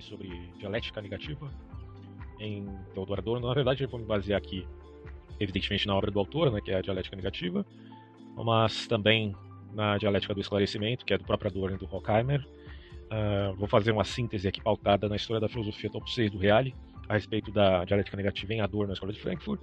aqui 0.00 0.02
sobre 0.02 0.28
dialética 0.58 1.00
negativa 1.00 1.52
em 2.40 2.66
Teodoro 2.94 3.20
Adorno. 3.20 3.46
Na 3.46 3.54
verdade, 3.54 3.84
eu 3.84 3.88
vou 3.88 4.00
me 4.00 4.06
basear 4.06 4.38
aqui, 4.38 4.66
evidentemente, 5.38 5.86
na 5.86 5.94
obra 5.94 6.10
do 6.10 6.18
autor, 6.18 6.50
né, 6.50 6.60
que 6.60 6.70
é 6.70 6.76
a 6.76 6.80
dialética 6.80 7.14
negativa, 7.14 7.64
mas 8.34 8.86
também 8.86 9.36
na 9.74 9.98
dialética 9.98 10.34
do 10.34 10.40
esclarecimento, 10.40 11.04
que 11.04 11.12
é 11.12 11.18
do 11.18 11.24
próprio 11.24 11.50
Adorno 11.50 11.76
e 11.76 11.78
do 11.78 11.94
Horkheimer. 11.94 12.44
Uh, 13.12 13.54
vou 13.56 13.68
fazer 13.68 13.92
uma 13.92 14.04
síntese 14.04 14.48
aqui 14.48 14.60
pautada 14.60 15.08
na 15.08 15.16
história 15.16 15.40
da 15.40 15.48
filosofia 15.48 15.90
top 15.90 16.10
6 16.10 16.30
do 16.30 16.38
Reale, 16.38 16.74
a 17.08 17.14
respeito 17.14 17.50
da 17.50 17.84
dialética 17.84 18.16
negativa 18.16 18.54
em 18.54 18.60
Adorno 18.60 18.88
na 18.88 18.92
Escola 18.94 19.12
de 19.12 19.20
Frankfurt. 19.20 19.60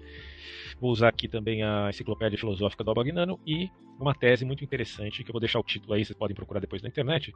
Vou 0.79 0.91
usar 0.91 1.07
aqui 1.07 1.27
também 1.27 1.63
a 1.63 1.89
Enciclopédia 1.89 2.37
Filosófica 2.37 2.83
do 2.83 2.91
Albagnano 2.91 3.39
e 3.47 3.69
uma 3.99 4.13
tese 4.13 4.45
muito 4.45 4.63
interessante, 4.63 5.23
que 5.23 5.29
eu 5.29 5.33
vou 5.33 5.39
deixar 5.39 5.59
o 5.59 5.63
título 5.63 5.93
aí, 5.93 6.05
vocês 6.05 6.17
podem 6.17 6.35
procurar 6.35 6.59
depois 6.59 6.81
na 6.81 6.89
internet, 6.89 7.33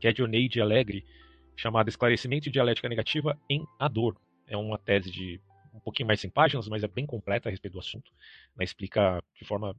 que 0.00 0.08
é 0.08 0.12
de 0.12 0.22
Oneide 0.22 0.60
Alegre, 0.60 1.04
chamada 1.56 1.88
Esclarecimento 1.88 2.48
e 2.48 2.52
Dialética 2.52 2.88
Negativa 2.88 3.38
em 3.48 3.64
Adorno. 3.78 4.20
É 4.46 4.56
uma 4.56 4.78
tese 4.78 5.10
de 5.10 5.40
um 5.72 5.80
pouquinho 5.80 6.06
mais 6.06 6.18
de 6.18 6.22
100 6.22 6.30
páginas, 6.30 6.68
mas 6.68 6.84
é 6.84 6.88
bem 6.88 7.06
completa 7.06 7.48
a 7.48 7.50
respeito 7.50 7.74
do 7.74 7.80
assunto. 7.80 8.10
Ela 8.54 8.64
explica 8.64 9.22
de 9.34 9.44
forma 9.44 9.74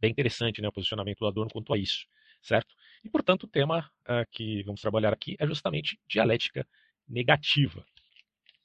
bem 0.00 0.10
interessante 0.10 0.60
né, 0.60 0.68
o 0.68 0.72
posicionamento 0.72 1.18
do 1.18 1.26
Adorno 1.26 1.50
quanto 1.50 1.72
a 1.72 1.78
isso, 1.78 2.06
certo? 2.42 2.74
E, 3.02 3.08
portanto, 3.08 3.44
o 3.44 3.48
tema 3.48 3.90
uh, 4.02 4.26
que 4.30 4.62
vamos 4.64 4.80
trabalhar 4.80 5.12
aqui 5.12 5.36
é 5.38 5.46
justamente 5.46 5.98
dialética 6.08 6.66
negativa. 7.08 7.84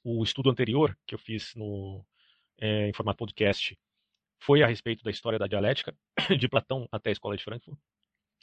O 0.02 0.22
estudo 0.22 0.50
anterior 0.50 0.96
que 1.06 1.14
eu 1.14 1.18
fiz 1.18 1.54
no, 1.54 2.04
é, 2.58 2.88
em 2.88 2.92
formato 2.92 3.18
podcast 3.18 3.78
foi 4.38 4.62
a 4.62 4.66
respeito 4.66 5.04
da 5.04 5.10
história 5.10 5.38
da 5.38 5.46
dialética, 5.46 5.94
de 6.38 6.48
Platão 6.48 6.88
até 6.90 7.10
a 7.10 7.12
Escola 7.12 7.36
de 7.36 7.44
Frankfurt. 7.44 7.78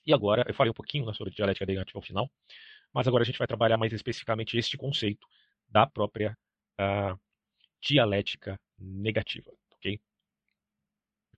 E 0.06 0.14
agora, 0.14 0.46
eu 0.48 0.54
falei 0.54 0.72
um 0.72 0.76
pouquinho 0.76 1.06
né, 1.06 1.14
sobre 1.14 1.34
dialética 1.34 1.66
negativa 1.66 1.98
ao 1.98 2.04
final, 2.04 2.32
mas 2.98 3.08
agora 3.08 3.22
a 3.22 3.26
gente 3.26 3.38
vai 3.38 3.46
trabalhar 3.46 3.78
mais 3.78 3.94
especificamente 3.94 4.58
este 4.58 4.76
conceito 4.76 5.28
da 5.70 5.86
própria 5.86 6.36
uh, 6.82 7.16
dialética 7.80 8.60
negativa, 8.76 9.52
ok? 9.74 10.02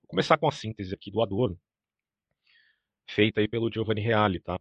Vou 0.02 0.08
começar 0.08 0.38
com 0.38 0.48
a 0.48 0.52
síntese 0.54 0.94
aqui 0.94 1.12
do 1.12 1.22
Adorno, 1.22 1.60
feita 3.10 3.42
aí 3.42 3.48
pelo 3.50 3.70
Giovanni 3.70 4.00
Reale, 4.00 4.40
tá? 4.40 4.58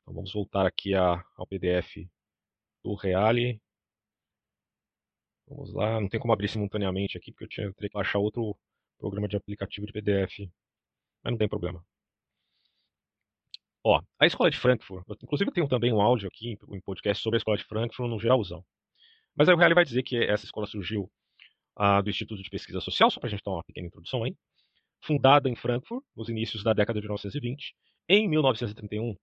Então 0.00 0.14
vamos 0.14 0.32
voltar 0.32 0.64
aqui 0.64 0.94
a, 0.94 1.22
ao 1.36 1.46
PDF 1.46 2.08
do 2.82 2.94
Reale. 2.94 3.60
Vamos 5.46 5.74
lá, 5.74 6.00
não 6.00 6.08
tem 6.08 6.18
como 6.18 6.32
abrir 6.32 6.48
simultaneamente 6.48 7.18
aqui, 7.18 7.30
porque 7.30 7.44
eu 7.44 7.48
tinha 7.48 7.74
que 7.74 7.88
baixar 7.90 8.20
outro 8.20 8.56
programa 8.96 9.28
de 9.28 9.36
aplicativo 9.36 9.86
de 9.86 9.92
PDF. 9.92 10.50
Mas 11.22 11.30
não 11.30 11.36
tem 11.36 11.46
problema. 11.46 11.84
Ó, 13.84 14.00
a 14.20 14.26
Escola 14.26 14.50
de 14.50 14.58
Frankfurt, 14.58 15.04
inclusive 15.22 15.50
eu 15.50 15.54
tenho 15.54 15.68
também 15.68 15.92
um 15.92 16.00
áudio 16.00 16.28
aqui, 16.28 16.56
um 16.68 16.80
podcast 16.80 17.22
sobre 17.22 17.36
a 17.36 17.38
Escola 17.38 17.56
de 17.56 17.64
Frankfurt 17.64 18.08
no 18.08 18.18
geralzão. 18.20 18.64
Mas 19.34 19.48
aí 19.48 19.54
o 19.54 19.58
Reale 19.58 19.74
vai 19.74 19.84
dizer 19.84 20.02
que 20.04 20.16
essa 20.16 20.44
escola 20.44 20.66
surgiu 20.66 21.10
ah, 21.76 22.00
do 22.00 22.08
Instituto 22.10 22.42
de 22.42 22.50
Pesquisa 22.50 22.80
Social, 22.80 23.10
só 23.10 23.18
para 23.18 23.28
a 23.28 23.30
gente 23.30 23.42
dar 23.44 23.52
uma 23.52 23.64
pequena 23.64 23.88
introdução 23.88 24.22
aí, 24.22 24.36
fundada 25.02 25.48
em 25.48 25.56
Frankfurt, 25.56 26.04
nos 26.14 26.28
inícios 26.28 26.62
da 26.62 26.72
década 26.72 27.00
de 27.00 27.06
1920. 27.06 27.74
Em 28.08 28.28
1931, 28.28 29.16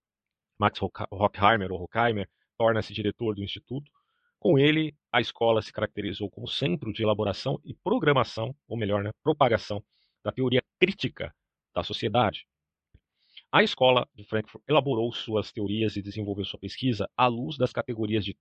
Max 0.60 0.80
Horkheimer, 0.82 1.72
ou 1.72 1.82
Horkheimer, 1.82 2.28
torna-se 2.58 2.94
diretor 2.94 3.36
do 3.36 3.44
Instituto. 3.44 3.90
Com 4.40 4.60
ele, 4.60 4.94
a 5.12 5.22
escola 5.22 5.62
se 5.62 5.72
caracterizou 5.72 6.30
como 6.30 6.48
centro 6.48 6.92
de 6.92 7.04
elaboração 7.04 7.60
e 7.64 7.74
programação, 7.74 8.54
ou 8.68 8.78
melhor, 8.78 9.04
né, 9.04 9.12
propagação 9.24 9.82
da 10.24 10.32
teoria 10.32 10.62
crítica 10.80 11.34
da 11.74 11.84
sociedade, 11.84 12.46
a 13.52 13.64
escola 13.64 14.08
de 14.14 14.24
Frankfurt 14.24 14.64
elaborou 14.68 15.12
suas 15.12 15.52
teorias 15.52 15.96
e 15.96 16.02
desenvolveu 16.02 16.46
sua 16.46 16.60
pesquisa 16.60 17.10
à 17.18 17.28
luz 17.28 17.58
das 17.58 17.74
categorias 17.74 18.24
de 18.24 18.38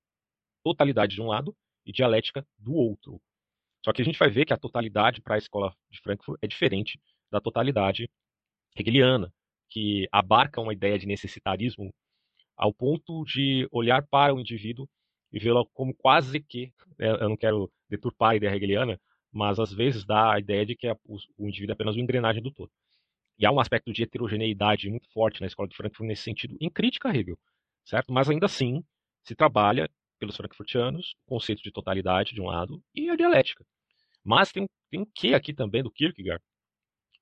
totalidade 0.63 1.15
de 1.15 1.23
um 1.23 1.29
lado 1.29 1.57
e 1.87 1.93
dialética 1.93 2.47
do 2.59 2.75
outro. 2.75 3.21
Só 3.85 3.93
que 3.93 4.03
a 4.03 4.05
gente 4.05 4.19
vai 4.19 4.29
ver 4.29 4.45
que 4.45 4.53
a 4.53 4.59
totalidade 4.59 5.23
para 5.23 5.37
a 5.37 5.39
escola 5.39 5.75
de 5.91 6.01
Frankfurt 6.01 6.39
é 6.43 6.47
diferente 6.47 7.01
da 7.31 7.41
totalidade 7.41 8.11
hegeliana, 8.77 9.33
que 9.71 10.07
abarca 10.13 10.61
uma 10.61 10.73
ideia 10.73 10.99
de 10.99 11.07
necessitarismo 11.07 11.93
ao 12.57 12.73
ponto 12.75 13.25
de 13.25 13.69
olhar 13.71 14.07
para 14.07 14.35
o 14.35 14.41
indivíduo 14.41 14.89
e 15.33 15.39
vê-lo 15.39 15.65
como 15.73 15.95
quase 15.95 16.41
que, 16.41 16.73
né, 16.99 17.11
eu 17.11 17.29
não 17.29 17.37
quero 17.37 17.71
deturpar 17.89 18.31
a 18.31 18.37
ideia 18.37 18.55
hegeliana, 18.55 19.01
mas 19.33 19.59
às 19.59 19.73
vezes 19.73 20.05
dá 20.05 20.35
a 20.35 20.39
ideia 20.39 20.67
de 20.67 20.75
que 20.75 20.89
o 20.89 21.49
indivíduo 21.49 21.73
é 21.73 21.75
apenas 21.75 21.95
uma 21.95 22.03
engrenagem 22.03 22.43
do 22.43 22.51
todo. 22.51 22.71
E 23.39 23.47
há 23.47 23.53
um 23.53 23.61
aspecto 23.61 23.93
de 23.93 24.03
heterogeneidade 24.03 24.91
muito 24.91 25.09
forte 25.13 25.41
na 25.41 25.47
escola 25.47 25.69
de 25.69 25.77
Frankfurt 25.77 26.09
nesse 26.09 26.23
sentido, 26.23 26.57
em 26.61 26.69
crítica 26.69 27.09
a 27.09 27.17
Hegel, 27.17 27.39
certo? 27.85 28.13
Mas 28.13 28.29
ainda 28.29 28.47
assim 28.47 28.83
se 29.23 29.35
trabalha 29.35 29.89
pelos 30.19 30.37
frankfurtianos 30.37 31.15
o 31.27 31.31
conceito 31.31 31.63
de 31.63 31.71
totalidade 31.71 32.35
de 32.35 32.41
um 32.41 32.47
lado 32.47 32.83
e 32.95 33.09
a 33.09 33.17
dialética. 33.17 33.65
Mas 34.25 34.51
tem, 34.51 34.69
tem 34.91 35.01
um 35.01 35.07
quê 35.15 35.35
aqui 35.35 35.55
também 35.55 35.83
do 35.83 35.91
Kierkegaard 35.91 36.43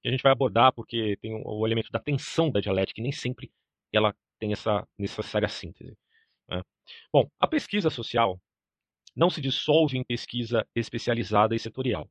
que 0.00 0.08
a 0.08 0.10
gente 0.10 0.22
vai 0.22 0.32
abordar 0.32 0.72
porque 0.72 1.16
tem 1.20 1.34
o, 1.34 1.42
o 1.44 1.66
elemento 1.66 1.90
da 1.90 1.98
tensão 1.98 2.50
da 2.50 2.60
dialética 2.60 3.00
e 3.00 3.02
nem 3.02 3.12
sempre 3.12 3.50
ela 3.92 4.14
tem 4.38 4.52
essa 4.52 4.86
necessária 4.96 5.48
síntese. 5.48 5.96
Né? 6.48 6.62
Bom, 7.12 7.28
a 7.40 7.46
pesquisa 7.48 7.90
social 7.90 8.40
não 9.14 9.30
se 9.30 9.40
dissolve 9.40 9.98
em 9.98 10.04
pesquisa 10.04 10.66
especializada 10.74 11.54
e 11.54 11.58
setorial. 11.58 12.08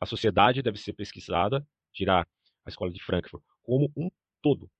A 0.00 0.06
sociedade 0.06 0.62
deve 0.62 0.78
ser 0.78 0.94
pesquisada, 0.94 1.66
dirá 1.94 2.26
a 2.66 2.68
escola 2.68 2.90
de 2.90 3.02
Frankfurt, 3.02 3.42
como 3.62 3.90
um 3.96 4.10
todo. 4.42 4.70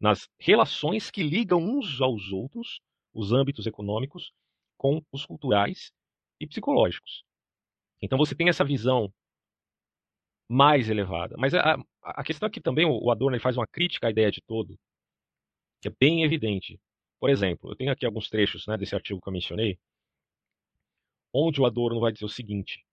Nas 0.00 0.28
relações 0.38 1.10
que 1.10 1.22
ligam 1.22 1.60
uns 1.60 2.00
aos 2.00 2.30
outros, 2.32 2.80
os 3.14 3.32
âmbitos 3.32 3.66
econômicos, 3.66 4.32
com 4.76 5.02
os 5.10 5.24
culturais 5.24 5.92
e 6.40 6.46
psicológicos. 6.46 7.24
Então 8.00 8.18
você 8.18 8.34
tem 8.34 8.48
essa 8.48 8.64
visão 8.64 9.12
mais 10.48 10.88
elevada. 10.88 11.36
Mas 11.36 11.52
a, 11.54 11.76
a 12.02 12.24
questão 12.24 12.46
é 12.46 12.50
que 12.50 12.60
também 12.60 12.86
o 12.86 13.10
Adorno 13.10 13.38
faz 13.40 13.56
uma 13.56 13.66
crítica 13.66 14.06
à 14.06 14.10
ideia 14.10 14.30
de 14.30 14.40
todo, 14.40 14.78
que 15.80 15.88
é 15.88 15.92
bem 16.00 16.24
evidente. 16.24 16.80
Por 17.20 17.28
exemplo, 17.28 17.70
eu 17.70 17.76
tenho 17.76 17.92
aqui 17.92 18.06
alguns 18.06 18.28
trechos 18.28 18.66
né, 18.66 18.76
desse 18.76 18.94
artigo 18.94 19.20
que 19.20 19.28
eu 19.28 19.32
mencionei, 19.32 19.78
onde 21.32 21.60
o 21.60 21.66
Adorno 21.66 22.00
vai 22.00 22.12
dizer 22.12 22.24
o 22.24 22.28
seguinte: 22.28 22.84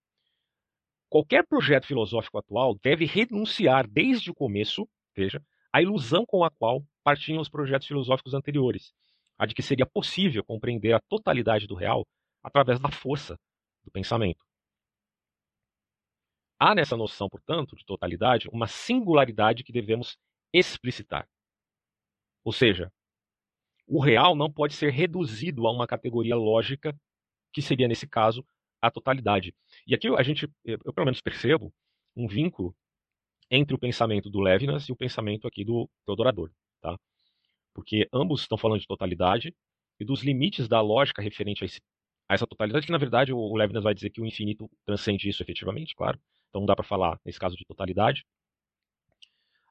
Qualquer 1.16 1.48
projeto 1.48 1.88
filosófico 1.88 2.38
atual 2.38 2.78
deve 2.84 3.06
renunciar 3.06 3.88
desde 3.88 4.30
o 4.30 4.36
começo, 4.36 4.86
veja, 5.16 5.42
à 5.72 5.82
ilusão 5.82 6.26
com 6.26 6.44
a 6.44 6.52
qual 6.52 6.86
partiam 7.06 7.40
os 7.40 7.48
projetos 7.48 7.88
filosóficos 7.88 8.34
anteriores, 8.34 8.94
a 9.38 9.46
de 9.46 9.56
que 9.56 9.62
seria 9.62 9.86
possível 9.86 10.44
compreender 10.44 10.92
a 10.92 11.00
totalidade 11.00 11.68
do 11.68 11.74
real 11.74 12.06
através 12.44 12.82
da 12.82 12.92
força 12.92 13.40
do 13.86 13.92
pensamento. 13.92 14.44
Há 16.60 16.76
nessa 16.76 16.98
noção, 16.98 17.30
portanto, 17.30 17.78
de 17.78 17.86
totalidade, 17.86 18.50
uma 18.52 18.68
singularidade 18.68 19.64
que 19.64 19.72
devemos 19.72 20.18
explicitar. 20.52 21.26
Ou 22.44 22.52
seja, 22.52 22.92
o 23.88 24.02
real 24.02 24.36
não 24.36 24.52
pode 24.52 24.74
ser 24.74 24.92
reduzido 24.92 25.66
a 25.66 25.72
uma 25.72 25.88
categoria 25.88 26.36
lógica, 26.36 26.94
que 27.54 27.62
seria, 27.62 27.88
nesse 27.88 28.06
caso, 28.06 28.46
a 28.82 28.92
totalidade. 28.92 29.56
E 29.88 29.94
aqui 29.94 30.08
a 30.08 30.24
gente, 30.24 30.50
eu 30.64 30.94
pelo 30.94 31.06
menos 31.06 31.22
percebo, 31.22 31.74
um 32.16 32.28
vínculo 32.28 32.76
entre 33.50 33.76
o 33.76 33.80
pensamento 33.80 34.30
do 34.30 34.40
Levinas 34.40 34.88
e 34.90 34.92
o 34.92 34.96
pensamento 34.96 35.48
aqui 35.48 35.64
do 35.64 35.90
Teodorador, 36.06 36.52
tá? 36.82 36.98
Porque 37.74 38.08
ambos 38.14 38.42
estão 38.42 38.58
falando 38.58 38.80
de 38.80 38.88
totalidade 38.88 39.56
e 40.00 40.06
dos 40.06 40.24
limites 40.24 40.68
da 40.68 40.82
lógica 40.82 41.22
referente 41.22 41.64
a, 41.64 41.66
esse, 41.66 41.80
a 42.28 42.34
essa 42.34 42.48
totalidade, 42.48 42.86
que 42.86 42.92
na 42.92 42.98
verdade 42.98 43.34
o 43.34 43.56
Levinas 43.56 43.84
vai 43.84 43.94
dizer 43.94 44.10
que 44.10 44.22
o 44.22 44.26
infinito 44.26 44.70
transcende 44.86 45.30
isso 45.30 45.44
efetivamente, 45.44 45.96
claro. 45.96 46.20
Então 46.50 46.62
não 46.62 46.66
dá 46.66 46.76
para 46.76 46.84
falar 46.86 47.20
nesse 47.24 47.40
caso 47.40 47.56
de 47.56 47.66
totalidade. 47.66 48.26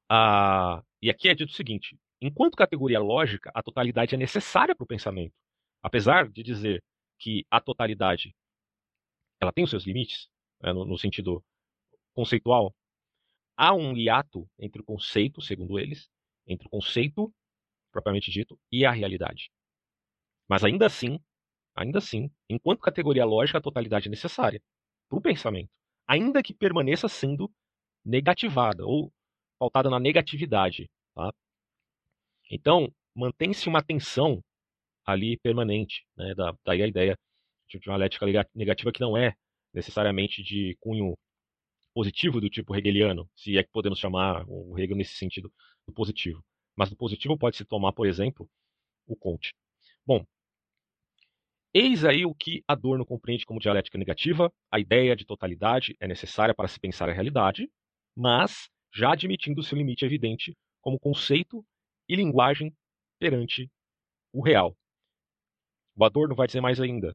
Ah, 0.09 0.83
e 1.03 1.11
aqui 1.11 1.29
é 1.29 1.35
dito 1.35 1.51
o 1.51 1.55
seguinte: 1.55 1.99
enquanto 2.21 2.57
categoria 2.57 3.01
lógica, 3.01 3.51
a 3.55 3.63
totalidade 3.63 4.15
é 4.15 4.19
necessária 4.19 4.75
para 4.75 4.85
o 4.85 4.87
pensamento. 4.87 5.35
Apesar 5.83 6.29
de 6.29 6.43
dizer 6.43 6.83
que 7.19 7.45
a 7.51 7.61
totalidade 7.61 8.35
ela 9.41 9.53
tem 9.53 9.65
os 9.65 9.71
seus 9.71 9.85
limites, 9.85 10.29
né, 10.61 10.73
no, 10.73 10.85
no 10.85 10.99
sentido 10.99 11.45
conceitual. 12.15 12.75
Há 13.57 13.75
um 13.75 13.97
hiato 13.97 14.49
entre 14.59 14.81
o 14.81 14.85
conceito, 14.85 15.41
segundo 15.41 15.79
eles, 15.79 16.09
entre 16.47 16.67
o 16.67 16.71
conceito 16.71 17.33
propriamente 17.93 18.31
dito 18.31 18.59
e 18.73 18.85
a 18.85 18.91
realidade. 18.91 19.51
Mas 20.49 20.65
ainda 20.65 20.87
assim, 20.87 21.19
ainda 21.75 21.99
assim, 21.99 22.29
enquanto 22.51 22.81
categoria 22.81 23.25
lógica, 23.25 23.59
a 23.59 23.63
totalidade 23.63 24.09
é 24.09 24.11
necessária 24.11 24.61
para 25.09 25.19
o 25.19 25.23
pensamento, 25.23 25.71
ainda 26.07 26.43
que 26.43 26.53
permaneça 26.53 27.09
sendo 27.09 27.51
negativada 28.05 28.85
ou 28.85 29.13
pautada 29.59 29.89
na 29.89 30.01
negatividade. 30.01 30.91
Tá? 31.15 31.33
Então, 32.51 32.93
mantém-se 33.15 33.69
uma 33.69 33.83
tensão 33.83 34.43
ali 35.07 35.39
permanente, 35.39 36.05
né? 36.17 36.35
da, 36.35 36.53
daí 36.65 36.83
a 36.83 36.87
ideia 36.89 37.17
de 37.69 37.89
uma 37.89 37.99
negativa 38.55 38.93
que 38.93 39.01
não 39.01 39.17
é 39.17 39.35
necessariamente 39.73 40.43
de 40.43 40.77
cunho 40.81 41.17
positivo 41.93 42.41
do 42.41 42.51
tipo 42.51 42.75
hegeliano, 42.75 43.29
se 43.35 43.57
é 43.57 43.63
que 43.63 43.71
podemos 43.71 43.99
chamar 43.99 44.45
o 44.49 44.79
Hegel 44.79 44.97
nesse 44.97 45.15
sentido 45.15 45.53
do 45.87 45.93
positivo. 45.93 46.45
Mas 46.77 46.91
do 46.91 46.97
positivo 46.97 47.39
pode 47.39 47.57
se 47.57 47.65
tomar, 47.65 47.93
por 47.93 48.07
exemplo, 48.07 48.49
o 49.07 49.17
Comte. 49.17 49.55
Bom, 50.07 50.25
Eis 51.77 52.05
aí 52.05 52.25
o 52.25 52.33
que 52.33 52.63
Adorno 52.69 53.05
compreende 53.05 53.45
como 53.45 53.59
dialética 53.59 53.99
negativa. 53.99 54.53
A 54.71 54.79
ideia 54.79 55.17
de 55.17 55.25
totalidade 55.25 55.97
é 55.99 56.07
necessária 56.07 56.55
para 56.55 56.69
se 56.69 56.79
pensar 56.79 57.09
a 57.09 57.13
realidade, 57.13 57.69
mas 58.17 58.71
já 58.95 59.13
admitindo 59.13 59.61
seu 59.61 59.77
limite 59.77 60.05
evidente 60.05 60.57
como 60.81 61.01
conceito 61.01 61.67
e 62.09 62.15
linguagem 62.15 62.73
perante 63.19 63.69
o 64.33 64.41
real. 64.41 64.77
O 65.97 66.05
Adorno 66.05 66.37
vai 66.37 66.47
dizer 66.47 66.61
mais 66.61 66.81
ainda. 66.81 67.13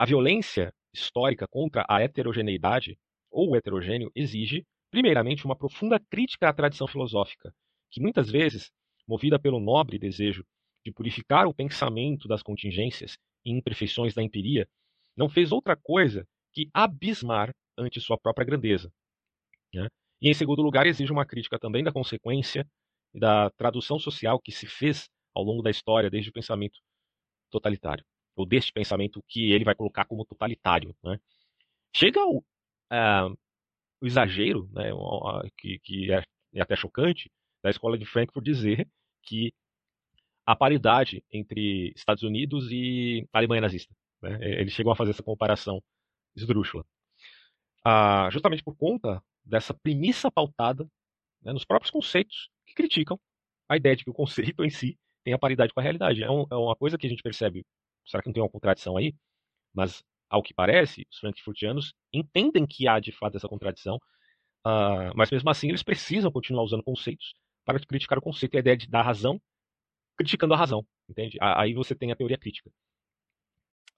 A 0.00 0.06
violência 0.06 0.72
histórica 0.94 1.48
contra 1.48 1.84
a 1.88 2.00
heterogeneidade 2.00 2.96
ou 3.32 3.50
o 3.50 3.56
heterogêneo 3.56 4.12
exige, 4.14 4.64
primeiramente, 4.92 5.44
uma 5.44 5.56
profunda 5.56 5.98
crítica 5.98 6.48
à 6.48 6.52
tradição 6.52 6.86
filosófica, 6.86 7.52
que 7.90 8.00
muitas 8.00 8.30
vezes, 8.30 8.70
movida 9.08 9.40
pelo 9.40 9.58
nobre 9.58 9.98
desejo 9.98 10.44
de 10.86 10.92
purificar 10.92 11.48
o 11.48 11.54
pensamento 11.54 12.28
das 12.28 12.44
contingências 12.44 13.18
e 13.44 13.50
imperfeições 13.50 14.14
da 14.14 14.22
empiria, 14.22 14.68
não 15.16 15.28
fez 15.28 15.50
outra 15.50 15.76
coisa 15.76 16.24
que 16.52 16.70
abismar 16.72 17.52
ante 17.76 18.00
sua 18.00 18.16
própria 18.16 18.46
grandeza. 18.46 18.92
Né? 19.74 19.88
E, 20.22 20.30
em 20.30 20.34
segundo 20.34 20.62
lugar, 20.62 20.86
exige 20.86 21.10
uma 21.10 21.26
crítica 21.26 21.58
também 21.58 21.82
da 21.82 21.92
consequência 21.92 22.64
e 23.12 23.18
da 23.18 23.50
tradução 23.50 23.98
social 23.98 24.40
que 24.40 24.52
se 24.52 24.66
fez 24.68 25.08
ao 25.34 25.42
longo 25.42 25.62
da 25.62 25.70
história 25.70 26.08
desde 26.08 26.30
o 26.30 26.32
pensamento 26.32 26.78
totalitário, 27.50 28.04
ou 28.38 28.46
deste 28.46 28.72
pensamento 28.72 29.22
que 29.28 29.52
ele 29.52 29.64
vai 29.64 29.74
colocar 29.74 30.04
como 30.04 30.24
totalitário. 30.24 30.94
Né? 31.02 31.18
Chega 31.94 32.20
o 32.24 32.42
exagero, 34.02 34.68
né, 34.72 34.90
que, 35.56 35.78
que 35.80 36.12
é, 36.12 36.22
é 36.54 36.60
até 36.60 36.76
chocante, 36.76 37.30
da 37.62 37.70
escola 37.70 37.98
de 37.98 38.06
Frankfurt 38.06 38.44
dizer 38.44 38.88
que 39.22 39.52
a 40.46 40.56
paridade 40.56 41.22
entre 41.30 41.92
Estados 41.94 42.22
Unidos 42.22 42.70
e 42.70 43.28
Alemanha 43.32 43.60
nazista. 43.60 43.94
Né? 44.22 44.38
Eles 44.60 44.72
chegam 44.72 44.92
a 44.92 44.96
fazer 44.96 45.10
essa 45.10 45.22
comparação 45.22 45.82
esdrúxula. 46.34 46.84
Ah, 47.84 48.28
justamente 48.30 48.62
por 48.62 48.76
conta 48.76 49.22
dessa 49.44 49.74
premissa 49.74 50.30
pautada 50.30 50.88
né, 51.42 51.52
nos 51.52 51.64
próprios 51.64 51.90
conceitos 51.90 52.48
que 52.66 52.74
criticam 52.74 53.18
a 53.68 53.76
ideia 53.76 53.96
de 53.96 54.04
que 54.04 54.10
o 54.10 54.14
conceito 54.14 54.64
em 54.64 54.70
si 54.70 54.98
tem 55.24 55.34
a 55.34 55.38
paridade 55.38 55.72
com 55.74 55.80
a 55.80 55.82
realidade. 55.82 56.22
É, 56.22 56.30
um, 56.30 56.46
é 56.50 56.54
uma 56.54 56.74
coisa 56.76 56.96
que 56.96 57.06
a 57.06 57.10
gente 57.10 57.22
percebe, 57.22 57.64
será 58.08 58.22
que 58.22 58.28
não 58.28 58.34
tem 58.34 58.42
uma 58.42 58.50
contradição 58.50 58.96
aí? 58.96 59.14
Mas, 59.72 60.02
ao 60.28 60.42
que 60.42 60.54
parece, 60.54 61.06
os 61.10 61.18
frankfurtianos 61.18 61.94
entendem 62.12 62.66
que 62.66 62.88
há 62.88 62.98
de 62.98 63.12
fato 63.12 63.36
essa 63.36 63.48
contradição, 63.48 63.96
uh, 64.66 65.12
mas 65.14 65.30
mesmo 65.30 65.48
assim 65.50 65.68
eles 65.68 65.82
precisam 65.82 66.30
continuar 66.32 66.62
usando 66.64 66.82
conceitos 66.82 67.34
para 67.64 67.78
criticar 67.80 68.18
o 68.18 68.22
conceito 68.22 68.54
e 68.54 68.56
a 68.56 68.60
ideia 68.60 68.76
de 68.76 68.88
dar 68.88 69.02
razão 69.02 69.40
criticando 70.16 70.54
a 70.54 70.56
razão, 70.56 70.84
entende? 71.08 71.38
Aí 71.40 71.74
você 71.74 71.94
tem 71.94 72.10
a 72.10 72.16
teoria 72.16 72.36
crítica. 72.36 72.70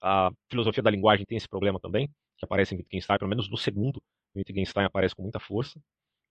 A 0.01 0.31
filosofia 0.49 0.83
da 0.83 0.91
linguagem 0.91 1.25
tem 1.25 1.37
esse 1.37 1.47
problema 1.47 1.79
também, 1.79 2.07
que 2.37 2.45
aparece 2.45 2.75
em 2.75 2.77
Wittgenstein, 2.77 3.17
pelo 3.17 3.29
menos 3.29 3.49
no 3.49 3.57
segundo, 3.57 4.01
Wittgenstein 4.35 4.85
aparece 4.85 5.15
com 5.15 5.23
muita 5.23 5.39
força, 5.39 5.81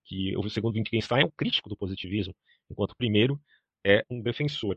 que 0.05 0.37
o 0.37 0.49
segundo 0.49 0.77
Wittgenstein 0.77 1.23
é 1.23 1.25
um 1.25 1.31
crítico 1.31 1.69
do 1.69 1.77
positivismo, 1.77 2.35
enquanto 2.71 2.93
o 2.93 2.97
primeiro 2.97 3.41
é 3.85 4.05
um 4.11 4.21
defensor. 4.21 4.77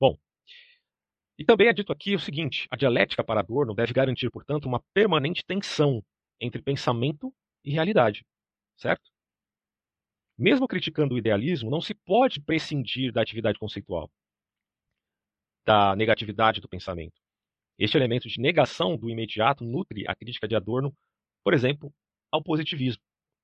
Bom, 0.00 0.18
e 1.38 1.44
também 1.44 1.68
é 1.68 1.72
dito 1.72 1.92
aqui 1.92 2.14
o 2.14 2.18
seguinte: 2.18 2.66
a 2.70 2.76
dialética 2.76 3.24
para 3.24 3.40
Adorno 3.40 3.74
deve 3.74 3.92
garantir, 3.92 4.30
portanto, 4.30 4.66
uma 4.66 4.82
permanente 4.92 5.44
tensão 5.44 6.02
entre 6.40 6.62
pensamento 6.62 7.32
e 7.64 7.72
realidade, 7.72 8.24
certo? 8.76 9.10
Mesmo 10.36 10.66
criticando 10.66 11.14
o 11.14 11.18
idealismo, 11.18 11.70
não 11.70 11.80
se 11.80 11.94
pode 11.94 12.40
prescindir 12.40 13.12
da 13.12 13.22
atividade 13.22 13.58
conceitual, 13.58 14.10
da 15.64 15.94
negatividade 15.96 16.60
do 16.60 16.68
pensamento. 16.68 17.20
Este 17.78 17.96
elemento 17.96 18.28
de 18.28 18.40
negação 18.40 18.96
do 18.96 19.10
imediato 19.10 19.64
nutre 19.64 20.04
a 20.06 20.14
crítica 20.14 20.46
de 20.46 20.54
Adorno, 20.54 20.94
por 21.42 21.54
exemplo, 21.54 21.92
ao 22.30 22.42
positivismo. 22.42 23.02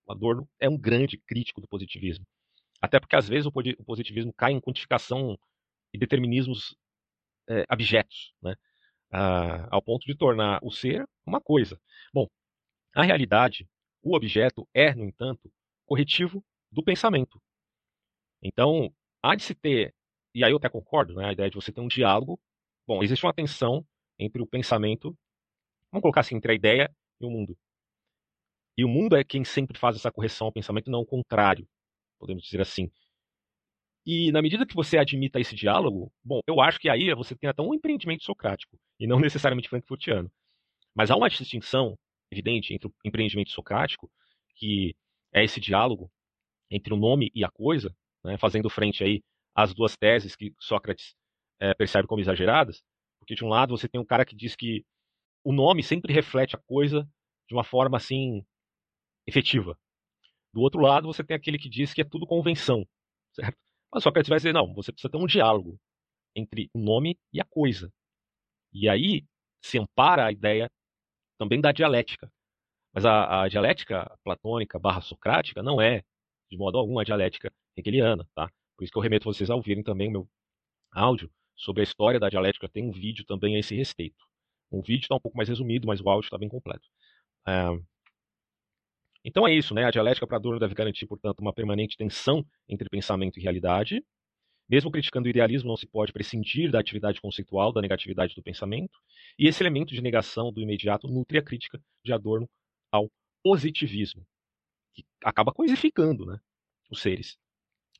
Adorno 0.08 0.48
é 0.58 0.69
um 0.69 0.76
grande 0.76 1.19
crítico 1.19 1.60
do 1.60 1.69
positivismo. 1.69 2.25
Até 2.81 2.98
porque, 2.98 3.14
às 3.14 3.28
vezes, 3.28 3.46
o 3.46 3.84
positivismo 3.84 4.32
cai 4.32 4.52
em 4.52 4.60
quantificação 4.60 5.38
e 5.92 5.98
determinismos 5.98 6.76
é, 7.50 7.64
abjetos, 7.69 8.32
né? 8.41 8.55
Ah, 9.12 9.67
ao 9.70 9.82
ponto 9.82 10.06
de 10.06 10.14
tornar 10.14 10.61
o 10.62 10.70
ser 10.70 11.05
uma 11.26 11.41
coisa. 11.41 11.81
Bom, 12.14 12.29
a 12.94 13.02
realidade, 13.02 13.69
o 14.02 14.14
objeto, 14.17 14.69
é, 14.73 14.94
no 14.94 15.05
entanto, 15.05 15.52
corretivo 15.85 16.44
do 16.70 16.82
pensamento. 16.82 17.43
Então, 18.43 18.94
há 19.23 19.35
de 19.35 19.43
se 19.43 19.55
ter, 19.55 19.94
e 20.35 20.44
aí 20.44 20.52
eu 20.52 20.58
até 20.58 20.69
concordo, 20.69 21.14
né, 21.14 21.26
a 21.26 21.32
ideia 21.32 21.50
de 21.50 21.56
você 21.56 21.73
ter 21.73 21.81
um 21.81 21.88
diálogo. 21.88 22.41
Bom, 22.87 23.02
existe 23.02 23.26
uma 23.26 23.35
tensão 23.35 23.85
entre 24.19 24.41
o 24.41 24.47
pensamento, 24.47 25.17
vamos 25.91 26.02
colocar 26.02 26.20
assim, 26.20 26.37
entre 26.37 26.52
a 26.52 26.55
ideia 26.55 26.94
e 27.20 27.26
o 27.26 27.31
mundo. 27.31 27.58
E 28.76 28.85
o 28.85 28.88
mundo 28.88 29.17
é 29.17 29.25
quem 29.25 29.44
sempre 29.44 29.79
faz 29.79 29.97
essa 29.97 30.12
correção 30.12 30.47
ao 30.47 30.52
pensamento, 30.52 30.91
não 30.91 31.00
o 31.00 31.06
contrário, 31.06 31.69
podemos 32.19 32.44
dizer 32.44 32.61
assim. 32.61 32.91
E 34.12 34.33
na 34.33 34.43
medida 34.43 34.67
que 34.67 34.75
você 34.75 34.99
admita 34.99 35.39
esse 35.39 35.55
diálogo, 35.55 36.12
bom, 36.25 36.41
eu 36.45 36.61
acho 36.61 36.81
que 36.81 36.89
aí 36.89 37.15
você 37.15 37.33
tem 37.37 37.49
até 37.49 37.62
um 37.62 37.73
empreendimento 37.73 38.25
socrático, 38.25 38.77
e 38.99 39.07
não 39.07 39.21
necessariamente 39.23 39.69
frankfurtiano. 39.69 40.29
Mas 40.93 41.12
há 41.12 41.17
uma 41.17 41.31
distinção 41.31 41.97
evidente 42.29 42.75
entre 42.75 42.89
o 42.89 42.95
empreendimento 43.05 43.53
socrático, 43.53 44.11
que 44.57 44.97
é 45.33 45.45
esse 45.45 45.61
diálogo 45.61 46.11
entre 46.69 46.93
o 46.93 46.97
nome 46.97 47.31
e 47.33 47.45
a 47.45 47.51
coisa, 47.53 47.95
né, 48.25 48.37
fazendo 48.37 48.69
frente 48.69 49.05
aí 49.05 49.23
às 49.55 49.73
duas 49.73 49.97
teses 49.97 50.35
que 50.35 50.53
Sócrates 50.59 51.15
é, 51.61 51.73
percebe 51.73 52.09
como 52.09 52.21
exageradas, 52.21 52.83
porque 53.21 53.37
de 53.37 53.45
um 53.45 53.49
lado 53.49 53.79
você 53.79 53.89
tem 53.89 54.01
um 54.01 54.05
cara 54.05 54.25
que 54.25 54.35
diz 54.35 54.57
que 54.57 54.85
o 55.45 55.53
nome 55.53 55.85
sempre 55.85 56.12
reflete 56.12 56.57
a 56.57 56.61
coisa 56.67 57.09
de 57.49 57.55
uma 57.55 57.62
forma 57.62 57.97
assim 57.97 58.45
efetiva. 59.25 59.79
Do 60.53 60.62
outro 60.62 60.81
lado 60.81 61.07
você 61.07 61.23
tem 61.23 61.37
aquele 61.37 61.59
que 61.61 61.69
diz 61.69 61.95
que 61.95 62.01
é 62.01 62.05
tudo 62.05 62.27
convenção, 62.27 62.85
certo? 63.33 63.69
Mas 63.92 64.02
Sócrates 64.02 64.28
vai 64.28 64.38
dizer 64.38 64.52
não, 64.52 64.72
você 64.75 64.92
precisa 64.92 65.10
ter 65.10 65.19
um 65.19 65.26
diálogo 65.26 65.78
entre 66.34 66.70
o 66.72 66.78
nome 66.78 67.19
e 67.32 67.40
a 67.40 67.44
coisa. 67.44 67.92
E 68.72 68.88
aí 68.88 69.25
se 69.62 69.78
ampara 69.78 70.26
a 70.26 70.32
ideia 70.32 70.70
também 71.38 71.61
da 71.61 71.73
dialética. 71.73 72.32
Mas 72.92 73.04
a, 73.04 73.42
a 73.42 73.49
dialética 73.49 74.11
platônica 74.25 74.78
barra 74.78 75.00
socrática 75.00 75.62
não 75.62 75.80
é 75.80 76.02
de 76.50 76.56
modo 76.56 76.78
algum 76.78 76.99
a 76.99 77.04
dialética 77.04 77.52
hegeliana, 77.76 78.28
tá? 78.35 78.50
Por 78.76 78.85
isso 78.85 78.92
que 78.92 78.99
eu 78.99 79.02
remeto 79.02 79.25
vocês 79.25 79.50
a 79.50 79.54
ouvirem 79.54 79.82
também 79.82 80.09
o 80.09 80.12
meu 80.12 80.28
áudio 80.92 81.30
sobre 81.56 81.82
a 81.82 81.85
história 81.85 82.18
da 82.18 82.28
dialética. 82.28 82.68
Tem 82.68 82.85
um 82.85 82.90
vídeo 82.90 83.25
também 83.25 83.56
a 83.56 83.59
esse 83.61 83.75
respeito. 83.75 84.25
O 84.70 84.82
vídeo 84.82 85.02
está 85.02 85.14
um 85.14 85.20
pouco 85.20 85.37
mais 85.37 85.49
resumido, 85.49 85.87
mas 85.87 86.00
o 86.00 86.09
áudio 86.09 86.26
está 86.26 86.38
bem 86.38 86.49
completo. 86.49 86.88
É... 87.47 87.68
Então 89.25 89.47
é 89.47 89.55
isso, 89.55 89.75
né? 89.75 89.85
A 89.85 89.91
dialética 89.91 90.27
para 90.27 90.37
Adorno 90.37 90.59
deve 90.59 90.75
garantir, 90.75 91.07
portanto, 91.07 91.41
uma 91.41 91.53
permanente 91.53 91.97
tensão 91.97 92.45
entre 92.69 92.89
pensamento 92.89 93.39
e 93.39 93.43
realidade. 93.43 94.03
Mesmo 94.69 94.91
criticando 94.91 95.27
o 95.27 95.31
idealismo, 95.31 95.69
não 95.69 95.77
se 95.77 95.87
pode 95.87 96.12
prescindir 96.12 96.71
da 96.71 96.79
atividade 96.79 97.21
conceitual, 97.21 97.73
da 97.73 97.81
negatividade 97.81 98.35
do 98.35 98.43
pensamento. 98.43 98.99
E 99.39 99.49
esse 99.49 99.62
elemento 99.62 99.93
de 99.93 100.00
negação 100.00 100.53
do 100.53 100.61
imediato 100.61 101.09
nutre 101.09 101.39
a 101.39 101.43
crítica 101.43 101.81
de 102.05 102.12
Adorno 102.12 102.49
ao 102.91 103.11
positivismo, 103.43 104.25
que 104.95 105.05
acaba 105.25 105.53
coisificando 105.53 106.25
né, 106.25 106.39
os 106.91 107.00
seres. 107.00 107.37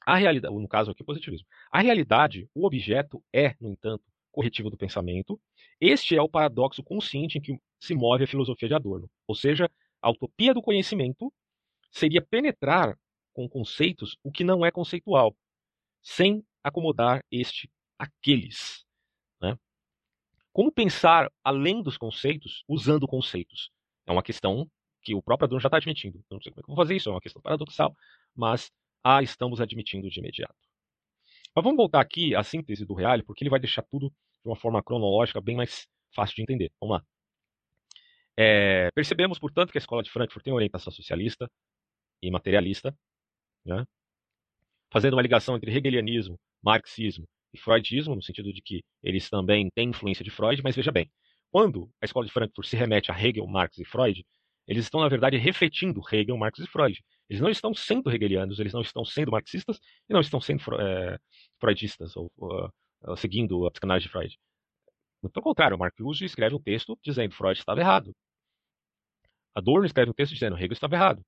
A 0.07 0.17
realidade, 0.17 0.55
no 0.55 0.69
caso 0.69 0.91
aqui, 0.91 1.05
positivismo. 1.05 1.47
A 1.71 1.81
realidade, 1.81 2.49
o 2.55 2.65
objeto 2.65 3.23
é, 3.33 3.55
no 3.61 3.69
entanto, 3.69 4.05
corretivo 4.31 4.71
do 4.71 4.77
pensamento. 4.77 5.41
Este 5.81 6.17
é 6.17 6.23
o 6.23 6.29
paradoxo 6.29 6.83
consciente 6.83 7.39
em 7.39 7.41
que 7.41 7.59
se 7.81 7.95
move 7.95 8.25
a 8.25 8.27
filosofia 8.27 8.69
de 8.69 8.75
Adorno. 8.75 9.11
Ou 9.27 9.35
seja, 9.35 9.69
a 10.00 10.11
utopia 10.11 10.54
do 10.54 10.62
conhecimento 10.62 11.33
seria 11.90 12.23
penetrar 12.23 12.99
com 13.33 13.49
conceitos 13.49 14.16
o 14.23 14.30
que 14.30 14.45
não 14.45 14.64
é 14.64 14.71
conceitual, 14.71 15.37
sem 16.02 16.45
acomodar 16.62 17.25
este 17.30 17.71
aqueles. 17.99 18.85
Né? 19.40 19.57
Como 20.52 20.73
pensar 20.73 21.30
além 21.45 21.83
dos 21.83 21.97
conceitos 21.97 22.64
usando 22.69 23.07
conceitos? 23.07 23.71
É 24.07 24.12
uma 24.12 24.23
questão 24.23 24.69
que 25.02 25.14
o 25.14 25.23
próprio 25.23 25.47
Adorno 25.47 25.61
já 25.61 25.69
está 25.69 25.76
admitindo. 25.76 26.23
Não 26.30 26.40
sei 26.40 26.52
como 26.52 26.61
é 26.61 26.62
que 26.62 26.71
eu 26.71 26.75
vou 26.75 26.85
fazer 26.85 26.97
isso, 26.97 27.09
é 27.09 27.12
uma 27.12 27.21
questão 27.21 27.40
paradoxal, 27.40 27.95
mas 28.35 28.71
ah, 29.02 29.23
estamos 29.23 29.61
admitindo 29.61 30.09
de 30.09 30.19
imediato. 30.19 30.54
Mas 31.54 31.64
vamos 31.64 31.76
voltar 31.76 32.00
aqui 32.00 32.35
à 32.35 32.42
síntese 32.42 32.85
do 32.85 32.95
Reale, 32.95 33.23
porque 33.23 33.42
ele 33.42 33.50
vai 33.50 33.61
deixar 33.61 33.83
tudo 33.83 34.09
de 34.09 34.49
uma 34.49 34.57
forma 34.57 34.83
cronológica 34.83 35.40
bem 35.40 35.57
mais 35.57 35.88
fácil 36.14 36.37
de 36.37 36.42
entender. 36.42 36.73
Vamos 36.80 36.99
lá. 36.99 37.04
É, 38.37 38.90
percebemos, 38.92 39.38
portanto, 39.38 39.70
que 39.72 39.78
a 39.78 39.80
escola 39.80 40.02
de 40.02 40.10
Frankfurt 40.10 40.44
tem 40.44 40.52
orientação 40.52 40.92
socialista 40.92 41.50
e 42.22 42.30
materialista, 42.30 42.94
né? 43.64 43.84
fazendo 44.92 45.14
uma 45.14 45.22
ligação 45.22 45.56
entre 45.56 45.70
hegelianismo, 45.70 46.38
marxismo 46.62 47.26
e 47.52 47.58
freudismo, 47.58 48.14
no 48.14 48.22
sentido 48.22 48.52
de 48.52 48.62
que 48.62 48.82
eles 49.02 49.28
também 49.28 49.68
têm 49.75 49.90
influência 49.90 50.25
de 50.25 50.30
Freud, 50.30 50.62
mas 50.62 50.76
veja 50.76 50.92
bem, 50.92 51.10
quando 51.50 51.90
a 52.00 52.04
escola 52.04 52.26
de 52.26 52.32
Frankfurt 52.32 52.68
se 52.68 52.76
remete 52.76 53.10
a 53.10 53.14
Hegel, 53.14 53.46
Marx 53.46 53.78
e 53.78 53.84
Freud, 53.84 54.25
eles 54.66 54.84
estão, 54.84 55.00
na 55.00 55.08
verdade, 55.08 55.37
refletindo 55.37 56.00
Hegel, 56.12 56.37
Marx 56.37 56.60
e 56.60 56.66
Freud. 56.66 57.02
Eles 57.28 57.40
não 57.42 57.50
estão 57.50 57.75
sendo 57.75 58.10
hegelianos, 58.10 58.60
eles 58.60 58.72
não 58.72 58.82
estão 58.82 59.04
sendo 59.04 59.32
marxistas 59.32 59.80
e 60.08 60.12
não 60.12 60.20
estão 60.20 60.40
sendo 60.40 60.62
é, 60.80 61.18
freudistas, 61.58 62.16
ou, 62.16 62.30
ou, 62.37 62.70
ou, 63.02 63.16
seguindo 63.16 63.66
a 63.66 63.70
psicanálise 63.70 64.06
de 64.06 64.12
Freud. 64.12 64.38
Muito 65.23 65.33
pelo 65.33 65.45
contrário, 65.45 65.79
Marcuse 65.79 66.25
escreve 66.25 66.55
um 66.55 66.62
texto 66.62 66.99
dizendo 67.05 67.31
que 67.31 67.37
Freud 67.37 67.59
estava 67.59 67.81
errado. 67.81 68.15
Adorno 69.55 69.87
escreve 69.87 70.11
um 70.11 70.15
texto 70.15 70.33
dizendo 70.33 70.57
que 70.57 70.62
Hegel 70.62 70.73
estava 70.73 70.95
errado. 70.95 71.21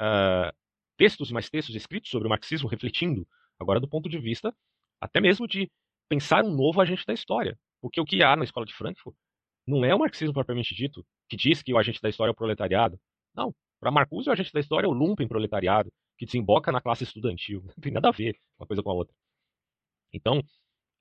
Uh, 0.00 0.52
textos 0.96 1.30
e 1.30 1.32
mais 1.32 1.50
textos 1.50 1.74
escritos 1.74 2.10
sobre 2.10 2.26
o 2.26 2.30
marxismo 2.30 2.68
refletindo, 2.68 3.26
agora 3.58 3.80
do 3.80 3.88
ponto 3.88 4.08
de 4.08 4.18
vista 4.18 4.54
até 5.00 5.20
mesmo 5.20 5.46
de 5.46 5.70
pensar 6.08 6.44
um 6.44 6.54
novo 6.54 6.80
agente 6.80 7.04
da 7.06 7.12
história. 7.12 7.58
Porque 7.80 8.00
o 8.00 8.04
que 8.04 8.22
há 8.22 8.34
na 8.36 8.44
escola 8.44 8.64
de 8.64 8.74
Frankfurt 8.74 9.16
não 9.66 9.84
é 9.84 9.94
o 9.94 9.98
marxismo 9.98 10.32
propriamente 10.32 10.74
dito, 10.74 11.04
que 11.28 11.36
diz 11.36 11.62
que 11.62 11.72
o 11.72 11.78
agente 11.78 12.00
da 12.00 12.08
história 12.08 12.30
é 12.30 12.32
o 12.32 12.36
proletariado. 12.36 12.98
Não. 13.34 13.54
Para 13.80 13.90
Marcuse, 13.90 14.28
o 14.28 14.32
agente 14.32 14.52
da 14.52 14.60
história 14.60 14.86
é 14.86 14.88
o 14.88 14.92
lumpen 14.92 15.28
proletariado, 15.28 15.92
que 16.16 16.24
desemboca 16.24 16.72
na 16.72 16.80
classe 16.80 17.04
estudantil. 17.04 17.62
Não 17.76 17.82
tem 17.82 17.92
nada 17.92 18.08
a 18.08 18.12
ver 18.12 18.38
uma 18.58 18.66
coisa 18.66 18.82
com 18.82 18.90
a 18.90 18.94
outra. 18.94 19.14
Então, 20.12 20.42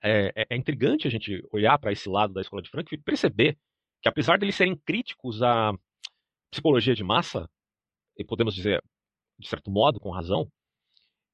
é, 0.02 0.32
é, 0.36 0.46
é 0.50 0.56
intrigante 0.56 1.08
a 1.08 1.12
gente 1.12 1.44
olhar 1.52 1.78
para 1.78 1.92
esse 1.92 2.10
lado 2.10 2.34
da 2.34 2.42
escola 2.42 2.62
de 2.62 2.70
Frankfurt 2.70 3.00
e 3.00 3.04
perceber 3.04 3.58
que, 4.02 4.10
apesar 4.10 4.38
de 4.38 4.46
eles 4.46 4.56
serem 4.56 4.76
críticos 4.76 5.42
à 5.42 5.74
psicologia 6.52 6.96
de 6.96 7.04
massa, 7.04 7.50
e 8.18 8.24
podemos 8.24 8.54
dizer, 8.54 8.82
de 9.38 9.48
certo 9.48 9.70
modo, 9.70 10.00
com 10.00 10.10
razão, 10.10 10.50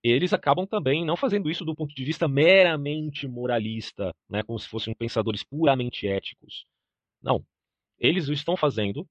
eles 0.04 0.34
acabam 0.34 0.66
também 0.66 1.06
não 1.06 1.16
fazendo 1.16 1.50
isso 1.50 1.64
do 1.64 1.76
ponto 1.76 1.94
de 1.94 2.04
vista 2.04 2.28
meramente 2.28 3.28
moralista, 3.28 4.12
né, 4.30 4.42
como 4.42 4.58
se 4.58 4.68
fossem 4.68 4.96
pensadores 4.96 5.44
puramente 5.44 6.08
éticos. 6.08 6.66
Não. 7.22 7.46
Eles 8.00 8.28
o 8.28 8.34
estão 8.34 8.58
fazendo 8.58 9.08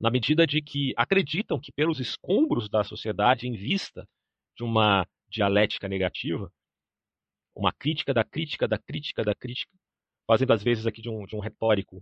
na 0.00 0.10
medida 0.10 0.46
de 0.46 0.62
que 0.62 0.94
acreditam 0.96 1.58
que, 1.58 1.72
pelos 1.72 1.98
escombros 1.98 2.68
da 2.68 2.84
sociedade, 2.84 3.48
em 3.48 3.52
vista 3.52 4.08
de 4.56 4.62
uma 4.62 5.04
dialética 5.28 5.88
negativa, 5.88 6.52
uma 7.58 7.72
crítica 7.72 8.14
da 8.14 8.22
crítica 8.22 8.68
da 8.68 8.78
crítica 8.78 9.24
da 9.24 9.34
crítica, 9.34 9.72
fazendo 10.26 10.52
às 10.52 10.62
vezes 10.62 10.86
aqui 10.86 11.02
de 11.02 11.10
um, 11.10 11.26
de 11.26 11.34
um 11.34 11.40
retórico 11.40 12.00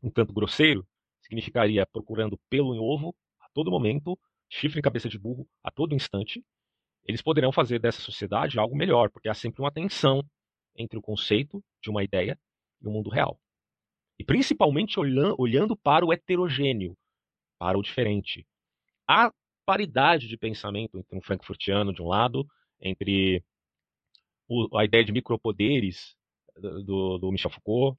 um 0.00 0.10
tanto 0.10 0.32
grosseiro, 0.32 0.86
significaria 1.20 1.84
procurando 1.86 2.38
pelo 2.48 2.74
em 2.74 2.78
ovo 2.78 3.14
a 3.40 3.48
todo 3.52 3.70
momento, 3.70 4.18
chifre 4.48 4.78
em 4.78 4.82
cabeça 4.82 5.08
de 5.08 5.18
burro 5.18 5.48
a 5.62 5.70
todo 5.70 5.94
instante, 5.94 6.44
eles 7.04 7.22
poderão 7.22 7.50
fazer 7.50 7.80
dessa 7.80 8.00
sociedade 8.00 8.58
algo 8.58 8.76
melhor, 8.76 9.10
porque 9.10 9.28
há 9.28 9.34
sempre 9.34 9.60
uma 9.60 9.72
tensão 9.72 10.24
entre 10.76 10.96
o 10.98 11.02
conceito 11.02 11.62
de 11.82 11.90
uma 11.90 12.04
ideia 12.04 12.38
e 12.80 12.86
o 12.86 12.90
mundo 12.90 13.10
real. 13.10 13.40
E 14.18 14.24
principalmente 14.24 14.98
olhando 15.00 15.76
para 15.76 16.04
o 16.04 16.12
heterogêneo, 16.12 16.96
para 17.58 17.78
o 17.78 17.82
diferente. 17.82 18.46
Há 19.08 19.32
paridade 19.66 20.28
de 20.28 20.36
pensamento 20.36 20.98
entre 20.98 21.16
um 21.16 21.22
frankfurtiano 21.22 21.92
de 21.92 22.02
um 22.02 22.08
lado, 22.08 22.46
entre 22.80 23.42
a 24.76 24.84
ideia 24.84 25.04
de 25.04 25.12
micropoderes 25.12 26.16
do, 26.56 27.18
do 27.18 27.32
Michel 27.32 27.50
Foucault, 27.50 27.98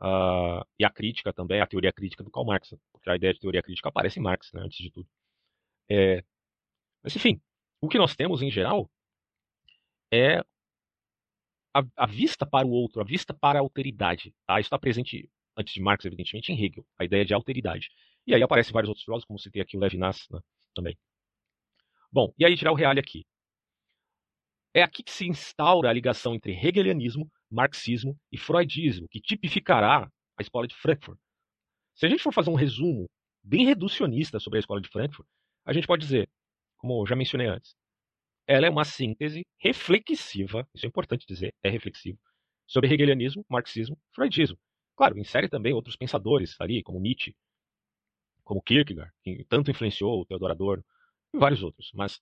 uh, 0.00 0.64
e 0.78 0.84
a 0.84 0.90
crítica 0.90 1.32
também, 1.32 1.60
a 1.60 1.66
teoria 1.66 1.92
crítica 1.92 2.24
do 2.24 2.30
Karl 2.30 2.46
Marx, 2.46 2.74
porque 2.92 3.08
a 3.10 3.16
ideia 3.16 3.32
de 3.32 3.40
teoria 3.40 3.62
crítica 3.62 3.88
aparece 3.88 4.18
em 4.18 4.22
Marx, 4.22 4.52
né, 4.52 4.62
antes 4.62 4.78
de 4.78 4.90
tudo. 4.90 5.08
É, 5.88 6.24
mas 7.02 7.14
enfim, 7.16 7.40
o 7.80 7.88
que 7.88 7.98
nós 7.98 8.14
temos 8.16 8.42
em 8.42 8.50
geral 8.50 8.90
é 10.12 10.38
a, 11.74 11.82
a, 11.96 12.06
vista 12.06 12.46
para 12.46 12.66
o 12.66 12.70
outro, 12.70 13.00
a 13.00 13.04
vista 13.04 13.32
para 13.34 13.58
a 13.58 13.62
alteridade. 13.62 14.34
Tá? 14.46 14.60
Isso 14.60 14.66
está 14.68 14.78
presente 14.78 15.28
antes 15.56 15.74
de 15.74 15.80
Marx, 15.80 16.04
evidentemente, 16.04 16.52
em 16.52 16.62
Hegel, 16.62 16.86
a 16.98 17.04
ideia 17.04 17.24
de 17.24 17.34
alteridade. 17.34 17.90
E 18.26 18.34
aí 18.34 18.42
aparecem 18.42 18.72
vários 18.72 18.88
outros 18.88 19.04
filósofos, 19.04 19.26
como 19.26 19.38
citei 19.38 19.62
aqui 19.62 19.76
o 19.76 19.80
Levinas 19.80 20.28
né, 20.30 20.40
também. 20.74 20.96
Bom, 22.10 22.32
e 22.38 22.44
aí 22.44 22.56
tirar 22.56 22.72
o 22.72 22.76
real 22.76 22.92
aqui. 22.92 23.26
É 24.74 24.82
aqui 24.82 25.02
que 25.02 25.12
se 25.12 25.26
instaura 25.26 25.90
a 25.90 25.92
ligação 25.92 26.34
entre 26.34 26.52
hegelianismo, 26.52 27.30
marxismo 27.50 28.18
e 28.30 28.38
freudismo, 28.38 29.06
que 29.08 29.20
tipificará 29.20 30.10
a 30.38 30.42
escola 30.42 30.66
de 30.66 30.74
Frankfurt. 30.74 31.18
Se 31.94 32.06
a 32.06 32.08
gente 32.08 32.22
for 32.22 32.32
fazer 32.32 32.50
um 32.50 32.54
resumo 32.54 33.06
bem 33.42 33.66
reducionista 33.66 34.40
sobre 34.40 34.58
a 34.58 34.60
escola 34.60 34.80
de 34.80 34.88
Frankfurt, 34.88 35.28
a 35.64 35.72
gente 35.72 35.86
pode 35.86 36.02
dizer, 36.02 36.28
como 36.78 37.04
já 37.06 37.14
mencionei 37.14 37.48
antes, 37.48 37.74
ela 38.46 38.66
é 38.66 38.70
uma 38.70 38.84
síntese 38.84 39.46
reflexiva, 39.58 40.66
isso 40.74 40.86
é 40.86 40.88
importante 40.88 41.26
dizer, 41.26 41.54
é 41.62 41.68
reflexivo, 41.68 42.18
sobre 42.66 42.92
hegelianismo, 42.92 43.44
marxismo, 43.48 43.98
freudismo. 44.14 44.58
Claro, 44.96 45.18
insere 45.18 45.48
também 45.48 45.72
outros 45.72 45.96
pensadores 45.96 46.58
ali, 46.60 46.82
como 46.82 46.98
Nietzsche, 46.98 47.36
como 48.42 48.62
Kierkegaard, 48.62 49.12
que 49.22 49.44
tanto 49.48 49.70
influenciou 49.70 50.20
o 50.20 50.24
Theodor 50.24 50.50
Adorno, 50.50 50.84
e 51.32 51.38
vários 51.38 51.62
outros. 51.62 51.90
Mas 51.94 52.20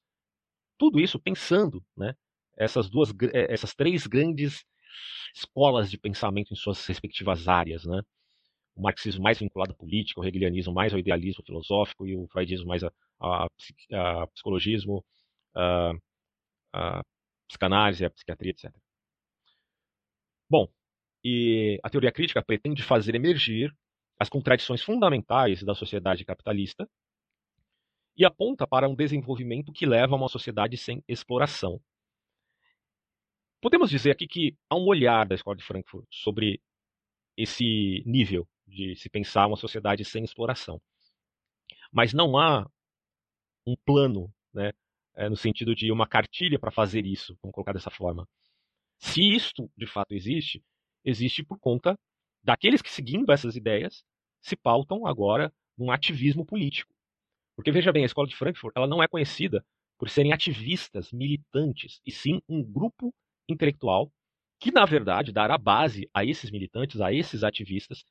tudo 0.77 1.01
isso 1.01 1.19
pensando, 1.19 1.85
né, 1.97 2.15
essas 2.61 2.91
duas, 2.91 3.11
eh, 3.33 3.53
essas 3.53 3.75
três 3.75 4.07
grandes 4.07 4.65
escolas 5.35 5.91
de 5.91 5.99
pensamento 5.99 6.53
em 6.53 6.57
suas 6.57 6.85
respectivas 6.87 7.49
áreas, 7.49 7.85
né? 7.87 8.03
O 8.77 8.83
marxismo 8.83 9.23
mais 9.23 9.39
vinculado 9.39 9.73
à 9.73 9.75
política, 9.75 10.21
o 10.21 10.25
hegelianismo 10.25 10.73
mais 10.75 10.93
ao 10.93 10.99
idealismo 10.99 11.45
filosófico 11.45 12.07
e 12.07 12.17
o 12.17 12.29
freudismo 12.29 12.69
mais 12.69 12.83
a, 12.85 12.93
a, 13.21 13.47
a 13.95 14.27
psicologismo, 14.29 15.05
a, 15.55 15.93
a 16.73 17.03
psicanálise, 17.49 18.05
a 18.05 18.11
psiquiatria, 18.11 18.51
etc. 18.53 18.73
Bom, 20.49 20.69
e 21.25 21.79
a 21.83 21.91
teoria 21.91 22.13
crítica 22.13 22.43
pretende 22.43 22.83
fazer 22.83 23.15
emergir 23.15 23.75
as 24.19 24.29
contradições 24.29 24.83
fundamentais 24.83 25.63
da 25.63 25.75
sociedade 25.75 26.25
capitalista 26.25 26.89
e 28.17 28.25
aponta 28.25 28.67
para 28.67 28.89
um 28.89 28.95
desenvolvimento 28.95 29.73
que 29.73 29.87
leva 29.87 30.15
a 30.15 30.19
uma 30.19 30.29
sociedade 30.29 30.77
sem 30.77 31.03
exploração. 31.09 31.81
Podemos 33.61 33.91
dizer 33.91 34.13
aqui 34.13 34.27
que 34.27 34.57
há 34.71 34.77
um 34.77 34.87
olhar 34.87 35.27
da 35.27 35.35
Escola 35.35 35.55
de 35.55 35.63
Frankfurt 35.63 36.07
sobre 36.11 36.63
esse 37.37 38.03
nível 38.07 38.49
de 38.67 38.97
se 38.97 39.11
pensar 39.11 39.47
uma 39.47 39.57
sociedade 39.57 40.03
sem 40.05 40.25
exploração. 40.25 40.81
Mas 41.93 42.15
não 42.15 42.39
há 42.39 42.67
um 43.67 43.77
plano, 43.85 44.33
né, 44.53 44.73
é, 45.15 45.29
no 45.29 45.37
sentido 45.37 45.75
de 45.75 45.93
uma 45.93 46.07
cartilha 46.07 46.59
para 46.59 46.71
fazer 46.71 47.05
isso, 47.05 47.37
vamos 47.43 47.55
colocar 47.55 47.75
dessa 47.75 47.91
forma. 47.91 48.27
Se 48.99 49.23
isto 49.23 49.71
de 49.77 49.87
fato 49.87 50.13
existe, 50.13 50.65
existe 51.05 51.45
por 51.45 51.59
conta 51.59 51.99
daqueles 52.43 52.81
que, 52.81 52.91
seguindo 52.91 53.31
essas 53.31 53.57
ideias, 53.57 54.05
se 54.41 54.57
pautam 54.57 55.07
agora 55.07 55.53
num 55.77 55.91
ativismo 55.91 56.47
político. 56.47 56.95
Porque 57.55 57.71
veja 57.71 57.93
bem, 57.93 58.05
a 58.05 58.07
escola 58.07 58.27
de 58.27 58.37
Frankfurt 58.37 58.75
ela 58.75 58.87
não 58.87 59.03
é 59.03 59.09
conhecida 59.09 59.63
por 59.99 60.09
serem 60.09 60.33
ativistas, 60.33 61.13
militantes, 61.13 62.01
e 62.07 62.11
sim 62.11 62.41
um 62.49 62.63
grupo 62.63 63.15
intelectual 63.53 64.13
que, 64.59 64.71
na 64.71 64.85
verdade, 64.85 65.33
dará 65.33 65.57
base 65.57 66.09
a 66.13 66.25
esses 66.25 66.51
militantes, 66.51 67.01
a 67.01 67.13
esses 67.13 67.43
ativistas, 67.43 68.05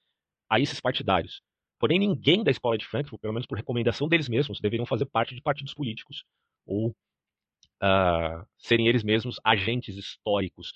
a 0.50 0.60
esses 0.60 0.79
partidários. 0.81 1.41
Porém, 1.79 2.00
ninguém 2.00 2.43
da 2.43 2.51
escola 2.51 2.77
de 2.77 2.86
Frankfurt, 2.86 3.22
pelo 3.22 3.34
menos 3.34 3.48
por 3.48 3.58
recomendação 3.58 4.08
deles 4.08 4.27
mesmos, 4.27 4.60
deveriam 4.60 4.86
fazer 4.86 5.05
parte 5.05 5.36
de 5.36 5.41
partidos 5.41 5.74
políticos 5.74 6.24
ou 6.65 6.89
uh, 6.89 8.46
serem 8.58 8.88
eles 8.88 9.03
mesmos 9.03 9.39
agentes 9.43 9.96
históricos, 9.96 10.74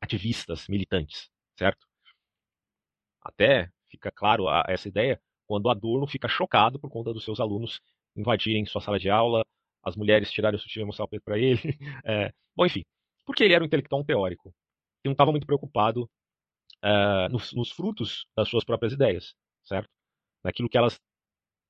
ativistas, 0.00 0.68
militantes 0.68 1.30
certo? 1.56 1.86
Até 3.22 3.70
fica 3.90 4.10
claro 4.10 4.48
a, 4.48 4.64
essa 4.68 4.88
ideia 4.88 5.20
quando 5.46 5.70
Adorno 5.70 6.06
fica 6.06 6.28
chocado 6.28 6.78
por 6.78 6.90
conta 6.90 7.12
dos 7.12 7.24
seus 7.24 7.40
alunos 7.40 7.80
invadirem 8.16 8.66
sua 8.66 8.80
sala 8.80 8.98
de 8.98 9.10
aula, 9.10 9.44
as 9.82 9.96
mulheres 9.96 10.30
tirarem 10.30 10.58
o 10.58 10.60
sutiã 10.60 10.82
e 10.82 10.84
mostrar 10.84 11.04
o 11.04 11.08
peito 11.08 11.24
para 11.24 11.38
ele. 11.38 11.78
É, 12.04 12.32
bom, 12.56 12.66
enfim, 12.66 12.84
porque 13.24 13.44
ele 13.44 13.54
era 13.54 13.62
um 13.62 13.66
intelectual 13.66 14.00
um 14.00 14.04
teórico 14.04 14.54
e 15.04 15.08
não 15.08 15.12
estava 15.12 15.30
muito 15.30 15.46
preocupado 15.46 16.08
uh, 16.84 17.28
nos, 17.30 17.52
nos, 17.52 17.70
frutos 17.70 18.26
das 18.36 18.48
suas 18.48 18.64
próprias 18.64 18.92
ideias, 18.92 19.34
certo? 19.62 19.90
Naquilo 20.42 20.68
que 20.68 20.78
elas 20.78 21.00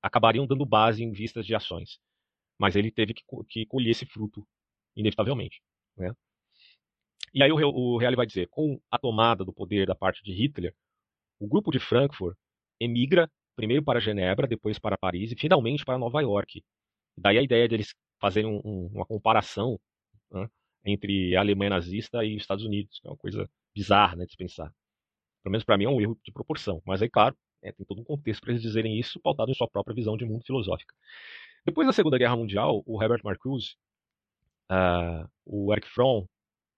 acabariam 0.02 0.46
dando 0.46 0.66
base 0.66 1.02
em 1.02 1.12
vistas 1.12 1.46
de 1.46 1.54
ações. 1.54 1.99
Mas 2.58 2.76
ele 2.76 2.90
teve 2.90 3.14
que, 3.14 3.25
que 3.49 3.66
colher 3.66 3.90
esse 3.90 4.06
fruto, 4.06 4.46
inevitavelmente. 4.94 5.62
Né? 5.96 6.12
E 7.32 7.42
aí 7.42 7.50
o, 7.50 7.56
o 7.56 7.99
Reale 7.99 8.16
vai 8.16 8.26
dizer, 8.26 8.49
com 8.49 8.80
a 8.90 8.99
tomada 8.99 9.44
do 9.44 9.52
poder 9.52 9.87
da 9.87 9.94
parte 9.94 10.23
de 10.23 10.32
Hitler, 10.32 10.75
o 11.40 11.49
grupo 11.49 11.70
de 11.70 11.80
Frankfurt 11.80 12.37
emigra 12.78 13.30
primeiro 13.56 13.84
para 13.84 14.00
Genebra, 14.00 14.46
depois 14.46 14.78
para 14.78 14.99
Paris 14.99 15.32
e 15.32 15.37
finalmente 15.37 15.84
para 15.84 15.99
Nova 15.99 16.20
York. 16.20 16.62
Daí 17.16 17.38
a 17.38 17.42
ideia 17.42 17.68
deles 17.68 17.94
fazerem 18.20 18.50
um, 18.50 18.61
um, 18.64 18.87
uma 18.88 19.06
comparação 19.06 19.78
né, 20.30 20.49
entre 20.84 21.34
a 21.36 21.40
Alemanha 21.40 21.70
nazista 21.70 22.24
e 22.24 22.36
os 22.36 22.42
Estados 22.42 22.64
Unidos, 22.64 22.98
que 23.00 23.06
é 23.06 23.10
uma 23.10 23.16
coisa 23.16 23.48
bizarra 23.74 24.16
né, 24.16 24.26
de 24.26 24.36
pensar. 24.36 24.72
Pelo 25.42 25.52
menos 25.52 25.64
para 25.64 25.76
mim 25.76 25.84
é 25.84 25.88
um 25.88 26.00
erro 26.00 26.18
de 26.24 26.32
proporção. 26.32 26.82
Mas 26.84 27.02
aí, 27.02 27.08
claro, 27.08 27.36
é, 27.62 27.72
tem 27.72 27.84
todo 27.86 28.00
um 28.00 28.04
contexto 28.04 28.42
para 28.42 28.52
eles 28.52 28.62
dizerem 28.62 28.98
isso, 28.98 29.20
pautado 29.20 29.50
em 29.50 29.54
sua 29.54 29.68
própria 29.68 29.94
visão 29.94 30.16
de 30.16 30.24
mundo 30.24 30.44
filosófica. 30.44 30.94
Depois 31.64 31.86
da 31.86 31.92
Segunda 31.92 32.18
Guerra 32.18 32.36
Mundial, 32.36 32.82
o 32.86 33.02
Herbert 33.02 33.22
Marcuse, 33.24 33.74
uh, 34.70 35.28
o 35.44 35.72
Eric 35.72 35.88
Fromm 35.88 36.26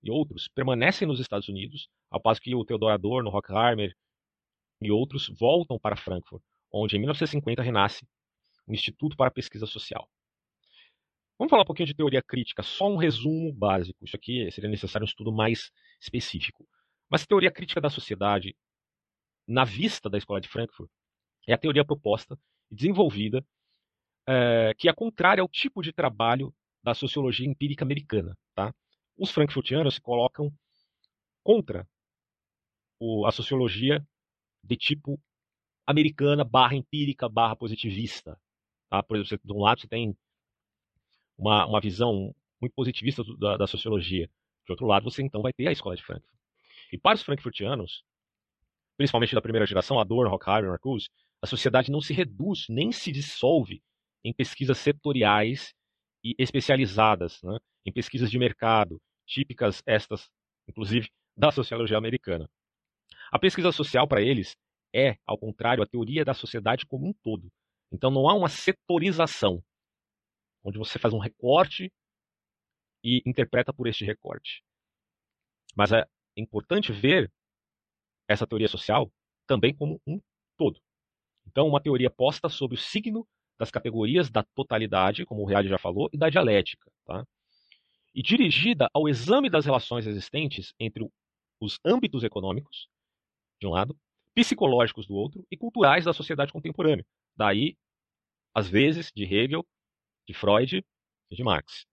e 0.02 0.10
outros 0.10 0.48
permanecem 0.48 1.06
nos 1.06 1.18
Estados 1.18 1.48
Unidos, 1.48 1.88
ao 2.10 2.20
passo 2.20 2.40
que 2.40 2.54
o 2.54 2.64
Theodor 2.64 2.92
Adorno, 2.92 3.30
Horkheimer 3.30 3.92
e 4.80 4.90
outros 4.90 5.28
voltam 5.28 5.78
para 5.78 5.96
Frankfurt, 5.96 6.42
onde 6.72 6.96
em 6.96 7.00
1950 7.00 7.62
renasce 7.62 8.06
o 8.66 8.72
Instituto 8.72 9.16
para 9.16 9.28
a 9.28 9.32
Pesquisa 9.32 9.66
Social. 9.66 10.08
Vamos 11.38 11.50
falar 11.50 11.62
um 11.62 11.66
pouquinho 11.66 11.86
de 11.86 11.94
teoria 11.94 12.22
crítica, 12.22 12.62
só 12.62 12.88
um 12.88 12.96
resumo 12.96 13.52
básico. 13.52 14.04
Isso 14.04 14.16
aqui 14.16 14.50
seria 14.50 14.70
necessário 14.70 15.04
um 15.04 15.08
estudo 15.08 15.32
mais 15.32 15.70
específico. 16.00 16.66
Mas 17.10 17.26
teoria 17.26 17.52
crítica 17.52 17.80
da 17.80 17.90
sociedade 17.90 18.56
na 19.46 19.64
vista 19.64 20.10
da 20.10 20.18
Escola 20.18 20.40
de 20.40 20.48
Frankfurt, 20.48 20.90
é 21.46 21.52
a 21.52 21.58
teoria 21.58 21.84
proposta 21.84 22.38
e 22.70 22.74
desenvolvida 22.74 23.44
é, 24.26 24.74
que 24.76 24.88
é 24.88 24.92
contrária 24.92 25.40
ao 25.40 25.48
tipo 25.48 25.82
de 25.82 25.92
trabalho 25.92 26.52
da 26.82 26.94
sociologia 26.94 27.46
empírica 27.46 27.84
americana. 27.84 28.36
Tá? 28.54 28.74
Os 29.16 29.30
frankfurtianos 29.30 29.94
se 29.94 30.00
colocam 30.00 30.52
contra 31.44 31.88
o, 32.98 33.24
a 33.24 33.30
sociologia 33.30 34.04
de 34.64 34.76
tipo 34.76 35.20
americana 35.86 36.42
barra 36.42 36.74
empírica 36.74 37.28
barra 37.28 37.54
positivista. 37.54 38.40
Tá? 38.90 39.02
Por 39.02 39.16
exemplo, 39.16 39.46
de 39.46 39.52
um 39.52 39.62
lado 39.62 39.80
você 39.80 39.86
tem 39.86 40.16
uma, 41.36 41.66
uma 41.66 41.80
visão 41.80 42.34
muito 42.60 42.72
positivista 42.74 43.22
da, 43.38 43.56
da, 43.56 43.66
sociologia. 43.66 44.28
De 44.64 44.72
outro 44.72 44.86
lado, 44.86 45.04
você 45.04 45.22
então 45.22 45.42
vai 45.42 45.52
ter 45.52 45.68
a 45.68 45.72
escola 45.72 45.96
de 45.96 46.02
Frankfurt. 46.02 46.34
E 46.92 46.98
para 46.98 47.16
os 47.16 47.22
frankfurtianos, 47.22 48.04
principalmente 48.96 49.34
da 49.34 49.42
primeira 49.42 49.66
geração, 49.66 49.98
Adorno, 49.98 50.32
Horkheimer, 50.32 50.70
Marcuse, 50.70 51.08
a 51.42 51.46
sociedade 51.46 51.90
não 51.90 52.00
se 52.00 52.12
reduz 52.12 52.66
nem 52.68 52.92
se 52.92 53.12
dissolve 53.12 53.82
em 54.24 54.32
pesquisas 54.32 54.78
setoriais 54.78 55.74
e 56.24 56.34
especializadas, 56.38 57.40
né? 57.42 57.58
em 57.84 57.92
pesquisas 57.92 58.30
de 58.30 58.38
mercado, 58.38 59.00
típicas 59.26 59.82
estas, 59.86 60.28
inclusive, 60.68 61.08
da 61.36 61.52
sociologia 61.52 61.98
americana. 61.98 62.48
A 63.30 63.38
pesquisa 63.38 63.70
social 63.70 64.08
para 64.08 64.22
eles 64.22 64.56
é, 64.94 65.18
ao 65.26 65.36
contrário, 65.36 65.82
a 65.82 65.86
teoria 65.86 66.24
da 66.24 66.32
sociedade 66.32 66.86
como 66.86 67.06
um 67.06 67.12
todo. 67.12 67.52
Então 67.92 68.10
não 68.10 68.28
há 68.28 68.34
uma 68.34 68.48
setorização, 68.48 69.62
onde 70.66 70.78
você 70.78 70.98
faz 70.98 71.14
um 71.14 71.18
recorte 71.18 71.92
e 73.04 73.22
interpreta 73.24 73.72
por 73.72 73.86
este 73.86 74.04
recorte. 74.04 74.64
Mas 75.76 75.92
é 75.92 76.04
importante 76.36 76.92
ver 76.92 77.32
essa 78.26 78.46
teoria 78.46 78.66
social 78.66 79.10
também 79.46 79.72
como 79.72 80.00
um 80.04 80.20
todo. 80.56 80.80
Então, 81.46 81.68
uma 81.68 81.80
teoria 81.80 82.10
posta 82.10 82.48
sob 82.48 82.74
o 82.74 82.78
signo 82.78 83.26
das 83.56 83.70
categorias 83.70 84.28
da 84.28 84.42
totalidade, 84.42 85.24
como 85.24 85.42
o 85.42 85.46
Reale 85.46 85.68
já 85.68 85.78
falou, 85.78 86.10
e 86.12 86.18
da 86.18 86.28
dialética. 86.28 86.90
Tá? 87.04 87.24
E 88.12 88.20
dirigida 88.20 88.90
ao 88.92 89.08
exame 89.08 89.48
das 89.48 89.64
relações 89.64 90.04
existentes 90.04 90.74
entre 90.80 91.08
os 91.60 91.78
âmbitos 91.84 92.24
econômicos, 92.24 92.88
de 93.60 93.68
um 93.68 93.70
lado, 93.70 93.96
psicológicos 94.34 95.06
do 95.06 95.14
outro 95.14 95.46
e 95.48 95.56
culturais 95.56 96.04
da 96.04 96.12
sociedade 96.12 96.52
contemporânea. 96.52 97.06
Daí, 97.36 97.76
às 98.52 98.68
vezes, 98.68 99.12
de 99.14 99.22
Hegel, 99.22 99.64
de 100.26 100.34
Freud 100.34 100.84
e 101.30 101.36
de 101.36 101.42
Marx. 101.42 101.86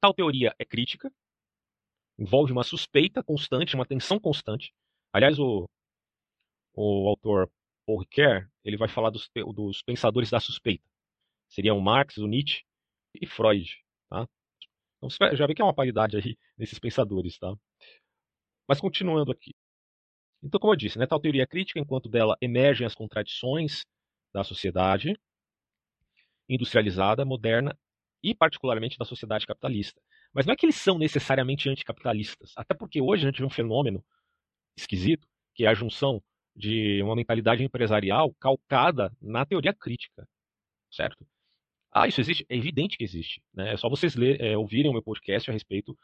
Tal 0.00 0.14
teoria 0.14 0.54
é 0.58 0.64
crítica, 0.64 1.12
envolve 2.18 2.52
uma 2.52 2.62
suspeita 2.62 3.22
constante, 3.22 3.74
uma 3.74 3.86
tensão 3.86 4.18
constante. 4.18 4.72
Aliás, 5.12 5.38
o, 5.38 5.68
o 6.74 7.08
autor 7.08 7.50
Paul 7.86 8.00
Ricoeur, 8.00 8.48
ele 8.64 8.76
vai 8.76 8.88
falar 8.88 9.10
dos, 9.10 9.30
dos 9.54 9.82
pensadores 9.82 10.30
da 10.30 10.40
suspeita. 10.40 10.84
Seriam 11.48 11.80
Marx, 11.80 12.18
o 12.18 12.26
Nietzsche 12.26 12.64
e 13.14 13.26
Freud. 13.26 13.82
Tá? 14.10 14.28
Então, 14.96 15.08
você 15.08 15.36
já 15.36 15.46
vê 15.46 15.54
que 15.54 15.62
é 15.62 15.64
uma 15.64 15.74
paridade 15.74 16.16
aí 16.16 16.36
nesses 16.56 16.78
pensadores. 16.78 17.38
Tá? 17.38 17.54
Mas 18.68 18.80
continuando 18.80 19.32
aqui. 19.32 19.54
Então, 20.42 20.60
como 20.60 20.72
eu 20.72 20.76
disse, 20.76 20.98
né, 20.98 21.06
tal 21.06 21.18
teoria 21.18 21.46
crítica, 21.46 21.80
enquanto 21.80 22.08
dela 22.08 22.36
emergem 22.40 22.86
as 22.86 22.94
contradições 22.94 23.84
da 24.32 24.44
sociedade 24.44 25.18
industrializada, 26.48 27.24
moderna 27.24 27.76
e 28.22 28.34
particularmente 28.34 28.98
da 28.98 29.04
sociedade 29.04 29.46
capitalista. 29.46 30.00
Mas 30.32 30.46
não 30.46 30.52
é 30.52 30.56
que 30.56 30.66
eles 30.66 30.76
são 30.76 30.98
necessariamente 30.98 31.68
anticapitalistas, 31.68 32.52
até 32.56 32.74
porque 32.74 33.00
hoje 33.00 33.24
a 33.24 33.30
gente 33.30 33.40
vê 33.40 33.46
um 33.46 33.50
fenômeno 33.50 34.04
esquisito, 34.76 35.26
que 35.54 35.64
é 35.64 35.68
a 35.68 35.74
junção 35.74 36.22
de 36.54 37.02
uma 37.02 37.14
mentalidade 37.14 37.62
empresarial 37.62 38.34
calcada 38.40 39.12
na 39.20 39.46
teoria 39.46 39.72
crítica, 39.72 40.26
certo? 40.90 41.24
Ah, 41.92 42.06
isso 42.06 42.20
existe? 42.20 42.44
É 42.48 42.56
evidente 42.56 42.96
que 42.96 43.04
existe. 43.04 43.42
Né? 43.54 43.72
É 43.72 43.76
só 43.76 43.88
vocês 43.88 44.14
ler, 44.14 44.40
é, 44.40 44.56
ouvirem 44.56 44.90
o 44.90 44.92
meu 44.92 45.02
podcast 45.02 45.50
a 45.50 45.52
respeito 45.52 45.96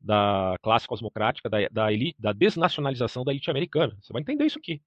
da 0.00 0.56
classe 0.62 0.86
cosmocrática, 0.86 1.48
da, 1.48 1.68
da, 1.68 1.92
elite, 1.92 2.20
da 2.20 2.32
desnacionalização 2.32 3.24
da 3.24 3.32
elite 3.32 3.50
americana. 3.50 3.96
Você 4.00 4.12
vai 4.12 4.22
entender 4.22 4.46
isso 4.46 4.58
aqui. 4.58 4.80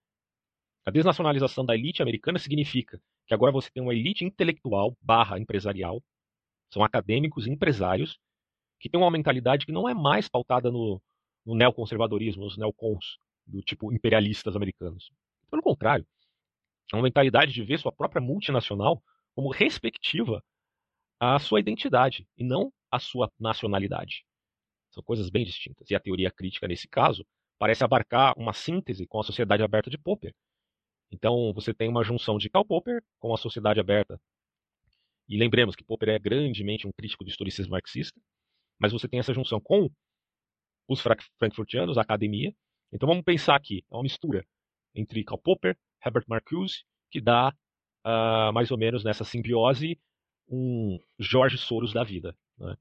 A 0.85 0.91
desnacionalização 0.91 1.63
da 1.63 1.75
elite 1.75 2.01
americana 2.01 2.39
significa 2.39 2.99
que 3.27 3.33
agora 3.33 3.51
você 3.51 3.69
tem 3.71 3.83
uma 3.83 3.93
elite 3.93 4.25
intelectual 4.25 4.97
barra 5.01 5.39
empresarial, 5.39 6.03
são 6.71 6.83
acadêmicos 6.83 7.45
e 7.45 7.51
empresários, 7.51 8.19
que 8.79 8.89
tem 8.89 8.99
uma 8.99 9.11
mentalidade 9.11 9.65
que 9.65 9.71
não 9.71 9.87
é 9.87 9.93
mais 9.93 10.27
pautada 10.27 10.71
no, 10.71 10.99
no 11.45 11.53
neoconservadorismo, 11.53 12.43
nos 12.43 12.57
neocons, 12.57 13.19
do 13.45 13.61
tipo 13.61 13.93
imperialistas 13.93 14.55
americanos. 14.55 15.11
Pelo 15.49 15.61
contrário, 15.61 16.05
é 16.91 16.95
uma 16.95 17.03
mentalidade 17.03 17.53
de 17.53 17.63
ver 17.63 17.77
sua 17.77 17.91
própria 17.91 18.21
multinacional 18.21 19.03
como 19.35 19.51
respectiva 19.51 20.43
à 21.19 21.37
sua 21.39 21.59
identidade 21.59 22.27
e 22.37 22.43
não 22.43 22.73
à 22.89 22.99
sua 22.99 23.31
nacionalidade. 23.39 24.25
São 24.89 25.03
coisas 25.03 25.29
bem 25.29 25.45
distintas. 25.45 25.89
E 25.89 25.95
a 25.95 25.99
teoria 25.99 26.31
crítica, 26.31 26.67
nesse 26.67 26.87
caso, 26.87 27.25
parece 27.59 27.83
abarcar 27.83 28.33
uma 28.37 28.51
síntese 28.51 29.05
com 29.05 29.19
a 29.19 29.23
sociedade 29.23 29.63
aberta 29.63 29.89
de 29.89 29.97
Popper. 29.97 30.33
Então, 31.11 31.51
você 31.53 31.73
tem 31.73 31.89
uma 31.89 32.03
junção 32.03 32.37
de 32.37 32.49
Karl 32.49 32.65
Popper 32.65 33.03
com 33.19 33.33
a 33.33 33.37
sociedade 33.37 33.79
aberta. 33.79 34.19
E 35.27 35.37
lembremos 35.37 35.75
que 35.75 35.83
Popper 35.83 36.09
é 36.09 36.19
grandemente 36.19 36.87
um 36.87 36.91
crítico 36.91 37.23
do 37.23 37.29
historicismo 37.29 37.71
marxista, 37.71 38.19
mas 38.79 38.91
você 38.91 39.07
tem 39.07 39.19
essa 39.19 39.33
junção 39.33 39.59
com 39.59 39.89
os 40.87 41.01
frankfurtianos, 41.37 41.97
a 41.97 42.01
academia. 42.01 42.53
Então, 42.91 43.07
vamos 43.07 43.23
pensar 43.23 43.55
aqui, 43.55 43.83
é 43.91 43.95
uma 43.95 44.03
mistura 44.03 44.45
entre 44.95 45.23
Karl 45.23 45.39
Popper, 45.39 45.77
Herbert 46.05 46.25
Marcuse, 46.27 46.83
que 47.09 47.21
dá 47.21 47.53
uh, 48.05 48.53
mais 48.53 48.71
ou 48.71 48.77
menos 48.77 49.03
nessa 49.03 49.23
simbiose 49.23 49.99
um 50.49 50.99
Jorge 51.19 51.57
Soros 51.57 51.93
da 51.93 52.03
vida. 52.03 52.35
Né? 52.57 52.75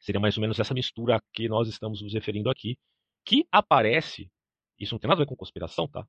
Seria 0.00 0.20
mais 0.20 0.36
ou 0.36 0.40
menos 0.40 0.58
essa 0.58 0.74
mistura 0.74 1.20
que 1.32 1.48
nós 1.48 1.68
estamos 1.68 2.00
nos 2.02 2.12
referindo 2.14 2.48
aqui, 2.48 2.78
que 3.24 3.46
aparece, 3.50 4.30
isso 4.78 4.94
não 4.94 4.98
tem 4.98 5.08
nada 5.08 5.20
a 5.20 5.24
ver 5.24 5.28
com 5.28 5.36
conspiração, 5.36 5.88
tá? 5.88 6.06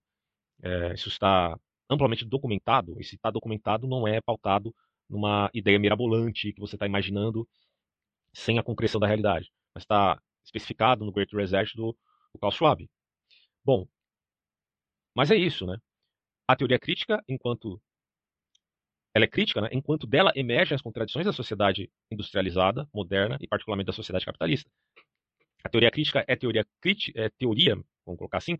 É, 0.61 0.93
isso 0.93 1.09
está 1.09 1.57
amplamente 1.89 2.25
documentado, 2.25 2.99
e 2.99 3.03
se 3.03 3.15
está 3.15 3.31
documentado 3.31 3.87
não 3.87 4.07
é 4.07 4.19
pautado 4.21 4.75
numa 5.09 5.49
ideia 5.53 5.79
mirabolante 5.79 6.51
que 6.51 6.59
você 6.59 6.75
está 6.75 6.85
imaginando 6.85 7.47
sem 8.33 8.59
a 8.59 8.63
concreção 8.63 8.99
da 8.99 9.07
realidade, 9.07 9.51
mas 9.73 9.83
está 9.83 10.21
especificado 10.43 11.05
no 11.05 11.11
Great 11.11 11.33
Reset 11.35 11.75
do, 11.75 11.95
do 12.33 12.39
Klaus 12.39 12.55
Schwab. 12.55 12.89
Bom, 13.63 13.87
mas 15.15 15.31
é 15.31 15.35
isso, 15.35 15.65
né? 15.65 15.77
A 16.47 16.55
teoria 16.55 16.79
crítica, 16.79 17.23
enquanto 17.27 17.81
ela 19.13 19.25
é 19.25 19.27
crítica, 19.27 19.61
né, 19.61 19.69
enquanto 19.71 20.05
dela 20.05 20.31
emergem 20.35 20.75
as 20.75 20.81
contradições 20.81 21.25
da 21.25 21.33
sociedade 21.33 21.91
industrializada, 22.11 22.87
moderna 22.93 23.37
e 23.41 23.47
particularmente 23.47 23.87
da 23.87 23.93
sociedade 23.93 24.25
capitalista. 24.25 24.69
A 25.63 25.69
teoria 25.69 25.89
crítica 25.89 26.23
é 26.27 26.35
teoria, 26.35 26.65
é 27.15 27.29
teoria, 27.29 27.75
vamos 28.05 28.19
colocar 28.19 28.37
assim, 28.37 28.59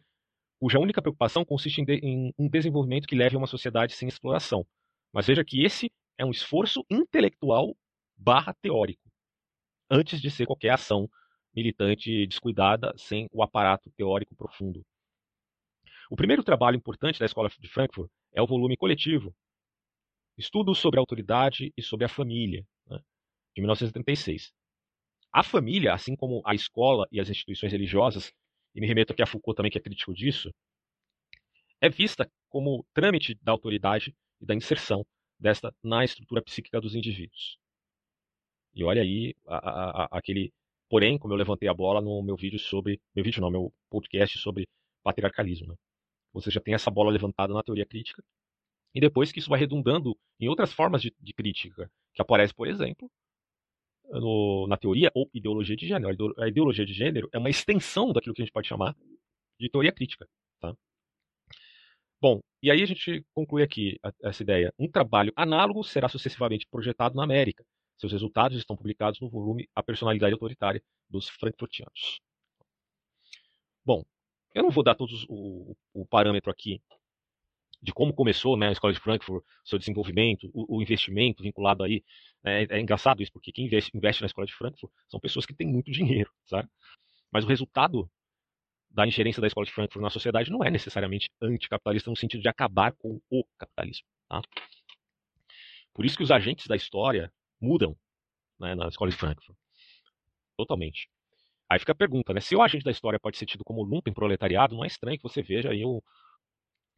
cuja 0.60 0.80
única 0.80 1.02
preocupação 1.02 1.46
consiste 1.46 1.82
em, 1.82 1.86
de, 1.86 1.94
em 1.96 2.34
um 2.38 2.50
desenvolvimento 2.50 3.08
que 3.08 3.16
leve 3.16 3.36
a 3.36 3.40
uma 3.40 3.48
sociedade 3.48 3.94
sem 3.94 4.08
exploração. 4.08 4.66
Mas 5.14 5.28
veja 5.28 5.44
que 5.44 5.64
esse 5.64 5.92
é 6.18 6.26
um 6.26 6.32
esforço 6.32 6.86
intelectual 6.90 7.76
barra 8.16 8.54
teórico, 8.62 9.10
antes 9.90 10.20
de 10.20 10.32
ser 10.32 10.46
qualquer 10.46 10.72
ação 10.72 11.10
militante 11.56 12.26
descuidada 12.28 12.94
sem 12.98 13.28
o 13.32 13.44
aparato 13.44 13.92
teórico 13.92 14.36
profundo. 14.36 14.84
O 16.10 16.16
primeiro 16.16 16.44
trabalho 16.44 16.78
importante 16.78 17.20
da 17.20 17.26
Escola 17.26 17.50
de 17.50 17.68
Frankfurt 17.68 18.10
é 18.34 18.42
o 18.42 18.48
volume 18.48 18.78
coletivo, 18.78 19.34
Estudos 20.38 20.78
sobre 20.78 21.00
a 21.00 21.02
autoridade 21.02 21.74
e 21.76 21.82
sobre 21.82 22.06
a 22.06 22.10
família, 22.10 22.64
né, 22.86 23.00
de 23.56 23.62
1936. 23.62 24.54
A 25.34 25.42
família, 25.42 25.94
assim 25.94 26.16
como 26.16 26.44
a 26.46 26.54
escola 26.54 27.08
e 27.12 27.20
as 27.20 27.28
instituições 27.28 27.72
religiosas, 27.72 28.32
e 28.78 28.80
me 28.80 28.86
remeto 28.86 29.12
aqui 29.12 29.24
a 29.24 29.26
Foucault 29.26 29.58
também, 29.58 29.72
que 29.72 29.78
é 29.80 29.82
crítico 29.82 30.14
disso, 30.14 30.54
é 31.82 31.90
vista 31.90 32.32
como 32.48 32.86
trâmite 32.94 33.34
da 33.42 33.52
autoridade 33.52 34.16
e 34.40 34.46
da 34.46 34.54
inserção 34.54 35.04
desta 35.40 35.76
na 35.84 36.06
estrutura 36.06 36.44
psíquica 36.44 36.80
dos 36.80 36.94
indivíduos. 36.94 37.58
E 38.76 38.84
olha 38.84 39.02
aí 39.02 39.36
a, 39.48 39.58
a, 39.58 40.04
a, 40.04 40.18
aquele. 40.20 40.54
Porém, 40.88 41.18
como 41.18 41.34
eu 41.34 41.38
levantei 41.38 41.68
a 41.68 41.74
bola 41.74 42.00
no 42.02 42.22
meu 42.22 42.36
vídeo 42.36 42.60
sobre. 42.60 43.02
Meu 43.16 43.26
vídeo 43.26 43.42
não, 43.42 43.50
meu 43.50 43.74
podcast 43.90 44.38
sobre 44.38 44.70
patriarcalismo. 45.04 45.70
Né? 45.70 45.76
Você 46.34 46.52
já 46.52 46.62
tem 46.62 46.76
essa 46.76 46.92
bola 46.92 47.12
levantada 47.12 47.54
na 47.54 47.64
teoria 47.64 47.86
crítica, 47.86 48.24
e 48.94 49.00
depois 49.00 49.32
que 49.32 49.40
isso 49.40 49.50
vai 49.50 49.60
redundando 49.60 50.16
em 50.40 50.48
outras 50.48 50.72
formas 50.72 51.02
de, 51.02 51.12
de 51.20 51.34
crítica, 51.34 51.90
que 52.14 52.22
aparece, 52.22 52.54
por 52.54 52.68
exemplo, 52.68 53.10
no, 54.10 54.68
na 54.68 54.78
teoria 54.78 55.12
ou 55.14 55.30
ideologia 55.34 55.76
de 55.76 55.88
gênero. 55.88 56.34
A 56.38 56.48
ideologia 56.48 56.86
de 56.86 56.94
gênero 56.94 57.30
é 57.34 57.38
uma 57.38 57.50
extensão 57.50 58.12
daquilo 58.12 58.34
que 58.34 58.42
a 58.42 58.46
gente 58.46 58.54
pode 58.54 58.68
chamar 58.68 58.96
de 59.60 59.70
teoria 59.70 59.92
crítica. 59.92 60.28
Tá? 60.60 60.76
Bom, 62.22 62.42
e 62.62 62.72
aí 62.72 62.82
a 62.82 62.86
gente 62.86 63.26
conclui 63.34 63.64
aqui 63.64 64.00
essa 64.24 64.44
ideia. 64.44 64.74
Um 64.80 64.90
trabalho 64.90 65.32
análogo 65.36 65.84
será 65.84 66.10
sucessivamente 66.10 66.68
projetado 66.70 67.16
na 67.16 67.24
América. 67.24 67.64
Seus 67.98 68.12
resultados 68.12 68.58
estão 68.58 68.76
publicados 68.76 69.20
no 69.20 69.30
volume 69.30 69.68
A 69.76 69.82
Personalidade 69.82 70.34
Autoritária 70.34 70.82
dos 71.10 71.28
Frankfurtianos. 71.30 72.20
Bom, 73.84 74.04
eu 74.54 74.64
não 74.64 74.70
vou 74.70 74.84
dar 74.84 74.96
todos 74.96 75.26
o, 75.30 75.76
o 75.94 76.06
parâmetro 76.06 76.52
aqui 76.52 76.82
de 77.82 77.94
como 77.94 78.14
começou 78.14 78.58
né, 78.58 78.70
a 78.70 78.72
escola 78.72 78.94
de 78.94 79.00
Frankfurt, 79.00 79.44
seu 79.64 79.78
desenvolvimento, 79.78 80.50
o, 80.54 80.78
o 80.78 80.82
investimento 80.82 81.44
vinculado 81.44 81.84
aí. 81.84 82.04
É, 82.44 82.66
é, 82.70 82.80
engraçado 82.80 83.22
isso, 83.22 83.32
porque 83.32 83.52
quem 83.52 83.66
investe, 83.66 83.96
investe, 83.96 84.22
na 84.22 84.28
escola 84.28 84.48
de 84.48 84.54
Frankfurt 84.54 84.92
são 85.08 85.20
pessoas 85.20 85.46
que 85.46 85.54
têm 85.54 85.68
muito 85.68 85.92
dinheiro, 85.92 86.32
sabe? 86.46 86.70
Mas 87.32 87.44
o 87.44 87.48
resultado 87.48 88.10
da 88.90 89.06
ingerência 89.06 89.42
da 89.42 89.48
escola 89.48 89.66
de 89.66 89.72
Frankfurt 89.72 90.02
na 90.02 90.10
sociedade 90.10 90.50
não 90.50 90.64
é 90.64 90.72
necessariamente 90.72 91.30
anticapitalista 91.42 92.10
no 92.10 92.16
sentido 92.16 92.42
de 92.42 92.50
acabar 92.50 92.94
com 92.94 93.22
o 93.30 93.44
capitalismo. 93.58 94.08
Tá? 94.28 94.42
Por 95.94 96.06
isso 96.06 96.18
que 96.18 96.24
os 96.24 96.32
agentes 96.32 96.68
da 96.68 96.76
história 96.76 97.32
mudam 97.60 97.96
né, 98.60 98.76
na 98.76 98.88
escola 98.88 99.12
de 99.12 99.18
Frankfurt. 99.18 99.58
Totalmente. 100.56 101.10
Aí 101.70 101.80
fica 101.80 101.92
a 101.92 101.96
pergunta, 101.96 102.34
né? 102.34 102.40
Se 102.40 102.56
o 102.56 102.62
agente 102.62 102.84
da 102.84 102.92
história 102.92 103.20
pode 103.20 103.38
ser 103.38 103.46
tido 103.46 103.64
como 103.64 103.84
lumpen 103.84 104.14
proletariado, 104.14 104.76
não 104.76 104.84
é 104.84 104.88
estranho 104.88 105.18
que 105.18 105.24
você 105.24 105.42
veja 105.42 105.70
aí 105.70 105.84
o 105.84 106.02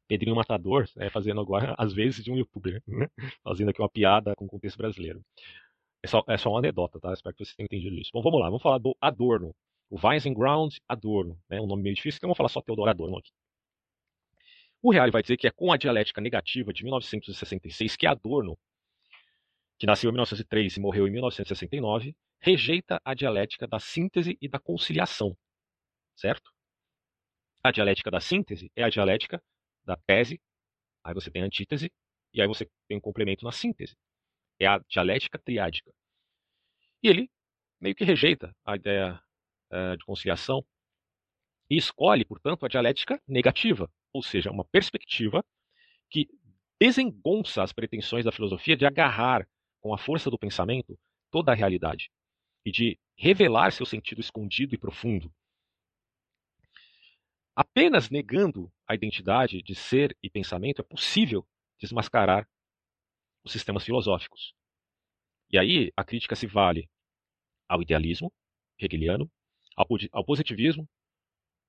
Pedrinho 0.10 0.36
Matador 0.36 0.90
né, 0.96 1.08
fazendo 1.12 1.40
agora, 1.40 1.76
às 1.78 1.94
vezes, 1.94 2.24
de 2.24 2.32
um 2.32 2.36
youtuber, 2.36 2.82
né? 2.88 3.08
fazendo 3.44 3.70
aqui 3.70 3.80
uma 3.80 3.90
piada 3.90 4.36
com 4.36 4.46
o 4.46 4.48
contexto 4.48 4.78
brasileiro. 4.78 5.24
É 6.04 6.08
só, 6.08 6.24
é 6.28 6.38
só 6.38 6.50
uma 6.50 6.60
anedota, 6.60 7.00
tá? 7.00 7.14
Espero 7.14 7.36
que 7.36 7.46
vocês 7.46 7.56
tenham 7.56 7.66
entendido 7.68 7.96
isso. 7.96 8.10
Bom, 8.12 8.22
vamos 8.24 8.40
lá, 8.40 8.48
vamos 8.48 8.62
falar 8.62 8.80
do 8.80 8.98
Adorno. 9.00 9.54
O 9.90 10.00
Weizenground 10.02 10.76
Adorno, 10.88 11.38
né? 11.48 11.62
Um 11.62 11.68
nome 11.68 11.84
meio 11.84 11.96
difícil, 11.96 12.18
então 12.18 12.28
vamos 12.28 12.38
falar 12.38 12.50
só 12.50 12.62
Teodoro 12.62 12.90
Adorno 12.90 13.18
aqui. 13.18 13.32
O 14.82 14.92
Reale 14.92 15.12
vai 15.12 15.22
dizer 15.22 15.38
que 15.38 15.46
é 15.46 15.52
com 15.52 15.72
a 15.72 15.78
dialética 15.78 16.22
negativa 16.22 16.74
de 16.74 16.84
1966 16.84 17.96
que 17.96 18.08
Adorno, 18.08 18.58
que 19.78 19.86
nasceu 19.86 20.10
em 20.10 20.14
1903 20.14 20.78
e 20.78 20.80
morreu 20.80 21.08
em 21.08 21.12
1969, 21.12 22.16
rejeita 22.40 23.00
a 23.04 23.14
dialética 23.14 23.68
da 23.68 23.80
síntese 23.80 24.38
e 24.42 24.48
da 24.48 24.58
conciliação. 24.58 25.38
Certo? 26.16 26.52
A 27.62 27.72
dialética 27.72 28.10
da 28.10 28.22
síntese 28.22 28.72
é 28.76 28.84
a 28.84 28.90
dialética 28.90 29.42
da 29.90 29.98
tese, 29.98 30.40
aí 31.04 31.14
você 31.14 31.32
tem 31.32 31.42
a 31.42 31.46
antítese, 31.46 31.92
e 32.34 32.42
aí 32.42 32.48
você 32.48 32.70
tem 32.88 32.98
um 32.98 33.02
complemento 33.02 33.44
na 33.44 33.52
síntese. 33.52 33.98
É 34.60 34.68
a 34.68 34.78
dialética 34.88 35.40
triádica. 35.40 35.92
E 37.02 37.08
ele 37.08 37.30
meio 37.82 37.96
que 37.96 38.04
rejeita 38.04 38.56
a 38.64 38.76
ideia 38.76 39.22
uh, 39.72 39.98
de 39.98 40.06
conciliação 40.06 40.64
e 41.70 41.78
escolhe, 41.78 42.26
portanto, 42.26 42.66
a 42.66 42.70
dialética 42.70 43.22
negativa, 43.28 43.90
ou 44.14 44.22
seja, 44.22 44.52
uma 44.52 44.66
perspectiva 44.66 45.44
que 46.10 46.28
desengonça 46.80 47.64
as 47.64 47.74
pretensões 47.74 48.26
da 48.26 48.32
filosofia 48.32 48.76
de 48.76 48.86
agarrar 48.86 49.48
com 49.82 49.94
a 49.94 49.98
força 49.98 50.30
do 50.30 50.38
pensamento 50.38 51.00
toda 51.32 51.52
a 51.52 51.56
realidade 51.56 52.12
e 52.66 52.72
de 52.72 53.00
revelar 53.16 53.72
seu 53.72 53.86
sentido 53.86 54.22
escondido 54.22 54.76
e 54.76 54.78
profundo. 54.78 55.34
Apenas 57.56 58.10
negando 58.10 58.72
a 58.90 58.96
identidade 58.96 59.62
de 59.62 59.76
ser 59.76 60.18
e 60.22 60.30
pensamento 60.30 60.82
é 60.82 60.84
possível 60.84 61.48
desmascarar 61.80 62.50
os 63.46 63.52
sistemas 63.52 63.84
filosóficos. 63.84 64.54
E 65.52 65.60
aí 65.60 65.92
a 65.96 66.04
crítica 66.04 66.36
se 66.36 66.48
vale 66.48 66.90
ao 67.68 67.82
idealismo 67.84 68.34
hegeliano, 68.80 69.32
ao 70.12 70.26
positivismo 70.26 70.90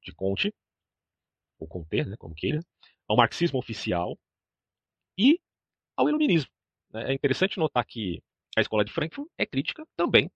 de 0.02 0.14
Comte, 0.14 0.52
ou 1.59 1.68
Comte, 1.68 2.04
né, 2.04 2.16
como 2.16 2.35
queira, 2.35 2.61
ao 3.06 3.16
marxismo 3.16 3.59
oficial 3.59 4.18
e 5.18 5.38
ao 5.96 6.09
iluminismo. 6.09 6.50
É 6.94 7.12
interessante 7.12 7.59
notar 7.59 7.85
que 7.85 8.22
a 8.56 8.62
escola 8.62 8.85
de 8.85 8.92
Frankfurt 8.92 9.28
é 9.37 9.44
crítica 9.44 9.87
também 9.94 10.30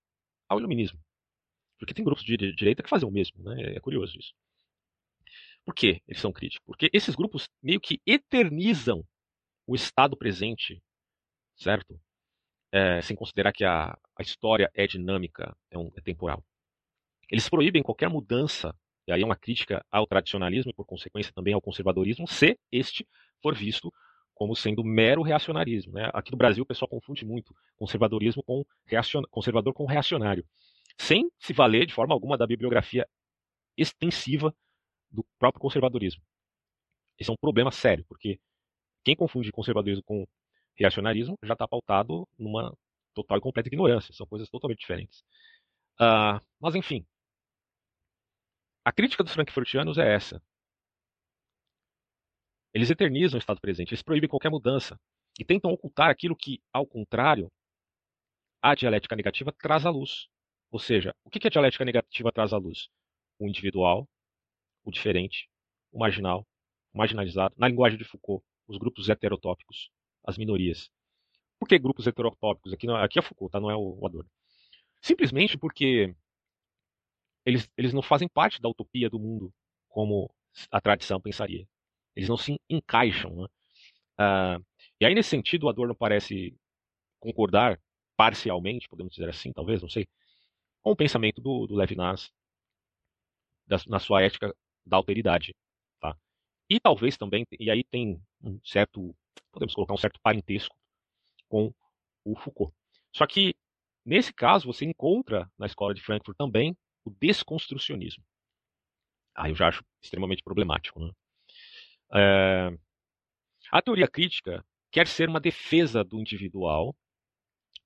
ao 0.48 0.58
iluminismo. 0.58 1.00
Porque 1.78 1.94
tem 1.94 2.04
grupos 2.04 2.24
de 2.24 2.36
direita 2.54 2.82
que 2.82 2.90
fazem 2.90 3.08
o 3.08 3.12
mesmo, 3.12 3.42
né? 3.42 3.74
É 3.74 3.80
curioso 3.80 4.18
isso. 4.18 4.34
Por 5.64 5.74
que 5.74 6.02
eles 6.06 6.20
são 6.20 6.32
críticos? 6.32 6.64
Porque 6.66 6.90
esses 6.92 7.14
grupos 7.14 7.48
meio 7.62 7.80
que 7.80 8.00
eternizam 8.06 9.04
o 9.66 9.74
estado 9.74 10.16
presente, 10.16 10.82
certo? 11.56 11.98
É, 12.70 13.00
sem 13.00 13.16
considerar 13.16 13.52
que 13.52 13.64
a, 13.64 13.96
a 14.16 14.22
história 14.22 14.70
é 14.74 14.86
dinâmica, 14.86 15.56
é, 15.70 15.78
um, 15.78 15.90
é 15.96 16.00
temporal. 16.00 16.44
Eles 17.30 17.48
proíbem 17.48 17.82
qualquer 17.82 18.10
mudança, 18.10 18.74
e 19.06 19.12
aí 19.12 19.22
é 19.22 19.24
uma 19.24 19.36
crítica 19.36 19.84
ao 19.90 20.06
tradicionalismo 20.06 20.70
e, 20.70 20.74
por 20.74 20.84
consequência, 20.84 21.32
também 21.32 21.54
ao 21.54 21.62
conservadorismo, 21.62 22.26
se 22.28 22.58
este 22.70 23.06
for 23.40 23.54
visto 23.54 23.92
como 24.34 24.54
sendo 24.56 24.82
mero 24.84 25.22
reacionarismo. 25.22 25.92
Né? 25.92 26.10
Aqui 26.12 26.32
no 26.32 26.36
Brasil 26.36 26.64
o 26.64 26.66
pessoal 26.66 26.88
confunde 26.88 27.24
muito 27.24 27.54
conservadorismo 27.76 28.42
com 28.42 28.64
reacion... 28.84 29.22
conservador 29.30 29.72
com 29.72 29.86
reacionário, 29.86 30.44
sem 30.98 31.30
se 31.38 31.52
valer 31.52 31.86
de 31.86 31.94
forma 31.94 32.12
alguma 32.12 32.36
da 32.36 32.46
bibliografia 32.46 33.06
extensiva 33.76 34.54
do 35.14 35.24
próprio 35.38 35.60
conservadorismo. 35.60 36.22
Esse 37.18 37.30
é 37.30 37.32
um 37.32 37.36
problema 37.36 37.70
sério, 37.70 38.04
porque 38.08 38.40
quem 39.04 39.14
confunde 39.14 39.52
conservadorismo 39.52 40.02
com 40.04 40.26
reacionarismo 40.76 41.38
já 41.44 41.52
está 41.54 41.68
pautado 41.68 42.26
numa 42.38 42.76
total 43.14 43.38
e 43.38 43.40
completa 43.40 43.68
ignorância. 43.68 44.12
São 44.12 44.26
coisas 44.26 44.48
totalmente 44.50 44.80
diferentes. 44.80 45.20
Uh, 46.00 46.40
mas, 46.60 46.74
enfim, 46.74 47.06
a 48.84 48.92
crítica 48.92 49.22
dos 49.22 49.32
frankfurtianos 49.32 49.98
é 49.98 50.14
essa. 50.14 50.42
Eles 52.72 52.90
eternizam 52.90 53.38
o 53.38 53.40
estado 53.40 53.60
presente, 53.60 53.90
eles 53.90 54.02
proíbem 54.02 54.28
qualquer 54.28 54.50
mudança 54.50 54.98
e 55.38 55.44
tentam 55.44 55.70
ocultar 55.70 56.10
aquilo 56.10 56.36
que, 56.36 56.60
ao 56.72 56.84
contrário, 56.84 57.50
a 58.60 58.74
dialética 58.74 59.14
negativa 59.14 59.52
traz 59.52 59.86
à 59.86 59.90
luz. 59.90 60.26
Ou 60.72 60.80
seja, 60.80 61.14
o 61.24 61.30
que 61.30 61.46
a 61.46 61.50
dialética 61.50 61.84
negativa 61.84 62.32
traz 62.32 62.52
à 62.52 62.58
luz? 62.58 62.88
O 63.38 63.46
individual, 63.46 64.08
o 64.84 64.90
diferente, 64.90 65.48
o 65.90 65.98
marginal, 65.98 66.46
o 66.92 66.98
marginalizado. 66.98 67.54
Na 67.58 67.68
linguagem 67.68 67.98
de 67.98 68.04
Foucault, 68.04 68.44
os 68.68 68.78
grupos 68.78 69.08
heterotópicos, 69.08 69.90
as 70.24 70.38
minorias. 70.38 70.90
Por 71.58 71.68
que 71.68 71.78
grupos 71.78 72.06
heterotópicos? 72.06 72.72
Aqui, 72.72 72.86
não, 72.86 72.96
aqui 72.96 73.18
é 73.18 73.22
Foucault, 73.22 73.52
tá? 73.52 73.60
não 73.60 73.70
é 73.70 73.76
o, 73.76 73.98
o 74.00 74.06
Adorno. 74.06 74.30
Simplesmente 75.00 75.58
porque 75.58 76.14
eles, 77.44 77.70
eles 77.76 77.92
não 77.92 78.02
fazem 78.02 78.28
parte 78.28 78.60
da 78.60 78.68
utopia 78.68 79.10
do 79.10 79.18
mundo 79.18 79.52
como 79.88 80.32
a 80.70 80.80
tradição 80.80 81.20
pensaria. 81.20 81.66
Eles 82.16 82.28
não 82.28 82.36
se 82.36 82.60
encaixam. 82.68 83.34
Né? 83.34 83.48
Uh, 84.18 84.64
e 85.00 85.04
aí, 85.04 85.14
nesse 85.14 85.30
sentido, 85.30 85.64
o 85.64 85.68
Adorno 85.68 85.94
parece 85.94 86.56
concordar 87.20 87.80
parcialmente, 88.16 88.88
podemos 88.88 89.14
dizer 89.14 89.28
assim, 89.28 89.52
talvez, 89.52 89.82
não 89.82 89.88
sei, 89.88 90.06
com 90.82 90.92
o 90.92 90.96
pensamento 90.96 91.40
do, 91.40 91.66
do 91.66 91.74
Levinas 91.74 92.32
da, 93.66 93.76
na 93.88 93.98
sua 93.98 94.22
ética 94.22 94.54
da 94.84 94.96
alteridade. 94.96 95.54
Tá? 96.00 96.16
E 96.68 96.78
talvez 96.80 97.16
também, 97.16 97.46
e 97.58 97.70
aí 97.70 97.84
tem 97.84 98.20
um 98.42 98.60
certo, 98.64 99.14
podemos 99.52 99.74
colocar 99.74 99.94
um 99.94 99.98
certo 99.98 100.20
parentesco 100.20 100.76
com 101.48 101.72
o 102.24 102.36
Foucault. 102.36 102.74
Só 103.12 103.26
que, 103.26 103.54
nesse 104.04 104.32
caso, 104.32 104.66
você 104.66 104.84
encontra 104.84 105.50
na 105.58 105.66
escola 105.66 105.94
de 105.94 106.02
Frankfurt 106.02 106.36
também 106.36 106.76
o 107.04 107.10
desconstrucionismo. 107.10 108.24
Aí 109.34 109.50
eu 109.50 109.56
já 109.56 109.68
acho 109.68 109.84
extremamente 110.02 110.42
problemático. 110.42 111.00
Né? 111.00 111.12
É... 112.14 112.78
A 113.70 113.82
teoria 113.82 114.08
crítica 114.08 114.64
quer 114.90 115.06
ser 115.08 115.28
uma 115.28 115.40
defesa 115.40 116.04
do 116.04 116.20
individual, 116.20 116.94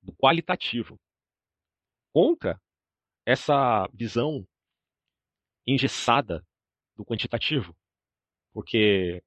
do 0.03 0.13
qualitativo, 0.15 1.01
contra 2.13 2.61
essa 3.25 3.87
visão 3.93 4.47
engessada 5.67 6.45
do 6.99 7.05
quantitativo. 7.05 7.75
Porque 8.53 9.23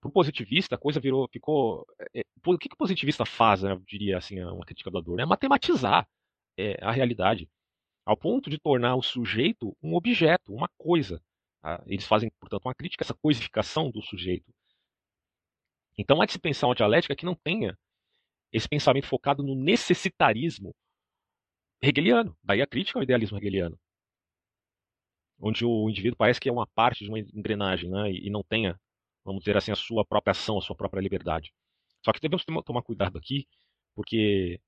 para 0.00 0.08
o 0.08 0.12
positivista 0.12 0.74
a 0.74 0.78
coisa 0.78 1.00
virou, 1.00 1.28
ficou. 1.28 1.86
É, 2.14 2.22
o 2.44 2.58
que, 2.58 2.68
que 2.68 2.74
o 2.74 2.78
positivista 2.78 3.24
faz, 3.24 3.62
né, 3.62 3.72
eu 3.72 3.80
diria 3.80 4.18
assim, 4.18 4.40
uma 4.42 4.64
crítica 4.66 4.90
do 4.90 4.98
Adorno? 4.98 5.22
É 5.22 5.26
matematizar 5.26 6.06
é, 6.58 6.76
a 6.84 6.90
realidade, 6.90 7.48
ao 8.04 8.16
ponto 8.16 8.50
de 8.50 8.58
tornar 8.58 8.96
o 8.96 9.02
sujeito 9.02 9.76
um 9.82 9.94
objeto, 9.94 10.52
uma 10.52 10.68
coisa. 10.76 11.22
Tá? 11.62 11.82
Eles 11.86 12.06
fazem, 12.06 12.30
portanto, 12.40 12.66
uma 12.66 12.74
crítica 12.74 13.04
a 13.04 13.06
essa 13.06 13.14
coisificação 13.14 13.90
do 13.90 14.02
sujeito. 14.02 14.52
Então 15.96 16.20
há 16.20 16.26
de 16.26 16.32
se 16.32 16.38
pensar 16.38 16.68
uma 16.68 16.74
dialética 16.74 17.16
que 17.16 17.24
não 17.24 17.34
tenha 17.34 17.76
esse 18.52 18.68
pensamento 18.68 19.06
focado 19.06 19.42
no 19.42 19.54
necessitarismo 19.54 20.74
hegeliano. 21.82 22.36
Daí 22.42 22.62
a 22.62 22.66
crítica 22.66 22.98
ao 22.98 23.02
idealismo 23.02 23.36
hegeliano. 23.36 23.78
Onde 25.40 25.64
o 25.64 25.88
indivíduo 25.88 26.16
parece 26.16 26.40
que 26.40 26.48
é 26.48 26.52
uma 26.52 26.66
parte 26.66 27.04
de 27.04 27.10
uma 27.10 27.18
engrenagem 27.18 27.90
né? 27.90 28.10
e 28.10 28.28
não 28.30 28.42
tenha, 28.42 28.78
vamos 29.24 29.40
dizer 29.40 29.56
assim, 29.56 29.70
a 29.70 29.76
sua 29.76 30.04
própria 30.04 30.32
ação, 30.32 30.58
a 30.58 30.60
sua 30.60 30.76
própria 30.76 31.00
liberdade. 31.00 31.52
Só 32.04 32.12
que 32.12 32.20
devemos 32.20 32.44
tomar 32.64 32.82
cuidado 32.82 33.18
aqui, 33.18 33.46
porque 33.94 34.60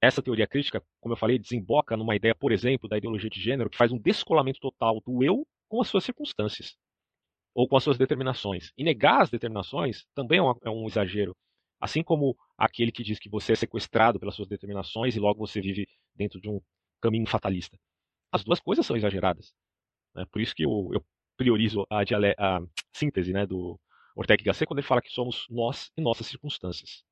essa 0.00 0.22
teoria 0.22 0.46
crítica, 0.46 0.82
como 1.00 1.14
eu 1.14 1.18
falei, 1.18 1.38
desemboca 1.38 1.96
numa 1.96 2.14
ideia, 2.14 2.34
por 2.34 2.52
exemplo, 2.52 2.88
da 2.88 2.98
ideologia 2.98 3.30
de 3.30 3.40
gênero, 3.40 3.70
que 3.70 3.76
faz 3.76 3.90
um 3.90 3.98
descolamento 3.98 4.60
total 4.60 5.00
do 5.00 5.24
eu 5.24 5.46
com 5.68 5.80
as 5.80 5.88
suas 5.88 6.04
circunstâncias 6.04 6.76
ou 7.54 7.68
com 7.68 7.76
as 7.76 7.84
suas 7.84 7.96
determinações. 7.96 8.72
E 8.76 8.84
negar 8.84 9.22
as 9.22 9.30
determinações 9.30 10.04
também 10.14 10.40
é 10.40 10.42
é 10.64 10.70
um 10.70 10.86
exagero. 10.86 11.36
Assim 11.80 12.02
como 12.02 12.36
aquele 12.56 12.92
que 12.92 13.02
diz 13.02 13.18
que 13.18 13.28
você 13.28 13.52
é 13.52 13.56
sequestrado 13.56 14.18
pelas 14.18 14.34
suas 14.34 14.48
determinações 14.48 15.16
e 15.16 15.20
logo 15.20 15.46
você 15.46 15.60
vive 15.60 15.86
dentro 16.14 16.40
de 16.40 16.48
um 16.48 16.60
caminho 17.00 17.26
fatalista. 17.26 17.78
As 18.32 18.42
duas 18.42 18.60
coisas 18.60 18.84
são 18.84 18.96
exageradas. 18.96 19.52
Né? 20.14 20.24
Por 20.30 20.40
isso 20.40 20.54
que 20.54 20.64
eu, 20.64 20.90
eu 20.92 21.04
priorizo 21.36 21.86
a, 21.90 22.00
a, 22.02 22.60
síntese 22.92 23.32
né, 23.32 23.46
do, 23.46 23.78
Ortega 24.14 24.42
y 24.42 24.44
Gasset 24.44 24.66
quando 24.66 24.78
ele 24.78 24.86
fala 24.86 25.02
que 25.02 25.10
somos 25.10 25.46
nós 25.50 25.90
e 25.96 26.00
nossas 26.00 26.26
circunstâncias. 26.26 27.04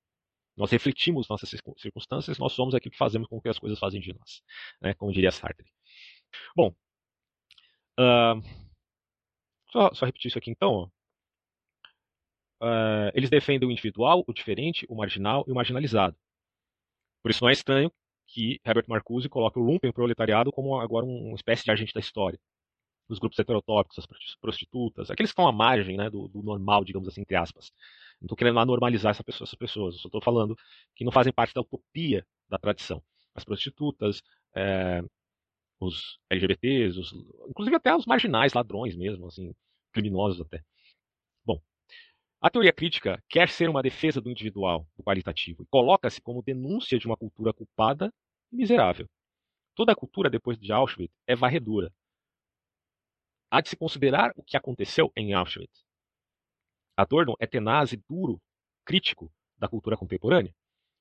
Nós 0.57 0.71
refletimos 0.71 1.29
nossas 1.29 1.51
circunstâncias, 1.79 2.39
nós 2.39 2.53
somos 2.53 2.75
aquilo 2.75 2.93
que 2.93 2.99
fazemos 2.99 3.27
com 3.27 3.41
que 3.41 3.49
as 3.49 3.59
coisas 3.59 3.79
fazem 3.79 4.01
de 4.01 4.13
nós, 4.13 4.43
né? 4.81 4.95
como 4.95 5.13
diria 5.13 5.33
Sartre. 5.33 5.67
Bom, 6.55 6.75
uh, 7.99 8.41
só, 9.71 9.93
só, 9.95 10.07
repetir 10.07 10.29
isso 10.29 10.39
aqui 10.39 10.51
então. 10.51 10.91
Uh, 12.63 13.11
eles 13.15 13.31
defendem 13.31 13.69
o 13.69 13.73
individual, 13.73 14.23
o 14.27 14.33
diferente, 14.33 14.87
o 14.89 14.95
marginal 14.95 15.45
e 15.49 15.53
o 15.53 15.55
marginalizado. 15.55 16.17
Por 17.23 17.31
isso 17.31 17.43
não 17.43 17.49
é 17.49 17.53
estranho 17.53 17.93
que 18.29 18.61
Herbert 18.65 18.87
Marcuse 18.89 19.29
coloque 19.29 19.59
o 19.59 19.63
lumpen 19.63 19.93
proletariado 19.93 20.53
como 20.53 20.79
agora 20.81 21.05
uma 21.05 21.35
espécie 21.35 21.65
de 21.65 21.71
agente 21.71 21.93
da 21.93 22.01
história. 22.01 22.39
Os 23.13 23.19
grupos 23.19 23.39
heterotópicos, 23.39 23.99
as 23.99 24.37
prostitutas, 24.37 25.11
aqueles 25.11 25.31
que 25.31 25.35
estão 25.35 25.47
à 25.47 25.53
margem 25.53 25.99
né, 25.99 26.09
do, 26.09 26.29
do 26.29 26.43
normal, 26.43 26.83
digamos 26.83 27.07
assim, 27.07 27.21
entre 27.21 27.37
aspas. 27.37 27.71
Não 28.19 28.27
estou 28.27 28.37
querendo 28.37 28.65
normalizar 28.65 29.11
essa 29.11 29.23
pessoa, 29.23 29.45
essas 29.45 29.59
pessoas, 29.59 29.97
só 29.97 30.09
estou 30.09 30.23
falando 30.23 30.57
que 30.97 31.05
não 31.05 31.13
fazem 31.13 31.33
parte 31.33 31.53
da 31.53 31.61
utopia 31.61 32.27
da 32.49 32.59
tradição. 32.59 33.03
As 33.35 33.45
prostitutas, 33.45 34.23
é, 34.55 35.05
os 35.79 36.19
LGBTs, 36.31 36.99
os, 36.99 37.13
inclusive 37.51 37.77
até 37.77 37.95
os 37.95 38.07
marginais, 38.07 38.55
ladrões 38.55 38.97
mesmo, 38.97 39.27
assim, 39.27 39.55
criminosos 39.93 40.41
até. 40.41 40.63
Bom, 41.45 41.61
a 42.41 42.49
teoria 42.49 42.73
crítica 42.73 43.23
quer 43.29 43.49
ser 43.49 43.69
uma 43.69 43.83
defesa 43.83 44.21
do 44.21 44.31
individual, 44.31 44.87
do 44.97 45.03
qualitativo, 45.03 45.63
e 45.63 45.67
coloca-se 45.67 46.21
como 46.21 46.43
denúncia 46.43 46.99
de 46.99 47.07
uma 47.07 47.17
cultura 47.17 47.53
culpada 47.53 48.11
e 48.51 48.57
miserável. 48.57 49.07
Toda 49.75 49.93
a 49.93 49.97
cultura 49.97 50.31
depois 50.31 50.59
de 50.59 50.73
Auschwitz 50.73 51.15
é 51.27 51.35
varredura. 51.35 51.93
Há 53.53 53.61
de 53.61 53.69
se 53.69 53.77
considerar 53.77 54.33
o 54.35 54.43
que 54.43 54.57
aconteceu 54.57 55.13
em 55.15 55.35
Auschwitz. 55.35 55.85
Adorno 56.97 57.37
é 57.39 57.47
tenaz 57.47 57.93
e 57.93 57.99
duro, 58.09 58.41
crítico 58.83 59.31
da 59.59 59.69
cultura 59.69 59.95
contemporânea, 59.95 60.55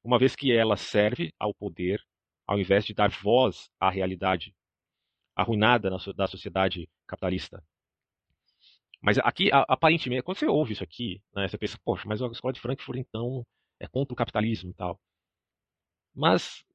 uma 0.04 0.20
vez 0.20 0.36
que 0.36 0.52
ela 0.52 0.76
serve 0.76 1.34
ao 1.40 1.54
poder 1.54 2.06
ao 2.46 2.60
invés 2.60 2.84
de 2.84 2.94
dar 2.94 3.10
voz 3.10 3.70
à 3.80 3.90
realidade 3.90 4.54
arruinada 5.34 5.90
da 6.14 6.28
sociedade 6.28 6.90
capitalista. 7.08 7.64
Mas 9.00 9.18
aqui, 9.20 9.50
aparentemente, 9.54 10.24
quando 10.24 10.38
você 10.38 10.46
ouve 10.46 10.74
isso 10.74 10.84
aqui, 10.84 11.24
né, 11.34 11.48
você 11.48 11.58
pensa, 11.58 11.80
poxa, 11.86 12.04
mas 12.06 12.22
a 12.22 12.28
escola 12.28 12.54
de 12.54 12.60
Frankfurt, 12.60 13.00
então, 13.00 13.48
é 13.80 13.88
contra 13.88 14.14
o 14.14 14.18
capitalismo 14.18 14.72
e 14.72 14.74
tal. 14.74 15.00
Mas, 16.14 16.66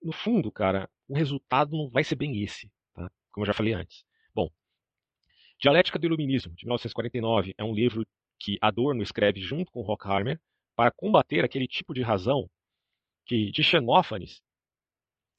no 0.00 0.12
fundo, 0.12 0.52
cara, 0.52 0.88
o 1.08 1.16
resultado 1.16 1.76
não 1.76 1.90
vai 1.90 2.04
ser 2.04 2.14
bem 2.14 2.40
esse, 2.40 2.70
tá? 2.94 3.10
como 3.32 3.42
eu 3.42 3.48
já 3.48 3.52
falei 3.52 3.72
antes. 3.74 4.03
Dialética 5.64 5.98
do 5.98 6.04
Iluminismo, 6.04 6.54
de 6.54 6.66
1949, 6.66 7.54
é 7.56 7.64
um 7.64 7.74
livro 7.74 8.06
que 8.38 8.58
Adorno 8.60 9.02
escreve 9.02 9.40
junto 9.40 9.72
com 9.72 9.80
Horkheimer 9.80 10.38
para 10.76 10.90
combater 10.90 11.42
aquele 11.42 11.66
tipo 11.66 11.94
de 11.94 12.02
razão 12.02 12.46
que, 13.24 13.50
de 13.50 13.64
Xenófanes 13.64 14.42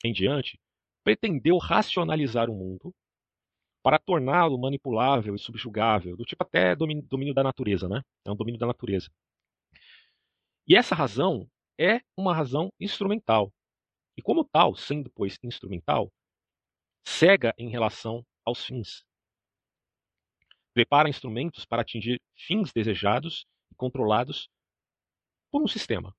em 0.03 0.11
diante, 0.11 0.59
pretendeu 1.03 1.59
racionalizar 1.59 2.49
o 2.49 2.55
mundo 2.55 2.91
para 3.83 3.99
torná-lo 3.99 4.57
manipulável 4.57 5.35
e 5.35 5.37
subjugável, 5.37 6.17
do 6.17 6.25
tipo 6.25 6.43
até 6.43 6.75
domínio, 6.75 7.03
domínio 7.03 7.33
da 7.35 7.43
natureza, 7.43 7.87
né? 7.87 8.01
É 8.25 8.31
um 8.31 8.35
domínio 8.35 8.59
da 8.59 8.65
natureza. 8.65 9.11
E 10.67 10.75
essa 10.75 10.95
razão 10.95 11.47
é 11.79 12.01
uma 12.17 12.33
razão 12.33 12.73
instrumental. 12.79 13.53
E 14.17 14.23
como 14.23 14.43
tal, 14.43 14.75
sendo 14.75 15.07
pois 15.11 15.37
instrumental, 15.43 16.11
cega 17.05 17.53
em 17.59 17.69
relação 17.69 18.25
aos 18.43 18.65
fins 18.65 19.05
prepara 20.75 21.09
instrumentos 21.09 21.65
para 21.65 21.81
atingir 21.81 22.21
fins 22.35 22.73
desejados 22.73 23.47
e 23.71 23.75
controlados 23.75 24.49
por 25.49 25.63
um 25.63 25.67
sistema. 25.67 26.13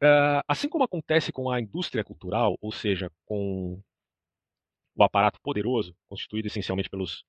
Uh, 0.00 0.38
assim 0.46 0.68
como 0.68 0.84
acontece 0.84 1.32
com 1.32 1.50
a 1.50 1.60
indústria 1.60 2.04
cultural, 2.04 2.56
ou 2.60 2.70
seja, 2.70 3.10
com 3.26 3.82
o 4.94 5.02
aparato 5.02 5.40
poderoso, 5.42 5.92
constituído 6.08 6.46
essencialmente 6.46 6.88
pelos 6.88 7.24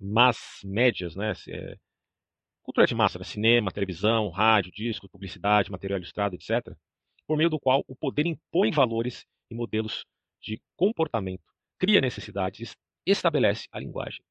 mass 0.00 0.60
médias, 0.64 1.14
né? 1.14 1.34
É, 1.48 1.76
cultura 2.62 2.86
de 2.86 2.94
massa, 2.94 3.18
né? 3.18 3.24
cinema, 3.26 3.70
televisão, 3.70 4.30
rádio, 4.30 4.72
disco, 4.72 5.08
publicidade, 5.08 5.70
material 5.70 5.98
ilustrado, 5.98 6.34
etc., 6.34 6.74
por 7.26 7.36
meio 7.36 7.50
do 7.50 7.60
qual 7.60 7.84
o 7.86 7.94
poder 7.94 8.24
impõe 8.26 8.70
valores 8.70 9.26
e 9.50 9.54
modelos 9.54 10.06
de 10.40 10.60
comportamento, 10.76 11.44
cria 11.78 12.00
necessidades, 12.00 12.74
estabelece 13.04 13.68
a 13.70 13.78
linguagem. 13.78 14.24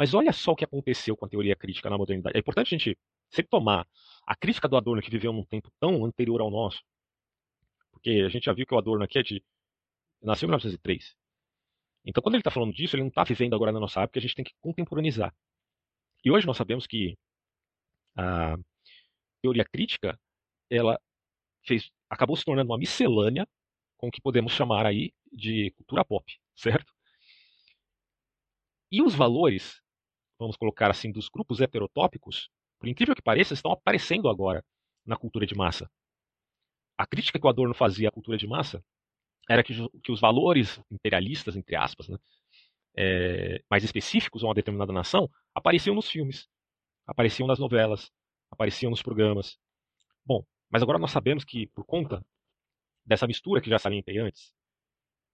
Mas 0.00 0.14
olha 0.14 0.32
só 0.32 0.52
o 0.52 0.56
que 0.56 0.64
aconteceu 0.64 1.14
com 1.14 1.26
a 1.26 1.28
teoria 1.28 1.54
crítica 1.54 1.90
na 1.90 1.98
modernidade. 1.98 2.34
É 2.34 2.40
importante 2.40 2.74
a 2.74 2.78
gente 2.78 2.98
sempre 3.28 3.50
tomar 3.50 3.86
a 4.26 4.34
crítica 4.34 4.66
do 4.66 4.74
Adorno, 4.74 5.02
que 5.02 5.10
viveu 5.10 5.30
num 5.30 5.44
tempo 5.44 5.70
tão 5.78 6.06
anterior 6.06 6.40
ao 6.40 6.50
nosso, 6.50 6.82
porque 7.90 8.22
a 8.24 8.30
gente 8.30 8.44
já 8.44 8.54
viu 8.54 8.64
que 8.64 8.72
o 8.72 8.78
Adorno 8.78 9.04
aqui 9.04 9.18
é 9.18 9.22
de. 9.22 9.44
nasceu 10.22 10.46
em 10.46 10.48
1903. 10.48 11.14
Então, 12.06 12.22
quando 12.22 12.34
ele 12.34 12.40
está 12.40 12.50
falando 12.50 12.72
disso, 12.72 12.96
ele 12.96 13.02
não 13.02 13.10
está 13.10 13.24
vivendo 13.24 13.54
agora 13.54 13.72
na 13.72 13.78
nossa 13.78 14.00
época, 14.00 14.18
a 14.18 14.22
gente 14.22 14.34
tem 14.34 14.42
que 14.42 14.54
contemporaneizar. 14.62 15.34
E 16.24 16.30
hoje 16.30 16.46
nós 16.46 16.56
sabemos 16.56 16.86
que 16.86 17.18
a 18.16 18.56
teoria 19.42 19.66
crítica 19.66 20.18
ela 20.70 20.98
fez, 21.66 21.90
acabou 22.08 22.36
se 22.36 22.44
tornando 22.46 22.70
uma 22.70 22.78
miscelânea 22.78 23.46
com 23.98 24.08
o 24.08 24.10
que 24.10 24.22
podemos 24.22 24.54
chamar 24.54 24.86
aí 24.86 25.12
de 25.30 25.72
cultura 25.72 26.06
pop, 26.06 26.40
certo? 26.56 26.90
E 28.90 29.02
os 29.02 29.14
valores, 29.14 29.82
vamos 30.40 30.56
colocar 30.56 30.90
assim, 30.90 31.12
dos 31.12 31.28
grupos 31.28 31.60
heterotópicos, 31.60 32.48
por 32.78 32.88
incrível 32.88 33.14
que 33.14 33.22
pareça, 33.22 33.54
estão 33.54 33.70
aparecendo 33.70 34.28
agora 34.28 34.64
na 35.04 35.16
cultura 35.16 35.46
de 35.46 35.54
massa. 35.54 35.90
A 36.96 37.06
crítica 37.06 37.38
que 37.38 37.46
o 37.46 37.48
Adorno 37.48 37.74
fazia 37.74 38.08
à 38.08 38.12
cultura 38.12 38.38
de 38.38 38.46
massa 38.46 38.82
era 39.48 39.62
que, 39.62 39.74
que 40.02 40.12
os 40.12 40.20
valores 40.20 40.80
imperialistas, 40.90 41.56
entre 41.56 41.76
aspas, 41.76 42.08
né, 42.08 42.18
é, 42.96 43.62
mais 43.70 43.84
específicos 43.84 44.42
a 44.42 44.46
uma 44.46 44.54
determinada 44.54 44.92
nação, 44.92 45.28
apareciam 45.54 45.94
nos 45.94 46.08
filmes, 46.08 46.48
apareciam 47.06 47.46
nas 47.46 47.58
novelas, 47.58 48.10
apareciam 48.50 48.90
nos 48.90 49.02
programas. 49.02 49.58
Bom, 50.24 50.44
mas 50.70 50.82
agora 50.82 50.98
nós 50.98 51.10
sabemos 51.10 51.44
que, 51.44 51.66
por 51.68 51.84
conta 51.84 52.24
dessa 53.04 53.26
mistura 53.26 53.60
que 53.60 53.70
já 53.70 53.78
salientei 53.78 54.18
antes, 54.18 54.52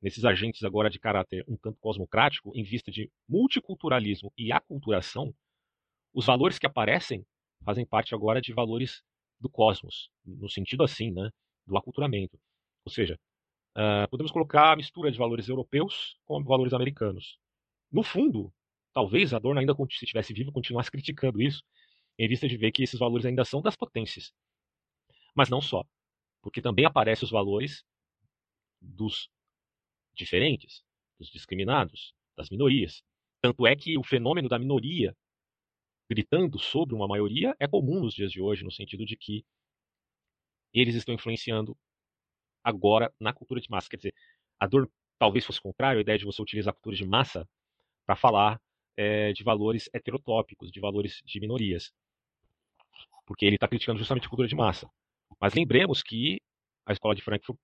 nesses 0.00 0.24
agentes 0.24 0.62
agora 0.62 0.90
de 0.90 0.98
caráter 0.98 1.44
um 1.48 1.56
tanto 1.56 1.78
cosmocrático, 1.80 2.52
em 2.54 2.62
vista 2.62 2.90
de 2.90 3.10
multiculturalismo 3.28 4.32
e 4.36 4.52
aculturação, 4.52 5.34
os 6.12 6.26
valores 6.26 6.58
que 6.58 6.66
aparecem 6.66 7.26
fazem 7.64 7.84
parte 7.84 8.14
agora 8.14 8.40
de 8.40 8.52
valores 8.52 9.02
do 9.40 9.48
cosmos, 9.48 10.10
no 10.24 10.48
sentido 10.48 10.82
assim, 10.82 11.10
né, 11.10 11.30
do 11.66 11.76
aculturamento. 11.76 12.38
Ou 12.84 12.92
seja, 12.92 13.18
uh, 13.76 14.08
podemos 14.08 14.32
colocar 14.32 14.72
a 14.72 14.76
mistura 14.76 15.10
de 15.10 15.18
valores 15.18 15.48
europeus 15.48 16.16
com 16.24 16.42
valores 16.42 16.72
americanos. 16.72 17.38
No 17.90 18.02
fundo, 18.02 18.52
talvez 18.92 19.34
Adorno 19.34 19.60
ainda, 19.60 19.74
se 19.74 20.04
estivesse 20.04 20.32
vivo, 20.32 20.52
continuasse 20.52 20.90
criticando 20.90 21.42
isso, 21.42 21.62
em 22.18 22.28
vista 22.28 22.48
de 22.48 22.56
ver 22.56 22.72
que 22.72 22.82
esses 22.82 22.98
valores 22.98 23.26
ainda 23.26 23.44
são 23.44 23.60
das 23.60 23.76
potências. 23.76 24.32
Mas 25.34 25.50
não 25.50 25.60
só, 25.60 25.84
porque 26.40 26.62
também 26.62 26.86
aparecem 26.86 27.24
os 27.24 27.30
valores 27.30 27.84
dos 28.80 29.28
diferentes, 30.16 30.82
dos 31.18 31.30
discriminados, 31.30 32.14
das 32.36 32.50
minorias. 32.50 33.02
Tanto 33.40 33.66
é 33.66 33.76
que 33.76 33.96
o 33.98 34.02
fenômeno 34.02 34.48
da 34.48 34.58
minoria 34.58 35.16
gritando 36.08 36.58
sobre 36.58 36.94
uma 36.94 37.08
maioria 37.08 37.54
é 37.58 37.66
comum 37.66 38.00
nos 38.00 38.14
dias 38.14 38.30
de 38.30 38.40
hoje, 38.40 38.64
no 38.64 38.70
sentido 38.70 39.04
de 39.04 39.16
que 39.16 39.44
eles 40.72 40.94
estão 40.94 41.14
influenciando 41.14 41.76
agora 42.62 43.12
na 43.20 43.32
cultura 43.32 43.60
de 43.60 43.70
massa. 43.70 43.88
Quer 43.88 43.96
dizer, 43.96 44.14
a 44.58 44.66
dor 44.66 44.90
talvez 45.18 45.44
fosse 45.44 45.60
contrário, 45.60 45.98
a 45.98 46.02
ideia 46.02 46.18
de 46.18 46.24
você 46.24 46.40
utilizar 46.42 46.72
a 46.72 46.74
cultura 46.74 46.96
de 46.96 47.06
massa 47.06 47.48
para 48.04 48.16
falar 48.16 48.60
é, 48.96 49.32
de 49.32 49.42
valores 49.42 49.88
heterotópicos, 49.92 50.70
de 50.70 50.80
valores 50.80 51.22
de 51.24 51.40
minorias. 51.40 51.92
Porque 53.26 53.44
ele 53.44 53.56
está 53.56 53.66
criticando 53.66 53.98
justamente 53.98 54.26
a 54.26 54.28
cultura 54.28 54.48
de 54.48 54.54
massa. 54.54 54.88
Mas 55.40 55.54
lembremos 55.54 56.02
que 56.02 56.40
a 56.86 56.92
escola 56.92 57.14
de 57.14 57.22
Frankfurt 57.22 57.58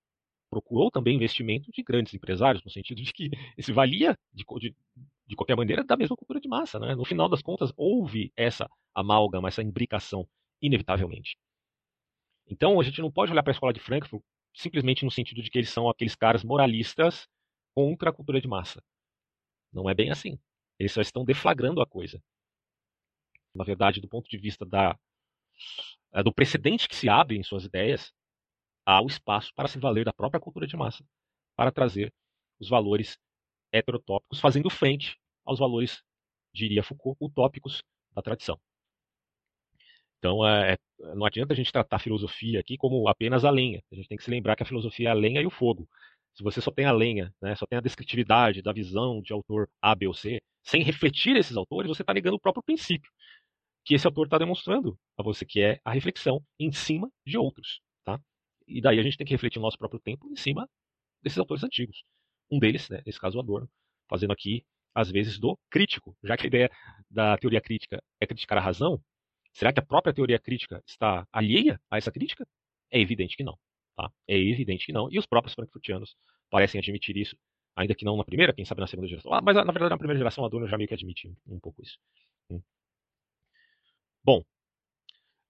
procurou 0.53 0.91
também 0.91 1.15
investimento 1.15 1.71
de 1.71 1.81
grandes 1.81 2.13
empresários, 2.13 2.63
no 2.63 2.69
sentido 2.69 3.01
de 3.01 3.11
que 3.11 3.31
se 3.59 3.71
valia 3.71 4.15
de, 4.31 4.43
de, 4.59 4.75
de, 5.27 5.35
qualquer 5.35 5.57
maneira 5.57 5.83
da 5.83 5.97
mesma 5.97 6.15
cultura 6.15 6.39
de 6.39 6.47
massa. 6.47 6.77
Né? 6.79 6.93
No 6.93 7.03
final 7.03 7.27
das 7.27 7.41
contas, 7.41 7.73
houve 7.75 8.31
essa 8.35 8.69
amálgama, 8.93 9.47
essa 9.47 9.63
imbricação, 9.63 10.27
inevitavelmente. 10.61 11.35
Então, 12.47 12.79
a 12.79 12.83
gente 12.83 13.01
não 13.01 13.11
pode 13.11 13.31
olhar 13.31 13.41
para 13.41 13.51
a 13.51 13.55
escola 13.55 13.73
de 13.73 13.79
Frankfurt 13.79 14.23
simplesmente 14.53 15.03
no 15.03 15.09
sentido 15.09 15.41
de 15.41 15.49
que 15.49 15.57
eles 15.57 15.71
são 15.71 15.89
aqueles 15.89 16.15
caras 16.15 16.43
moralistas 16.43 17.27
contra 17.73 18.11
a 18.11 18.13
cultura 18.13 18.39
de 18.39 18.47
massa. 18.47 18.83
Não 19.71 19.89
é 19.89 19.95
bem 19.95 20.11
assim. 20.11 20.37
Eles 20.77 20.91
só 20.91 21.01
estão 21.01 21.25
deflagrando 21.25 21.81
a 21.81 21.87
coisa. 21.87 22.21
Na 23.55 23.63
verdade, 23.63 23.99
do 23.99 24.07
ponto 24.07 24.29
de 24.29 24.37
vista 24.37 24.63
da, 24.63 24.95
do 26.23 26.31
precedente 26.31 26.87
que 26.87 26.95
se 26.95 27.09
abre 27.09 27.37
em 27.37 27.43
suas 27.43 27.65
ideias, 27.65 28.13
há 28.85 29.01
o 29.01 29.07
espaço 29.07 29.53
para 29.55 29.67
se 29.67 29.79
valer 29.79 30.05
da 30.05 30.13
própria 30.13 30.39
cultura 30.39 30.67
de 30.67 30.75
massa, 30.75 31.03
para 31.55 31.71
trazer 31.71 32.13
os 32.59 32.69
valores 32.69 33.17
heterotópicos, 33.71 34.39
fazendo 34.39 34.69
frente 34.69 35.17
aos 35.45 35.59
valores, 35.59 36.03
diria 36.53 36.83
Foucault, 36.83 37.17
utópicos 37.19 37.83
da 38.13 38.21
tradição. 38.21 38.59
Então, 40.19 40.47
é, 40.47 40.73
é, 40.73 40.77
não 41.15 41.25
adianta 41.25 41.53
a 41.53 41.55
gente 41.55 41.71
tratar 41.71 41.97
a 41.97 41.99
filosofia 41.99 42.59
aqui 42.59 42.77
como 42.77 43.07
apenas 43.09 43.43
a 43.43 43.49
lenha. 43.49 43.83
A 43.91 43.95
gente 43.95 44.07
tem 44.07 44.17
que 44.17 44.23
se 44.23 44.31
lembrar 44.31 44.55
que 44.55 44.63
a 44.63 44.65
filosofia 44.65 45.09
é 45.09 45.11
a 45.11 45.15
lenha 45.15 45.41
e 45.41 45.45
o 45.45 45.49
fogo. 45.49 45.87
Se 46.33 46.41
você 46.41 46.61
só 46.61 46.71
tem 46.71 46.85
a 46.85 46.91
lenha, 46.91 47.33
né, 47.41 47.55
só 47.55 47.65
tem 47.65 47.77
a 47.77 47.81
descritividade 47.81 48.61
da 48.61 48.71
visão 48.71 49.21
de 49.21 49.33
autor 49.33 49.69
A, 49.81 49.93
B 49.93 50.07
ou 50.07 50.13
C, 50.13 50.41
sem 50.63 50.81
refletir 50.81 51.35
esses 51.35 51.57
autores, 51.57 51.89
você 51.89 52.03
está 52.03 52.13
negando 52.13 52.37
o 52.37 52.39
próprio 52.39 52.63
princípio 52.63 53.11
que 53.85 53.93
esse 53.95 54.07
autor 54.07 54.25
está 54.25 54.37
demonstrando 54.37 54.97
a 55.17 55.23
você, 55.23 55.45
que 55.45 55.61
é 55.61 55.79
a 55.83 55.91
reflexão 55.91 56.41
em 56.59 56.71
cima 56.71 57.09
de 57.25 57.37
outros. 57.37 57.81
E 58.67 58.81
daí 58.81 58.99
a 58.99 59.03
gente 59.03 59.17
tem 59.17 59.25
que 59.25 59.33
refletir 59.33 59.59
o 59.59 59.61
nosso 59.61 59.77
próprio 59.77 59.99
tempo 59.99 60.27
em 60.31 60.35
cima 60.35 60.69
desses 61.21 61.39
autores 61.39 61.63
antigos. 61.63 62.03
Um 62.51 62.59
deles, 62.59 62.89
né, 62.89 63.01
nesse 63.05 63.19
caso 63.19 63.37
o 63.37 63.41
Adorno, 63.41 63.69
fazendo 64.09 64.33
aqui, 64.33 64.65
às 64.93 65.09
vezes, 65.09 65.39
do 65.39 65.57
crítico. 65.69 66.15
Já 66.23 66.37
que 66.37 66.45
a 66.45 66.47
ideia 66.47 66.71
da 67.09 67.37
teoria 67.37 67.61
crítica 67.61 68.03
é 68.19 68.27
criticar 68.27 68.57
a 68.57 68.61
razão, 68.61 69.01
Será 69.53 69.71
que 69.71 69.79
a 69.79 69.85
própria 69.85 70.13
teoria 70.13 70.39
crítica 70.39 70.83
está 70.85 71.27
alheia 71.31 71.79
a 71.89 71.97
essa 71.97 72.11
crítica? 72.11 72.45
É 72.91 72.99
evidente 72.99 73.37
que 73.37 73.43
não. 73.43 73.57
Tá? 73.95 74.11
É 74.27 74.35
evidente 74.35 74.85
que 74.85 74.91
não. 74.91 75.09
E 75.11 75.19
os 75.19 75.27
próprios 75.27 75.53
frankfurtianos 75.53 76.15
parecem 76.49 76.79
admitir 76.79 77.15
isso, 77.15 77.37
ainda 77.75 77.93
que 77.93 78.03
não 78.03 78.17
na 78.17 78.25
primeira, 78.25 78.53
quem 78.53 78.65
sabe 78.65 78.81
na 78.81 78.87
segunda 78.87 79.07
geração. 79.07 79.31
Ah, 79.31 79.41
mas 79.41 79.55
na 79.55 79.63
verdade 79.63 79.91
na 79.91 79.97
primeira 79.97 80.17
geração 80.17 80.43
a 80.43 80.47
Adorno 80.47 80.67
já 80.67 80.77
meio 80.77 80.87
que 80.87 80.93
admite 80.95 81.27
um, 81.27 81.55
um 81.55 81.59
pouco 81.59 81.81
isso. 81.83 81.99
Hum. 82.49 82.61
Bom, 84.23 84.43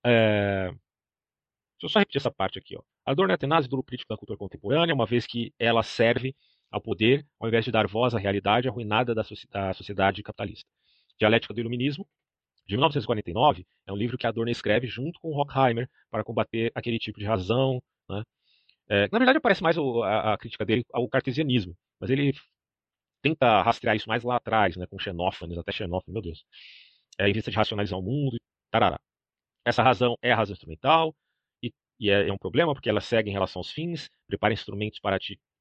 é... 0.06 0.68
deixa 0.72 1.84
eu 1.84 1.90
só 1.90 2.00
repetir 2.00 2.20
essa 2.20 2.32
parte 2.32 2.60
aqui. 2.60 2.76
Ó. 2.76 2.84
Adorno 3.06 3.32
é 3.32 3.36
a 3.36 3.38
tenaz 3.38 3.68
duro 3.68 3.84
crítico 3.84 4.10
da 4.10 4.18
cultura 4.18 4.38
contemporânea, 4.38 4.96
uma 4.96 5.06
vez 5.06 5.26
que 5.26 5.54
ela 5.60 5.84
serve 5.84 6.36
ao 6.72 6.82
poder 6.82 7.26
ao 7.40 7.48
invés 7.48 7.66
de 7.66 7.72
dar 7.72 7.88
voz 7.88 8.16
à 8.16 8.18
realidade 8.18 8.68
arruinada 8.68 9.14
da 9.14 9.24
sociedade 9.74 10.24
capitalista. 10.24 10.68
Dialética 11.20 11.54
do 11.54 11.60
Iluminismo, 11.60 12.08
de 12.66 12.76
1949, 12.76 13.66
é 13.86 13.92
um 13.92 13.96
livro 13.96 14.18
que 14.18 14.26
Adorno 14.26 14.50
escreve 14.50 14.88
junto 14.88 15.20
com 15.20 15.32
Horkheimer 15.32 15.90
para 16.10 16.24
combater 16.24 16.72
aquele 16.74 16.98
tipo 16.98 17.20
de 17.20 17.26
razão. 17.26 17.82
Né? 18.10 18.24
É, 18.90 19.10
na 19.12 19.20
verdade, 19.20 19.40
parece 19.40 19.62
mais 19.62 19.78
o, 19.78 20.02
a, 20.02 20.34
a, 20.34 20.38
crítica 20.38 20.66
dele 20.66 20.86
ao 20.92 21.08
cartesianismo, 21.08 21.76
mas 22.00 22.10
ele 22.10 22.34
tenta 23.22 23.62
rastrear 23.62 23.96
isso 23.96 24.10
mais 24.10 24.24
lá 24.24 24.38
atrás, 24.38 24.76
né, 24.76 24.86
com 24.88 24.98
Xenófanes, 25.00 25.58
até 25.58 25.72
Xenófanes, 25.72 26.14
meu 26.14 26.22
Deus, 26.22 26.46
é, 27.20 27.30
em 27.30 27.34
vista 27.34 27.52
de 27.52 27.58
racionalizar 27.58 28.00
o 28.00 28.02
mundo. 28.02 28.38
Tarará. 28.72 29.00
Essa 29.66 29.84
razão 29.84 30.18
é 30.22 30.32
a 30.32 30.36
razão 30.36 30.54
instrumental, 30.54 31.16
e, 32.04 32.10
é, 32.10 32.28
é, 32.28 32.34
um 32.34 32.38
problema 32.38 32.74
porque 32.74 32.90
ela 32.90 33.02
segue 33.02 33.30
em 33.30 33.34
relação 33.34 33.62
aos 33.62 33.72
fins, 33.72 34.10
prepara 34.28 34.54
instrumentos 34.54 35.00
para 35.00 35.18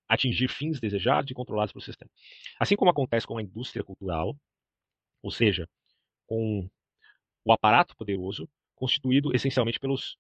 atingir 0.09 0.49
fins 0.49 0.81
desejados 0.81 1.31
e 1.31 1.35
controlados 1.35 1.73
pelo 1.73 1.85
sistema. 1.85 2.11
Assim 2.59 2.75
como 2.75 2.91
acontece 2.91 3.27
com 3.27 3.39
a 3.39 3.43
indústria 3.43 3.85
cultural, 3.85 4.37
ou 5.23 5.31
seja, 5.31 5.69
com 6.27 6.69
o 7.45 7.53
aparato 7.53 7.97
poderoso, 7.97 8.49
constituído 8.75 9.35
essencialmente 9.35 9.79
pelos 9.79 10.17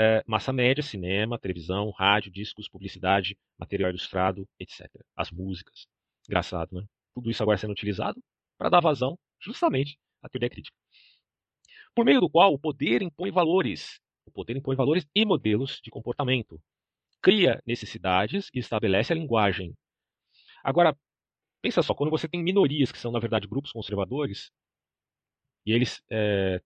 é, 0.00 0.24
massa 0.26 0.52
média, 0.52 0.82
cinema, 0.82 1.38
televisão, 1.38 1.90
rádio, 1.90 2.32
discos, 2.32 2.68
publicidade, 2.68 3.36
material 3.58 3.90
ilustrado, 3.90 4.48
etc. 4.58 4.88
As 5.14 5.30
músicas. 5.30 5.86
Engraçado, 6.26 6.74
né? 6.74 6.86
Tudo 7.14 7.30
isso 7.30 7.42
agora 7.42 7.58
sendo 7.58 7.72
utilizado 7.72 8.20
para 8.58 8.70
dar 8.70 8.80
vazão 8.80 9.18
justamente 9.38 9.98
à 10.22 10.28
teoria 10.28 10.48
crítica. 10.48 10.76
Por 11.94 12.04
meio 12.04 12.20
do 12.20 12.30
qual 12.30 12.52
o 12.52 12.58
poder 12.58 13.02
impõe 13.02 13.30
valores. 13.30 14.00
O 14.26 14.30
poder 14.30 14.56
impõe 14.56 14.76
valores 14.76 15.06
e 15.14 15.24
modelos 15.24 15.80
de 15.82 15.90
comportamento. 15.90 16.60
Cria 17.22 17.62
necessidades 17.66 18.50
e 18.54 18.58
estabelece 18.58 19.12
a 19.12 19.16
linguagem. 19.16 19.74
Agora, 20.62 20.96
pensa 21.62 21.82
só, 21.82 21.94
quando 21.94 22.10
você 22.10 22.28
tem 22.28 22.42
minorias 22.42 22.92
que 22.92 22.98
são, 22.98 23.12
na 23.12 23.18
verdade, 23.18 23.46
grupos 23.46 23.72
conservadores, 23.72 24.50
e 25.66 25.72
eles 25.72 26.02
é, 26.10 26.60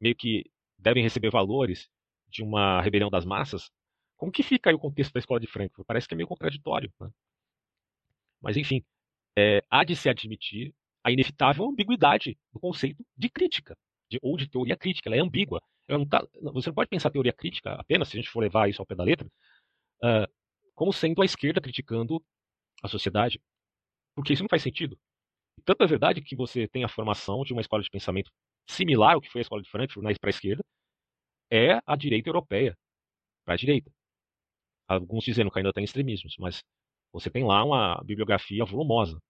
meio 0.00 0.16
que 0.16 0.50
devem 0.78 1.02
receber 1.02 1.30
valores 1.30 1.88
de 2.28 2.42
uma 2.42 2.80
rebelião 2.80 3.10
das 3.10 3.24
massas, 3.24 3.70
como 4.16 4.32
que 4.32 4.42
fica 4.42 4.70
aí 4.70 4.74
o 4.74 4.78
contexto 4.78 5.12
da 5.12 5.20
escola 5.20 5.40
de 5.40 5.46
Frankfurt? 5.46 5.86
Parece 5.86 6.08
que 6.08 6.14
é 6.14 6.16
meio 6.16 6.28
contraditório. 6.28 6.92
Né? 7.00 7.10
Mas, 8.40 8.56
enfim, 8.56 8.84
é, 9.36 9.62
há 9.68 9.84
de 9.84 9.96
se 9.96 10.08
admitir 10.08 10.74
a 11.04 11.10
inevitável 11.10 11.64
ambiguidade 11.64 12.38
do 12.52 12.60
conceito 12.60 13.04
de 13.16 13.28
crítica, 13.28 13.76
de, 14.12 14.18
ou 14.22 14.36
de 14.36 14.48
teoria 14.48 14.76
crítica. 14.76 15.08
Ela 15.08 15.16
é 15.16 15.20
ambígua. 15.20 15.60
Ela 15.88 15.98
não 15.98 16.06
tá, 16.06 16.26
você 16.52 16.68
não 16.68 16.74
pode 16.74 16.88
pensar 16.88 17.10
teoria 17.10 17.32
crítica 17.32 17.74
apenas, 17.74 18.08
se 18.08 18.16
a 18.16 18.20
gente 18.20 18.30
for 18.30 18.40
levar 18.40 18.68
isso 18.68 18.80
ao 18.80 18.86
pé 18.86 18.94
da 18.94 19.04
letra, 19.04 19.26
uh, 20.04 20.32
como 20.74 20.92
sendo 20.92 21.22
a 21.22 21.24
esquerda 21.24 21.60
criticando 21.60 22.22
a 22.82 22.88
sociedade. 22.88 23.40
Porque 24.14 24.32
isso 24.34 24.42
não 24.42 24.48
faz 24.48 24.62
sentido. 24.62 24.98
Tanto 25.64 25.82
é 25.82 25.86
verdade 25.86 26.22
que 26.22 26.36
você 26.36 26.68
tem 26.68 26.84
a 26.84 26.88
formação 26.88 27.44
de 27.44 27.52
uma 27.52 27.60
escola 27.60 27.82
de 27.82 27.90
pensamento 27.90 28.30
similar 28.68 29.14
ao 29.14 29.20
que 29.20 29.30
foi 29.30 29.40
a 29.40 29.42
escola 29.42 29.62
de 29.62 29.70
Frankfurt 29.70 30.04
para 30.20 30.28
a 30.28 30.30
esquerda, 30.30 30.64
é 31.50 31.80
a 31.86 31.96
direita 31.96 32.28
europeia, 32.28 32.76
para 33.44 33.54
a 33.54 33.56
direita. 33.56 33.90
Alguns 34.88 35.24
dizendo 35.24 35.50
que 35.50 35.58
ainda 35.58 35.72
tem 35.72 35.84
extremismos, 35.84 36.36
mas 36.38 36.62
você 37.12 37.30
tem 37.30 37.44
lá 37.44 37.64
uma 37.64 38.02
bibliografia 38.04 38.64
volumosa. 38.64 39.20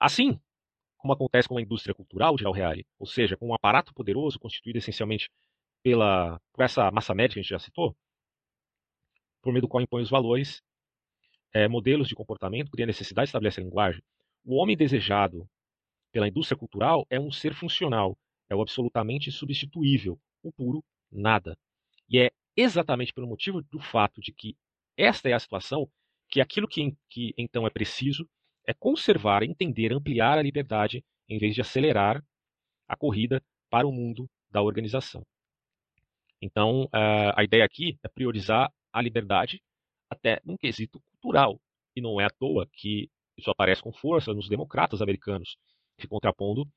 Assim, 0.00 0.40
como 0.98 1.12
acontece 1.12 1.48
com 1.48 1.56
a 1.56 1.62
indústria 1.62 1.94
cultural 1.94 2.36
de 2.36 2.44
Reale, 2.44 2.86
ou 2.98 3.06
seja, 3.06 3.36
com 3.36 3.48
um 3.48 3.54
aparato 3.54 3.94
poderoso 3.94 4.38
constituído 4.38 4.78
essencialmente 4.78 5.30
pela, 5.82 6.40
por 6.52 6.64
essa 6.64 6.90
massa 6.90 7.14
média 7.14 7.34
que 7.34 7.40
a 7.40 7.42
gente 7.42 7.50
já 7.50 7.58
citou, 7.58 7.96
por 9.40 9.52
meio 9.52 9.62
do 9.62 9.68
qual 9.68 9.82
impõe 9.82 10.02
os 10.02 10.10
valores, 10.10 10.60
é, 11.54 11.68
modelos 11.68 12.08
de 12.08 12.14
comportamento, 12.14 12.70
cria 12.70 12.84
necessidade, 12.84 13.28
estabelece 13.28 13.60
a 13.60 13.64
linguagem, 13.64 14.02
o 14.44 14.56
homem 14.56 14.76
desejado 14.76 15.48
pela 16.12 16.28
indústria 16.28 16.58
cultural 16.58 17.06
é 17.08 17.18
um 17.20 17.30
ser 17.30 17.54
funcional, 17.54 18.18
é 18.48 18.54
o 18.54 18.60
absolutamente 18.60 19.30
substituível, 19.30 20.18
o 20.42 20.52
puro 20.52 20.84
nada. 21.10 21.56
E 22.08 22.18
é 22.18 22.30
exatamente 22.56 23.12
pelo 23.12 23.26
motivo 23.26 23.62
do 23.62 23.78
fato 23.78 24.20
de 24.20 24.32
que 24.32 24.56
esta 24.96 25.28
é 25.28 25.32
a 25.32 25.38
situação 25.38 25.88
que 26.28 26.40
aquilo 26.40 26.66
que, 26.66 26.96
que 27.08 27.34
então 27.38 27.66
é 27.66 27.70
preciso 27.70 28.28
é 28.68 28.74
conservar, 28.74 29.42
entender, 29.42 29.94
ampliar 29.94 30.36
a 30.36 30.42
liberdade 30.42 31.02
em 31.26 31.38
vez 31.38 31.54
de 31.54 31.62
acelerar 31.62 32.22
a 32.86 32.94
corrida 32.94 33.42
para 33.70 33.88
o 33.88 33.92
mundo 33.92 34.28
da 34.50 34.60
organização. 34.60 35.24
Então, 36.40 36.86
a 36.92 37.42
ideia 37.42 37.64
aqui 37.64 37.98
é 38.04 38.08
priorizar 38.08 38.70
a 38.92 39.00
liberdade 39.00 39.62
até 40.10 40.38
num 40.44 40.56
quesito 40.56 41.00
cultural. 41.00 41.58
E 41.96 42.02
não 42.02 42.20
é 42.20 42.26
à 42.26 42.30
toa 42.30 42.68
que 42.70 43.10
isso 43.38 43.50
aparece 43.50 43.82
com 43.82 43.90
força 43.90 44.34
nos 44.34 44.50
democratas 44.50 45.00
americanos, 45.00 45.56
se 45.98 46.06
contrapondo 46.06 46.68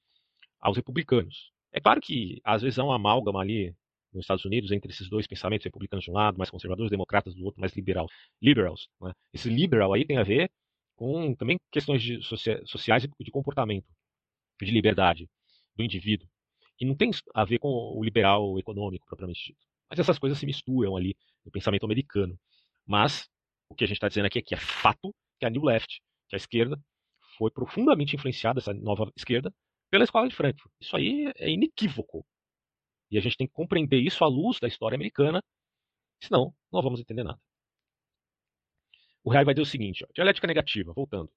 aos 0.61 0.77
republicanos. 0.77 1.51
É 1.73 1.81
claro 1.81 1.99
que 1.99 2.39
às 2.41 2.61
vezes 2.61 2.79
há 2.79 2.85
uma 2.85 2.95
amálgama 2.95 3.41
ali 3.41 3.75
nos 4.13 4.23
Estados 4.23 4.45
Unidos 4.45 4.71
entre 4.71 4.91
esses 4.91 5.09
dois 5.09 5.27
pensamentos, 5.27 5.65
republicanos 5.65 6.05
de 6.05 6.11
um 6.11 6.13
lado, 6.13 6.37
mais 6.37 6.49
conservadores, 6.49 6.89
democratas 6.89 7.35
do 7.35 7.43
outro, 7.43 7.59
mais 7.59 7.73
liberal, 7.73 8.07
liberals. 8.41 8.87
Né? 9.01 9.13
Esse 9.33 9.49
liberal 9.49 9.93
aí 9.93 10.05
tem 10.05 10.17
a 10.17 10.23
ver 10.23 10.49
com 11.01 11.33
também 11.33 11.57
questões 11.71 12.03
de 12.03 12.21
sociais 12.21 13.03
e 13.03 13.23
de 13.23 13.31
comportamento, 13.31 13.87
de 14.61 14.69
liberdade 14.69 15.27
do 15.75 15.83
indivíduo. 15.83 16.29
E 16.79 16.85
não 16.85 16.95
tem 16.95 17.09
a 17.33 17.43
ver 17.43 17.57
com 17.57 17.69
o 17.69 18.03
liberal 18.03 18.59
econômico 18.59 19.07
propriamente 19.07 19.47
dito. 19.47 19.65
Mas 19.89 19.97
essas 19.97 20.19
coisas 20.19 20.37
se 20.37 20.45
misturam 20.45 20.95
ali 20.95 21.15
no 21.43 21.51
pensamento 21.51 21.85
americano. 21.85 22.39
Mas 22.85 23.27
o 23.67 23.73
que 23.73 23.83
a 23.83 23.87
gente 23.87 23.97
está 23.97 24.07
dizendo 24.07 24.27
aqui 24.27 24.37
é 24.37 24.41
que 24.43 24.53
é 24.53 24.59
fato 24.59 25.11
que 25.39 25.45
a 25.47 25.49
New 25.49 25.63
Left 25.63 25.99
que 26.29 26.35
a 26.35 26.37
esquerda 26.37 26.79
foi 27.35 27.49
profundamente 27.49 28.15
influenciada, 28.15 28.59
essa 28.59 28.71
nova 28.71 29.11
esquerda, 29.17 29.51
pela 29.89 30.03
escola 30.03 30.29
de 30.29 30.35
Frankfurt. 30.35 30.71
Isso 30.79 30.95
aí 30.95 31.33
é 31.35 31.49
inequívoco. 31.49 32.23
E 33.09 33.17
a 33.17 33.21
gente 33.21 33.37
tem 33.37 33.47
que 33.47 33.53
compreender 33.53 33.97
isso 33.97 34.23
à 34.23 34.27
luz 34.27 34.59
da 34.59 34.67
história 34.67 34.95
americana, 34.95 35.41
senão 36.23 36.53
não 36.71 36.83
vamos 36.83 36.99
entender 36.99 37.23
nada. 37.23 37.41
O 39.23 39.31
Real 39.31 39.45
vai 39.45 39.53
dizer 39.53 39.63
o 39.63 39.71
seguinte: 39.71 40.03
ó, 40.03 40.07
dialética 40.13 40.47
negativa, 40.47 40.93
voltando. 40.93 41.31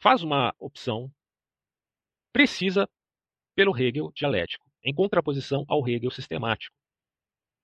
Faz 0.00 0.22
uma 0.22 0.54
opção 0.58 1.10
precisa 2.32 2.86
pelo 3.54 3.74
Hegel 3.74 4.12
dialético, 4.14 4.70
em 4.84 4.94
contraposição 4.94 5.64
ao 5.68 5.88
Hegel 5.88 6.10
sistemático. 6.10 6.76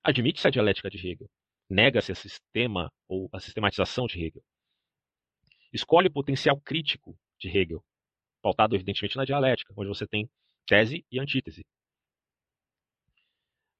Admite-se 0.03 0.49
a 0.49 0.51
dialética 0.51 0.89
de 0.89 0.97
Hegel, 0.97 1.29
nega-se 1.69 2.11
a 2.11 2.15
sistema 2.15 2.91
ou 3.07 3.29
a 3.33 3.39
sistematização 3.39 4.07
de 4.07 4.19
Hegel. 4.19 4.43
Escolhe 5.73 6.09
o 6.09 6.13
potencial 6.13 6.59
crítico 6.61 7.15
de 7.39 7.49
Hegel, 7.49 7.85
pautado 8.41 8.75
evidentemente 8.75 9.17
na 9.17 9.27
dialética, 9.27 9.75
onde 9.77 9.89
você 9.89 10.07
tem 10.07 10.29
tese 10.67 11.05
e 11.13 11.21
antítese. 11.21 11.67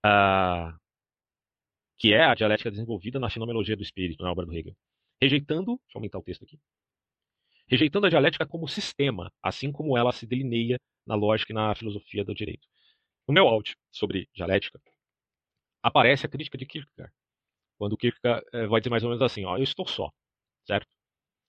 Ah, 0.05 0.77
que 1.97 2.13
é 2.13 2.25
a 2.25 2.35
dialética 2.35 2.71
desenvolvida 2.71 3.19
na 3.19 3.31
fenomenologia 3.31 3.77
do 3.77 3.83
espírito, 3.83 4.23
na 4.23 4.31
obra 4.31 4.45
do 4.45 4.53
Hegel. 4.53 4.77
Rejeitando, 5.23 5.77
deixa 5.77 5.97
eu 5.97 6.01
aumentar 6.01 6.19
o 6.19 6.23
texto 6.23 6.43
aqui, 6.43 6.59
rejeitando 7.69 8.07
a 8.07 8.11
dialética 8.11 8.45
como 8.45 8.67
sistema, 8.67 9.33
assim 9.41 9.71
como 9.71 9.97
ela 9.97 10.11
se 10.11 10.27
delineia 10.27 10.81
na 11.07 11.15
lógica 11.15 11.53
e 11.53 11.55
na 11.55 11.73
filosofia 11.77 12.25
do 12.25 12.35
direito. 12.35 12.67
No 13.29 13.33
meu 13.33 13.47
áudio 13.47 13.77
sobre 13.93 14.29
dialética, 14.35 14.83
aparece 15.81 16.27
a 16.27 16.29
crítica 16.29 16.59
de 16.59 16.67
Kierkegaard, 16.67 17.15
quando 17.79 17.97
Kierkegaard 17.97 18.45
eh, 18.53 18.67
vai 18.67 18.81
dizer 18.81 18.91
mais 18.91 19.05
ou 19.05 19.11
menos 19.11 19.23
assim, 19.23 19.45
ó, 19.45 19.57
eu 19.57 19.63
estou 19.63 19.87
só, 19.87 20.11
certo? 20.67 20.89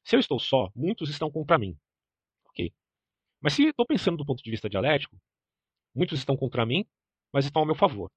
Se 0.03 0.15
eu 0.15 0.19
estou 0.19 0.37
só, 0.37 0.69
muitos 0.75 1.09
estão 1.09 1.31
contra 1.31 1.57
mim. 1.57 1.75
Ok. 2.45 2.71
Mas 3.41 3.53
se 3.53 3.69
estou 3.69 3.87
pensando 3.87 4.17
do 4.17 4.25
ponto 4.25 4.43
de 4.43 4.51
vista 4.51 4.69
dialético, 4.69 5.17
muitos 5.95 6.19
estão 6.19 6.37
contra 6.37 6.63
mim, 6.63 6.85
mas 7.33 7.45
estão 7.45 7.63
ao 7.63 7.65
meu 7.65 7.75
favor. 7.75 8.11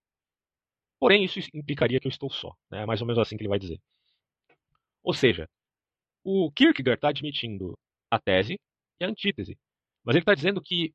Porém, 1.01 1.25
isso 1.25 1.39
implicaria 1.55 1.99
que 1.99 2.07
eu 2.07 2.11
estou 2.11 2.29
só. 2.29 2.55
Né? 2.71 2.83
É 2.83 2.87
mais 2.87 3.01
ou 3.01 3.07
menos 3.07 3.19
assim 3.19 3.39
que 3.39 3.43
ele 3.43 3.49
vai 3.49 3.59
dizer. 3.59 3.81
Ou 5.07 5.15
seja, 5.15 5.49
o 6.25 6.51
Kierkegaard 6.51 6.99
está 6.99 7.11
admitindo 7.11 7.79
a 8.11 8.19
tese 8.19 8.59
e 9.01 9.05
a 9.05 9.09
antítese. 9.09 9.57
Mas 10.05 10.17
ele 10.17 10.23
está 10.23 10.35
dizendo 10.35 10.61
que 10.61 10.93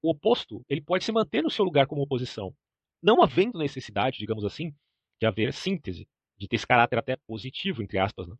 o 0.00 0.10
oposto 0.10 0.64
ele 0.68 0.80
pode 0.80 1.04
se 1.04 1.10
manter 1.10 1.42
no 1.42 1.50
seu 1.50 1.64
lugar 1.64 1.88
como 1.88 2.00
oposição. 2.00 2.54
Não 3.02 3.20
havendo 3.20 3.58
necessidade, 3.58 4.18
digamos 4.18 4.44
assim, 4.44 4.72
de 5.20 5.26
haver 5.26 5.52
síntese, 5.52 6.06
de 6.38 6.46
ter 6.46 6.56
esse 6.56 6.66
caráter 6.66 6.96
até 7.00 7.16
positivo, 7.26 7.82
entre 7.82 7.98
aspas, 7.98 8.28
né? 8.28 8.36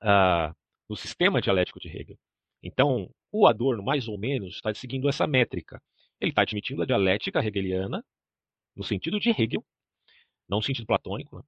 ah, 0.00 0.54
no 0.88 0.96
sistema 0.96 1.42
dialético 1.42 1.78
de 1.78 1.88
Hegel. 1.88 2.18
Então, 2.62 3.14
o 3.30 3.46
Adorno, 3.46 3.82
mais 3.82 4.08
ou 4.08 4.16
menos, 4.16 4.54
está 4.54 4.72
seguindo 4.72 5.10
essa 5.10 5.26
métrica. 5.26 5.78
Ele 6.18 6.30
está 6.30 6.40
admitindo 6.40 6.82
a 6.82 6.86
dialética 6.86 7.40
hegeliana, 7.40 8.02
no 8.74 8.82
sentido 8.82 9.20
de 9.20 9.28
Hegel, 9.28 9.62
não 10.48 10.58
no 10.58 10.62
sentido 10.62 10.86
platônico, 10.86 11.36
né? 11.36 11.42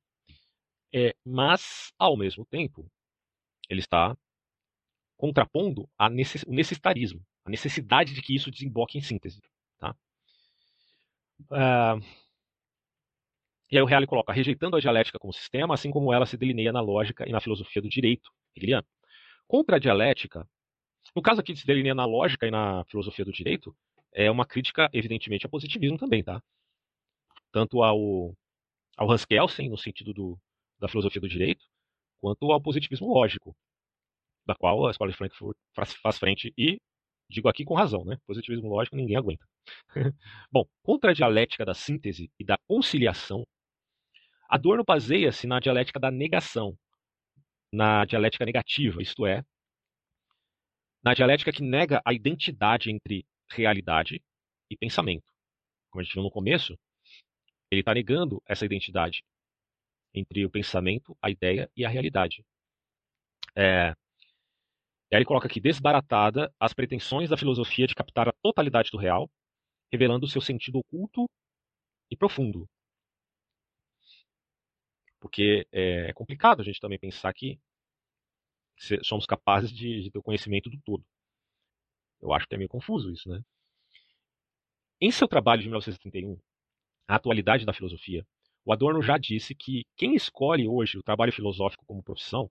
É, 0.92 1.14
mas, 1.24 1.92
ao 1.98 2.16
mesmo 2.16 2.44
tempo, 2.44 2.90
ele 3.68 3.80
está 3.80 4.16
contrapondo 5.16 5.88
necess, 6.10 6.44
o 6.46 6.52
necessitarismo, 6.52 7.24
a 7.44 7.50
necessidade 7.50 8.12
de 8.12 8.20
que 8.20 8.34
isso 8.34 8.50
desemboque 8.50 8.98
em 8.98 9.00
síntese. 9.00 9.40
Tá? 9.78 9.94
Uh, 11.42 12.04
e 13.70 13.76
aí 13.76 13.82
o 13.82 13.86
Reale 13.86 14.06
coloca, 14.06 14.32
rejeitando 14.32 14.76
a 14.76 14.80
dialética 14.80 15.18
como 15.18 15.32
sistema, 15.32 15.74
assim 15.74 15.90
como 15.90 16.12
ela 16.12 16.26
se 16.26 16.36
delineia 16.36 16.72
na 16.72 16.80
lógica 16.80 17.26
e 17.26 17.32
na 17.32 17.40
filosofia 17.40 17.80
do 17.80 17.88
direito 17.88 18.30
hegeliano. 18.54 18.86
Contra 19.46 19.76
a 19.76 19.78
dialética, 19.78 20.46
no 21.16 21.22
caso 21.22 21.40
aqui 21.40 21.54
de 21.54 21.60
se 21.60 21.66
delineia 21.66 21.94
na 21.94 22.04
lógica 22.04 22.46
e 22.46 22.50
na 22.50 22.84
filosofia 22.84 23.24
do 23.24 23.32
direito, 23.32 23.74
é 24.12 24.30
uma 24.30 24.44
crítica, 24.44 24.90
evidentemente, 24.92 25.46
ao 25.46 25.50
positivismo 25.50 25.96
também, 25.96 26.22
tá? 26.22 26.42
Tanto 27.50 27.82
ao, 27.82 28.34
ao 28.96 29.10
Hans 29.10 29.24
Kelsen, 29.24 29.70
no 29.70 29.78
sentido 29.78 30.12
do, 30.12 30.38
da 30.82 30.88
filosofia 30.88 31.20
do 31.20 31.28
direito, 31.28 31.64
quanto 32.20 32.50
ao 32.50 32.60
positivismo 32.60 33.06
lógico, 33.14 33.56
da 34.44 34.54
qual 34.56 34.84
a 34.88 34.90
Escola 34.90 35.12
de 35.12 35.16
Frankfurt 35.16 35.56
faz, 35.72 36.18
frente 36.18 36.52
e 36.58 36.80
digo 37.30 37.48
aqui 37.48 37.64
com 37.64 37.74
razão, 37.74 38.04
né? 38.04 38.18
Positivismo 38.26 38.68
lógico 38.68 38.96
ninguém 38.96 39.16
aguenta. 39.16 39.46
Bom, 40.50 40.66
contra 40.82 41.12
a 41.12 41.14
dialética 41.14 41.64
da 41.64 41.72
síntese 41.72 42.28
e 42.38 42.44
da 42.44 42.58
conciliação, 42.66 43.44
Adorno 44.48 44.82
baseia-se 44.84 45.46
na 45.46 45.60
dialética 45.60 46.00
da 46.00 46.10
negação, 46.10 46.76
na 47.72 48.04
dialética 48.04 48.44
negativa, 48.44 49.00
isto 49.00 49.24
é, 49.24 49.42
na 51.02 51.14
dialética 51.14 51.52
que 51.52 51.62
nega 51.62 52.02
a 52.04 52.12
identidade 52.12 52.90
entre 52.90 53.24
realidade 53.50 54.20
e 54.68 54.76
pensamento. 54.76 55.24
Como 55.90 56.00
a 56.00 56.04
gente 56.04 56.12
viu 56.12 56.22
no 56.24 56.30
começo, 56.30 56.76
ele 57.70 57.80
está 57.80 57.94
negando 57.94 58.42
essa 58.46 58.66
identidade 58.66 59.22
entre 60.14 60.44
o 60.44 60.50
pensamento, 60.50 61.16
a 61.20 61.30
ideia 61.30 61.70
e 61.76 61.84
a 61.84 61.88
realidade. 61.88 62.44
É, 63.56 63.94
e 65.12 65.14
aí 65.14 65.18
ele 65.18 65.26
coloca 65.26 65.46
aqui, 65.46 65.60
desbaratada 65.60 66.50
as 66.58 66.72
pretensões 66.72 67.28
da 67.28 67.36
filosofia 67.36 67.86
de 67.86 67.94
captar 67.94 68.28
a 68.28 68.32
totalidade 68.42 68.90
do 68.90 68.96
real, 68.96 69.30
revelando 69.92 70.26
seu 70.26 70.40
sentido 70.40 70.78
oculto 70.78 71.28
e 72.10 72.16
profundo. 72.16 72.66
Porque 75.20 75.66
é, 75.70 76.08
é 76.08 76.12
complicado 76.14 76.62
a 76.62 76.64
gente 76.64 76.80
também 76.80 76.98
pensar 76.98 77.32
que 77.34 77.60
somos 79.02 79.26
capazes 79.26 79.70
de, 79.70 80.02
de 80.02 80.10
ter 80.10 80.18
o 80.18 80.22
conhecimento 80.22 80.70
do 80.70 80.80
todo. 80.80 81.04
Eu 82.22 82.32
acho 82.32 82.48
que 82.48 82.54
é 82.54 82.58
meio 82.58 82.70
confuso 82.70 83.10
isso, 83.12 83.28
né? 83.28 83.44
Em 84.98 85.10
seu 85.10 85.28
trabalho 85.28 85.60
de 85.60 85.68
1931, 85.68 86.40
A 87.06 87.16
Atualidade 87.16 87.66
da 87.66 87.74
Filosofia, 87.74 88.26
o 88.64 88.72
Adorno 88.72 89.02
já 89.02 89.18
disse 89.18 89.54
que 89.54 89.84
quem 89.96 90.14
escolhe 90.14 90.68
hoje 90.68 90.98
o 90.98 91.02
trabalho 91.02 91.32
filosófico 91.32 91.84
como 91.86 92.02
profissão 92.02 92.50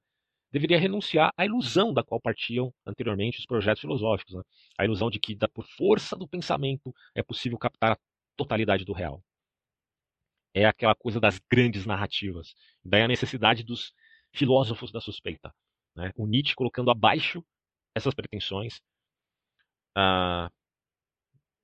deveria 0.51 0.77
renunciar 0.77 1.31
à 1.37 1.45
ilusão 1.45 1.93
da 1.93 2.03
qual 2.03 2.19
partiam 2.19 2.73
anteriormente 2.85 3.39
os 3.39 3.45
projetos 3.45 3.81
filosóficos, 3.81 4.35
né? 4.35 4.41
a 4.77 4.83
ilusão 4.83 5.09
de 5.09 5.19
que, 5.19 5.37
por 5.53 5.65
força 5.65 6.15
do 6.15 6.27
pensamento, 6.27 6.93
é 7.15 7.23
possível 7.23 7.57
captar 7.57 7.93
a 7.93 7.97
totalidade 8.35 8.83
do 8.83 8.91
real. 8.91 9.23
É 10.53 10.65
aquela 10.65 10.93
coisa 10.93 11.19
das 11.19 11.39
grandes 11.49 11.85
narrativas. 11.85 12.53
Daí 12.83 13.01
a 13.01 13.07
necessidade 13.07 13.63
dos 13.63 13.93
filósofos 14.33 14.91
da 14.91 14.99
suspeita. 14.99 15.53
Né? 15.95 16.11
O 16.17 16.27
Nietzsche 16.27 16.55
colocando 16.55 16.91
abaixo 16.91 17.41
essas 17.95 18.13
pretensões. 18.13 18.81
Ah, 19.95 20.51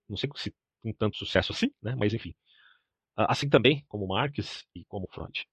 não 0.08 0.16
sei 0.16 0.30
se 0.36 0.54
com 0.82 0.94
tanto 0.94 1.18
sucesso 1.18 1.52
assim, 1.52 1.70
né? 1.82 1.96
mas 1.98 2.14
enfim. 2.14 2.34
Ah, 3.18 3.32
assim 3.32 3.50
também 3.50 3.84
como 3.88 4.08
Marx 4.08 4.66
e 4.76 4.86
como 4.86 5.08
Freud. 5.12 5.46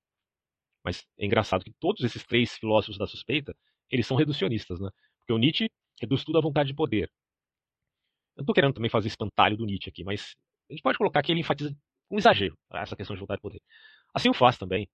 Mas 0.85 1.07
é 1.19 1.25
engraçado 1.25 1.65
que 1.65 1.73
todos 1.81 2.05
esses 2.05 2.23
três 2.25 2.57
filósofos 2.59 2.99
da 2.99 3.07
suspeita, 3.07 3.57
eles 3.91 4.07
são 4.07 4.17
reducionistas, 4.17 4.79
né? 4.81 4.91
Porque 5.21 5.33
o 5.33 5.39
Nietzsche 5.39 5.71
reduz 6.01 6.23
tudo 6.25 6.39
à 6.39 6.43
vontade 6.43 6.69
de 6.69 6.75
poder. 6.75 7.11
Eu 8.37 8.41
não 8.41 8.43
estou 8.43 8.55
querendo 8.55 8.75
também 8.75 8.91
fazer 8.91 9.09
espantalho 9.09 9.57
do 9.57 9.65
Nietzsche 9.65 9.89
aqui, 9.89 10.05
mas 10.05 10.37
a 10.69 10.73
gente 10.75 10.83
pode 10.83 10.99
colocar 10.99 11.23
que 11.23 11.33
ele 11.33 11.41
enfatiza 11.41 11.75
com 12.09 12.19
exagero 12.19 12.59
essa 12.73 12.97
questão 12.97 13.17
de 13.17 13.21
vontade 13.21 13.39
de 13.39 13.43
poder. 13.43 13.62
Assim 14.12 14.29
o 14.29 14.35
faz 14.35 14.59
também 14.59 14.89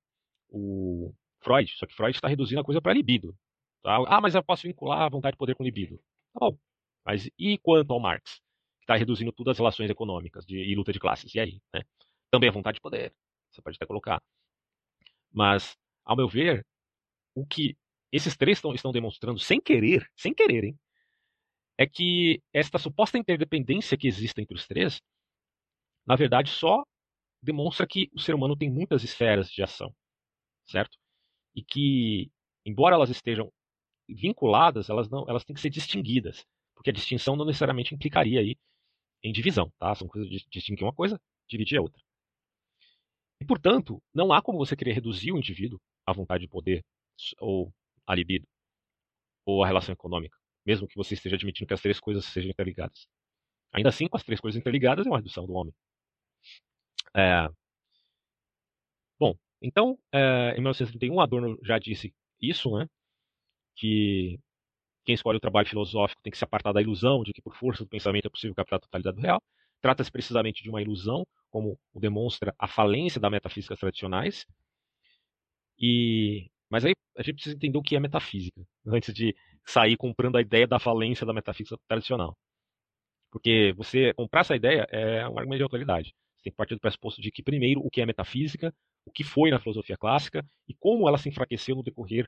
o 0.48 1.12
Freud, 1.40 1.70
só 1.76 1.86
que 1.86 1.94
Freud 1.94 2.16
está 2.16 2.28
reduzindo 2.28 2.60
a 2.60 2.64
coisa 2.64 2.80
para 2.80 2.92
libido. 2.92 3.36
Tá? 3.82 3.96
Ah, 4.06 4.20
mas 4.20 4.34
eu 4.34 4.44
posso 4.44 4.62
vincular 4.66 5.02
a 5.02 5.08
vontade 5.08 5.34
de 5.34 5.38
poder 5.38 5.54
com 5.54 5.64
libido. 5.64 5.96
Tá 6.32 6.40
bom. 6.40 6.56
Mas 7.04 7.28
e 7.38 7.58
quanto 7.58 7.92
ao 7.92 8.00
Marx, 8.00 8.34
que 8.78 8.84
está 8.84 8.94
reduzindo 8.96 9.32
tudo 9.32 9.50
às 9.50 9.58
relações 9.58 9.90
econômicas 9.90 10.44
de, 10.44 10.56
e 10.58 10.74
luta 10.74 10.92
de 10.92 11.00
classes? 11.00 11.34
E 11.34 11.40
aí? 11.40 11.60
Né? 11.74 11.82
Também 12.30 12.48
a 12.48 12.52
vontade 12.52 12.76
de 12.76 12.80
poder. 12.80 13.12
Você 13.50 13.62
pode 13.62 13.76
até 13.76 13.86
colocar. 13.86 14.22
Mas, 15.32 15.76
ao 16.04 16.16
meu 16.16 16.28
ver, 16.28 16.64
o 17.34 17.46
que 17.46 17.76
esses 18.12 18.36
três 18.36 18.58
estão, 18.58 18.74
estão 18.74 18.92
demonstrando 18.92 19.38
sem 19.38 19.60
querer, 19.60 20.08
sem 20.16 20.34
querer, 20.34 20.64
hein, 20.64 20.78
é 21.78 21.86
que 21.86 22.42
esta 22.52 22.78
suposta 22.78 23.18
interdependência 23.18 23.96
que 23.96 24.06
existe 24.06 24.40
entre 24.40 24.54
os 24.54 24.66
três, 24.66 25.00
na 26.06 26.16
verdade, 26.16 26.50
só 26.50 26.84
demonstra 27.42 27.86
que 27.86 28.10
o 28.12 28.20
ser 28.20 28.34
humano 28.34 28.56
tem 28.56 28.70
muitas 28.70 29.02
esferas 29.02 29.50
de 29.50 29.62
ação, 29.62 29.94
certo? 30.66 30.98
E 31.54 31.62
que, 31.64 32.30
embora 32.66 32.96
elas 32.96 33.10
estejam 33.10 33.52
vinculadas, 34.08 34.90
elas 34.90 35.08
não, 35.08 35.24
elas 35.28 35.44
têm 35.44 35.54
que 35.54 35.60
ser 35.60 35.70
distinguidas, 35.70 36.44
porque 36.74 36.90
a 36.90 36.92
distinção 36.92 37.36
não 37.36 37.46
necessariamente 37.46 37.94
implicaria 37.94 38.40
aí 38.40 38.56
em 39.22 39.32
divisão, 39.32 39.72
tá? 39.78 39.94
São 39.94 40.08
coisas 40.08 40.28
de 40.30 40.46
distinguir 40.50 40.84
uma 40.84 40.94
coisa, 40.94 41.20
dividir 41.48 41.78
a 41.78 41.82
outra. 41.82 42.02
E, 43.40 43.44
portanto, 43.44 44.02
não 44.14 44.32
há 44.32 44.42
como 44.42 44.58
você 44.58 44.76
querer 44.76 44.92
reduzir 44.92 45.32
o 45.32 45.38
indivíduo 45.38 45.80
à 46.06 46.12
vontade 46.12 46.42
de 46.42 46.48
poder 46.48 46.84
ou 47.38 47.72
à 48.06 48.14
libido 48.14 48.46
ou 49.44 49.64
à 49.64 49.66
relação 49.66 49.92
econômica, 49.92 50.36
mesmo 50.64 50.86
que 50.86 50.96
você 50.96 51.14
esteja 51.14 51.36
admitindo 51.36 51.66
que 51.66 51.74
as 51.74 51.80
três 51.80 51.98
coisas 52.00 52.24
sejam 52.26 52.50
interligadas. 52.50 53.06
Ainda 53.72 53.88
assim, 53.88 54.08
com 54.08 54.16
as 54.16 54.24
três 54.24 54.40
coisas 54.40 54.58
interligadas, 54.60 55.06
é 55.06 55.10
uma 55.10 55.18
redução 55.18 55.46
do 55.46 55.54
homem. 55.54 55.74
É... 57.14 57.48
Bom, 59.18 59.34
então, 59.62 59.98
é, 60.12 60.52
em 60.52 60.60
1931, 60.60 61.20
Adorno 61.20 61.58
já 61.62 61.78
disse 61.78 62.14
isso, 62.40 62.76
né? 62.76 62.86
Que 63.76 64.38
quem 65.04 65.14
escolhe 65.14 65.38
o 65.38 65.40
trabalho 65.40 65.68
filosófico 65.68 66.22
tem 66.22 66.30
que 66.30 66.38
se 66.38 66.44
apartar 66.44 66.72
da 66.72 66.82
ilusão 66.82 67.22
de 67.22 67.32
que 67.32 67.42
por 67.42 67.54
força 67.56 67.84
do 67.84 67.88
pensamento 67.90 68.26
é 68.26 68.30
possível 68.30 68.54
captar 68.54 68.78
a 68.78 68.80
totalidade 68.80 69.16
do 69.16 69.22
real. 69.22 69.42
Trata-se 69.80 70.10
precisamente 70.10 70.62
de 70.62 70.70
uma 70.70 70.82
ilusão, 70.82 71.26
como 71.50 71.78
demonstra 71.94 72.54
a 72.58 72.68
falência 72.68 73.20
da 73.20 73.30
metafísica 73.30 73.76
tradicionais. 73.76 74.46
E 75.78 76.50
mas 76.70 76.84
aí 76.84 76.92
a 77.16 77.22
gente 77.22 77.34
precisa 77.34 77.56
entender 77.56 77.78
o 77.78 77.82
que 77.82 77.96
é 77.96 78.00
metafísica 78.00 78.62
antes 78.86 79.12
de 79.12 79.34
sair 79.66 79.96
comprando 79.96 80.36
a 80.36 80.40
ideia 80.40 80.66
da 80.66 80.78
falência 80.78 81.26
da 81.26 81.32
metafísica 81.32 81.76
tradicional. 81.88 82.36
Porque 83.30 83.72
você 83.76 84.12
comprar 84.14 84.40
essa 84.40 84.56
ideia 84.56 84.86
é 84.90 85.28
um 85.28 85.38
argumento 85.38 85.58
de 85.58 85.62
autoridade. 85.62 86.14
Você 86.36 86.44
tem 86.44 86.52
que 86.52 86.56
partir 86.56 86.74
do 86.74 86.80
pressuposto 86.80 87.20
de 87.20 87.30
que, 87.30 87.42
primeiro, 87.42 87.80
o 87.80 87.90
que 87.90 88.00
é 88.00 88.06
metafísica, 88.06 88.74
o 89.04 89.10
que 89.10 89.22
foi 89.22 89.50
na 89.50 89.60
filosofia 89.60 89.96
clássica 89.96 90.44
e 90.68 90.74
como 90.74 91.08
ela 91.08 91.18
se 91.18 91.28
enfraqueceu 91.28 91.76
no 91.76 91.82
decorrer 91.82 92.26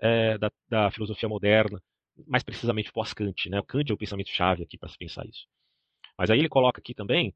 é, 0.00 0.38
da, 0.38 0.50
da, 0.68 0.90
filosofia 0.90 1.28
moderna, 1.28 1.80
mais 2.26 2.42
precisamente 2.42 2.92
pós-Kant. 2.92 3.48
Né? 3.48 3.60
O 3.60 3.64
Kant 3.64 3.90
é 3.90 3.94
o 3.94 3.98
pensamento-chave 3.98 4.62
aqui 4.62 4.78
para 4.78 4.88
se 4.88 4.98
pensar 4.98 5.26
isso. 5.26 5.46
Mas 6.18 6.30
aí 6.30 6.38
ele 6.38 6.48
coloca 6.48 6.80
aqui 6.80 6.94
também 6.94 7.34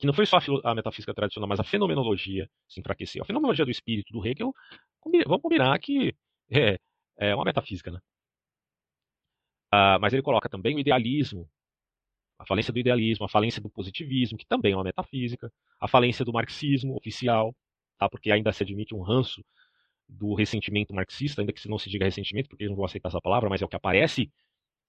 que 0.00 0.06
não 0.06 0.14
foi 0.14 0.24
só 0.24 0.38
a, 0.64 0.74
metafísica 0.74 1.12
tradicional, 1.12 1.46
mas 1.46 1.60
a 1.60 1.64
fenomenologia 1.64 2.48
se 2.66 2.80
enfraqueceu. 2.80 3.22
A 3.22 3.26
fenomenologia 3.26 3.66
do 3.66 3.70
espírito 3.70 4.12
do 4.14 4.26
Hegel, 4.26 4.52
vamos 5.26 5.42
combinar 5.42 5.78
que 5.78 6.14
é, 6.50 6.78
é 7.18 7.34
uma 7.34 7.44
metafísica. 7.44 7.90
Né? 7.90 8.00
Ah, 9.70 9.98
mas 10.00 10.14
ele 10.14 10.22
coloca 10.22 10.48
também 10.48 10.74
o 10.74 10.78
idealismo, 10.78 11.46
a 12.38 12.46
falência 12.46 12.72
do 12.72 12.78
idealismo, 12.78 13.26
a 13.26 13.28
falência 13.28 13.60
do 13.60 13.68
positivismo, 13.68 14.38
que 14.38 14.46
também 14.46 14.72
é 14.72 14.76
uma 14.76 14.84
metafísica, 14.84 15.52
a 15.78 15.86
falência 15.86 16.24
do 16.24 16.32
marxismo 16.32 16.96
oficial, 16.96 17.54
tá? 17.98 18.08
porque 18.08 18.32
ainda 18.32 18.50
se 18.52 18.62
admite 18.62 18.94
um 18.94 19.02
ranço 19.02 19.44
do 20.08 20.32
ressentimento 20.32 20.94
marxista, 20.94 21.42
ainda 21.42 21.52
que 21.52 21.60
se 21.60 21.68
não 21.68 21.78
se 21.78 21.90
diga 21.90 22.06
ressentimento, 22.06 22.48
porque 22.48 22.64
eles 22.64 22.70
não 22.70 22.76
vão 22.76 22.86
aceitar 22.86 23.10
essa 23.10 23.20
palavra, 23.20 23.50
mas 23.50 23.60
é 23.60 23.66
o 23.66 23.68
que 23.68 23.76
aparece 23.76 24.32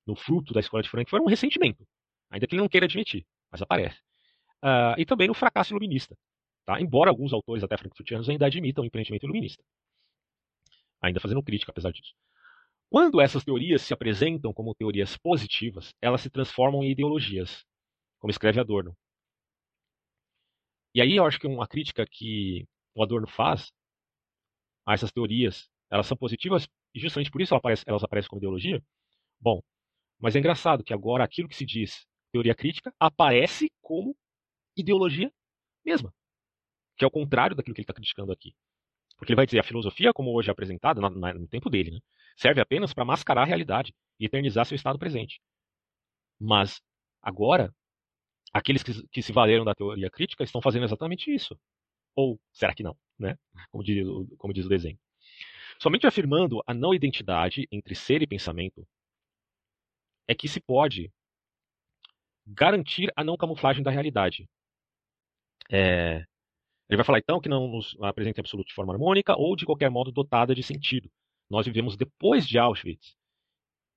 no 0.07 0.15
fruto 0.15 0.53
da 0.53 0.61
escola 0.61 0.81
de 0.81 0.89
Frankfurt, 0.89 1.21
um 1.21 1.27
ressentimento, 1.27 1.85
ainda 2.29 2.47
que 2.47 2.55
ele 2.55 2.61
não 2.61 2.69
queira 2.69 2.85
admitir, 2.85 3.25
mas 3.51 3.61
aparece. 3.61 3.99
Uh, 4.63 4.95
e 4.97 5.05
também 5.05 5.27
no 5.27 5.33
fracasso 5.33 5.73
iluminista. 5.73 6.15
Tá? 6.65 6.79
Embora 6.79 7.09
alguns 7.09 7.33
autores 7.33 7.63
até 7.63 7.77
frankfurtianos 7.77 8.29
ainda 8.29 8.45
admitam 8.45 8.83
o 8.83 8.87
empreendimento 8.87 9.23
iluminista. 9.23 9.63
Ainda 11.01 11.19
fazendo 11.19 11.43
crítica, 11.43 11.71
apesar 11.71 11.91
disso. 11.91 12.13
Quando 12.89 13.21
essas 13.21 13.43
teorias 13.43 13.81
se 13.81 13.93
apresentam 13.93 14.53
como 14.53 14.75
teorias 14.75 15.17
positivas, 15.17 15.93
elas 16.01 16.21
se 16.21 16.29
transformam 16.29 16.83
em 16.83 16.91
ideologias, 16.91 17.65
como 18.19 18.29
escreve 18.29 18.59
Adorno. 18.59 18.95
E 20.93 21.01
aí 21.01 21.15
eu 21.15 21.25
acho 21.25 21.39
que 21.39 21.47
uma 21.47 21.67
crítica 21.67 22.05
que 22.05 22.67
o 22.93 23.01
Adorno 23.01 23.27
faz 23.27 23.71
a 24.85 24.93
essas 24.93 25.11
teorias, 25.11 25.69
elas 25.89 26.05
são 26.05 26.17
positivas 26.17 26.67
e 26.93 26.99
justamente 26.99 27.31
por 27.31 27.41
isso 27.41 27.53
elas 27.53 27.59
aparecem, 27.59 27.85
elas 27.87 28.03
aparecem 28.03 28.29
como 28.29 28.39
ideologia. 28.39 28.83
Bom, 29.39 29.61
mas 30.19 30.35
é 30.35 30.39
engraçado 30.39 30.83
que 30.83 30.93
agora 30.93 31.23
aquilo 31.23 31.47
que 31.47 31.55
se 31.55 31.65
diz 31.65 32.05
teoria 32.31 32.53
crítica 32.53 32.93
aparece 32.99 33.71
como 33.81 34.15
ideologia 34.81 35.31
mesma, 35.85 36.13
que 36.97 37.03
é 37.03 37.07
o 37.07 37.11
contrário 37.11 37.55
daquilo 37.55 37.73
que 37.73 37.81
ele 37.81 37.83
está 37.83 37.93
criticando 37.93 38.31
aqui. 38.31 38.53
Porque 39.17 39.31
ele 39.31 39.37
vai 39.37 39.45
dizer 39.45 39.59
a 39.59 39.63
filosofia, 39.63 40.13
como 40.13 40.33
hoje 40.33 40.49
é 40.49 40.51
apresentada 40.51 40.99
no 41.01 41.47
tempo 41.47 41.69
dele, 41.69 41.91
né, 41.91 41.99
serve 42.35 42.59
apenas 42.59 42.93
para 42.93 43.05
mascarar 43.05 43.43
a 43.43 43.45
realidade 43.45 43.93
e 44.19 44.25
eternizar 44.25 44.65
seu 44.65 44.75
estado 44.75 44.97
presente. 44.97 45.41
Mas 46.39 46.81
agora 47.21 47.73
aqueles 48.53 48.83
que, 48.83 49.07
que, 49.07 49.21
se 49.21 49.31
valeram 49.31 49.63
da 49.63 49.75
teoria 49.75 50.09
crítica 50.09 50.43
estão 50.43 50.61
fazendo 50.61 50.85
exatamente 50.85 51.33
isso. 51.33 51.57
Ou 52.15 52.39
será 52.51 52.73
que 52.73 52.83
não? 52.83 52.97
Né? 53.17 53.37
Como, 53.71 53.83
diz, 53.83 54.05
como 54.37 54.53
diz 54.53 54.65
o 54.65 54.69
desenho. 54.69 54.99
Somente 55.79 56.05
afirmando 56.05 56.61
a 56.67 56.73
não 56.73 56.93
identidade 56.93 57.67
entre 57.71 57.95
ser 57.95 58.21
e 58.21 58.27
pensamento 58.27 58.87
é 60.27 60.35
que 60.35 60.47
se 60.47 60.59
pode 60.59 61.11
garantir 62.45 63.11
a 63.15 63.23
não 63.23 63.37
camuflagem 63.37 63.83
da 63.83 63.91
realidade. 63.91 64.47
É, 65.71 66.25
ele 66.89 66.97
vai 66.97 67.05
falar 67.05 67.19
então 67.19 67.39
que 67.39 67.47
não 67.47 67.67
nos 67.69 67.95
apresenta 68.01 68.41
absoluto 68.41 68.67
de 68.67 68.73
forma 68.73 68.93
harmônica 68.93 69.33
ou 69.37 69.55
de 69.55 69.65
qualquer 69.65 69.89
modo 69.89 70.11
dotada 70.11 70.53
de 70.53 70.61
sentido. 70.61 71.09
Nós 71.49 71.65
vivemos 71.65 71.95
depois 71.95 72.45
de 72.45 72.57
Auschwitz 72.59 73.15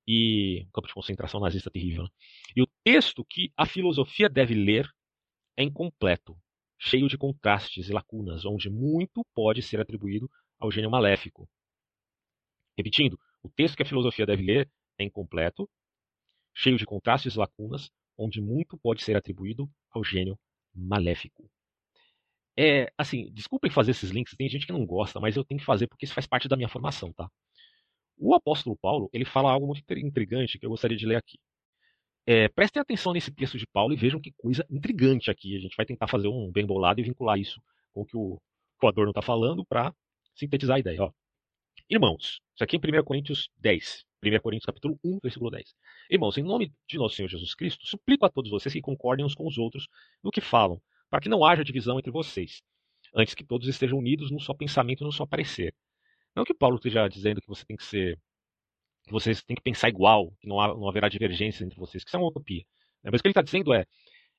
e 0.07 0.67
campo 0.73 0.87
de 0.87 0.95
concentração 0.95 1.41
nazista 1.41 1.71
terrível. 1.71 2.05
Né? 2.05 2.09
E 2.57 2.63
o 2.63 2.69
texto 2.85 3.25
que 3.25 3.53
a 3.57 3.67
filosofia 3.67 4.29
deve 4.29 4.55
ler 4.55 4.89
é 5.57 5.65
incompleto, 5.65 6.37
cheio 6.79 7.09
de 7.09 7.19
contrastes 7.19 7.89
e 7.89 7.93
lacunas, 7.93 8.45
onde 8.45 8.71
muito 8.71 9.25
pode 9.35 9.63
ser 9.63 9.81
atribuído 9.81 10.31
ao 10.61 10.71
gênio 10.71 10.91
maléfico. 10.91 11.49
Repetindo, 12.77 13.19
o 13.43 13.49
texto 13.49 13.77
que 13.77 13.83
a 13.83 13.87
filosofia 13.87 14.27
deve 14.27 14.43
ler 14.43 14.71
é 14.99 15.05
incompleto, 15.05 15.69
cheio 16.55 16.77
de 16.77 16.87
contrastes 16.87 17.35
e 17.35 17.39
lacunas, 17.39 17.91
onde 18.17 18.41
muito 18.41 18.79
pode 18.79 19.03
ser 19.03 19.17
atribuído 19.17 19.69
ao 19.91 20.05
gênio 20.05 20.39
maléfico. 20.73 21.51
É, 22.57 22.93
assim, 22.97 23.31
desculpem 23.33 23.71
fazer 23.71 23.91
esses 23.91 24.11
links, 24.11 24.35
tem 24.37 24.49
gente 24.49 24.67
que 24.67 24.73
não 24.73 24.87
gosta, 24.87 25.19
mas 25.19 25.37
eu 25.37 25.45
tenho 25.45 25.59
que 25.59 25.67
fazer 25.67 25.89
porque 25.89 26.05
isso 26.05 26.15
faz 26.15 26.27
parte 26.27 26.49
da 26.49 26.57
minha 26.57 26.69
formação, 26.69 27.13
tá? 27.13 27.29
O 28.17 28.35
apóstolo 28.35 28.77
Paulo, 28.77 29.11
ele 29.13 29.25
fala 29.25 29.51
algo 29.51 29.67
muito 29.67 29.83
intrigante 29.93 30.59
que 30.59 30.65
eu 30.65 30.71
gostaria 30.71 30.97
de 30.97 31.07
ler 31.07 31.17
aqui. 31.17 31.39
É, 32.27 32.49
prestem 32.49 32.81
atenção 32.81 33.13
nesse 33.13 33.31
texto 33.31 33.59
de 33.59 33.67
Paulo 33.67 33.93
e 33.93 33.97
vejam 33.97 34.21
que 34.21 34.33
coisa 34.33 34.65
intrigante 34.71 35.31
aqui. 35.31 35.57
A 35.57 35.61
gente 35.61 35.77
vai 35.77 35.85
tentar 35.85 36.07
fazer 36.07 36.29
um 36.29 36.51
bem 36.51 36.65
bolado 36.65 37.01
e 37.01 37.05
vincular 37.05 37.39
isso 37.39 37.61
com 37.93 38.03
o 38.03 38.07
que 38.07 38.17
o, 38.17 38.41
Adorno 38.83 39.11
está 39.11 39.23
falando 39.23 39.65
para 39.65 39.95
sintetizar 40.35 40.77
a 40.77 40.81
ideia. 40.81 41.03
Ó. 41.03 41.11
Irmãos, 41.89 42.41
isso 42.55 42.63
aqui 42.63 42.77
é 42.77 43.01
1 43.01 43.05
Coríntios 43.05 43.49
10. 43.59 44.05
1 44.23 44.41
Coríntios 44.41 44.67
capítulo 44.67 44.99
1, 45.03 45.21
versículo 45.23 45.51
10. 45.51 45.75
Irmãos, 46.11 46.37
em 46.37 46.43
nome 46.43 46.73
de 46.89 46.99
nosso 46.99 47.15
Senhor 47.15 47.29
Jesus 47.29 47.55
Cristo, 47.55 47.87
suplico 47.87 48.27
a 48.27 48.31
todos 48.31 48.51
vocês 48.51 48.73
que 48.73 48.81
concordem 48.81 49.25
uns 49.25 49.35
com 49.35 49.47
os 49.47 49.57
outros 49.59 49.87
no 50.23 50.31
que 50.31 50.41
falam, 50.41 50.81
para 51.15 51.21
que 51.21 51.29
não 51.29 51.45
haja 51.45 51.63
divisão 51.63 51.97
entre 51.97 52.11
vocês, 52.11 52.61
antes 53.15 53.37
que 53.37 53.45
todos 53.45 53.69
estejam 53.69 53.97
unidos 54.01 54.33
num 54.33 54.41
só 54.41 54.53
pensamento 54.53 55.03
e 55.03 55.05
num 55.05 55.13
só 55.13 55.25
parecer. 55.25 55.73
Não 56.35 56.43
que 56.43 56.53
Paulo 56.53 56.75
esteja 56.75 57.07
dizendo 57.07 57.41
que 57.41 57.47
você 57.47 57.65
tem 57.65 57.77
que 57.77 57.85
ser. 57.85 58.19
que 59.05 59.13
vocês 59.13 59.41
têm 59.45 59.55
que 59.55 59.63
pensar 59.63 59.89
igual, 59.89 60.33
que 60.41 60.49
não, 60.49 60.59
há, 60.61 60.67
não 60.75 60.89
haverá 60.89 61.09
divergência 61.09 61.65
entre 61.65 61.79
vocês, 61.79 62.03
que 62.03 62.11
isso 62.11 62.17
é 62.17 62.19
uma 62.19 62.27
utopia. 62.27 62.65
Né? 63.05 63.11
Mas 63.13 63.21
o 63.21 63.23
que 63.23 63.29
ele 63.29 63.31
está 63.31 63.43
dizendo 63.43 63.73
é, 63.73 63.87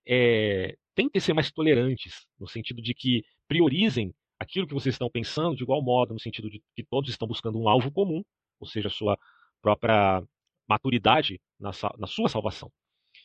é. 0.06 0.76
Tentem 0.94 1.22
ser 1.22 1.32
mais 1.34 1.50
tolerantes, 1.50 2.28
no 2.38 2.46
sentido 2.46 2.82
de 2.82 2.94
que 2.94 3.24
priorizem 3.48 4.14
aquilo 4.38 4.68
que 4.68 4.74
vocês 4.74 4.96
estão 4.96 5.10
pensando 5.10 5.56
de 5.56 5.64
igual 5.64 5.82
modo, 5.82 6.14
no 6.14 6.20
sentido 6.20 6.50
de 6.50 6.62
que 6.76 6.84
todos 6.84 7.10
estão 7.10 7.26
buscando 7.26 7.58
um 7.58 7.70
alvo 7.70 7.90
comum, 7.90 8.22
ou 8.60 8.68
seja, 8.68 8.90
a 8.90 8.92
sua 8.92 9.18
própria 9.62 10.22
maturidade 10.68 11.40
na, 11.58 11.72
na 11.98 12.06
sua 12.06 12.28
salvação. 12.28 12.70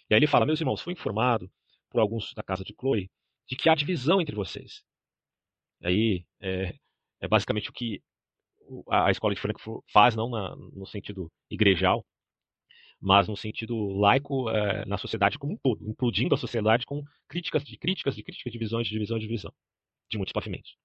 E 0.09 0.15
aí 0.15 0.21
ele 0.21 0.29
fala: 0.29 0.47
Meus 0.47 0.61
irmãos, 0.61 0.81
fui 0.81 0.93
informado 0.93 1.51
por 1.91 2.01
alguns 2.01 2.33
da 2.33 2.45
casa 2.45 2.63
de 2.63 2.73
Chloe 2.79 3.11
de 3.49 3.57
que 3.57 3.69
há 3.69 3.75
divisão 3.75 4.21
entre 4.21 4.35
vocês. 4.35 4.83
Aí 5.83 6.25
é, 6.41 6.75
é 7.21 7.29
basicamente 7.29 7.71
o 7.71 7.73
que 7.73 8.03
a 8.89 9.11
escola 9.11 9.35
de 9.35 9.41
Frankfurt 9.41 9.85
faz, 9.93 10.15
não 10.15 10.31
na, 10.31 10.55
no 10.57 10.87
sentido 10.87 11.31
igrejal, 11.51 12.05
mas 13.01 13.29
no 13.29 13.37
sentido 13.37 13.89
laico 13.89 14.51
é, 14.51 14.85
na 14.85 14.99
sociedade 14.99 15.39
como 15.39 15.55
um 15.55 15.57
todo, 15.57 15.89
implodindo 15.89 16.35
a 16.35 16.39
sociedade 16.39 16.85
com 16.85 17.03
críticas 17.29 17.65
de 17.65 17.77
críticas 17.79 18.15
de 18.15 18.23
críticas, 18.23 18.53
divisões 18.53 18.87
de 18.87 18.93
divisão 18.93 19.19
de 19.19 19.27
divisão, 19.27 19.53
de 20.11 20.19
muitos 20.19 20.33
pavimentos. 20.33 20.77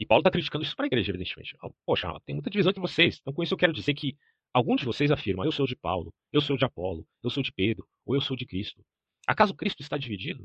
E 0.00 0.06
Paulo 0.06 0.20
está 0.20 0.30
criticando 0.30 0.64
isso 0.64 0.74
para 0.74 0.86
a 0.86 0.88
igreja, 0.88 1.10
evidentemente. 1.10 1.56
Poxa, 1.86 2.08
tem 2.24 2.34
muita 2.34 2.50
divisão 2.50 2.70
entre 2.70 2.80
vocês. 2.80 3.18
Então, 3.20 3.32
com 3.32 3.42
isso, 3.42 3.54
eu 3.54 3.58
quero 3.58 3.72
dizer 3.72 3.94
que 3.94 4.16
alguns 4.52 4.80
de 4.80 4.86
vocês 4.86 5.10
afirmam: 5.12 5.44
eu 5.44 5.52
sou 5.52 5.66
de 5.66 5.76
Paulo, 5.76 6.12
eu 6.32 6.40
sou 6.40 6.56
de 6.56 6.64
Apolo, 6.64 7.06
eu 7.22 7.30
sou 7.30 7.42
de 7.42 7.52
Pedro, 7.52 7.86
ou 8.04 8.16
eu 8.16 8.20
sou 8.20 8.36
de 8.36 8.44
Cristo. 8.44 8.84
Acaso 9.26 9.54
Cristo 9.54 9.80
está 9.80 9.96
dividido? 9.96 10.44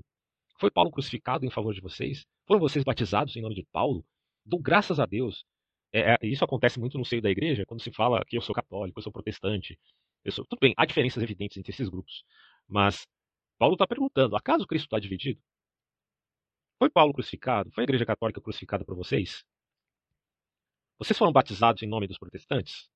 Foi 0.59 0.71
Paulo 0.71 0.91
crucificado 0.91 1.45
em 1.45 1.49
favor 1.49 1.73
de 1.73 1.81
vocês? 1.81 2.25
Foram 2.45 2.59
vocês 2.59 2.83
batizados 2.83 3.35
em 3.35 3.41
nome 3.41 3.55
de 3.55 3.65
Paulo? 3.71 4.05
Dou 4.45 4.59
graças 4.59 4.99
a 4.99 5.05
Deus 5.05 5.45
é, 5.91 6.13
é, 6.13 6.17
isso 6.23 6.43
acontece 6.43 6.79
muito 6.79 6.97
no 6.97 7.05
seio 7.05 7.21
da 7.21 7.29
igreja, 7.29 7.65
quando 7.65 7.81
se 7.81 7.91
fala 7.91 8.23
que 8.25 8.37
eu 8.37 8.41
sou 8.41 8.53
católico, 8.53 8.99
eu 8.99 9.03
sou 9.03 9.11
protestante. 9.11 9.79
Eu 10.23 10.31
sou... 10.31 10.45
Tudo 10.45 10.59
bem, 10.59 10.73
há 10.77 10.85
diferenças 10.85 11.23
evidentes 11.23 11.57
entre 11.57 11.71
esses 11.71 11.89
grupos. 11.89 12.23
Mas 12.67 13.07
Paulo 13.57 13.75
está 13.75 13.87
perguntando: 13.87 14.35
acaso 14.35 14.67
Cristo 14.67 14.85
está 14.85 14.99
dividido? 14.99 15.41
Foi 16.79 16.89
Paulo 16.89 17.13
crucificado? 17.13 17.71
Foi 17.71 17.83
a 17.83 17.85
igreja 17.85 18.05
católica 18.05 18.41
crucificada 18.41 18.85
por 18.85 18.95
vocês? 18.95 19.43
Vocês 20.99 21.17
foram 21.17 21.31
batizados 21.31 21.81
em 21.81 21.87
nome 21.87 22.07
dos 22.07 22.17
protestantes? 22.17 22.89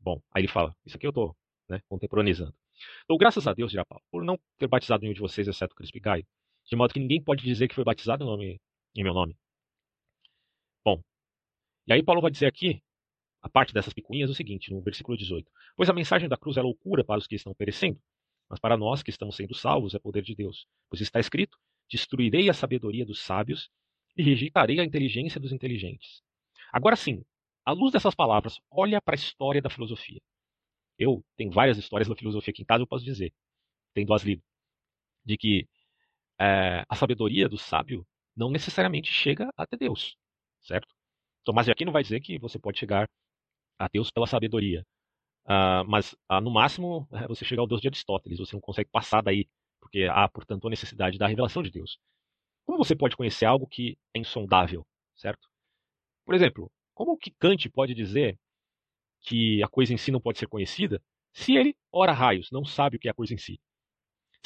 Bom, 0.00 0.22
aí 0.32 0.42
ele 0.42 0.48
fala: 0.48 0.74
Isso 0.84 0.96
aqui 0.96 1.06
eu 1.06 1.10
estou 1.10 1.36
né, 1.68 1.80
contemporaneizando. 1.88 2.54
Dou 3.08 3.18
graças 3.18 3.46
a 3.46 3.54
Deus, 3.54 3.70
dirá 3.70 3.84
Paulo, 3.84 4.04
por 4.10 4.22
não 4.22 4.38
ter 4.58 4.68
batizado 4.68 5.02
nenhum 5.02 5.14
de 5.14 5.20
vocês, 5.20 5.48
exceto 5.48 5.74
Cristo 5.74 5.96
e 5.96 6.00
de 6.66 6.76
modo 6.76 6.92
que 6.92 7.00
ninguém 7.00 7.22
pode 7.22 7.42
dizer 7.44 7.68
que 7.68 7.74
foi 7.74 7.84
batizado 7.84 8.24
em, 8.24 8.26
nome, 8.26 8.60
em 8.94 9.04
meu 9.04 9.14
nome. 9.14 9.36
Bom, 10.84 11.02
e 11.86 11.92
aí 11.92 12.02
Paulo 12.02 12.20
vai 12.20 12.30
dizer 12.30 12.46
aqui, 12.46 12.82
a 13.42 13.48
parte 13.48 13.72
dessas 13.72 13.92
picuinhas, 13.92 14.30
o 14.30 14.34
seguinte, 14.34 14.72
no 14.72 14.82
versículo 14.82 15.16
18. 15.16 15.50
Pois 15.76 15.88
a 15.88 15.92
mensagem 15.92 16.28
da 16.28 16.36
cruz 16.36 16.56
é 16.56 16.62
loucura 16.62 17.04
para 17.04 17.18
os 17.18 17.26
que 17.26 17.36
estão 17.36 17.54
perecendo, 17.54 18.00
mas 18.48 18.58
para 18.58 18.76
nós 18.76 19.02
que 19.02 19.10
estamos 19.10 19.36
sendo 19.36 19.54
salvos 19.54 19.94
é 19.94 19.98
poder 19.98 20.22
de 20.22 20.34
Deus. 20.34 20.66
Pois 20.88 21.00
está 21.00 21.20
escrito, 21.20 21.56
destruirei 21.88 22.50
a 22.50 22.54
sabedoria 22.54 23.06
dos 23.06 23.20
sábios 23.20 23.70
e 24.16 24.22
rejeitarei 24.22 24.80
a 24.80 24.84
inteligência 24.84 25.40
dos 25.40 25.52
inteligentes. 25.52 26.22
Agora 26.72 26.96
sim, 26.96 27.24
à 27.64 27.72
luz 27.72 27.92
dessas 27.92 28.14
palavras, 28.14 28.58
olha 28.70 29.00
para 29.00 29.14
a 29.14 29.16
história 29.16 29.62
da 29.62 29.70
filosofia. 29.70 30.20
Eu 30.98 31.24
tenho 31.36 31.50
várias 31.50 31.78
histórias 31.78 32.08
da 32.08 32.16
filosofia 32.16 32.50
aqui 32.50 32.62
em 32.62 32.64
casa, 32.64 32.82
eu 32.82 32.86
posso 32.86 33.04
dizer, 33.04 33.32
tendo 33.94 34.12
as 34.14 34.22
lido, 34.22 34.42
de 35.24 35.36
que 35.36 35.68
é, 36.38 36.84
a 36.88 36.96
sabedoria 36.96 37.48
do 37.48 37.58
sábio 37.58 38.06
não 38.36 38.50
necessariamente 38.50 39.10
chega 39.10 39.50
até 39.56 39.76
Deus, 39.76 40.16
certo? 40.62 40.94
Tomás 41.44 41.66
de 41.66 41.72
Aquino 41.72 41.92
vai 41.92 42.02
dizer 42.02 42.20
que 42.20 42.38
você 42.38 42.58
pode 42.58 42.78
chegar 42.78 43.08
a 43.78 43.88
Deus 43.88 44.10
pela 44.10 44.26
sabedoria. 44.26 44.84
Uh, 45.44 45.86
mas 45.86 46.12
uh, 46.30 46.40
no 46.42 46.50
máximo 46.50 47.08
é, 47.12 47.26
você 47.28 47.44
chega 47.44 47.60
ao 47.60 47.68
Deus 47.68 47.80
de 47.80 47.88
Aristóteles, 47.88 48.38
você 48.38 48.56
não 48.56 48.60
consegue 48.60 48.90
passar 48.90 49.22
daí, 49.22 49.48
porque 49.80 50.04
há, 50.10 50.28
portanto, 50.28 50.66
a 50.66 50.70
necessidade 50.70 51.18
da 51.18 51.26
revelação 51.26 51.62
de 51.62 51.70
Deus. 51.70 51.98
Como 52.66 52.78
você 52.78 52.96
pode 52.96 53.16
conhecer 53.16 53.44
algo 53.44 53.66
que 53.66 53.96
é 54.12 54.18
insondável, 54.18 54.84
certo? 55.14 55.48
Por 56.24 56.34
exemplo, 56.34 56.70
como 56.94 57.16
que 57.16 57.30
Kant 57.30 57.68
pode 57.70 57.94
dizer 57.94 58.36
que 59.20 59.62
a 59.62 59.68
coisa 59.68 59.94
em 59.94 59.96
si 59.96 60.10
não 60.10 60.20
pode 60.20 60.38
ser 60.38 60.48
conhecida 60.48 61.00
se 61.32 61.54
ele, 61.54 61.76
ora 61.92 62.12
raios, 62.12 62.50
não 62.50 62.64
sabe 62.64 62.96
o 62.96 63.00
que 63.00 63.08
é 63.08 63.10
a 63.10 63.14
coisa 63.14 63.34
em 63.34 63.38
si? 63.38 63.60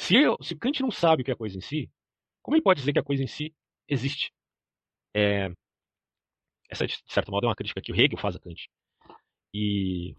Se, 0.01 0.15
eu, 0.15 0.35
se 0.41 0.55
Kant 0.55 0.81
não 0.81 0.89
sabe 0.89 1.21
o 1.21 1.25
que 1.25 1.29
é 1.29 1.35
a 1.35 1.37
coisa 1.37 1.55
em 1.55 1.61
si, 1.61 1.87
como 2.41 2.55
ele 2.55 2.63
pode 2.63 2.79
dizer 2.79 2.91
que 2.91 2.97
a 2.97 3.03
coisa 3.03 3.21
em 3.23 3.27
si 3.27 3.53
existe? 3.87 4.33
É, 5.15 5.53
essa, 6.67 6.87
de 6.87 6.97
certo 7.05 7.31
modo, 7.31 7.45
é 7.45 7.49
uma 7.49 7.55
crítica 7.55 7.79
que 7.79 7.91
o 7.91 7.95
Hegel 7.95 8.17
faz 8.17 8.35
a 8.35 8.39
Kant. 8.39 8.67
E 9.53 10.15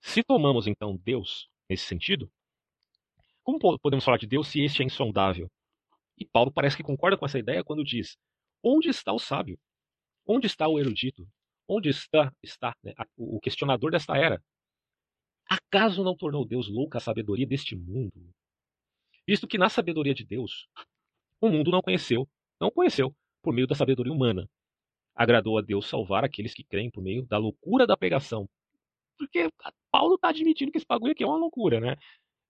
se 0.00 0.24
tomamos, 0.24 0.66
então, 0.66 0.96
Deus 0.96 1.48
nesse 1.70 1.84
sentido, 1.84 2.28
como 3.44 3.78
podemos 3.78 4.04
falar 4.04 4.18
de 4.18 4.26
Deus 4.26 4.48
se 4.48 4.60
este 4.64 4.82
é 4.82 4.84
insondável? 4.84 5.48
E 6.18 6.26
Paulo 6.26 6.52
parece 6.52 6.76
que 6.76 6.82
concorda 6.82 7.16
com 7.16 7.24
essa 7.24 7.38
ideia 7.38 7.62
quando 7.62 7.84
diz: 7.84 8.18
onde 8.64 8.88
está 8.88 9.12
o 9.12 9.20
sábio? 9.20 9.56
Onde 10.26 10.48
está 10.48 10.66
o 10.66 10.76
erudito? 10.76 11.24
Onde 11.68 11.88
está, 11.88 12.32
está 12.42 12.74
né, 12.82 12.92
o 13.16 13.38
questionador 13.38 13.92
desta 13.92 14.16
era? 14.16 14.42
Acaso 15.48 16.02
não 16.02 16.16
tornou 16.16 16.44
Deus 16.44 16.68
louca 16.68 16.98
a 16.98 17.00
sabedoria 17.00 17.46
deste 17.46 17.76
mundo? 17.76 18.34
Visto 19.26 19.46
que 19.46 19.58
na 19.58 19.68
sabedoria 19.68 20.14
de 20.14 20.24
Deus, 20.24 20.66
o 21.40 21.48
mundo 21.48 21.70
não 21.70 21.80
conheceu, 21.80 22.28
não 22.60 22.70
conheceu 22.70 23.14
por 23.42 23.52
meio 23.54 23.66
da 23.66 23.74
sabedoria 23.74 24.12
humana. 24.12 24.48
Agradou 25.14 25.58
a 25.58 25.62
Deus 25.62 25.86
salvar 25.88 26.24
aqueles 26.24 26.52
que 26.52 26.64
creem 26.64 26.90
por 26.90 27.02
meio 27.02 27.24
da 27.26 27.38
loucura 27.38 27.86
da 27.86 27.96
pregação. 27.96 28.48
Porque 29.16 29.48
Paulo 29.90 30.16
está 30.16 30.28
admitindo 30.28 30.72
que 30.72 30.78
esse 30.78 30.86
bagulho 30.86 31.12
aqui 31.12 31.22
é 31.22 31.26
uma 31.26 31.36
loucura, 31.36 31.80
né? 31.80 31.96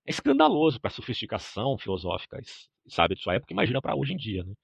É 0.06 0.10
escandaloso 0.10 0.80
para 0.80 0.88
a 0.88 0.94
sofisticação 0.94 1.78
filosófica, 1.78 2.40
sabe, 2.88 3.14
de 3.14 3.22
sua 3.22 3.34
época, 3.34 3.52
imagina 3.52 3.80
para 3.80 3.94
hoje 3.94 4.14
em 4.14 4.16
dia, 4.16 4.44
né? 4.44 4.54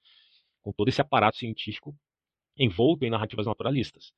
Com 0.63 0.73
todo 0.73 0.89
esse 0.89 1.01
aparato 1.01 1.39
científico 1.39 1.95
envolto 2.57 3.05
em 3.05 3.11
narrativas 3.11 3.47
naturalistas. 3.47 4.13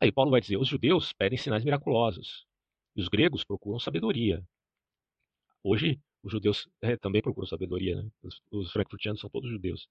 Aí 0.00 0.10
Paulo 0.10 0.30
vai 0.30 0.40
dizer: 0.40 0.56
os 0.56 0.68
judeus 0.68 1.12
pedem 1.12 1.38
sinais 1.38 1.64
miraculosos 1.64 2.44
e 2.96 3.00
os 3.00 3.08
gregos 3.08 3.44
procuram 3.44 3.78
sabedoria. 3.78 4.42
Hoje, 5.62 6.00
os 6.22 6.32
judeus 6.32 6.68
é, 6.80 6.96
também 6.96 7.20
procuram 7.20 7.46
sabedoria, 7.46 7.96
né? 7.96 8.10
Os, 8.22 8.40
os 8.50 8.70
frankfurtianos 8.70 9.20
são 9.20 9.28
todos 9.28 9.50
judeus, 9.50 9.88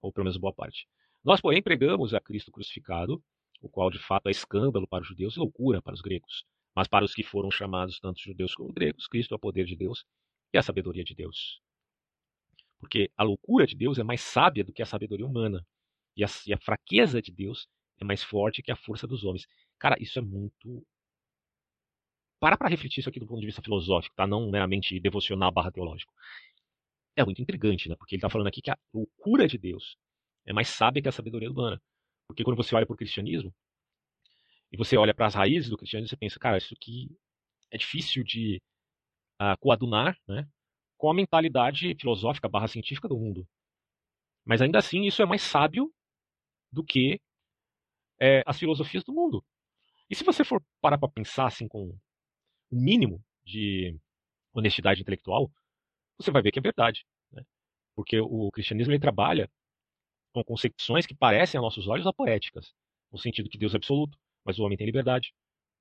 ou 0.00 0.12
pelo 0.12 0.24
menos 0.24 0.36
boa 0.36 0.52
parte. 0.52 0.86
Nós, 1.24 1.40
porém, 1.40 1.62
pregamos 1.62 2.14
a 2.14 2.20
Cristo 2.20 2.50
crucificado, 2.50 3.22
o 3.60 3.68
qual 3.68 3.90
de 3.90 3.98
fato 3.98 4.28
é 4.28 4.30
escândalo 4.30 4.86
para 4.86 5.02
os 5.02 5.08
judeus 5.08 5.36
e 5.36 5.38
loucura 5.38 5.82
para 5.82 5.94
os 5.94 6.00
gregos. 6.00 6.44
Mas 6.74 6.88
para 6.88 7.04
os 7.04 7.14
que 7.14 7.22
foram 7.22 7.50
chamados, 7.50 7.98
tanto 8.00 8.20
judeus 8.20 8.54
como 8.54 8.72
gregos, 8.72 9.06
Cristo 9.06 9.34
é 9.34 9.36
o 9.36 9.40
poder 9.40 9.64
de 9.64 9.76
Deus 9.76 10.04
e 10.52 10.58
a 10.58 10.62
sabedoria 10.62 11.04
de 11.04 11.14
Deus. 11.14 11.60
Porque 12.78 13.10
a 13.16 13.22
loucura 13.22 13.66
de 13.66 13.76
Deus 13.76 13.98
é 13.98 14.02
mais 14.02 14.22
sábia 14.22 14.64
do 14.64 14.72
que 14.72 14.82
a 14.82 14.86
sabedoria 14.86 15.26
humana. 15.26 15.66
E 16.16 16.24
a, 16.24 16.28
e 16.46 16.52
a 16.52 16.58
fraqueza 16.58 17.20
de 17.20 17.30
Deus 17.30 17.68
é 17.98 18.04
mais 18.04 18.22
forte 18.22 18.62
que 18.62 18.72
a 18.72 18.76
força 18.76 19.06
dos 19.06 19.24
homens. 19.24 19.46
Cara, 19.78 19.96
isso 20.00 20.18
é 20.18 20.22
muito. 20.22 20.86
Para 22.40 22.56
para 22.56 22.68
refletir 22.68 23.00
isso 23.00 23.08
aqui 23.08 23.20
do 23.20 23.26
ponto 23.26 23.40
de 23.40 23.46
vista 23.46 23.62
filosófico, 23.62 24.16
tá? 24.16 24.26
Não 24.26 24.50
meramente 24.50 24.98
devocional 24.98 25.52
barra 25.52 25.70
teológico. 25.70 26.12
É 27.14 27.24
muito 27.24 27.42
intrigante, 27.42 27.88
né? 27.88 27.94
Porque 27.96 28.14
ele 28.14 28.18
está 28.18 28.30
falando 28.30 28.46
aqui 28.46 28.62
que 28.62 28.70
a 28.70 28.78
loucura 28.92 29.46
de 29.46 29.58
Deus 29.58 29.96
é 30.46 30.52
mais 30.52 30.68
sábia 30.68 31.02
que 31.02 31.08
a 31.08 31.12
sabedoria 31.12 31.50
humana. 31.50 31.80
Porque 32.26 32.42
quando 32.42 32.56
você 32.56 32.74
olha 32.74 32.86
para 32.86 32.94
o 32.94 32.96
cristianismo, 32.96 33.54
e 34.72 34.76
você 34.76 34.96
olha 34.96 35.12
para 35.12 35.26
as 35.26 35.34
raízes 35.34 35.68
do 35.68 35.76
cristianismo, 35.76 36.08
você 36.10 36.16
pensa, 36.16 36.38
cara, 36.38 36.56
isso 36.56 36.72
aqui 36.74 37.10
é 37.70 37.76
difícil 37.76 38.24
de 38.24 38.62
uh, 39.40 39.58
coadunar 39.58 40.16
né, 40.26 40.48
com 40.96 41.10
a 41.10 41.14
mentalidade 41.14 41.94
filosófica 41.96 42.48
barra 42.48 42.68
científica 42.68 43.08
do 43.08 43.18
mundo. 43.18 43.46
Mas 44.44 44.62
ainda 44.62 44.78
assim, 44.78 45.04
isso 45.04 45.20
é 45.20 45.26
mais 45.26 45.42
sábio 45.42 45.92
do 46.72 46.84
que 46.84 47.20
é, 48.18 48.42
as 48.46 48.58
filosofias 48.58 49.04
do 49.04 49.12
mundo. 49.12 49.44
E 50.08 50.14
se 50.14 50.24
você 50.24 50.44
for 50.44 50.62
parar 50.80 50.98
para 50.98 51.08
pensar 51.08 51.46
assim 51.46 51.68
com 51.68 51.96
o 52.70 52.76
mínimo 52.76 53.24
de 53.44 53.98
honestidade 54.52 55.00
intelectual, 55.00 55.50
você 56.18 56.30
vai 56.30 56.42
ver 56.42 56.52
que 56.52 56.58
é 56.58 56.62
verdade. 56.62 57.04
Né? 57.32 57.42
Porque 57.94 58.20
o 58.20 58.50
cristianismo 58.50 58.92
ele 58.92 59.00
trabalha 59.00 59.50
com 60.32 60.44
concepções 60.44 61.06
que 61.06 61.14
parecem 61.14 61.58
a 61.58 61.62
nossos 61.62 61.88
olhos 61.88 62.06
apoéticas, 62.06 62.72
no 63.10 63.18
sentido 63.18 63.50
que 63.50 63.58
Deus 63.58 63.74
é 63.74 63.76
absoluto, 63.76 64.16
mas 64.44 64.58
o 64.58 64.64
homem 64.64 64.78
tem 64.78 64.86
liberdade. 64.86 65.32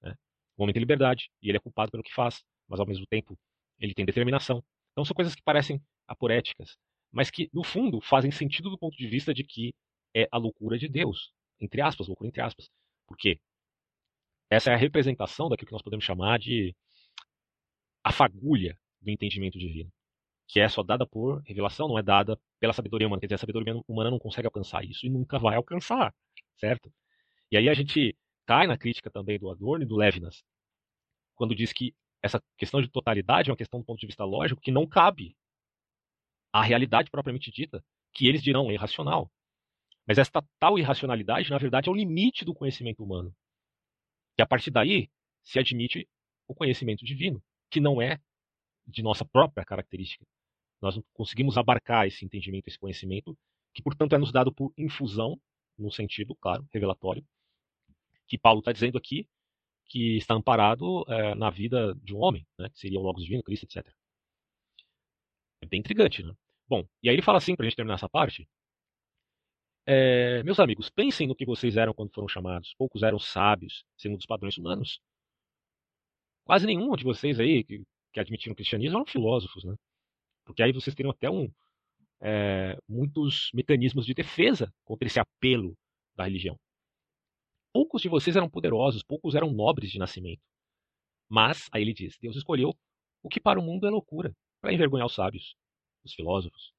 Né? 0.02 0.16
O 0.58 0.64
homem 0.64 0.74
tem 0.74 0.82
liberdade 0.82 1.30
e 1.42 1.50
ele 1.50 1.58
é 1.58 1.62
culpado 1.62 1.92
pelo 1.92 2.04
que 2.04 2.14
faz, 2.14 2.44
mas 2.68 2.80
ao 2.80 2.88
mesmo 2.88 3.06
tempo 3.08 3.38
ele 3.80 3.94
tem 3.94 4.06
determinação. 4.06 4.64
Então 4.92 5.06
são 5.06 5.14
coisas 5.14 5.36
que 5.36 5.44
parecem 5.44 5.82
aporéticas, 6.08 6.76
mas 7.12 7.30
que 7.30 7.50
no 7.54 7.64
fundo 7.64 8.02
fazem 8.02 8.32
sentido 8.32 8.70
do 8.70 8.78
ponto 8.78 8.98
de 8.98 9.08
vista 9.08 9.34
de 9.34 9.44
que 9.44 9.74
é 10.16 10.28
a 10.32 10.38
loucura 10.38 10.78
de 10.78 10.88
Deus, 10.88 11.32
entre 11.60 11.82
aspas, 11.82 12.08
loucura 12.08 12.28
entre 12.28 12.42
aspas. 12.42 12.70
Por 13.08 13.16
quê? 13.18 13.40
Essa 14.50 14.72
é 14.72 14.74
a 14.74 14.78
representação 14.78 15.50
daquilo 15.50 15.68
que 15.68 15.74
nós 15.74 15.82
podemos 15.82 16.04
chamar 16.04 16.40
de 16.40 16.76
a 18.04 18.12
fagulha 18.12 18.78
do 19.02 19.12
entendimento 19.12 19.60
divino, 19.60 19.92
que 20.48 20.60
é 20.60 20.68
só 20.68 20.82
dada 20.84 21.06
por 21.06 21.42
revelação, 21.44 21.88
não 21.88 22.00
é 22.00 22.04
dada 22.04 22.40
pela 22.60 22.74
sabedoria 22.74 23.08
humana. 23.08 23.20
Quer 23.20 23.28
dizer, 23.28 23.36
a 23.36 23.40
sabedoria 23.40 23.76
humana 23.88 24.10
não 24.10 24.20
consegue 24.20 24.48
alcançar 24.48 24.84
isso 24.84 25.06
e 25.06 25.10
nunca 25.10 25.38
vai 25.38 25.56
alcançar, 25.56 26.14
certo? 26.58 26.92
E 27.52 27.58
aí 27.58 27.70
a 27.70 27.74
gente 27.74 28.18
cai 28.46 28.66
na 28.68 28.78
crítica 28.78 29.12
também 29.12 29.38
do 29.38 29.50
Adorno 29.50 29.84
e 29.84 29.88
do 29.88 29.96
Levinas, 29.96 30.44
quando 31.36 31.56
diz 31.56 31.72
que 31.72 31.94
essa 32.22 32.42
questão 32.58 32.82
de 32.82 32.90
totalidade 32.90 33.50
é 33.50 33.52
uma 33.52 33.58
questão 33.58 33.80
do 33.80 33.86
ponto 33.86 34.00
de 34.00 34.08
vista 34.08 34.26
lógico 34.26 34.62
que 34.62 34.72
não 34.72 34.88
cabe 34.88 35.38
à 36.52 36.64
realidade 36.64 37.10
propriamente 37.12 37.52
dita, 37.52 37.84
que 38.14 38.28
eles 38.28 38.42
dirão 38.42 38.70
é 38.70 38.74
irracional. 38.74 39.32
Mas 40.08 40.18
esta 40.18 40.44
tal 40.60 40.80
irracionalidade, 40.80 41.50
na 41.52 41.58
verdade, 41.58 41.88
é 41.88 41.92
o 41.92 41.96
limite 41.96 42.44
do 42.44 42.54
conhecimento 42.54 43.04
humano. 43.04 43.34
E 44.40 44.42
a 44.42 44.48
partir 44.48 44.72
daí 44.72 45.10
se 45.44 45.60
admite 45.60 46.08
o 46.48 46.56
conhecimento 46.56 47.04
divino, 47.04 47.44
que 47.70 47.82
não 47.82 48.02
é 48.02 48.22
de 48.88 49.04
nossa 49.04 49.26
própria 49.26 49.66
característica. 49.66 50.26
Nós 50.82 50.96
não 50.96 51.04
conseguimos 51.14 51.58
abarcar 51.58 52.08
esse 52.08 52.24
entendimento, 52.24 52.70
esse 52.70 52.80
conhecimento, 52.80 53.38
que, 53.74 53.84
portanto, 53.84 54.16
é 54.16 54.18
nos 54.18 54.32
dado 54.32 54.54
por 54.54 54.74
infusão, 54.78 55.38
no 55.78 55.92
sentido, 55.92 56.34
claro, 56.36 56.66
revelatório, 56.74 57.22
que 58.30 58.38
Paulo 58.38 58.60
está 58.60 58.72
dizendo 58.72 58.98
aqui, 58.98 59.28
que 59.88 60.16
está 60.16 60.36
amparado 60.36 61.04
é, 61.10 61.36
na 61.36 61.50
vida 61.50 61.94
de 61.96 62.16
um 62.16 62.20
homem, 62.20 62.48
né, 62.58 62.70
que 62.70 62.80
seria 62.80 62.98
o 62.98 63.04
Logos 63.04 63.24
Divino, 63.24 63.44
Cristo, 63.44 63.66
etc. 63.66 63.86
É 65.62 65.66
bem 65.66 65.82
intrigante, 65.82 66.24
né? 66.24 66.34
Bom, 66.66 66.88
e 67.04 67.10
aí 67.10 67.16
ele 67.16 67.22
fala 67.22 67.40
assim, 67.40 67.58
para 67.58 67.66
a 67.66 67.70
gente 67.70 67.76
terminar 67.76 67.96
essa 67.96 68.08
parte, 68.08 68.48
é, 69.92 70.44
meus 70.44 70.60
amigos, 70.60 70.88
pensem 70.88 71.28
no 71.28 71.36
que 71.36 71.48
vocês 71.48 71.76
eram 71.76 71.96
quando 71.96 72.14
foram 72.14 72.28
chamados. 72.28 72.76
Poucos 72.78 73.02
eram 73.02 73.18
sábios, 73.18 73.84
segundo 73.98 74.20
os 74.20 74.26
padrões 74.28 74.56
humanos. 74.56 75.02
Quase 76.46 76.68
nenhum 76.68 76.96
de 76.96 77.04
vocês 77.04 77.40
aí 77.40 77.64
que, 77.64 77.84
que 78.14 78.20
admitiram 78.20 78.54
o 78.54 78.56
cristianismo 78.56 78.98
eram 78.98 79.06
filósofos, 79.08 79.64
né? 79.64 79.74
Porque 80.46 80.62
aí 80.62 80.72
vocês 80.72 80.96
teriam 80.96 81.10
até 81.10 81.28
um, 81.28 81.52
é, 82.22 82.78
muitos 82.88 83.50
mecanismos 83.52 84.06
de 84.06 84.14
defesa 84.14 84.72
contra 84.86 85.08
esse 85.08 85.20
apelo 85.20 85.76
da 86.16 86.26
religião. 86.26 86.56
Poucos 87.74 88.04
de 88.04 88.10
vocês 88.10 88.36
eram 88.36 88.48
poderosos, 88.48 89.02
poucos 89.02 89.34
eram 89.34 89.52
nobres 89.52 89.90
de 89.90 89.98
nascimento. 89.98 90.42
Mas, 91.28 91.68
aí 91.72 91.82
ele 91.82 91.94
diz, 91.96 92.16
Deus 92.20 92.36
escolheu 92.36 92.78
o 93.24 93.30
que 93.30 93.40
para 93.40 93.60
o 93.60 93.64
mundo 93.64 93.88
é 93.88 93.90
loucura, 93.90 94.36
para 94.62 94.72
envergonhar 94.72 95.08
os 95.08 95.16
sábios, 95.16 95.56
os 96.04 96.14
filósofos. 96.14 96.72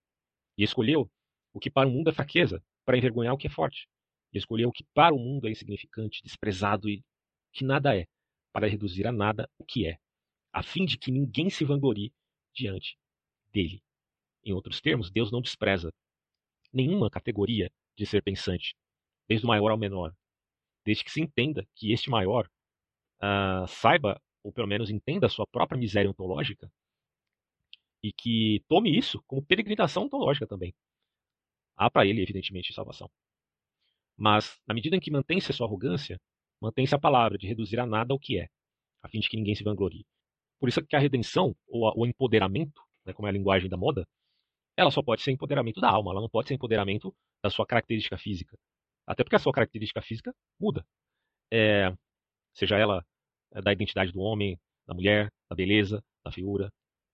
E 0.56 0.62
escolheu 0.62 1.10
o 1.52 1.58
que 1.58 1.70
para 1.70 1.88
o 1.88 1.90
mundo 1.90 2.10
é 2.10 2.12
fraqueza, 2.12 2.62
para 2.90 2.98
envergonhar 2.98 3.32
o 3.32 3.38
que 3.38 3.46
é 3.46 3.50
forte. 3.50 3.88
E 4.32 4.38
escolheu 4.38 4.68
o 4.68 4.72
que 4.72 4.82
para 4.92 5.14
o 5.14 5.18
mundo 5.18 5.46
é 5.46 5.50
insignificante, 5.52 6.20
desprezado 6.24 6.88
e 6.88 7.04
que 7.52 7.62
nada 7.62 7.96
é, 7.96 8.04
para 8.52 8.66
reduzir 8.66 9.06
a 9.06 9.12
nada 9.12 9.48
o 9.56 9.64
que 9.64 9.86
é, 9.86 9.96
a 10.52 10.60
fim 10.60 10.84
de 10.84 10.98
que 10.98 11.12
ninguém 11.12 11.48
se 11.48 11.64
vanglorie 11.64 12.12
diante 12.52 12.98
dele. 13.52 13.80
Em 14.44 14.52
outros 14.52 14.80
termos, 14.80 15.08
Deus 15.08 15.30
não 15.30 15.40
despreza 15.40 15.92
nenhuma 16.72 17.08
categoria 17.08 17.70
de 17.96 18.04
ser 18.06 18.24
pensante, 18.24 18.74
desde 19.28 19.46
o 19.46 19.48
maior 19.48 19.70
ao 19.70 19.78
menor, 19.78 20.12
desde 20.84 21.04
que 21.04 21.12
se 21.12 21.20
entenda 21.20 21.64
que 21.76 21.92
este 21.92 22.10
maior 22.10 22.50
uh, 23.22 23.68
saiba, 23.68 24.20
ou 24.42 24.52
pelo 24.52 24.66
menos 24.66 24.90
entenda 24.90 25.26
a 25.26 25.30
sua 25.30 25.46
própria 25.46 25.78
miséria 25.78 26.10
ontológica, 26.10 26.68
e 28.02 28.12
que 28.12 28.64
tome 28.66 28.98
isso 28.98 29.22
como 29.28 29.44
peregrinação 29.44 30.04
ontológica 30.04 30.44
também. 30.44 30.74
Há 31.80 31.90
para 31.90 32.06
ele, 32.06 32.20
evidentemente, 32.20 32.74
salvação. 32.74 33.10
Mas, 34.14 34.60
na 34.66 34.74
medida 34.74 34.96
em 34.96 35.00
que 35.00 35.10
mantém-se 35.10 35.50
a 35.50 35.54
sua 35.54 35.66
arrogância, 35.66 36.20
mantém-se 36.60 36.94
a 36.94 36.98
palavra 36.98 37.38
de 37.38 37.46
reduzir 37.46 37.80
a 37.80 37.86
nada 37.86 38.12
o 38.12 38.18
que 38.18 38.38
é, 38.38 38.48
a 39.02 39.08
fim 39.08 39.18
de 39.18 39.30
que 39.30 39.36
ninguém 39.38 39.54
se 39.54 39.64
vanglorie. 39.64 40.04
Por 40.58 40.68
isso 40.68 40.84
que 40.84 40.94
a 40.94 40.98
redenção, 40.98 41.56
ou 41.66 41.90
o 41.96 42.06
empoderamento, 42.06 42.82
né, 43.06 43.14
como 43.14 43.26
é 43.26 43.30
a 43.30 43.32
linguagem 43.32 43.70
da 43.70 43.78
moda, 43.78 44.06
ela 44.76 44.90
só 44.90 45.02
pode 45.02 45.22
ser 45.22 45.30
empoderamento 45.32 45.80
da 45.80 45.88
alma, 45.88 46.10
ela 46.10 46.20
não 46.20 46.28
pode 46.28 46.48
ser 46.48 46.54
empoderamento 46.54 47.14
da 47.42 47.48
sua 47.48 47.66
característica 47.66 48.18
física. 48.18 48.58
Até 49.06 49.24
porque 49.24 49.36
a 49.36 49.38
sua 49.38 49.52
característica 49.52 50.02
física 50.02 50.34
muda. 50.60 50.84
É, 51.50 51.96
seja 52.54 52.76
ela 52.76 53.02
é, 53.52 53.62
da 53.62 53.72
identidade 53.72 54.12
do 54.12 54.20
homem, 54.20 54.60
da 54.86 54.92
mulher, 54.92 55.32
da 55.48 55.56
beleza, 55.56 56.04
da 56.22 56.30
figura, 56.30 56.70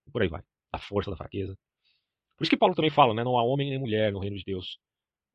e 0.09 0.11
por 0.11 0.23
aí 0.23 0.29
vai. 0.29 0.43
Da 0.73 0.81
força, 0.81 1.09
da 1.09 1.17
fraqueza. 1.17 1.57
Por 2.37 2.45
isso 2.45 2.51
que 2.51 2.57
Paulo 2.57 2.75
também 2.75 2.91
fala, 2.91 3.15
né, 3.15 3.25
não 3.25 3.39
há 3.39 3.43
homem 3.43 3.71
nem 3.71 3.79
mulher 3.79 4.13
no 4.13 4.19
reino 4.19 4.37
de 4.37 4.45
Deus. 4.45 4.79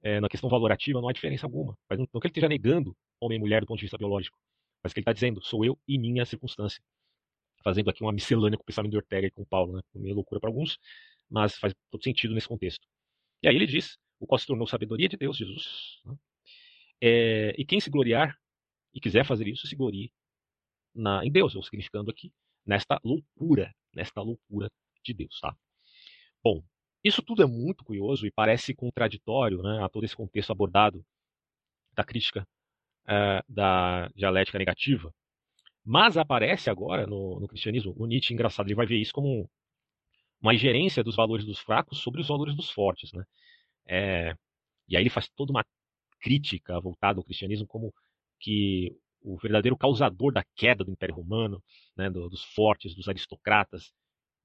É, 0.04 0.20
na 0.20 0.30
questão 0.30 0.50
valorativa 0.50 1.00
não 1.00 1.10
há 1.10 1.14
diferença 1.14 1.46
alguma. 1.46 1.78
Mas 1.90 2.00
não, 2.00 2.08
não 2.14 2.20
que 2.22 2.28
ele 2.28 2.32
esteja 2.32 2.48
negando 2.48 2.96
homem 3.20 3.38
e 3.38 3.40
mulher 3.40 3.62
do 3.62 3.68
ponto 3.68 3.78
de 3.78 3.86
vista 3.86 3.98
biológico. 3.98 4.38
Mas 4.84 4.94
que 4.94 5.00
ele 5.00 5.04
está 5.04 5.14
dizendo, 5.14 5.42
sou 5.44 5.64
eu 5.64 5.80
e 5.88 5.98
minha 5.98 6.26
circunstância. 6.26 6.82
Fazendo 7.64 7.90
aqui 7.90 8.02
uma 8.04 8.12
miscelânea 8.12 8.58
com 8.58 8.64
o 8.64 8.66
pensamento 8.66 8.92
de 8.92 8.98
Ortega 8.98 9.28
e 9.28 9.32
com 9.32 9.46
Paulo, 9.46 9.74
né? 9.74 9.82
Meio 9.94 10.16
loucura 10.16 10.42
para 10.42 10.50
alguns, 10.50 10.80
mas 11.30 11.56
faz 11.58 11.74
todo 11.92 12.04
sentido 12.04 12.34
nesse 12.34 12.48
contexto. 12.48 12.88
E 13.44 13.48
aí 13.48 13.56
ele 13.56 13.68
diz, 13.68 13.98
o 14.20 14.26
qual 14.26 14.40
se 14.40 14.48
tornou 14.48 14.68
sabedoria 14.68 15.08
de 15.08 15.18
Deus, 15.18 15.38
Jesus. 15.38 16.02
Né? 16.06 16.16
É, 17.02 17.56
e 17.58 17.66
quem 17.66 17.80
se 17.80 17.90
gloriar 17.90 18.38
e 18.94 19.00
quiser 19.00 19.26
fazer 19.26 19.48
isso, 19.48 19.68
se 19.68 19.76
glorie 19.76 20.12
na, 20.94 21.26
em 21.26 21.32
Deus, 21.32 21.56
ou 21.56 21.64
significando 21.64 22.12
aqui, 22.12 22.32
nesta 22.66 23.00
loucura, 23.04 23.74
nesta 23.94 24.22
loucura 24.22 24.70
de 25.04 25.14
Deus, 25.14 25.40
tá? 25.40 25.56
Bom, 26.44 26.64
isso 27.04 27.22
tudo 27.22 27.44
é 27.44 27.46
muito 27.46 27.84
curioso 27.84 28.26
e 28.26 28.32
parece 28.32 28.74
contraditório 28.74 29.62
né, 29.62 29.84
a 29.84 29.90
todo 29.90 30.04
esse 30.04 30.16
contexto 30.16 30.52
abordado 30.52 31.04
da 31.94 32.04
crítica 32.04 32.48
é, 33.08 33.44
da 33.50 34.08
dialética 34.16 34.58
negativa, 34.58 35.14
mas 35.84 36.18
aparece 36.18 36.70
agora 36.70 37.08
no, 37.08 37.40
no 37.40 37.48
cristianismo, 37.48 37.94
o 37.98 38.06
Nietzsche, 38.06 38.34
engraçado, 38.34 38.68
ele 38.68 38.76
vai 38.76 38.86
ver 38.86 38.98
isso 38.98 39.14
como 39.14 39.50
uma 40.42 40.54
ingerência 40.54 41.04
dos 41.04 41.16
valores 41.16 41.46
dos 41.46 41.60
fracos 41.60 42.00
sobre 42.00 42.22
os 42.22 42.28
valores 42.28 42.56
dos 42.56 42.70
fortes. 42.70 43.12
Né? 43.14 43.24
É, 43.88 44.36
e 44.88 44.96
aí 44.96 45.04
ele 45.04 45.10
faz 45.10 45.28
toda 45.30 45.52
uma 45.52 45.66
crítica 46.20 46.80
voltada 46.80 47.20
ao 47.20 47.24
cristianismo 47.24 47.68
como 47.68 47.94
que 48.40 48.96
o 49.22 49.38
verdadeiro 49.38 49.78
causador 49.78 50.32
da 50.32 50.44
queda 50.56 50.84
do 50.84 50.92
Império 50.92 51.16
Romano, 51.16 51.64
né, 51.96 52.10
do, 52.10 52.30
dos 52.30 52.44
fortes, 52.44 52.96
dos 52.96 53.08
aristocratas. 53.08 53.92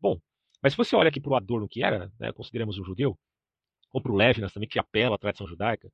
Bom, 0.01 0.19
mas 0.67 0.73
se 0.73 0.77
você 0.77 0.97
olha 0.97 1.11
aqui 1.11 1.21
para 1.21 1.31
o 1.31 1.37
Adorno, 1.37 1.69
que 1.69 1.85
era, 1.85 2.13
né, 2.19 2.33
consideramos 2.33 2.77
um 2.77 2.83
judeu, 2.83 3.17
ou 3.93 4.03
para 4.03 4.11
o 4.11 4.17
Levinas 4.17 4.53
também, 4.53 4.69
que 4.69 4.81
apela 4.81 5.15
à 5.15 5.19
tradição 5.19 5.47
judaica, 5.47 5.89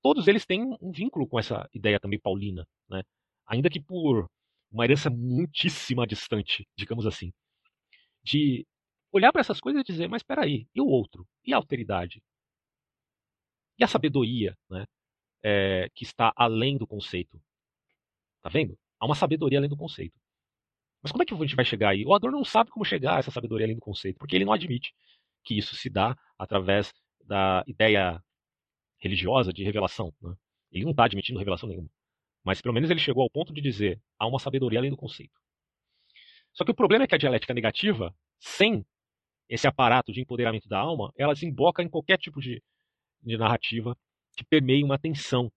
todos 0.00 0.28
eles 0.28 0.46
têm 0.46 0.62
um 0.80 0.92
vínculo 0.92 1.26
com 1.26 1.40
essa 1.40 1.68
ideia 1.74 1.98
também 1.98 2.20
paulina, 2.20 2.64
né? 2.88 3.02
ainda 3.44 3.68
que 3.68 3.80
por 3.80 4.30
uma 4.70 4.84
herança 4.84 5.10
muitíssima 5.10 6.06
distante, 6.06 6.68
digamos 6.78 7.04
assim, 7.04 7.32
de 8.22 8.64
olhar 9.10 9.32
para 9.32 9.40
essas 9.40 9.60
coisas 9.60 9.80
e 9.80 9.84
dizer, 9.84 10.08
mas 10.08 10.20
espera 10.22 10.44
aí, 10.44 10.68
e 10.72 10.80
o 10.80 10.86
outro? 10.86 11.26
E 11.44 11.52
a 11.52 11.56
alteridade? 11.56 12.22
E 13.76 13.82
a 13.82 13.88
sabedoria, 13.88 14.56
né? 14.70 14.84
É, 15.42 15.88
que 15.96 16.04
está 16.04 16.32
além 16.36 16.78
do 16.78 16.86
conceito? 16.86 17.42
Tá 18.40 18.48
vendo? 18.48 18.78
Há 19.00 19.06
uma 19.06 19.16
sabedoria 19.16 19.58
além 19.58 19.68
do 19.68 19.76
conceito. 19.76 20.21
Mas 21.02 21.10
como 21.10 21.22
é 21.22 21.26
que 21.26 21.34
a 21.34 21.36
gente 21.36 21.56
vai 21.56 21.64
chegar 21.64 21.90
aí? 21.90 22.04
O 22.06 22.14
Adorno 22.14 22.38
não 22.38 22.44
sabe 22.44 22.70
como 22.70 22.84
chegar 22.84 23.16
a 23.16 23.18
essa 23.18 23.30
sabedoria 23.30 23.66
além 23.66 23.76
do 23.76 23.82
conceito, 23.82 24.18
porque 24.18 24.36
ele 24.36 24.44
não 24.44 24.52
admite 24.52 24.94
que 25.44 25.58
isso 25.58 25.74
se 25.74 25.90
dá 25.90 26.16
através 26.38 26.92
da 27.24 27.64
ideia 27.66 28.22
religiosa 28.98 29.52
de 29.52 29.64
revelação. 29.64 30.14
Né? 30.22 30.34
Ele 30.70 30.84
não 30.84 30.92
está 30.92 31.04
admitindo 31.04 31.38
revelação 31.38 31.68
nenhuma. 31.68 31.90
Mas 32.44 32.60
pelo 32.60 32.74
menos 32.74 32.90
ele 32.90 33.00
chegou 33.00 33.22
ao 33.22 33.30
ponto 33.30 33.52
de 33.52 33.60
dizer 33.60 34.00
há 34.18 34.26
uma 34.26 34.38
sabedoria 34.38 34.78
além 34.78 34.90
do 34.90 34.96
conceito. 34.96 35.40
Só 36.52 36.64
que 36.64 36.70
o 36.70 36.74
problema 36.74 37.04
é 37.04 37.06
que 37.06 37.14
a 37.14 37.18
dialética 37.18 37.54
negativa, 37.54 38.14
sem 38.38 38.84
esse 39.48 39.66
aparato 39.66 40.12
de 40.12 40.20
empoderamento 40.20 40.68
da 40.68 40.78
alma, 40.78 41.12
ela 41.16 41.34
desemboca 41.34 41.82
em 41.82 41.88
qualquer 41.88 42.18
tipo 42.18 42.40
de, 42.40 42.62
de 43.22 43.36
narrativa 43.36 43.96
que 44.36 44.44
permeie 44.44 44.84
uma 44.84 44.98
tensão 44.98 45.50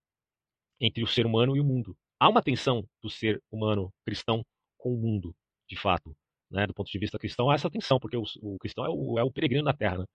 entre 0.80 1.04
o 1.04 1.08
ser 1.08 1.26
humano 1.26 1.56
e 1.56 1.60
o 1.60 1.64
mundo. 1.64 1.98
Há 2.20 2.30
uma 2.30 2.42
tensão 2.42 2.88
do 3.02 3.10
ser 3.10 3.42
humano 3.52 3.94
cristão 4.04 4.46
com 4.78 4.94
o 4.94 4.98
mundo, 4.98 5.36
de 5.68 5.78
fato. 5.78 6.16
Né? 6.50 6.68
Do 6.68 6.74
ponto 6.74 6.92
de 6.92 7.00
vista 7.00 7.20
cristão, 7.20 7.50
há 7.50 7.56
essa 7.56 7.70
tensão, 7.70 8.00
porque 8.00 8.18
o, 8.18 8.24
o 8.42 8.58
cristão 8.60 8.86
é 8.86 8.90
o, 8.90 9.20
é 9.20 9.24
o, 9.24 9.32
peregrino 9.32 9.64
na 9.64 9.74
Terra. 9.74 10.00
Né? 10.00 10.06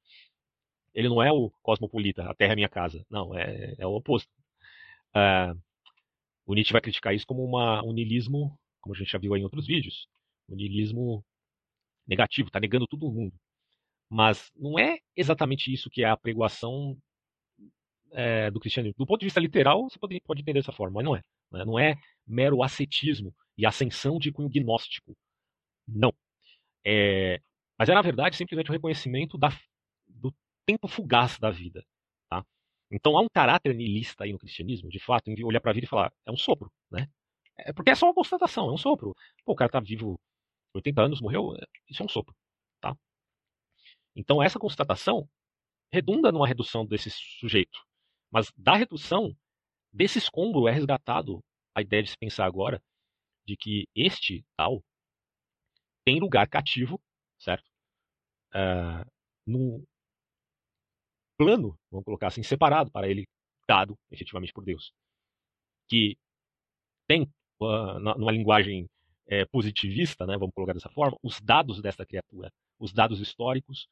Ele 0.94 1.08
não 1.08 1.22
é 1.22 1.32
o 1.32 1.50
cosmopolita, 1.62 2.24
a 2.24 2.34
Terra 2.34 2.52
é 2.52 2.56
minha 2.56 2.68
casa. 2.68 3.04
Não, 3.11 3.36
é, 3.36 3.74
é 3.78 3.86
o 3.86 3.94
oposto. 3.94 4.30
Uh, 5.14 5.58
o 6.46 6.54
Nietzsche 6.54 6.72
vai 6.72 6.80
criticar 6.82 7.14
isso 7.14 7.26
como 7.26 7.44
uma, 7.44 7.84
um 7.84 7.92
niilismo, 7.92 8.58
como 8.80 8.94
a 8.94 8.98
gente 8.98 9.11
já 9.11 9.18
viu 9.18 9.36
em 9.36 9.44
outros 9.44 9.66
vídeos, 9.66 10.08
um 10.48 10.56
niilismo 10.56 11.24
negativo, 12.06 12.48
está 12.48 12.58
negando 12.61 12.86
todo 12.86 13.11
mundo. 13.11 13.34
Mas 14.08 14.50
não 14.56 14.78
é 14.78 14.98
exatamente 15.16 15.72
isso 15.72 15.90
que 15.90 16.02
é 16.02 16.08
a 16.08 16.16
pregoação 16.16 16.96
é, 18.12 18.50
do 18.50 18.58
cristianismo. 18.58 18.96
Do 18.98 19.06
ponto 19.06 19.20
de 19.20 19.26
vista 19.26 19.40
literal, 19.40 19.88
você 19.88 19.98
pode, 19.98 20.20
pode 20.22 20.40
entender 20.42 20.61
dessa 20.61 20.72
forma, 20.72 20.96
mas 20.96 21.04
não 21.04 21.16
é. 21.16 21.22
Né? 21.52 21.64
Não 21.64 21.78
é 21.78 21.96
mero 22.26 22.62
ascetismo 22.62 23.34
e 23.57 23.66
ascensão 23.66 24.18
de 24.18 24.32
cunho 24.32 24.48
gnóstico. 24.48 25.16
Não. 25.86 26.12
É, 26.84 27.40
mas 27.78 27.88
é, 27.88 27.94
na 27.94 28.03
verdade, 28.03 28.36
simplesmente 28.36 28.70
o 28.70 28.72
reconhecimento 28.72 29.38
da, 29.38 29.48
do 30.07 30.34
tempo 30.66 30.88
fugaz 30.88 31.38
da 31.38 31.51
vida. 31.51 31.84
Tá? 32.28 32.44
Então 32.90 33.16
há 33.16 33.22
um 33.22 33.28
caráter 33.28 33.74
niilista 33.74 34.24
aí 34.24 34.32
no 34.32 34.38
cristianismo, 34.38 34.88
de 34.88 34.98
fato, 34.98 35.28
em 35.28 35.44
olhar 35.44 35.61
para 35.61 35.70
a 35.70 35.74
vida 35.74 35.86
e 35.86 35.88
falar, 35.88 36.12
é 36.26 36.30
um 36.30 36.36
sopro, 36.36 36.72
né? 36.90 37.09
É 37.59 37.72
porque 37.72 37.90
é 37.90 37.94
só 37.94 38.07
uma 38.07 38.14
constatação, 38.14 38.68
é 38.68 38.72
um 38.72 38.76
sopro. 38.76 39.14
Pô, 39.44 39.53
o 39.53 39.57
cara 39.57 39.68
está 39.68 39.80
vivo 39.80 40.18
80 40.74 41.03
anos, 41.03 41.20
morreu, 41.20 41.55
é, 41.57 41.66
isso 41.88 42.03
é 42.03 42.07
um 42.07 42.09
sopro, 42.09 42.34
tá? 42.80 42.96
Então 44.14 44.42
essa 44.42 44.59
constatação 44.59 45.28
redunda 45.92 46.32
numa 46.32 46.46
redução 46.46 46.86
desse 46.86 47.11
sujeito. 47.11 47.78
Mas 48.30 48.53
da 48.57 48.76
redução, 48.76 49.36
desse 49.92 50.18
escombro 50.18 50.68
é 50.68 50.72
resgatado 50.72 51.42
a 51.74 51.82
ideia 51.82 52.03
de 52.03 52.11
se 52.11 52.18
pensar 52.18 52.46
agora 52.46 52.82
de 53.51 53.57
que 53.57 53.88
este 53.96 54.44
tal 54.57 54.82
tem 56.05 56.20
lugar 56.20 56.48
cativo, 56.48 57.01
certo? 57.36 57.68
Uh, 58.55 59.84
plano, 61.36 61.76
vamos 61.90 62.05
colocar 62.05 62.28
assim, 62.28 62.42
separado 62.44 62.90
para 62.92 63.09
ele, 63.09 63.26
dado 63.66 63.98
efetivamente 64.11 64.53
por 64.53 64.64
Deus. 64.64 64.92
Que 65.88 66.16
tem, 67.09 67.22
uh, 67.61 67.98
numa 67.98 68.30
linguagem 68.30 68.88
é, 69.26 69.44
positivista, 69.46 70.26
né, 70.26 70.36
vamos 70.38 70.55
colocar 70.55 70.74
dessa 70.74 70.90
forma, 70.90 71.16
os 71.22 71.40
dados 71.40 71.82
dessa 71.82 72.07
criatura, 72.07 72.53
os 72.78 72.92
dados 72.92 73.20
históricos 73.20 73.88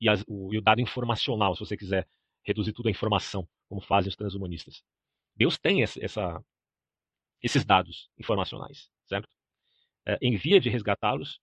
e, 0.00 0.08
as, 0.08 0.22
o, 0.28 0.52
e 0.52 0.58
o 0.58 0.62
dado 0.62 0.82
informacional, 0.82 1.54
se 1.54 1.60
você 1.60 1.76
quiser 1.76 2.06
reduzir 2.44 2.72
tudo 2.74 2.88
a 2.88 2.90
informação, 2.90 3.48
como 3.68 3.80
fazem 3.80 4.10
os 4.10 4.16
transhumanistas. 4.16 4.82
Deus 5.34 5.56
tem 5.56 5.82
essa, 5.82 6.44
esses 7.42 7.64
dados 7.64 8.10
informacionais, 8.18 8.90
certo? 9.08 9.28
É, 10.06 10.18
envia 10.22 10.60
de 10.60 10.70
resgatá-los 10.70 11.40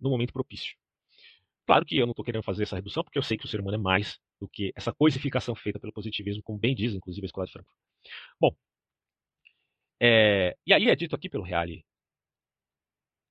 no 0.00 0.10
momento 0.10 0.32
propício. 0.32 0.76
Claro 1.66 1.84
que 1.84 1.96
eu 1.96 2.06
não 2.06 2.12
estou 2.12 2.24
querendo 2.24 2.42
fazer 2.42 2.64
essa 2.64 2.76
redução, 2.76 3.02
porque 3.02 3.18
eu 3.18 3.22
sei 3.22 3.38
que 3.38 3.46
o 3.46 3.48
ser 3.48 3.60
humano 3.60 3.76
é 3.76 3.80
mais 3.80 4.18
do 4.40 4.48
que 4.48 4.72
essa 4.76 4.92
coisificação 4.92 5.54
feita 5.54 5.80
pelo 5.80 5.92
positivismo, 5.92 6.42
como 6.42 6.58
bem 6.58 6.74
diz, 6.74 6.92
inclusive, 6.94 7.24
a 7.24 7.28
Escola 7.28 7.46
de 7.46 7.52
Frankfurt. 7.52 7.78
Bom, 8.40 8.54
é, 10.00 10.56
e 10.66 10.72
aí 10.74 10.88
é 10.88 10.96
dito 10.96 11.16
aqui 11.16 11.28
pelo 11.28 11.42
Reale, 11.44 11.84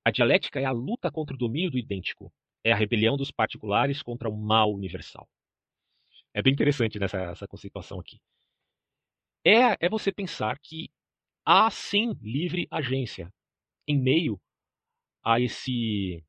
a 0.06 0.12
dialética 0.12 0.60
é 0.60 0.66
a 0.66 0.72
luta 0.72 1.12
contra 1.12 1.36
o 1.36 1.38
domínio 1.38 1.72
do 1.72 1.78
idêntico, 1.78 2.34
é 2.64 2.72
a 2.72 2.76
rebelião 2.76 3.16
dos 3.16 3.32
particulares 3.32 4.02
contra 4.02 4.30
o 4.30 4.36
mal 4.36 4.74
universal. 4.74 5.30
É 6.34 6.42
bem 6.42 6.54
interessante 6.54 7.00
nessa 7.00 7.20
essa 7.20 7.48
conceituação 7.48 8.00
aqui. 8.00 8.20
É, 9.46 9.86
é 9.86 9.90
você 9.90 10.12
pensar 10.12 10.58
que 10.60 10.90
há 11.46 11.70
sim 11.70 12.18
livre 12.22 12.68
agência 12.72 13.32
em 13.88 14.00
meio 14.00 14.40
a 15.24 15.40
esse 15.40 16.24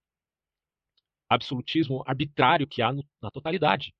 absolutismo 1.28 2.02
arbitrário 2.07 2.66
que 2.66 2.82
há 2.82 2.92
no, 2.92 3.05
na 3.20 3.30
totalidade. 3.30 3.94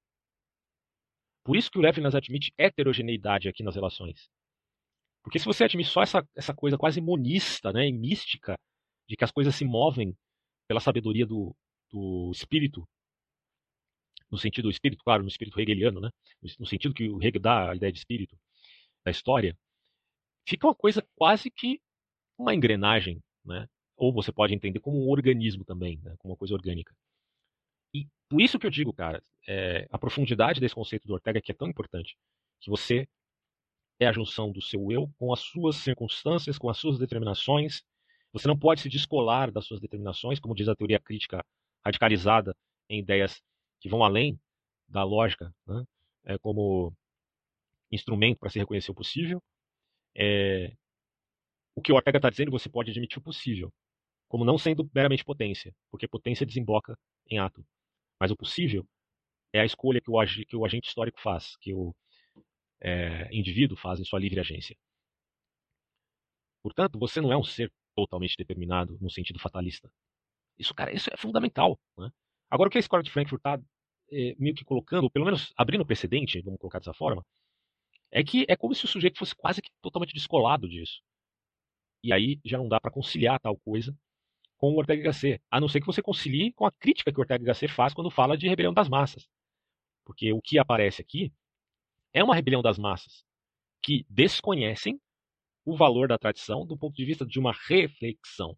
Por 1.45 1.57
isso 1.57 1.71
que 1.71 1.79
o 1.79 1.83
Levinas 1.83 2.15
admite 2.15 2.53
heterogeneidade 2.57 3.49
aqui 3.49 3.63
nas 3.63 3.75
relações. 3.75 4.29
Porque 5.23 5.39
se 5.39 5.45
você 5.45 5.65
admite 5.65 5.89
só 5.89 6.03
essa, 6.03 6.27
essa 6.35 6.55
coisa 6.55 6.79
quase 6.79 7.01
monista 7.01 7.73
né, 7.73 7.89
e 7.89 7.93
mística 7.93 8.59
de 9.09 9.17
que 9.17 9.25
as 9.25 9.33
coisas 9.33 9.55
se 9.55 9.65
movem 9.65 10.17
pela 10.69 10.81
sabedoria 10.81 11.27
do, 11.27 11.55
do 11.91 12.31
espírito, 12.33 12.87
no 14.31 14.39
sentido 14.39 14.65
do 14.65 14.71
espírito, 14.71 15.03
claro, 15.05 15.23
no 15.23 15.29
espírito 15.29 15.61
hegeliano, 15.61 16.01
né, 16.01 16.11
no 16.59 16.67
sentido 16.67 16.95
que 16.95 17.09
o 17.09 17.23
Hegel 17.23 17.41
dá 17.41 17.71
a 17.71 17.77
ideia 17.77 17.93
de 17.93 17.99
espírito 17.99 18.37
da 19.05 19.11
história, 19.11 19.57
fica 20.47 20.67
uma 20.67 20.75
coisa 20.75 21.07
quase 21.15 21.51
que 21.51 21.81
uma 22.39 22.55
engrenagem, 22.55 23.23
né? 23.45 23.69
ou 23.97 24.13
você 24.13 24.33
pode 24.33 24.55
entender 24.55 24.81
como 24.81 25.05
um 25.05 25.11
organismo 25.11 25.65
também, 25.65 25.99
né? 26.03 26.15
como 26.19 26.33
uma 26.33 26.39
coisa 26.39 26.55
orgânica. 26.55 26.95
E 27.95 28.09
por 28.29 28.41
isso 28.41 28.59
que 28.59 28.67
eu 28.67 28.71
digo, 28.71 28.93
cara, 28.93 29.23
é, 29.47 29.87
a 29.91 29.99
profundidade 29.99 30.61
desse 30.61 30.75
conceito 30.75 31.07
do 31.07 31.15
Ortega 31.15 31.41
que 31.41 31.53
é 31.53 31.55
tão 31.55 31.69
importante, 31.69 32.17
que 32.61 32.71
você 32.71 33.07
é 34.01 34.07
a 34.07 34.13
junção 34.13 34.51
do 34.51 34.61
seu 34.61 34.91
eu 34.91 35.09
com 35.19 35.33
as 35.33 35.41
suas 35.41 35.77
circunstâncias, 35.77 36.59
com 36.59 36.69
as 36.69 36.79
suas 36.79 36.99
determinações. 36.99 37.83
Você 38.33 38.49
não 38.49 38.59
pode 38.59 38.81
se 38.81 38.89
descolar 38.89 39.53
das 39.53 39.67
suas 39.67 39.81
determinações, 39.81 40.41
como 40.41 40.55
diz 40.55 40.69
a 40.69 40.75
teoria 40.75 40.99
crítica 40.99 41.45
radicalizada 41.85 42.57
em 42.89 42.99
ideias 42.99 43.41
que 43.81 43.89
vão 43.89 44.03
além 44.03 44.39
da 44.89 45.05
lógica, 45.05 45.55
né? 45.67 45.85
é 46.25 46.39
como 46.39 46.93
instrumento 47.93 48.39
para 48.39 48.51
se 48.51 48.59
reconhecer 48.59 48.91
o 48.91 48.95
possível. 48.95 49.43
É, 50.17 50.73
o 51.75 51.83
que 51.83 51.93
o 51.93 51.97
Ortega 51.97 52.19
está 52.19 52.31
dizendo, 52.31 52.51
você 52.51 52.69
pode 52.69 52.91
admitir 52.91 53.19
o 53.19 53.23
possível, 53.23 53.73
como 54.29 54.45
não 54.45 54.59
sendo 54.59 54.89
meramente 54.95 55.25
potência, 55.25 55.75
porque 55.91 56.09
potência 56.09 56.47
desemboca 56.47 56.97
em 57.29 57.39
ato. 57.39 57.65
Mas 58.21 58.31
o 58.31 58.37
possível 58.37 58.87
é 59.53 59.61
a 59.61 59.65
escolha 59.65 60.01
que 60.01 60.11
o, 60.11 60.15
que 60.47 60.57
o 60.57 60.65
agente 60.65 60.89
histórico 60.89 61.21
faz, 61.21 61.57
que 61.57 61.73
o 61.73 61.95
é, 62.81 63.29
indivíduo 63.33 63.77
faz 63.77 64.01
em 64.01 64.05
sua 64.05 64.19
livre 64.19 64.41
agência. 64.41 64.77
Portanto, 66.63 66.99
você 66.99 67.21
não 67.21 67.33
é 67.33 67.37
um 67.37 67.45
ser 67.45 67.73
totalmente 67.95 68.37
determinado 68.37 68.99
no 69.01 69.11
sentido 69.11 69.39
fatalista. 69.39 69.91
Isso, 70.59 70.75
cara, 70.75 70.93
isso 70.93 71.11
é 71.13 71.17
fundamental. 71.17 71.79
Né? 71.97 72.11
Agora, 72.51 72.69
o 72.69 72.71
que 72.71 72.79
a 72.79 72.81
escola 72.81 73.03
de 73.03 73.11
Frankfurt 73.11 73.41
está 73.41 73.61
é, 74.11 74.35
meio 74.39 74.55
que 74.55 74.65
colocando, 74.65 75.11
pelo 75.11 75.25
menos 75.25 75.53
abrindo 75.57 75.85
precedente, 75.87 76.41
vamos 76.41 76.59
colocar 76.59 76.79
dessa 76.79 76.95
forma, 76.95 77.25
é 78.11 78.23
que 78.23 78.47
é 78.49 78.57
como 78.57 78.75
se 78.75 78.85
o 78.85 78.89
sujeito 78.89 79.19
fosse 79.19 79.35
quase 79.35 79.61
que 79.61 79.71
totalmente 79.83 80.15
descolado 80.15 80.69
disso. 80.69 81.03
E 82.05 82.13
aí 82.13 82.39
já 82.45 82.59
não 82.59 82.69
dá 82.69 82.79
para 82.79 82.91
conciliar 82.91 83.41
tal 83.41 83.57
coisa 83.57 83.97
com 84.59 84.73
o 84.73 84.77
Ortega 84.77 85.03
Gasset, 85.03 85.43
a 85.51 85.59
não 85.61 85.69
ser 85.69 85.81
que 85.81 85.87
você 85.87 86.03
concilie 86.03 86.53
com 86.53 86.67
a 86.67 86.73
crítica 86.73 87.11
que 87.11 87.19
o 87.19 87.23
Ortega 87.23 87.45
Gasset 87.45 87.73
faz 87.73 87.95
quando 87.95 88.11
fala 88.11 88.37
de 88.37 88.47
rebelião 88.47 88.75
das 88.75 88.89
massas. 88.91 89.27
Porque 90.05 90.33
o 90.33 90.41
que 90.43 90.59
aparece 90.59 91.01
aqui 91.03 91.33
é 92.13 92.23
uma 92.23 92.35
rebelião 92.35 92.63
das 92.63 92.79
massas 92.79 93.25
que 93.83 94.07
desconhecem 94.09 95.01
o 95.65 95.77
valor 95.77 96.09
da 96.09 96.19
tradição 96.19 96.67
do 96.67 96.77
ponto 96.77 96.95
de 96.95 97.05
vista 97.07 97.25
de 97.27 97.39
uma 97.39 97.53
reflexão. 97.69 98.57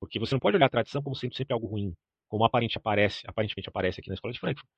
Porque 0.00 0.18
você 0.18 0.34
não 0.34 0.40
pode 0.40 0.56
olhar 0.56 0.66
a 0.66 0.70
tradição 0.70 1.02
como 1.02 1.14
sendo 1.14 1.34
sempre 1.36 1.52
algo 1.54 1.66
ruim. 1.66 1.94
como 2.28 2.44
aparente 2.44 2.78
aparece, 2.78 3.22
aparentemente 3.28 3.68
aparece 3.68 4.00
aqui 4.00 4.08
na 4.08 4.14
Escola 4.14 4.32
de 4.32 4.40
Frankfurt. 4.40 4.68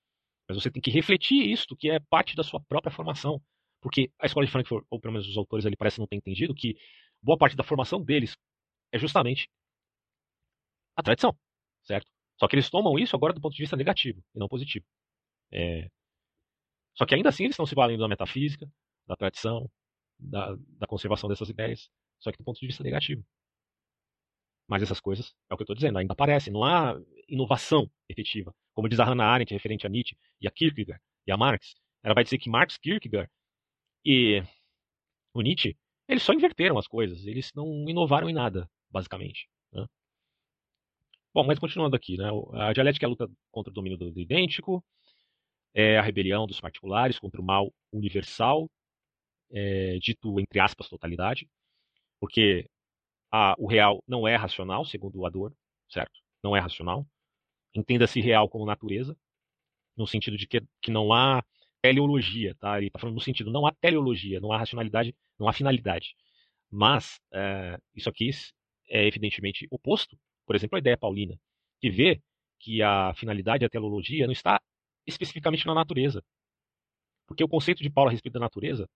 Mas 0.49 0.63
você 0.63 0.71
tem 0.71 0.83
que 0.83 0.91
refletir 0.91 1.51
isto, 1.51 1.77
que 1.77 1.91
é 1.91 2.01
parte 2.11 2.37
da 2.37 2.43
sua 2.43 2.61
própria 2.61 2.93
formação. 2.93 3.41
Porque 3.81 4.11
a 4.19 4.27
Escola 4.27 4.47
de 4.47 4.53
Frankfurt, 4.53 4.85
ou 4.91 5.01
pelo 5.01 5.13
menos 5.13 5.29
os 5.29 5.37
autores 5.37 5.65
ali 5.67 5.77
parecem 5.77 6.03
não 6.03 6.09
ter 6.09 6.17
entendido, 6.17 6.55
que 6.55 6.77
boa 7.29 7.37
parte 7.37 7.55
da 7.55 7.63
formação 7.63 8.03
deles 8.03 8.35
é 8.91 8.99
justamente 8.99 9.51
a 10.97 11.03
tradição, 11.03 11.37
certo? 11.85 12.11
Só 12.41 12.49
que 12.49 12.57
eles 12.57 12.71
tomam 12.71 12.99
isso 12.99 13.15
agora 13.15 13.35
do 13.35 13.41
ponto 13.41 13.55
de 13.55 13.63
vista 13.63 13.77
negativo 13.77 14.25
e 14.35 14.39
não 14.39 14.49
positivo. 14.49 14.87
É... 15.53 15.91
Só 16.97 17.05
que 17.05 17.15
ainda 17.15 17.29
assim 17.29 17.45
eles 17.45 17.53
estão 17.53 17.67
se 17.67 17.75
valendo 17.75 18.01
da 18.01 18.09
metafísica, 18.09 18.67
da 19.07 19.15
tradição, 19.15 19.71
da, 20.19 20.57
da 20.79 20.87
conservação 20.87 21.29
dessas 21.29 21.51
ideias, 21.51 21.91
só 22.19 22.33
que 22.33 22.39
do 22.39 22.45
ponto 22.45 22.59
de 22.59 22.67
vista 22.67 22.83
negativo. 22.83 23.23
Mas 24.67 24.83
essas 24.83 24.99
coisas, 24.99 25.35
é 25.51 25.55
o 25.55 25.57
que 25.57 25.63
eu 25.63 25.65
estou 25.65 25.77
dizendo, 25.77 25.99
ainda 25.99 26.15
aparecem. 26.15 26.51
Não 26.53 26.65
há 26.65 26.99
inovação 27.29 27.91
efetiva. 28.09 28.55
Como 28.73 28.89
diz 28.89 29.01
a 29.01 29.05
Hannah 29.05 29.27
Arendt, 29.27 29.53
referente 29.53 29.87
a 29.87 29.91
Nietzsche 29.91 30.17
e 30.41 30.49
a 30.49 30.51
Kierkegaard 30.51 31.03
e 31.27 31.33
a 31.33 31.37
Marx. 31.37 31.75
Ela 32.03 32.15
vai 32.15 32.25
dizer 32.25 32.39
que 32.39 32.49
Marx, 32.49 32.79
Kierkegaard 32.79 33.31
e 34.05 34.43
o 35.35 35.43
Nietzsche, 35.43 35.77
eles 36.09 36.23
só 36.23 36.33
inverteram 36.33 36.79
as 36.79 36.87
coisas. 36.89 37.27
Eles 37.27 37.53
não 37.55 37.89
inovaram 37.89 38.29
em 38.29 38.33
nada, 38.33 38.69
basicamente. 38.91 39.49
Né? 39.73 39.87
Bom, 41.35 41.45
mas 41.45 41.59
continuando 41.59 41.95
aqui, 41.95 42.17
né? 42.17 42.31
a 42.55 42.73
dialética 42.73 43.05
é 43.05 43.07
a 43.07 43.11
luta 43.11 43.31
contra 43.51 43.71
o 43.71 43.75
domínio 43.75 43.99
do, 43.99 44.19
idêntico, 44.19 44.85
é 45.75 45.99
a 45.99 46.03
rebelião 46.03 46.47
dos 46.47 46.61
particulares 46.61 47.19
contra 47.19 47.41
o 47.41 47.45
mal 47.45 47.73
universal, 47.93 48.69
é, 49.51 49.99
dito 49.99 50.41
entre 50.41 50.59
aspas 50.59 50.89
totalidade, 50.89 51.49
porque 52.19 52.69
a, 53.31 53.55
o 53.59 53.67
real 53.67 54.03
não 54.07 54.27
é 54.27 54.35
racional, 54.35 54.85
segundo 54.85 55.19
o 55.19 55.27
Adorno, 55.27 55.57
certo? 55.89 56.19
Não 56.43 56.57
é 56.57 56.61
racional. 56.61 57.07
Entenda-se 57.75 58.21
real 58.21 58.49
como 58.49 58.65
natureza, 58.65 59.17
no 59.97 60.07
sentido 60.07 60.37
de 60.37 60.47
que, 60.47 60.63
que 60.81 60.91
não 60.91 61.13
há 61.13 61.45
teleologia, 61.83 62.55
tá? 62.57 62.79
Ele 62.79 62.89
está 62.89 62.99
falando 62.99 63.17
no 63.17 63.21
sentido, 63.21 63.51
não 63.51 63.67
há 63.67 63.73
teleologia, 63.73 64.41
não 64.41 64.53
há 64.53 64.59
racionalidade, 64.59 65.15
não 65.39 65.49
há 65.49 65.53
finalidade. 65.53 66.15
Mas 66.71 67.21
é, 67.33 67.79
isso 67.95 68.09
aqui 68.09 68.31
é 68.89 69.07
evidentemente 69.07 69.67
oposto, 69.71 70.19
por 70.47 70.57
exemplo, 70.57 70.77
à 70.77 70.79
ideia 70.79 70.97
paulina, 70.97 71.39
que 71.81 71.91
vê 71.91 72.23
que 72.59 72.83
a 72.83 73.15
finalidade 73.15 73.65
da 73.65 73.69
teleologia 73.69 74.27
não 74.27 74.33
está 74.33 74.61
especificamente 75.07 75.67
na 75.67 75.75
natureza. 75.75 76.23
Porque 77.27 77.45
o 77.45 77.49
conceito 77.49 77.83
de 77.83 77.91
Paulo 77.91 78.09
a 78.09 78.13
respeito 78.13 78.35
da 78.35 78.41
natureza, 78.41 78.89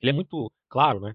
ele 0.00 0.10
é 0.10 0.12
muito 0.12 0.52
claro, 0.68 1.00
né? 1.00 1.14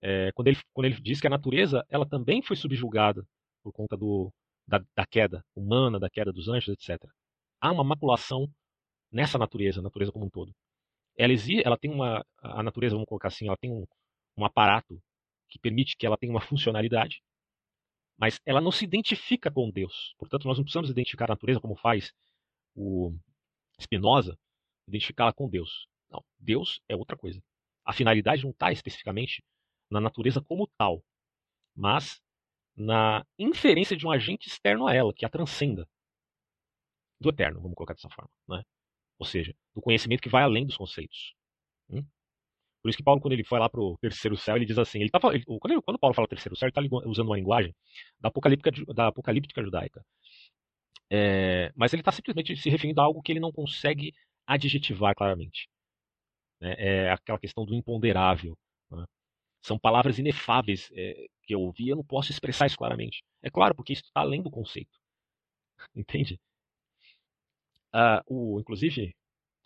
É, 0.00 0.32
quando, 0.32 0.48
ele, 0.48 0.58
quando 0.72 0.86
ele 0.86 1.00
diz 1.00 1.20
que 1.20 1.26
a 1.26 1.30
natureza 1.30 1.86
ela 1.88 2.06
também 2.06 2.42
foi 2.42 2.56
subjugada 2.56 3.24
por 3.62 3.72
conta 3.72 3.96
do, 3.96 4.32
da, 4.66 4.82
da, 4.96 5.06
queda 5.06 5.44
humana, 5.54 6.00
da 6.00 6.10
queda 6.10 6.32
dos 6.32 6.48
anjos, 6.48 6.70
etc. 6.70 7.00
Há 7.60 7.70
uma 7.70 7.84
maculação 7.84 8.50
nessa 9.12 9.38
natureza, 9.38 9.80
a 9.80 9.82
natureza 9.82 10.10
como 10.10 10.26
um 10.26 10.30
todo. 10.30 10.54
Ela, 11.16 11.34
ela 11.64 11.78
tem 11.78 11.90
uma. 11.90 12.24
A 12.38 12.62
natureza, 12.62 12.94
vamos 12.94 13.08
colocar 13.08 13.28
assim, 13.28 13.46
ela 13.46 13.56
tem 13.56 13.70
um, 13.70 13.86
um 14.36 14.44
aparato 14.44 15.00
que 15.48 15.58
permite 15.58 15.96
que 15.96 16.06
ela 16.06 16.16
tenha 16.16 16.32
uma 16.32 16.40
funcionalidade, 16.40 17.22
mas 18.16 18.40
ela 18.46 18.60
não 18.60 18.72
se 18.72 18.84
identifica 18.84 19.50
com 19.50 19.70
Deus. 19.70 20.14
Portanto, 20.18 20.46
nós 20.46 20.56
não 20.56 20.64
precisamos 20.64 20.90
identificar 20.90 21.26
a 21.26 21.34
natureza 21.34 21.60
como 21.60 21.76
faz 21.76 22.12
o 22.74 23.14
Spinoza, 23.80 24.38
identificá-la 24.88 25.32
com 25.32 25.48
Deus. 25.48 25.86
Não, 26.10 26.24
Deus 26.38 26.80
é 26.88 26.96
outra 26.96 27.16
coisa. 27.16 27.42
A 27.84 27.92
finalidade 27.92 28.42
não 28.44 28.50
está 28.50 28.72
especificamente 28.72 29.42
na 29.90 30.00
natureza 30.00 30.40
como 30.40 30.66
tal, 30.78 31.04
mas 31.74 32.22
na 32.74 33.26
inferência 33.38 33.96
de 33.96 34.06
um 34.06 34.10
agente 34.10 34.48
externo 34.48 34.86
a 34.86 34.94
ela, 34.94 35.12
que 35.12 35.26
a 35.26 35.28
transcenda. 35.28 35.86
Do 37.20 37.28
eterno, 37.28 37.60
vamos 37.60 37.76
colocar 37.76 37.94
dessa 37.94 38.08
forma. 38.08 38.30
Né? 38.48 38.64
Ou 39.22 39.24
seja, 39.24 39.54
do 39.72 39.80
conhecimento 39.80 40.20
que 40.20 40.28
vai 40.28 40.42
além 40.42 40.66
dos 40.66 40.76
conceitos. 40.76 41.32
Hum? 41.88 42.04
Por 42.82 42.88
isso 42.88 42.98
que 42.98 43.04
Paulo, 43.04 43.20
quando 43.20 43.34
ele 43.34 43.44
foi 43.44 43.60
lá 43.60 43.68
para 43.68 43.80
o 43.80 43.96
terceiro 43.98 44.36
céu, 44.36 44.56
ele 44.56 44.64
diz 44.66 44.76
assim: 44.76 45.00
ele 45.00 45.10
tá, 45.10 45.20
ele, 45.32 45.44
quando, 45.44 45.80
quando, 45.80 45.98
Paulo 46.00 46.12
fala 46.12 46.26
terceiro 46.26 46.56
céu, 46.56 46.68
ele 46.68 46.86
está 46.86 47.08
usando 47.08 47.28
uma 47.28 47.36
linguagem 47.36 47.72
da 48.18 48.30
apocalíptica, 48.30 48.72
da 48.92 49.06
apocalíptica 49.06 49.62
judaica. 49.62 50.04
É, 51.08 51.70
mas 51.76 51.92
ele 51.92 52.02
está 52.02 52.10
simplesmente 52.10 52.56
se 52.56 52.68
referindo 52.68 53.00
a 53.00 53.04
algo 53.04 53.22
que 53.22 53.30
ele 53.30 53.38
não 53.38 53.52
consegue 53.52 54.12
adjetivar 54.44 55.14
claramente. 55.14 55.68
Né? 56.60 56.74
É 56.78 57.10
aquela 57.12 57.38
questão 57.38 57.64
do 57.64 57.76
imponderável. 57.76 58.58
Né? 58.90 59.04
São 59.62 59.78
palavras 59.78 60.18
inefáveis 60.18 60.90
é, 60.94 61.26
que 61.44 61.54
eu 61.54 61.60
ouvi, 61.60 61.90
eu 61.90 61.96
não 61.96 62.04
posso 62.04 62.32
expressar 62.32 62.66
isso 62.66 62.76
claramente. 62.76 63.22
É 63.40 63.50
claro, 63.50 63.72
porque 63.72 63.92
isso 63.92 64.02
está 64.02 64.22
além 64.22 64.42
do 64.42 64.50
conceito. 64.50 64.98
Entende? 65.94 66.40
Uh, 67.94 68.22
o, 68.26 68.60
inclusive, 68.60 69.14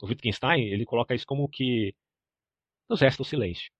o 0.02 0.06
Wittgenstein, 0.06 0.64
ele 0.64 0.84
coloca 0.84 1.14
isso 1.14 1.26
como 1.26 1.48
que 1.48 1.94
nos 2.88 3.00
resta 3.00 3.22
o 3.22 3.24
silêncio. 3.24 3.70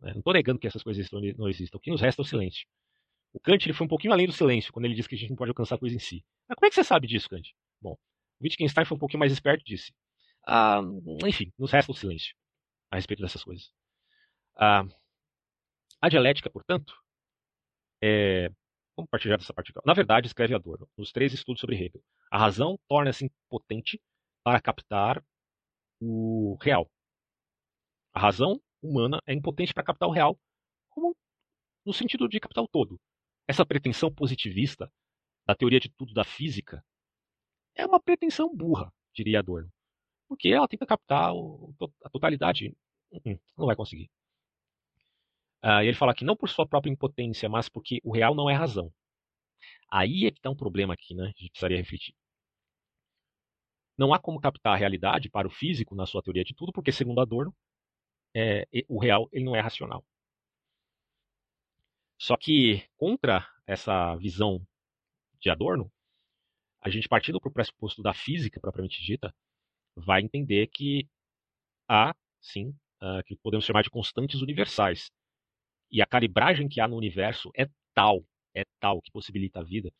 Né? 0.00 0.12
Não 0.12 0.18
estou 0.18 0.32
negando 0.32 0.58
que 0.58 0.66
essas 0.66 0.82
coisas 0.82 1.08
não 1.10 1.48
existam. 1.48 1.78
O 1.78 1.80
que 1.80 1.90
nos 1.90 2.00
resta 2.00 2.22
é 2.22 2.24
o 2.24 2.26
silêncio. 2.26 2.66
O 3.32 3.40
Kant 3.40 3.66
ele 3.66 3.74
foi 3.74 3.84
um 3.84 3.88
pouquinho 3.88 4.12
além 4.12 4.26
do 4.26 4.32
silêncio, 4.32 4.72
quando 4.72 4.86
ele 4.86 4.94
diz 4.94 5.06
que 5.06 5.14
a 5.14 5.18
gente 5.18 5.30
não 5.30 5.36
pode 5.36 5.50
alcançar 5.50 5.74
a 5.74 5.78
coisa 5.78 5.94
em 5.94 5.98
si. 5.98 6.24
Mas 6.48 6.56
como 6.56 6.66
é 6.66 6.68
que 6.70 6.74
você 6.74 6.84
sabe 6.84 7.06
disso, 7.06 7.28
Kant? 7.28 7.54
Bom, 7.80 7.96
Wittgenstein 8.42 8.84
foi 8.86 8.96
um 8.96 9.00
pouquinho 9.00 9.20
mais 9.20 9.32
esperto 9.32 9.62
e 9.62 9.64
disse. 9.64 9.92
Ah, 10.46 10.80
enfim, 11.26 11.52
nos 11.58 11.70
resta 11.70 11.92
o 11.92 11.94
silêncio 11.94 12.34
a 12.90 12.96
respeito 12.96 13.20
dessas 13.20 13.42
coisas. 13.44 13.70
Ah, 14.56 14.84
a 16.00 16.08
dialética, 16.08 16.48
portanto, 16.48 16.94
é... 18.02 18.50
Vamos 18.96 19.10
partilhar 19.10 19.38
dessa 19.38 19.52
parte. 19.52 19.72
Na 19.84 19.92
verdade, 19.92 20.26
escreve 20.26 20.54
Adorno, 20.54 20.88
nos 20.96 21.12
três 21.12 21.32
estudos 21.32 21.60
sobre 21.60 21.76
Hegel, 21.76 22.02
a 22.30 22.38
razão 22.38 22.78
torna-se 22.88 23.26
impotente 23.26 24.00
para 24.42 24.60
captar 24.60 25.22
o 26.00 26.56
real. 26.62 26.90
A 28.14 28.20
razão 28.20 28.60
humana 28.82 29.20
é 29.26 29.34
impotente 29.34 29.74
para 29.74 29.84
captar 29.84 30.08
o 30.08 30.12
real, 30.12 30.38
como 30.88 31.14
no 31.84 31.92
sentido 31.92 32.28
de 32.28 32.40
captar 32.40 32.64
o 32.64 32.68
todo. 32.68 32.98
Essa 33.46 33.66
pretensão 33.66 34.12
positivista 34.12 34.90
da 35.46 35.54
teoria 35.54 35.78
de 35.78 35.90
tudo 35.90 36.14
da 36.14 36.24
física 36.24 36.82
é 37.74 37.86
uma 37.86 38.00
pretensão 38.00 38.54
burra, 38.54 38.92
diria 39.14 39.40
Adorno. 39.40 39.70
Porque 40.28 40.48
ela 40.48 40.66
tenta 40.66 40.86
captar 40.86 41.32
a 42.02 42.10
totalidade. 42.10 42.74
Hum, 43.12 43.38
não 43.56 43.66
vai 43.66 43.76
conseguir. 43.76 44.10
Uh, 45.64 45.82
e 45.82 45.88
ele 45.88 45.96
fala 45.96 46.14
que 46.14 46.24
não 46.24 46.36
por 46.36 46.48
sua 46.48 46.66
própria 46.66 46.90
impotência, 46.90 47.48
mas 47.48 47.68
porque 47.68 48.00
o 48.04 48.12
real 48.12 48.34
não 48.34 48.48
é 48.48 48.54
razão. 48.54 48.92
Aí 49.90 50.26
é 50.26 50.30
que 50.30 50.38
está 50.38 50.50
um 50.50 50.56
problema 50.56 50.94
aqui, 50.94 51.14
né? 51.14 51.24
A 51.24 51.26
gente 51.28 51.50
precisaria 51.50 51.76
refletir. 51.76 52.14
Não 53.98 54.12
há 54.12 54.18
como 54.18 54.40
captar 54.40 54.74
a 54.74 54.76
realidade 54.76 55.30
para 55.30 55.48
o 55.48 55.50
físico 55.50 55.94
na 55.94 56.06
sua 56.06 56.22
teoria 56.22 56.44
de 56.44 56.54
tudo, 56.54 56.72
porque, 56.72 56.92
segundo 56.92 57.20
Adorno, 57.20 57.54
é, 58.34 58.66
o 58.88 58.98
real 58.98 59.28
ele 59.32 59.44
não 59.44 59.56
é 59.56 59.60
racional. 59.60 60.04
Só 62.18 62.36
que, 62.36 62.82
contra 62.96 63.46
essa 63.66 64.14
visão 64.16 64.66
de 65.40 65.50
Adorno, 65.50 65.90
a 66.80 66.88
gente 66.88 67.08
partindo 67.08 67.40
para 67.40 67.48
o 67.48 67.52
pressuposto 67.52 68.02
da 68.02 68.14
física 68.14 68.60
propriamente 68.60 69.02
dita, 69.02 69.34
vai 69.96 70.22
entender 70.22 70.66
que 70.68 71.08
há, 71.88 72.14
sim, 72.40 72.70
uh, 73.02 73.22
que 73.24 73.36
podemos 73.36 73.64
chamar 73.64 73.82
de 73.82 73.90
constantes 73.90 74.40
universais, 74.40 75.10
e 75.96 76.02
a 76.02 76.06
calibragem 76.06 76.68
que 76.68 76.78
há 76.78 76.86
no 76.86 76.94
universo 76.94 77.50
é 77.56 77.66
tal, 77.94 78.22
é 78.54 78.64
tal 78.78 79.00
que 79.00 79.10
possibilita 79.10 79.60
a 79.60 79.62
vida, 79.62 79.90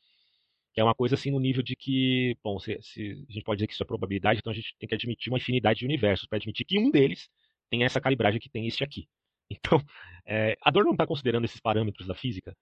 que 0.74 0.80
é 0.82 0.84
uma 0.84 0.94
coisa 0.94 1.14
assim 1.14 1.30
no 1.30 1.40
nível 1.40 1.62
de 1.62 1.74
que, 1.74 2.36
bom, 2.44 2.58
se, 2.58 2.78
se 2.82 3.24
a 3.26 3.32
gente 3.32 3.44
pode 3.44 3.56
dizer 3.56 3.66
que 3.66 3.72
isso 3.72 3.82
é 3.82 3.86
probabilidade, 3.86 4.40
então 4.40 4.50
a 4.50 4.54
gente 4.54 4.76
tem 4.78 4.86
que 4.86 4.94
admitir 4.94 5.32
uma 5.32 5.38
infinidade 5.38 5.78
de 5.78 5.86
universos 5.86 6.28
para 6.28 6.36
admitir 6.36 6.66
que 6.66 6.78
um 6.78 6.90
deles 6.90 7.30
tem 7.70 7.82
essa 7.82 7.98
calibragem 7.98 8.38
que 8.38 8.50
tem 8.50 8.66
este 8.66 8.84
aqui. 8.84 9.08
Então, 9.48 9.80
é, 10.26 10.56
a 10.60 10.72
dor 10.72 10.84
não 10.84 10.90
está 10.90 11.06
considerando 11.06 11.44
esses 11.44 11.60
parâmetros 11.60 12.08
da 12.08 12.16
física, 12.16 12.52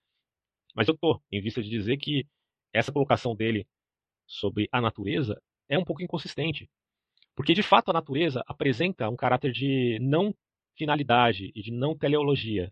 mas 0.77 0.87
eu 0.87 0.93
estou, 0.93 1.19
em 1.33 1.41
vista 1.41 1.63
de 1.63 1.71
dizer 1.71 1.97
que 1.97 2.27
essa 2.75 2.93
colocação 2.93 3.35
dele 3.35 3.67
sobre 4.27 4.69
a 4.71 4.83
natureza 4.83 5.41
é 5.67 5.79
um 5.79 5.85
pouco 5.85 6.03
inconsistente. 6.03 6.69
Porque, 7.35 7.55
de 7.55 7.63
fato, 7.63 7.89
a 7.89 7.95
natureza 7.95 8.45
apresenta 8.47 9.09
um 9.09 9.17
caráter 9.17 9.51
de 9.51 9.99
não 9.99 10.35
finalidade 10.77 11.51
e 11.55 11.63
de 11.63 11.73
não 11.73 11.97
teleologia. 11.97 12.71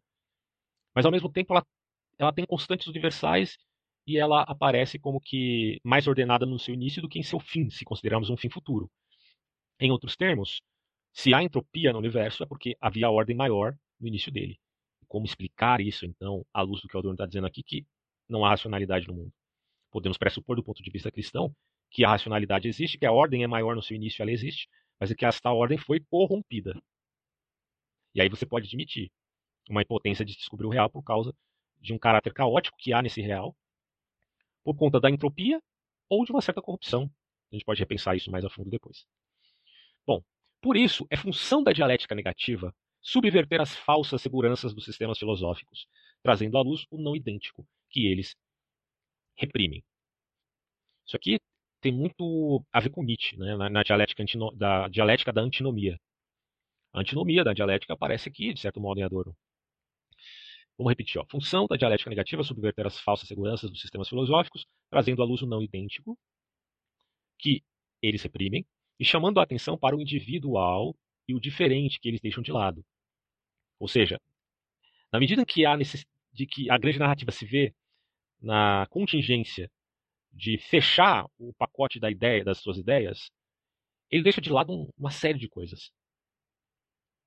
Mas 0.95 1.05
ao 1.05 1.13
mesmo 1.13 1.31
tempo 1.31 1.53
ela, 1.53 1.65
ela 2.19 2.33
tem 2.33 2.45
constantes 2.47 2.87
universais 2.87 3.59
e 4.07 4.19
ela 4.19 4.43
aparece 4.43 4.99
como 4.99 5.21
que 5.21 5.81
mais 5.85 6.07
ordenada 6.07 6.45
no 6.45 6.59
seu 6.59 6.75
início 6.75 7.01
do 7.01 7.09
que 7.09 7.19
em 7.19 7.23
seu 7.23 7.41
fim, 7.41 7.71
se 7.71 7.85
considerarmos 7.85 8.31
um 8.31 8.37
fim 8.37 8.51
futuro. 8.51 8.91
Em 9.81 9.91
outros 9.91 10.17
termos, 10.17 10.61
se 11.13 11.35
há 11.35 11.43
entropia 11.43 11.93
no 11.93 11.99
universo 11.99 12.43
é 12.43 12.47
porque 12.47 12.77
havia 12.81 13.11
ordem 13.11 13.37
maior 13.37 13.77
no 14.01 14.09
início 14.09 14.33
dele. 14.33 14.59
Como 15.07 15.27
explicar 15.27 15.81
isso, 15.81 16.07
então, 16.07 16.45
à 16.53 16.63
luz 16.63 16.81
do 16.81 16.89
que 16.89 16.97
o 16.97 16.99
Adorno 16.99 17.15
está 17.15 17.27
dizendo 17.27 17.47
aqui, 17.47 17.63
que 17.63 17.87
não 18.29 18.45
há 18.45 18.51
racionalidade 18.51 19.07
no 19.07 19.15
mundo? 19.15 19.33
Podemos 19.91 20.17
pressupor, 20.17 20.57
do 20.57 20.65
ponto 20.65 20.83
de 20.83 20.91
vista 20.91 21.11
cristão, 21.11 21.55
que 21.91 22.05
a 22.05 22.09
racionalidade 22.09 22.67
existe, 22.67 22.99
que 22.99 23.05
a 23.05 23.13
ordem 23.13 23.45
é 23.45 23.47
maior 23.47 23.77
no 23.77 23.83
seu 23.83 23.95
início, 23.95 24.23
ela 24.23 24.31
existe, 24.31 24.69
mas 24.99 25.11
é 25.11 25.15
que 25.15 25.27
esta 25.27 25.53
ordem 25.53 25.77
foi 25.77 26.01
corrompida. 26.01 26.81
E 28.15 28.23
aí 28.23 28.29
você 28.29 28.47
pode 28.47 28.67
admitir 28.67 29.11
uma 29.73 29.83
impotência 29.83 30.25
de 30.25 30.37
descobrir 30.37 30.67
o 30.67 30.71
real 30.71 30.89
por 30.91 31.03
causa 31.03 31.35
de 31.81 31.93
um 31.93 31.99
caráter 31.99 32.33
caótico 32.33 32.77
que 32.79 32.93
há 32.93 33.03
nesse 33.03 33.21
real, 33.21 33.57
por 34.63 34.77
conta 34.77 35.01
da 35.01 35.11
entropia 35.11 35.61
ou 36.09 36.25
de 36.25 36.31
uma 36.31 36.41
certa 36.41 36.63
corrupção. 36.63 37.11
A 37.51 37.57
gente 37.57 37.65
pode 37.65 37.81
repensar 37.81 38.15
isso 38.15 38.31
mais 38.31 38.45
a 38.45 38.51
fundo 38.51 38.71
depois. 38.71 39.07
Bom, 40.07 40.23
por 40.61 40.77
isso, 40.77 41.07
é 41.11 41.17
função 41.17 41.63
da 41.63 41.73
dialética 41.73 42.15
negativa 42.15 42.75
subverter 43.01 43.61
as 43.61 43.75
falsas 43.75 44.23
seguranças 44.23 44.73
dos 44.73 44.85
sistemas 44.85 45.19
filosóficos, 45.19 45.89
trazendo 46.23 46.57
à 46.57 46.63
luz 46.63 46.87
o 46.89 46.97
não 46.97 47.17
idêntico, 47.17 47.67
que 47.91 48.07
eles 48.07 48.37
reprimem. 49.37 49.83
Isso 51.05 51.17
aqui 51.17 51.41
tem 51.81 51.93
muito 51.93 52.65
a 52.73 52.79
ver 52.79 52.91
com 52.91 53.03
Nietzsche, 53.03 53.37
né, 53.37 53.57
na, 53.57 53.69
na 53.69 53.83
dialética, 53.83 54.23
da, 54.55 54.89
dialética 54.89 55.33
da 55.33 55.41
antinomia. 55.41 55.99
A 56.93 57.01
antinomia 57.01 57.43
da 57.43 57.53
dialética 57.53 57.95
aparece 57.95 58.29
aqui, 58.29 58.55
de 58.55 58.61
certo 58.61 58.81
modo, 58.81 59.01
em 59.01 59.03
Adorno. 59.03 59.37
Vamos 60.83 60.91
repetir. 60.91 61.21
Ó. 61.21 61.25
Função 61.31 61.67
da 61.67 61.77
dialética 61.77 62.11
negativa 62.11 62.43
subverter 62.43 62.87
as 62.87 62.99
falsas 62.99 63.29
seguranças 63.29 63.71
dos 63.71 63.81
sistemas 63.81 64.09
filosóficos, 64.09 64.67
trazendo 64.91 65.23
à 65.23 65.25
luz 65.25 65.41
o 65.41 65.47
não 65.47 65.63
idêntico, 65.63 66.19
que 67.39 67.63
eles 68.03 68.21
reprimem, 68.21 68.67
e 68.99 69.05
chamando 69.05 69.39
a 69.39 69.45
atenção 69.45 69.79
para 69.79 69.97
o 69.97 70.01
individual 70.01 70.97
e 71.29 71.35
o 71.35 71.41
diferente 71.41 72.01
que 72.01 72.09
eles 72.09 72.21
deixam 72.21 72.43
de 72.43 72.51
lado. 72.51 72.85
Ou 73.79 73.87
seja, 73.87 74.21
na 75.13 75.21
medida 75.21 75.47
que 75.47 75.65
há 75.65 75.77
de 75.77 76.47
que 76.47 76.69
a 76.69 76.77
grande 76.79 76.99
narrativa 76.99 77.31
se 77.31 77.47
vê 77.47 77.73
na 78.41 78.87
contingência 78.91 79.71
de 80.33 80.59
fechar 80.59 81.27
o 81.39 81.53
pacote 81.55 82.01
da 82.01 82.11
ideia, 82.11 82.43
das 82.43 82.59
suas 82.59 82.77
ideias, 82.77 83.31
ele 84.11 84.25
deixa 84.25 84.41
de 84.41 84.51
lado 84.51 84.93
uma 84.99 85.11
série 85.13 85.39
de 85.39 85.49
coisas. 85.49 85.93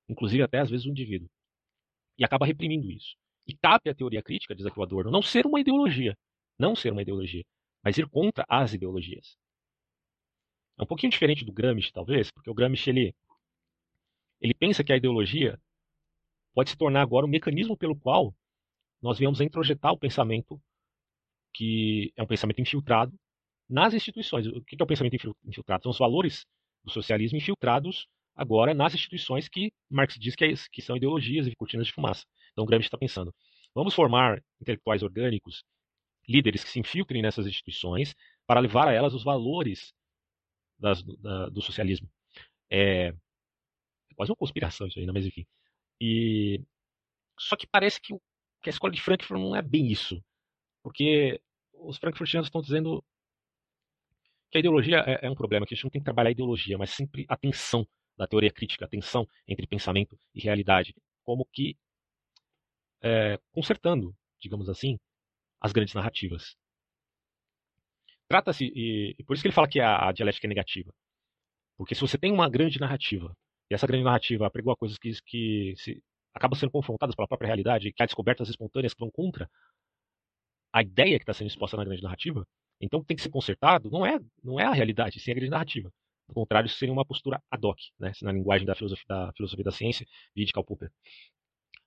Inclusive 0.08 0.42
até 0.42 0.58
às 0.58 0.68
vezes 0.68 0.84
o 0.84 0.90
indivíduo. 0.90 1.30
E 2.18 2.24
acaba 2.24 2.44
reprimindo 2.44 2.90
isso. 2.90 3.16
E 3.46 3.56
cabe 3.56 3.90
à 3.90 3.94
teoria 3.94 4.22
crítica, 4.22 4.54
diz 4.54 4.66
aqui 4.66 4.78
o 4.78 4.82
Adorno, 4.82 5.10
não 5.10 5.22
ser 5.22 5.46
uma 5.46 5.60
ideologia. 5.60 6.16
Não 6.58 6.74
ser 6.74 6.92
uma 6.92 7.02
ideologia. 7.02 7.44
Mas 7.82 7.96
ir 7.96 8.08
contra 8.08 8.44
as 8.48 8.72
ideologias. 8.72 9.36
É 10.78 10.82
um 10.82 10.86
pouquinho 10.86 11.10
diferente 11.10 11.44
do 11.44 11.52
Gramsci, 11.52 11.92
talvez, 11.92 12.30
porque 12.30 12.50
o 12.50 12.54
Gramsci 12.54 12.90
ele, 12.90 13.14
ele 14.40 14.54
pensa 14.54 14.84
que 14.84 14.92
a 14.92 14.96
ideologia 14.96 15.60
pode 16.54 16.70
se 16.70 16.76
tornar 16.76 17.02
agora 17.02 17.26
um 17.26 17.28
mecanismo 17.28 17.76
pelo 17.76 17.96
qual 17.96 18.34
nós 19.00 19.18
viemos 19.18 19.40
a 19.40 19.44
introjetar 19.44 19.92
o 19.92 19.98
pensamento 19.98 20.60
que 21.54 22.12
é 22.16 22.22
um 22.22 22.26
pensamento 22.26 22.60
infiltrado 22.60 23.14
nas 23.68 23.94
instituições. 23.94 24.46
O 24.46 24.62
que 24.62 24.76
é 24.78 24.82
o 24.82 24.86
pensamento 24.86 25.16
infiltrado? 25.44 25.82
São 25.82 25.90
os 25.90 25.98
valores 25.98 26.46
do 26.84 26.90
socialismo 26.90 27.38
infiltrados 27.38 28.06
agora 28.34 28.74
nas 28.74 28.94
instituições 28.94 29.48
que 29.48 29.72
Marx 29.90 30.14
diz 30.18 30.36
que, 30.36 30.44
é, 30.44 30.52
que 30.70 30.82
são 30.82 30.96
ideologias 30.96 31.46
e 31.46 31.56
cortinas 31.56 31.86
de 31.86 31.92
fumaça. 31.92 32.24
Então 32.56 32.64
o 32.64 32.66
Gramsci 32.66 32.86
está 32.86 32.96
pensando, 32.96 33.34
vamos 33.74 33.94
formar 33.94 34.42
intelectuais 34.58 35.02
orgânicos, 35.02 35.62
líderes 36.26 36.64
que 36.64 36.70
se 36.70 36.80
infiltrem 36.80 37.20
nessas 37.20 37.46
instituições 37.46 38.16
para 38.46 38.60
levar 38.60 38.88
a 38.88 38.92
elas 38.92 39.12
os 39.12 39.22
valores 39.22 39.92
das, 40.78 41.02
da, 41.02 41.50
do 41.50 41.60
socialismo. 41.60 42.08
É, 42.70 43.08
é, 43.08 44.14
quase 44.14 44.32
uma 44.32 44.36
conspiração 44.36 44.86
isso 44.86 44.98
aí, 44.98 45.04
né? 45.04 45.12
mas 45.12 45.26
enfim. 45.26 45.46
E, 46.00 46.64
só 47.38 47.56
que 47.56 47.66
parece 47.66 48.00
que, 48.00 48.14
que 48.62 48.70
a 48.70 48.72
escola 48.72 48.90
de 48.90 49.02
Frankfurt 49.02 49.38
não 49.38 49.54
é 49.54 49.60
bem 49.60 49.86
isso. 49.88 50.18
Porque 50.82 51.38
os 51.74 51.98
frankfurtianos 51.98 52.46
estão 52.46 52.62
dizendo 52.62 53.04
que 54.50 54.56
a 54.56 54.60
ideologia 54.60 55.04
é, 55.06 55.26
é, 55.26 55.30
um 55.30 55.34
problema, 55.34 55.66
que 55.66 55.74
a 55.74 55.76
gente 55.76 55.84
não 55.84 55.90
tem 55.90 56.00
que 56.00 56.06
trabalhar 56.06 56.30
a 56.30 56.32
ideologia, 56.32 56.78
mas 56.78 56.90
sempre 56.90 57.26
a 57.28 57.36
tensão 57.36 57.86
da 58.16 58.26
teoria 58.26 58.50
crítica, 58.50 58.86
a 58.86 58.88
tensão 58.88 59.28
entre 59.46 59.66
pensamento 59.66 60.18
e 60.34 60.40
realidade, 60.40 60.94
como 61.22 61.44
que 61.52 61.76
é, 63.06 63.38
consertando, 63.52 64.14
digamos 64.40 64.68
assim, 64.68 64.98
as 65.60 65.72
grandes 65.72 65.94
narrativas. 65.94 66.56
Trata-se, 68.28 68.64
e, 68.74 69.14
e, 69.18 69.24
por 69.24 69.34
isso 69.34 69.42
que 69.42 69.48
ele 69.48 69.54
fala 69.54 69.68
que 69.68 69.80
a, 69.80 70.08
a 70.08 70.12
dialética 70.12 70.46
é 70.46 70.48
negativa. 70.48 70.92
Porque 71.76 71.94
se 71.94 72.00
você 72.00 72.18
tem 72.18 72.32
uma 72.32 72.48
grande 72.50 72.80
narrativa, 72.80 73.32
e 73.70 73.74
essa 73.74 73.86
grande 73.86 74.04
narrativa 74.04 74.46
apregoa 74.46 74.76
coisas 74.76 74.98
que, 74.98 75.12
que 75.24 75.74
se, 75.76 76.02
acabam 76.34 76.58
sendo 76.58 76.72
confrontadas 76.72 77.14
pela 77.14 77.28
própria 77.28 77.46
realidade, 77.46 77.92
que 77.92 78.02
há 78.02 78.06
descobertas 78.06 78.48
espontâneas 78.48 78.94
que 78.94 79.00
vão 79.00 79.10
contra 79.10 79.48
a 80.72 80.82
ideia 80.82 81.18
que 81.18 81.22
está 81.22 81.32
sendo 81.32 81.48
exposta 81.48 81.76
na 81.76 81.84
grande 81.84 82.02
narrativa, 82.02 82.46
então 82.80 83.04
tem 83.04 83.16
que 83.16 83.22
ser 83.22 83.30
consertado, 83.30 83.90
não 83.90 84.04
é, 84.04 84.18
não 84.42 84.58
é 84.60 84.64
a 84.64 84.72
realidade, 84.72 85.20
sim 85.20 85.30
a 85.30 85.34
grande 85.34 85.50
narrativa. 85.50 85.90
Do 86.28 86.34
contrário, 86.34 86.66
isso 86.66 86.76
seria 86.78 86.92
uma 86.92 87.04
postura 87.04 87.40
ad 87.50 87.64
hoc, 87.66 87.78
né, 87.98 88.12
na 88.22 88.32
linguagem 88.32 88.66
da 88.66 88.74
filosofia 88.74 89.06
da, 89.08 89.32
filosofia 89.32 89.64
da 89.64 89.70
ciência 89.70 90.06
e 90.34 90.44
de 90.44 90.52
Karl 90.52 90.64
Popper. 90.64 90.90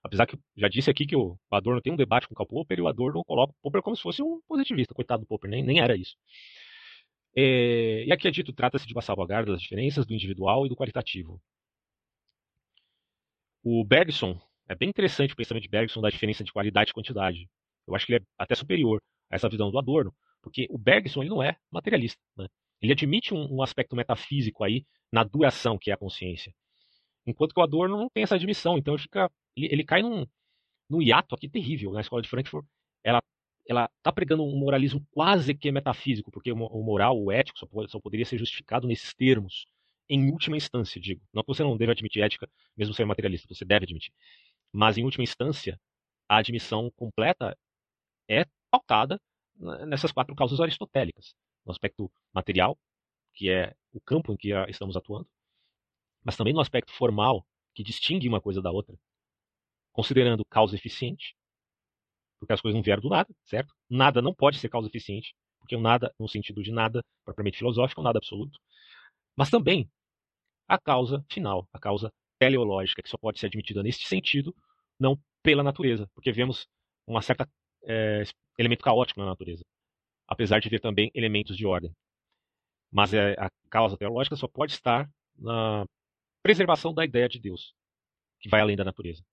Apesar 0.04 0.26
que 0.26 0.38
já 0.56 0.68
disse 0.70 0.89
aqui 0.89 1.06
que 1.06 1.16
o 1.16 1.38
Adorno 1.52 1.82
tem 1.82 1.91
um 1.91 1.97
debate 1.97 2.28
com 2.28 2.34
o 2.34 2.38
Karl 2.38 2.47
Popper 2.47 2.80
e 2.80 2.82
o 2.82 2.88
Adorno 2.88 3.24
coloca 3.26 3.52
o 3.52 3.62
Popper 3.62 3.82
como 3.82 3.95
se 3.95 4.02
fosse 4.02 4.24
um 4.24 4.41
positivista. 4.47 4.93
Coitado 4.93 5.24
do 5.24 5.28
Popper, 5.28 5.50
nem, 5.50 5.64
nem 5.64 5.80
era 5.80 5.95
isso. 5.95 6.16
É, 7.36 8.06
e 8.06 8.12
aqui 8.12 8.28
é 8.28 8.32
dito, 8.32 8.54
trata-se 8.54 8.88
de 8.88 8.93
uma 8.93 9.02
salvaguarda 9.02 9.52
das 9.52 9.62
diferenças 9.62 10.06
do 10.06 10.14
individual 10.14 10.66
e 10.66 10.70
do 10.70 10.76
qualitativo. 10.76 11.41
O 13.64 13.84
Bergson, 13.84 14.39
é 14.68 14.76
bem 14.76 14.89
interessante 14.89 15.34
o 15.34 15.36
pensamento 15.36 15.64
de 15.64 15.70
Bergson 15.70 16.02
da 16.02 16.10
diferença 16.10 16.43
de 16.43 16.52
qualidade 16.52 16.91
e 16.91 16.93
quantidade. 16.93 17.50
Eu 17.88 17.95
acho 17.95 18.06
que 18.06 18.14
ele 18.14 18.24
é 18.24 18.28
até 18.38 18.56
superior 18.56 19.02
a 19.30 19.36
essa 19.36 19.50
visão 19.50 19.70
do 19.70 19.78
Adorno, 19.78 20.14
porque 20.41 20.68
o 20.70 20.78
Bergson 20.78 21.22
ele 21.22 21.30
não 21.30 21.43
é 21.43 21.58
materialista. 21.72 22.22
Né? 22.38 22.47
Ele 22.82 22.93
admite 22.93 23.34
um, 23.34 23.56
um, 23.56 23.62
aspecto 23.62 23.95
metafísico 23.95 24.64
aí 24.64 24.86
na 25.12 25.24
duração 25.24 25.78
que 25.78 25.91
é 25.91 25.93
a 25.93 25.97
consciência. 25.97 26.54
Enquanto 27.30 27.54
que 27.54 27.60
o 27.60 27.64
Adorno 27.64 27.98
não 27.98 28.10
tem 28.10 28.24
essa 28.24 28.36
admissão, 28.36 28.78
então 28.78 28.96
ele, 28.96 29.04
fica, 29.04 29.32
ele, 29.56 29.68
ele 29.72 29.84
cai 29.84 30.02
num, 30.02 30.26
num 30.90 31.02
hiato 31.02 31.36
aqui 31.36 31.48
terrível. 31.50 31.92
Na 31.94 32.02
escola 32.02 32.22
de 32.22 32.30
Frankfurt, 32.30 32.66
ela 33.04 33.22
ela 33.70 33.88
está 33.98 34.12
pregando 34.12 34.44
um 34.44 34.58
moralismo 34.58 35.06
quase 35.12 35.54
que 35.54 35.72
metafísico, 35.72 36.32
porque 36.32 36.52
o 36.52 36.56
moral, 36.56 37.22
o 37.22 37.32
ético, 37.32 37.60
só, 37.60 37.68
pode, 37.68 37.92
só 37.92 38.00
poderia 38.00 38.26
ser 38.26 38.40
justificado 38.40 38.88
nesses 38.88 39.14
termos, 39.14 39.68
em 40.10 40.32
última 40.32 40.58
instância, 40.58 41.00
digo. 41.00 41.22
Não 41.32 41.44
que 41.44 41.50
você 41.50 41.62
não 41.62 41.78
deve 41.78 41.92
admitir 41.92 42.24
ética, 42.24 42.50
mesmo 42.76 42.96
ser 42.96 43.06
materialista, 43.06 43.54
você 43.54 43.64
deve 43.64 43.86
admitir. 43.86 44.12
Mas, 44.74 44.98
em 44.98 45.04
última 45.04 45.24
instância, 45.24 45.80
a 46.28 46.38
admissão 46.38 46.90
completa 46.96 47.56
é 48.28 48.46
pautada 48.72 49.22
nessas 49.86 50.12
quatro 50.12 50.36
causas 50.36 50.60
aristotélicas: 50.60 51.36
no 51.64 51.72
aspecto 51.72 52.12
material, 52.34 52.76
que 53.36 53.52
é 53.52 53.76
o 53.94 54.02
campo 54.02 54.34
em 54.34 54.38
que 54.38 54.52
estamos 54.68 54.98
atuando, 54.98 55.28
mas 56.24 56.36
também 56.36 56.54
no 56.54 56.60
aspecto 56.60 56.92
formal, 56.94 57.46
que 57.74 57.84
distingue 57.84 58.28
uma 58.28 58.42
coisa 58.42 58.62
da 58.62 58.72
outra, 58.72 58.96
considerando 59.92 60.44
causa 60.46 60.76
eficiente, 60.76 61.36
porque 62.40 62.54
as 62.54 62.62
coisas 62.62 62.76
não 62.76 62.84
vieram 62.84 63.02
do 63.02 63.10
nada, 63.10 63.30
certo? 63.46 63.74
Nada 63.90 64.22
não 64.22 64.34
pode 64.34 64.58
ser 64.60 64.70
causa 64.70 64.88
eficiente, 64.88 65.36
porque 65.60 65.76
o 65.76 65.82
nada, 65.82 66.14
no 66.20 66.28
sentido 66.28 66.64
de 66.64 66.72
nada 66.72 67.04
propriamente 67.26 67.58
filosófico, 67.58 68.00
é 68.00 68.02
um 68.02 68.06
nada 68.06 68.18
absoluto, 68.18 68.60
mas 69.36 69.50
também 69.50 69.90
a 70.68 70.78
causa 70.78 71.26
final, 71.30 71.68
a 71.74 71.80
causa 71.80 72.12
teleológica, 72.40 73.02
que 73.02 73.10
só 73.10 73.18
pode 73.18 73.40
ser 73.40 73.48
admitida 73.48 73.84
neste 73.84 74.08
sentido, 74.08 74.56
não 75.00 75.20
pela 75.44 75.64
natureza, 75.64 76.10
porque 76.14 76.32
vemos 76.32 76.68
uma 77.06 77.22
certa 77.22 77.50
é, 77.84 78.24
elemento 78.58 78.84
caótico 78.84 79.20
na 79.20 79.26
natureza, 79.26 79.64
apesar 80.28 80.60
de 80.60 80.70
ver 80.70 80.80
também 80.80 81.12
elementos 81.14 81.58
de 81.58 81.66
ordem. 81.66 81.92
Mas 82.92 83.14
é, 83.14 83.34
a 83.34 83.50
causa 83.70 83.98
teológica 83.98 84.36
só 84.36 84.48
pode 84.48 84.74
estar 84.74 85.10
na 85.38 85.86
preservação 86.44 86.94
da 86.94 87.06
ideia 87.06 87.28
de 87.28 87.40
Deus, 87.40 87.74
que 88.40 88.50
vai 88.50 88.62
além 88.62 88.76
da 88.76 88.84
natureza. 88.84 89.24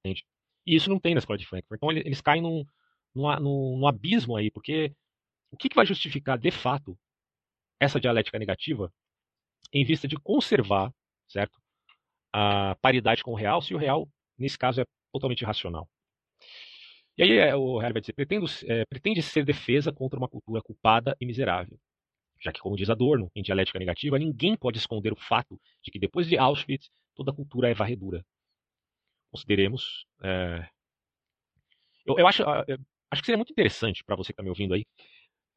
Entende? 0.00 0.24
E 0.66 0.74
isso 0.74 0.90
não 0.90 0.98
tem 0.98 1.14
na 1.14 1.18
escola 1.18 1.38
de 1.38 1.46
Frankfurt. 1.46 1.78
Então 1.78 1.90
eles 1.92 2.20
caem 2.20 2.42
num, 2.42 2.64
num, 3.14 3.78
num 3.78 3.86
abismo 3.86 4.36
aí, 4.36 4.50
porque 4.50 4.94
o 5.50 5.56
que, 5.56 5.68
que 5.68 5.76
vai 5.76 5.86
justificar 5.86 6.38
de 6.38 6.50
fato 6.50 6.98
essa 7.80 8.00
dialética 8.00 8.38
negativa 8.38 8.92
em 9.72 9.84
vista 9.84 10.06
de 10.08 10.16
conservar, 10.16 10.92
certo, 11.28 11.60
a 12.32 12.74
paridade 12.76 13.22
com 13.22 13.32
o 13.32 13.36
real, 13.36 13.62
se 13.62 13.74
o 13.74 13.78
real 13.78 14.08
nesse 14.38 14.58
caso 14.58 14.80
é 14.80 14.84
totalmente 15.12 15.42
irracional. 15.42 15.88
E 17.16 17.22
aí 17.22 17.32
é, 17.38 17.56
o 17.56 17.80
Herbert 17.80 17.94
vai 17.94 18.00
dizer, 18.02 18.12
pretendo, 18.12 18.46
é, 18.64 18.84
pretende 18.84 19.22
ser 19.22 19.44
defesa 19.44 19.90
contra 19.90 20.18
uma 20.18 20.28
cultura 20.28 20.60
culpada 20.62 21.16
e 21.20 21.24
miserável. 21.24 21.78
Já 22.40 22.52
que, 22.52 22.60
como 22.60 22.76
diz 22.76 22.90
Adorno, 22.90 23.30
em 23.34 23.42
dialética 23.42 23.78
negativa, 23.78 24.18
ninguém 24.18 24.56
pode 24.56 24.78
esconder 24.78 25.12
o 25.12 25.16
fato 25.16 25.60
de 25.82 25.90
que 25.90 25.98
depois 25.98 26.26
de 26.26 26.38
Auschwitz, 26.38 26.90
toda 27.14 27.32
cultura 27.32 27.70
é 27.70 27.74
varredura. 27.74 28.24
Consideremos. 29.30 30.06
É... 30.22 30.68
Eu, 32.04 32.18
eu, 32.18 32.26
acho, 32.26 32.42
eu 32.42 32.78
acho 33.10 33.22
que 33.22 33.26
seria 33.26 33.38
muito 33.38 33.52
interessante 33.52 34.04
para 34.04 34.16
você 34.16 34.28
que 34.28 34.34
está 34.34 34.42
me 34.42 34.48
ouvindo 34.48 34.74
aí 34.74 34.86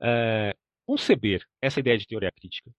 é, 0.02 0.56
conceber 0.86 1.46
essa 1.62 1.80
ideia 1.80 1.98
de 1.98 2.08
teoria 2.08 2.32
crítica 2.32 2.72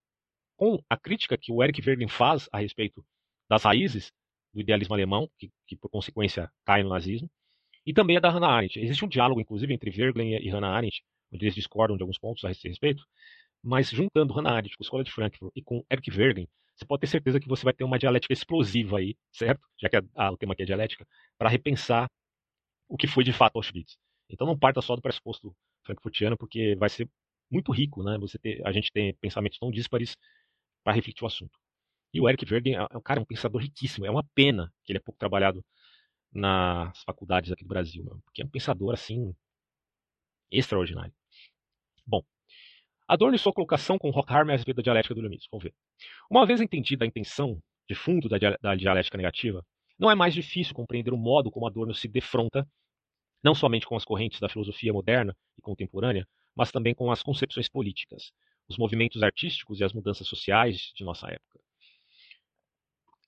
com 0.61 0.79
a 0.91 0.97
crítica 0.97 1.39
que 1.39 1.51
o 1.51 1.63
Eric 1.63 1.81
Verlin 1.81 2.07
faz 2.07 2.47
a 2.53 2.59
respeito 2.59 3.03
das 3.49 3.63
raízes 3.63 4.13
do 4.53 4.61
idealismo 4.61 4.95
alemão, 4.95 5.27
que, 5.39 5.51
que 5.67 5.75
por 5.75 5.89
consequência 5.89 6.53
cai 6.67 6.83
no 6.83 6.91
nazismo, 6.91 7.31
e 7.87 7.95
também 7.95 8.19
a 8.19 8.21
da 8.21 8.29
Hannah 8.29 8.51
Arendt. 8.51 8.79
Existe 8.79 9.03
um 9.03 9.09
diálogo, 9.09 9.41
inclusive, 9.41 9.73
entre 9.73 9.91
Verglen 9.91 10.37
e 10.37 10.51
Hannah 10.51 10.77
Arendt, 10.77 11.03
onde 11.33 11.47
eles 11.47 11.55
discordam 11.55 11.97
de 11.97 12.03
alguns 12.03 12.19
pontos 12.19 12.45
a 12.45 12.51
esse 12.51 12.69
respeito, 12.69 13.03
mas 13.63 13.91
juntando 13.91 14.33
Hannah 14.33 14.53
Arendt 14.53 14.77
com 14.77 14.83
a 14.83 14.85
Escola 14.85 15.05
de 15.05 15.13
Frankfurt 15.13 15.53
e 15.55 15.63
com 15.63 15.85
Eric 15.91 16.11
Vergen, 16.11 16.49
você 16.75 16.87
pode 16.87 17.01
ter 17.01 17.07
certeza 17.09 17.39
que 17.39 17.49
você 17.49 17.63
vai 17.63 17.75
ter 17.75 17.85
uma 17.85 17.99
dialética 17.99 18.33
explosiva 18.33 18.99
aí, 18.99 19.15
certo? 19.33 19.67
Já 19.79 19.89
que 19.89 19.97
a, 19.97 20.03
a, 20.15 20.33
o 20.33 20.37
tema 20.37 20.55
aqui 20.55 20.63
é 20.63 20.67
dialética, 20.67 21.07
para 21.37 21.49
repensar 21.49 22.09
o 22.89 22.97
que 22.97 23.07
foi 23.07 23.23
de 23.23 23.33
fato 23.33 23.57
Auschwitz. 23.57 23.99
Então 24.29 24.47
não 24.47 24.59
parta 24.59 24.81
só 24.81 24.97
do 24.97 25.03
pressuposto 25.03 25.55
frankfurtiano, 25.85 26.37
porque 26.37 26.75
vai 26.77 26.89
ser 26.89 27.09
muito 27.51 27.73
rico, 27.73 28.03
né? 28.03 28.17
Você 28.19 28.39
ter, 28.39 28.67
a 28.67 28.73
gente 28.73 28.91
tem 28.93 29.15
pensamentos 29.17 29.59
tão 29.59 29.71
díspares 29.71 30.17
para 30.83 30.95
refletir 30.95 31.25
o 31.25 31.27
assunto. 31.27 31.59
E 32.13 32.21
o 32.21 32.29
Eric 32.29 32.45
Vergen 32.45 32.77
é 32.77 32.97
um 32.97 33.01
cara, 33.01 33.21
um 33.21 33.25
pensador 33.25 33.61
riquíssimo. 33.61 34.07
É 34.07 34.11
uma 34.11 34.25
pena 34.35 34.73
que 34.85 34.93
ele 34.93 34.99
é 34.99 35.03
pouco 35.03 35.19
trabalhado 35.19 35.65
nas 36.33 37.03
faculdades 37.03 37.53
aqui 37.53 37.65
do 37.65 37.69
Brasil, 37.69 38.05
porque 38.25 38.43
é 38.43 38.45
um 38.45 38.49
pensador 38.49 38.95
assim 38.95 39.35
extraordinário. 40.51 41.13
Bom, 42.07 42.25
Adorno 43.11 43.35
e 43.35 43.39
sua 43.41 43.53
colocação 43.53 43.99
com 43.99 44.09
Horkheimer 44.11 44.51
a 44.51 44.57
respeito 44.57 44.77
da 44.77 44.85
dialética 44.85 45.13
do 45.13 45.19
iluminismo. 45.19 45.49
Vamos 45.51 45.65
ver. 45.65 45.75
Uma 46.31 46.47
vez 46.47 46.61
entendida 46.61 47.05
a 47.05 47.09
intenção 47.09 47.61
de 47.89 47.95
fundo 47.97 48.29
da, 48.29 48.39
da 48.63 48.77
dialética 48.77 49.17
negativa, 49.17 49.67
não 49.99 50.09
é 50.09 50.15
mais 50.15 50.33
difícil 50.33 50.73
compreender 50.77 51.13
o 51.13 51.17
modo 51.17 51.51
como 51.51 51.67
Adorno 51.67 51.93
se 51.93 52.07
defronta 52.07 52.65
não 53.43 53.53
somente 53.53 53.85
com 53.85 53.97
as 53.97 54.05
correntes 54.05 54.39
da 54.39 54.49
filosofia 54.49 54.93
moderna 54.93 55.37
e 55.59 55.61
contemporânea, 55.61 56.25
mas 56.55 56.71
também 56.71 56.95
com 56.95 57.11
as 57.11 57.21
concepções 57.21 57.69
políticas, 57.69 58.31
os 58.69 58.79
movimentos 58.79 59.25
artísticos 59.25 59.81
e 59.81 59.85
as 59.85 59.93
mudanças 59.93 60.29
sociais 60.29 60.93
de 60.95 61.03
nossa 61.03 61.27
época. 61.27 61.59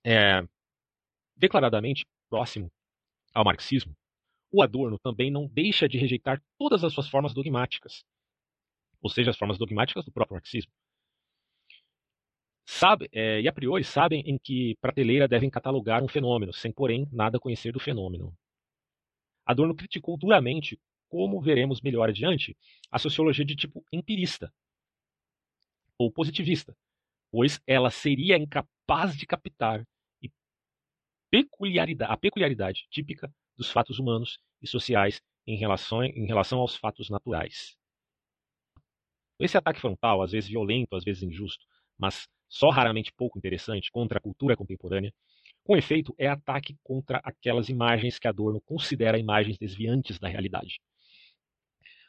É, 0.05 0.47
declaradamente 1.35 2.05
próximo 2.29 2.71
ao 3.33 3.43
marxismo, 3.43 3.93
o 4.49 4.63
Adorno 4.63 4.97
também 4.97 5.29
não 5.29 5.45
deixa 5.45 5.89
de 5.89 5.97
rejeitar 5.97 6.41
todas 6.57 6.85
as 6.85 6.93
suas 6.93 7.09
formas 7.09 7.33
dogmáticas, 7.33 8.05
ou 9.03 9.09
seja, 9.09 9.31
as 9.31 9.37
formas 9.37 9.57
dogmáticas 9.57 10.05
do 10.05 10.11
próprio 10.11 10.35
marxismo. 10.35 10.71
Sabe, 12.65 13.09
é, 13.11 13.41
e 13.41 13.47
a 13.47 13.53
priori 13.53 13.83
sabem 13.83 14.21
em 14.25 14.37
que 14.39 14.77
prateleira 14.79 15.27
devem 15.27 15.49
catalogar 15.49 16.01
um 16.01 16.07
fenômeno, 16.07 16.53
sem, 16.53 16.71
porém, 16.71 17.07
nada 17.11 17.39
conhecer 17.39 17.73
do 17.73 17.79
fenômeno. 17.79 18.33
Adorno 19.45 19.75
criticou 19.75 20.17
duramente, 20.17 20.79
como 21.09 21.41
veremos 21.41 21.81
melhor 21.81 22.07
adiante, 22.07 22.57
a 22.89 22.97
sociologia 22.97 23.43
de 23.43 23.55
tipo 23.55 23.85
empirista 23.91 24.51
ou 25.97 26.09
positivista, 26.09 26.75
pois 27.29 27.61
ela 27.67 27.91
seria 27.91 28.37
incapaz 28.37 29.15
de 29.15 29.25
captar 29.25 29.85
peculiaridade, 31.29 32.11
a 32.11 32.15
peculiaridade 32.15 32.87
típica 32.89 33.33
dos 33.57 33.69
fatos 33.69 33.99
humanos 33.99 34.39
e 34.61 34.67
sociais 34.67 35.21
em 35.45 35.57
relação, 35.57 36.03
em 36.03 36.25
relação 36.25 36.59
aos 36.59 36.75
fatos 36.75 37.09
naturais. 37.09 37.75
Esse 39.39 39.57
ataque 39.57 39.79
frontal, 39.79 40.21
às 40.21 40.31
vezes 40.31 40.49
violento, 40.49 40.95
às 40.95 41.03
vezes 41.03 41.23
injusto, 41.23 41.65
mas 41.97 42.27
só 42.47 42.69
raramente 42.69 43.11
pouco 43.11 43.37
interessante 43.37 43.91
contra 43.91 44.17
a 44.17 44.21
cultura 44.21 44.55
contemporânea, 44.55 45.13
com 45.63 45.77
efeito 45.77 46.13
é 46.17 46.27
ataque 46.27 46.77
contra 46.83 47.19
aquelas 47.23 47.69
imagens 47.69 48.19
que 48.19 48.27
Adorno 48.27 48.61
considera 48.61 49.17
imagens 49.17 49.57
desviantes 49.57 50.19
da 50.19 50.27
realidade. 50.27 50.79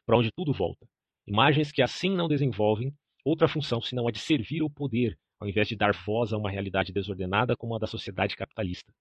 Para 0.05 0.19
onde 0.19 0.31
tudo 0.33 0.53
volta. 0.53 0.87
Imagens 1.27 1.73
que 1.73 1.81
assim 1.81 2.11
não 2.11 2.29
desenvolvem 2.29 2.95
outra 3.25 3.49
função 3.49 3.81
senão 3.81 4.07
a 4.07 4.13
de 4.13 4.19
servir 4.19 4.61
ao 4.61 4.69
poder, 4.69 5.19
ao 5.41 5.49
invés 5.49 5.69
de 5.69 5.77
dar 5.77 5.95
voz 6.05 6.33
a 6.33 6.37
uma 6.37 6.51
realidade 6.51 6.93
desordenada 6.93 7.57
como 7.57 7.75
a 7.75 7.79
da 7.79 7.87
sociedade 7.87 8.37
capitalista. 8.37 8.93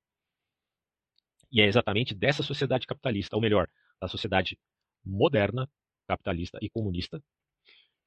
E 1.51 1.61
é 1.61 1.65
exatamente 1.65 2.15
dessa 2.15 2.41
sociedade 2.41 2.88
capitalista, 2.88 3.36
ou 3.36 3.41
melhor, 3.41 3.67
da 3.99 4.07
sociedade 4.07 4.57
moderna, 5.03 5.69
capitalista 6.07 6.57
e 6.61 6.69
comunista, 6.69 7.21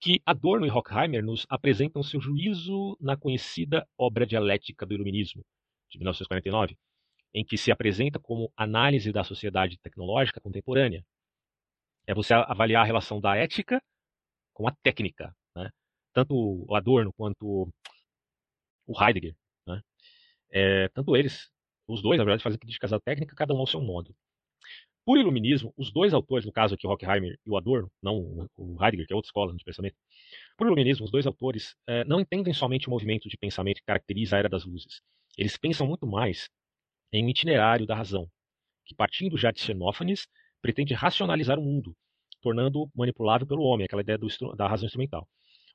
que 0.00 0.20
Adorno 0.24 0.66
e 0.66 0.70
Horkheimer 0.70 1.24
nos 1.24 1.46
apresentam 1.48 2.02
seu 2.02 2.20
juízo 2.20 2.96
na 3.00 3.16
conhecida 3.16 3.86
obra 3.98 4.26
dialética 4.26 4.84
do 4.84 4.94
Iluminismo, 4.94 5.44
de 5.90 5.98
1949, 5.98 6.76
em 7.34 7.44
que 7.44 7.56
se 7.56 7.70
apresenta 7.70 8.18
como 8.18 8.52
análise 8.56 9.12
da 9.12 9.24
sociedade 9.24 9.78
tecnológica 9.78 10.40
contemporânea. 10.40 11.04
É 12.06 12.14
você 12.14 12.34
avaliar 12.34 12.82
a 12.82 12.86
relação 12.86 13.20
da 13.20 13.36
ética 13.36 13.82
com 14.52 14.68
a 14.68 14.72
técnica. 14.82 15.34
Né? 15.54 15.70
Tanto 16.12 16.34
o 16.34 16.74
Adorno 16.74 17.12
quanto 17.12 17.68
o 18.86 19.02
Heidegger, 19.02 19.34
né? 19.66 19.80
é, 20.50 20.88
tanto 20.90 21.16
eles 21.16 21.50
os 21.88 22.02
dois, 22.02 22.18
na 22.18 22.24
verdade, 22.24 22.42
fazem 22.42 22.58
críticas 22.58 22.92
à 22.92 23.00
técnica, 23.00 23.36
cada 23.36 23.54
um 23.54 23.58
ao 23.58 23.66
seu 23.66 23.80
modo. 23.80 24.14
Por 25.06 25.18
iluminismo, 25.18 25.72
os 25.76 25.92
dois 25.92 26.12
autores, 26.12 26.44
no 26.44 26.50
caso 26.50 26.74
aqui, 26.74 26.84
Horkheimer 26.84 27.38
e 27.46 27.48
o 27.48 27.56
Adorno, 27.56 27.88
não 28.02 28.48
o 28.56 28.76
Heidegger, 28.84 29.06
que 29.06 29.12
é 29.12 29.16
outra 29.16 29.28
escola 29.28 29.54
de 29.54 29.64
pensamento, 29.64 29.94
por 30.58 30.66
iluminismo, 30.66 31.04
os 31.04 31.12
dois 31.12 31.28
autores 31.28 31.76
eh, 31.86 32.02
não 32.04 32.20
entendem 32.20 32.52
somente 32.52 32.88
o 32.88 32.90
movimento 32.90 33.28
de 33.28 33.36
pensamento 33.36 33.76
que 33.76 33.86
caracteriza 33.86 34.34
a 34.34 34.40
Era 34.40 34.48
das 34.48 34.64
Luzes. 34.64 35.00
Eles 35.38 35.56
pensam 35.56 35.86
muito 35.86 36.08
mais 36.08 36.50
em 37.12 37.24
um 37.24 37.28
itinerário 37.28 37.86
da 37.86 37.94
razão, 37.94 38.28
que 38.84 38.96
partindo 38.96 39.38
já 39.38 39.52
de 39.52 39.60
Xenófanes, 39.60 40.26
pretende 40.60 40.92
racionalizar 40.92 41.56
o 41.56 41.62
mundo, 41.62 41.96
tornando-o 42.42 42.90
manipulável 42.92 43.46
pelo 43.46 43.62
homem, 43.62 43.84
aquela 43.84 44.02
ideia 44.02 44.18
do, 44.18 44.26
da 44.56 44.66
razão 44.66 44.86
instrumental. 44.86 45.28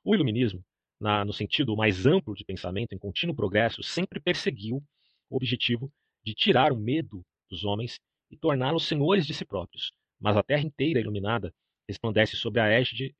O 0.04 0.14
iluminismo, 0.14 0.62
na, 1.00 1.24
no 1.24 1.32
sentido 1.32 1.74
mais 1.74 2.04
amplo 2.04 2.34
de 2.34 2.44
pensamento, 2.44 2.92
em 2.92 2.98
contínuo 2.98 3.34
progresso, 3.34 3.82
sempre 3.82 4.20
perseguiu 4.20 4.84
o 5.30 5.36
objetivo 5.36 5.90
de 6.22 6.34
tirar 6.34 6.70
o 6.70 6.76
medo 6.76 7.24
dos 7.48 7.64
homens 7.64 7.98
e 8.32 8.36
torná-los 8.36 8.86
senhores 8.88 9.26
de 9.26 9.34
si 9.34 9.44
próprios. 9.44 9.92
Mas 10.18 10.36
a 10.36 10.42
terra 10.42 10.62
inteira 10.62 10.98
iluminada 10.98 11.54
resplandece 11.86 12.36
sobre 12.36 12.60
a 12.60 12.68
égide 12.68 13.14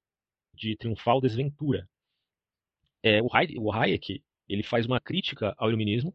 de 0.55 0.77
triunfal 0.77 1.21
desventura. 1.21 1.89
É, 3.03 3.21
o, 3.23 3.73
Hayek, 3.73 4.25
ele 4.49 4.63
faz 4.63 4.87
uma 4.87 5.01
crítica 5.01 5.55
ao 5.59 5.69
iluminismo 5.69 6.15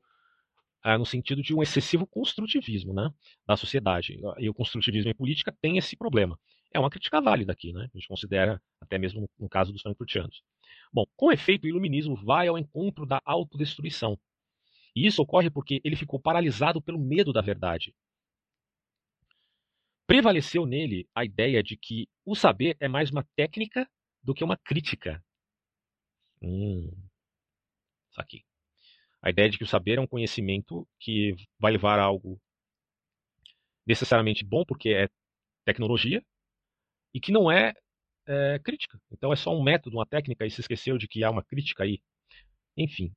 ah, 0.81 0.97
no 0.97 1.05
sentido 1.05 1.41
de 1.41 1.53
um 1.53 1.61
excessivo 1.61 2.07
construtivismo 2.07 2.93
né, 2.93 3.09
da 3.45 3.55
sociedade. 3.55 4.19
E 4.39 4.49
o 4.49 4.53
construtivismo 4.53 5.11
em 5.11 5.15
política 5.15 5.55
tem 5.61 5.77
esse 5.77 5.95
problema. 5.95 6.39
É 6.73 6.79
uma 6.79 6.89
crítica 6.89 7.21
válida 7.21 7.51
aqui, 7.51 7.71
né? 7.73 7.87
a 7.93 7.97
gente 7.97 8.07
considera 8.07 8.61
até 8.81 8.97
mesmo 8.97 9.29
no 9.39 9.49
caso 9.49 9.71
dos 9.71 9.81
frankfurtianos. 9.81 10.41
Bom, 10.91 11.05
com 11.15 11.31
efeito, 11.31 11.65
o 11.65 11.67
iluminismo 11.67 12.15
vai 12.15 12.47
ao 12.47 12.57
encontro 12.57 13.05
da 13.05 13.21
autodestruição, 13.25 14.17
e 14.97 15.05
isso 15.05 15.21
ocorre 15.21 15.47
porque 15.51 15.79
ele 15.83 15.95
ficou 15.95 16.19
paralisado 16.19 16.81
pelo 16.81 16.97
medo 16.97 17.31
da 17.31 17.39
verdade. 17.39 17.93
Prevaleceu 20.07 20.65
nele 20.65 21.05
a 21.13 21.25
ideia 21.25 21.61
de 21.61 21.75
que 21.75 22.07
o 22.25 22.33
saber 22.33 22.77
é 22.79 22.87
mais 22.87 23.11
uma 23.11 23.27
técnica 23.35 23.87
do 24.23 24.33
que 24.33 24.41
uma 24.41 24.55
crítica. 24.55 25.21
Hum, 26.41 26.89
isso 28.09 28.21
aqui. 28.21 28.45
A 29.21 29.29
ideia 29.29 29.49
de 29.49 29.57
que 29.57 29.65
o 29.65 29.67
saber 29.67 29.97
é 29.97 30.01
um 30.01 30.07
conhecimento 30.07 30.87
que 30.97 31.35
vai 31.59 31.73
levar 31.73 31.99
a 31.99 32.03
algo 32.03 32.39
necessariamente 33.85 34.45
bom, 34.45 34.63
porque 34.65 34.89
é 34.89 35.09
tecnologia, 35.65 36.23
e 37.13 37.19
que 37.19 37.31
não 37.31 37.51
é, 37.51 37.73
é 38.25 38.59
crítica. 38.59 38.97
Então 39.11 39.33
é 39.33 39.35
só 39.35 39.53
um 39.53 39.61
método, 39.61 39.97
uma 39.97 40.05
técnica, 40.05 40.45
e 40.45 40.51
se 40.51 40.61
esqueceu 40.61 40.97
de 40.97 41.07
que 41.07 41.21
há 41.21 41.29
uma 41.29 41.43
crítica 41.43 41.83
aí. 41.83 42.01
Enfim, 42.77 43.13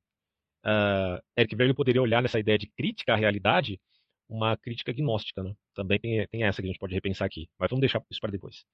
uh, 0.64 1.22
Eric 1.36 1.54
Berger 1.54 1.76
poderia 1.76 2.02
olhar 2.02 2.20
nessa 2.20 2.40
ideia 2.40 2.58
de 2.58 2.66
crítica 2.66 3.12
à 3.12 3.16
realidade 3.16 3.80
uma 4.30 4.56
crítica 4.56 4.92
gnóstica, 4.92 5.42
né? 5.42 5.54
Também 5.74 5.98
tem, 5.98 6.26
tem 6.28 6.44
essa 6.44 6.62
que 6.62 6.68
a 6.68 6.70
gente 6.70 6.78
pode 6.78 6.94
repensar 6.94 7.26
aqui, 7.26 7.48
mas 7.58 7.68
vamos 7.68 7.80
deixar 7.80 8.00
isso 8.08 8.20
para 8.20 8.30
depois. 8.30 8.64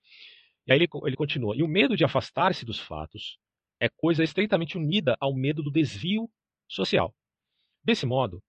E 0.66 0.72
aí 0.72 0.78
ele, 0.78 0.88
ele 1.04 1.16
continua: 1.16 1.56
e 1.56 1.62
o 1.62 1.68
medo 1.68 1.96
de 1.96 2.04
afastar-se 2.04 2.64
dos 2.64 2.78
fatos 2.78 3.38
é 3.80 3.88
coisa 3.88 4.22
estreitamente 4.22 4.76
unida 4.76 5.16
ao 5.18 5.34
medo 5.34 5.62
do 5.62 5.70
desvio 5.70 6.30
social. 6.68 7.14
Desse 7.82 8.04
modo, 8.04 8.42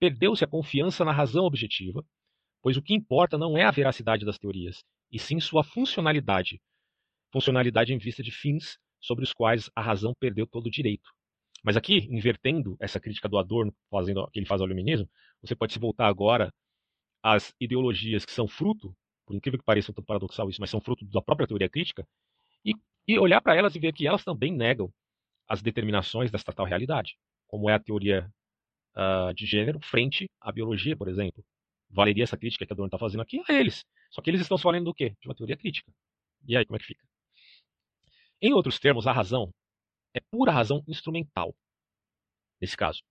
perdeu-se 0.00 0.44
a 0.44 0.48
confiança 0.48 1.04
na 1.04 1.12
razão 1.12 1.44
objetiva, 1.44 2.04
pois 2.60 2.76
o 2.76 2.82
que 2.82 2.94
importa 2.94 3.38
não 3.38 3.56
é 3.56 3.64
a 3.64 3.70
veracidade 3.70 4.24
das 4.24 4.38
teorias, 4.38 4.82
e 5.10 5.18
sim 5.18 5.38
sua 5.38 5.62
funcionalidade. 5.62 6.60
Funcionalidade 7.32 7.92
em 7.92 7.98
vista 7.98 8.22
de 8.22 8.30
fins 8.30 8.78
sobre 9.00 9.24
os 9.24 9.32
quais 9.32 9.70
a 9.76 9.82
razão 9.82 10.12
perdeu 10.18 10.46
todo 10.46 10.66
o 10.66 10.70
direito. 10.70 11.08
Mas 11.62 11.76
aqui, 11.76 12.08
invertendo 12.10 12.76
essa 12.80 12.98
crítica 12.98 13.28
do 13.28 13.38
Adorno, 13.38 13.74
fazendo, 13.90 14.28
que 14.30 14.38
ele 14.38 14.46
faz 14.46 14.60
ao 14.60 14.66
iluminismo, 14.66 15.08
você 15.40 15.54
pode 15.54 15.72
se 15.72 15.78
voltar 15.78 16.08
agora 16.08 16.52
às 17.22 17.54
ideologias 17.60 18.24
que 18.24 18.32
são 18.32 18.48
fruto, 18.48 18.94
por 19.24 19.36
incrível 19.36 19.58
que 19.58 19.64
pareça 19.64 19.92
um 19.92 19.94
tanto 19.94 20.06
paradoxal 20.06 20.50
isso, 20.50 20.60
mas 20.60 20.70
são 20.70 20.80
fruto 20.80 21.04
da 21.04 21.22
própria 21.22 21.46
teoria 21.46 21.68
crítica, 21.68 22.06
e, 22.64 22.74
e 23.06 23.18
olhar 23.18 23.40
para 23.40 23.54
elas 23.54 23.74
e 23.76 23.78
ver 23.78 23.92
que 23.92 24.06
elas 24.06 24.24
também 24.24 24.52
negam 24.52 24.92
as 25.48 25.62
determinações 25.62 26.30
desta 26.30 26.52
tal 26.52 26.66
realidade, 26.66 27.16
como 27.46 27.70
é 27.70 27.74
a 27.74 27.78
teoria 27.78 28.28
uh, 28.96 29.32
de 29.34 29.46
gênero 29.46 29.78
frente 29.80 30.28
à 30.40 30.50
biologia, 30.50 30.96
por 30.96 31.08
exemplo. 31.08 31.44
Valeria 31.88 32.24
essa 32.24 32.36
crítica 32.36 32.66
que 32.66 32.72
Adorno 32.72 32.88
está 32.88 32.98
fazendo 32.98 33.20
aqui 33.20 33.42
a 33.48 33.52
eles. 33.52 33.84
Só 34.10 34.22
que 34.22 34.30
eles 34.30 34.40
estão 34.40 34.56
se 34.56 34.62
falando 34.62 34.86
do 34.86 34.94
quê? 34.94 35.14
De 35.20 35.28
uma 35.28 35.34
teoria 35.34 35.56
crítica. 35.56 35.92
E 36.48 36.56
aí, 36.56 36.64
como 36.64 36.76
é 36.76 36.78
que 36.78 36.86
fica? 36.86 37.04
Em 38.40 38.52
outros 38.54 38.78
termos, 38.78 39.06
a 39.06 39.12
razão 39.12 39.52
é 40.14 40.20
pura 40.20 40.52
razão 40.52 40.82
instrumental, 40.86 41.54
nesse 42.60 42.76
caso. 42.76 43.02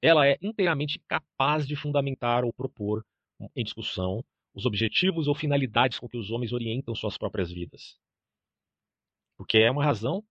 Ela 0.00 0.26
é 0.28 0.38
inteiramente 0.40 1.00
capaz 1.08 1.66
de 1.66 1.74
fundamentar 1.74 2.44
ou 2.44 2.52
propor 2.52 3.04
em 3.54 3.64
discussão 3.64 4.24
os 4.54 4.64
objetivos 4.66 5.28
ou 5.28 5.34
finalidades 5.34 5.98
com 5.98 6.08
que 6.08 6.16
os 6.16 6.30
homens 6.30 6.52
orientam 6.52 6.94
suas 6.94 7.18
próprias 7.18 7.50
vidas. 7.50 7.98
Porque 9.36 9.58
é 9.58 9.70
uma 9.70 9.84
razão 9.84 10.24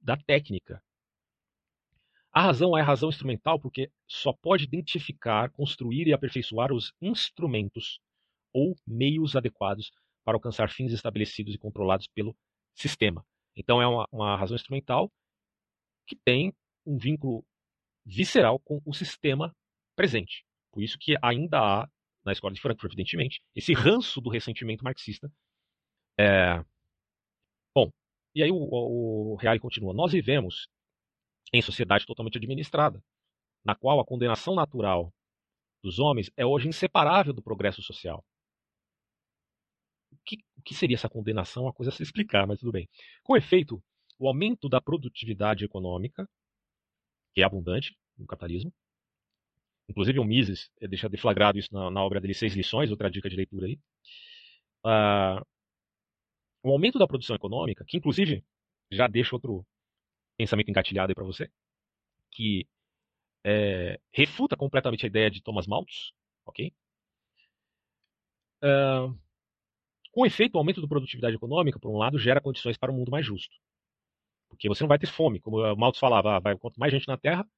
da 0.00 0.16
técnica. 0.16 0.82
A 2.32 2.42
razão 2.42 2.76
é 2.78 2.80
a 2.80 2.84
razão 2.84 3.08
instrumental 3.08 3.58
porque 3.58 3.90
só 4.06 4.32
pode 4.32 4.64
identificar, 4.64 5.50
construir 5.50 6.06
e 6.06 6.12
aperfeiçoar 6.12 6.72
os 6.72 6.92
instrumentos 7.00 8.00
ou 8.52 8.76
meios 8.86 9.34
adequados 9.34 9.90
para 10.24 10.36
alcançar 10.36 10.70
fins 10.70 10.92
estabelecidos 10.92 11.54
e 11.54 11.58
controlados 11.58 12.06
pelo 12.08 12.36
sistema. 12.74 13.24
Então 13.56 13.82
é 13.82 13.86
uma, 13.86 14.06
uma 14.12 14.36
razão 14.36 14.54
instrumental 14.54 15.10
que 16.10 16.16
tem 16.16 16.52
um 16.84 16.98
vínculo 16.98 17.44
visceral 18.04 18.58
com 18.58 18.82
o 18.84 18.92
sistema 18.92 19.54
presente. 19.94 20.44
Por 20.72 20.82
isso 20.82 20.98
que 20.98 21.14
ainda 21.22 21.58
há, 21.60 21.88
na 22.24 22.32
escola 22.32 22.52
de 22.52 22.60
Frankfurt, 22.60 22.92
evidentemente, 22.92 23.40
esse 23.54 23.72
ranço 23.72 24.20
do 24.20 24.28
ressentimento 24.28 24.82
marxista. 24.82 25.32
É... 26.18 26.64
Bom, 27.72 27.92
e 28.34 28.42
aí 28.42 28.50
o, 28.50 28.56
o, 28.56 29.32
o 29.34 29.36
Reale 29.36 29.60
continua. 29.60 29.94
Nós 29.94 30.10
vivemos 30.10 30.68
em 31.52 31.62
sociedade 31.62 32.04
totalmente 32.04 32.38
administrada, 32.38 33.00
na 33.64 33.76
qual 33.76 34.00
a 34.00 34.04
condenação 34.04 34.56
natural 34.56 35.12
dos 35.82 36.00
homens 36.00 36.28
é 36.36 36.44
hoje 36.44 36.68
inseparável 36.68 37.32
do 37.32 37.42
progresso 37.42 37.82
social. 37.82 38.24
O 40.10 40.16
que, 40.24 40.38
o 40.56 40.62
que 40.62 40.74
seria 40.74 40.96
essa 40.96 41.08
condenação? 41.08 41.64
Uma 41.64 41.72
coisa 41.72 41.90
a 41.90 41.94
se 41.94 42.02
explicar, 42.02 42.46
mas 42.48 42.58
tudo 42.58 42.72
bem. 42.72 42.88
Com 43.22 43.36
efeito, 43.36 43.80
o 44.20 44.28
aumento 44.28 44.68
da 44.68 44.80
produtividade 44.82 45.64
econômica, 45.64 46.28
que 47.34 47.40
é 47.40 47.44
abundante 47.44 47.96
no 48.18 48.26
capitalismo, 48.26 48.72
inclusive 49.88 50.20
o 50.20 50.24
Mises 50.24 50.70
deixa 50.78 51.08
deflagrado 51.08 51.58
isso 51.58 51.72
na, 51.72 51.90
na, 51.90 52.04
obra 52.04 52.20
dele 52.20 52.34
Seis 52.34 52.54
Lições, 52.54 52.90
outra 52.90 53.10
dica 53.10 53.30
de 53.30 53.36
leitura 53.36 53.66
aí. 53.66 53.80
Uh, 54.84 55.42
o 56.62 56.70
aumento 56.70 56.98
da 56.98 57.06
produção 57.06 57.34
econômica, 57.34 57.82
que 57.86 57.96
inclusive 57.96 58.44
já 58.90 59.06
deixa 59.08 59.34
outro 59.34 59.66
pensamento 60.36 60.68
engatilhado 60.68 61.10
aí 61.10 61.14
para 61.14 61.24
você, 61.24 61.50
que 62.30 62.68
é, 63.42 63.98
refuta 64.12 64.54
completamente 64.54 65.06
a 65.06 65.08
ideia 65.08 65.30
de 65.30 65.42
Thomas 65.42 65.66
Malthus, 65.66 66.12
ok? 66.44 66.74
Uh, 68.62 69.18
com 70.12 70.26
efeito, 70.26 70.56
o 70.56 70.58
aumento 70.58 70.82
da 70.82 70.88
produtividade 70.88 71.36
econômica, 71.36 71.78
por 71.78 71.90
um 71.90 71.96
lado, 71.96 72.18
gera 72.18 72.40
condições 72.40 72.76
para 72.76 72.92
um 72.92 72.96
mundo 72.96 73.10
mais 73.10 73.24
justo. 73.24 73.56
Porque 74.60 74.68
você 74.68 74.84
não 74.84 74.88
vai 74.88 74.98
ter 74.98 75.06
fome, 75.06 75.40
como 75.40 75.56
o 75.56 75.74
Malthus 75.74 75.98
falava, 75.98 76.36
ah, 76.36 76.38
vai, 76.38 76.54
quanto 76.58 76.78
mais 76.78 76.92
gente 76.92 77.08
na 77.08 77.16
Terra, 77.16 77.48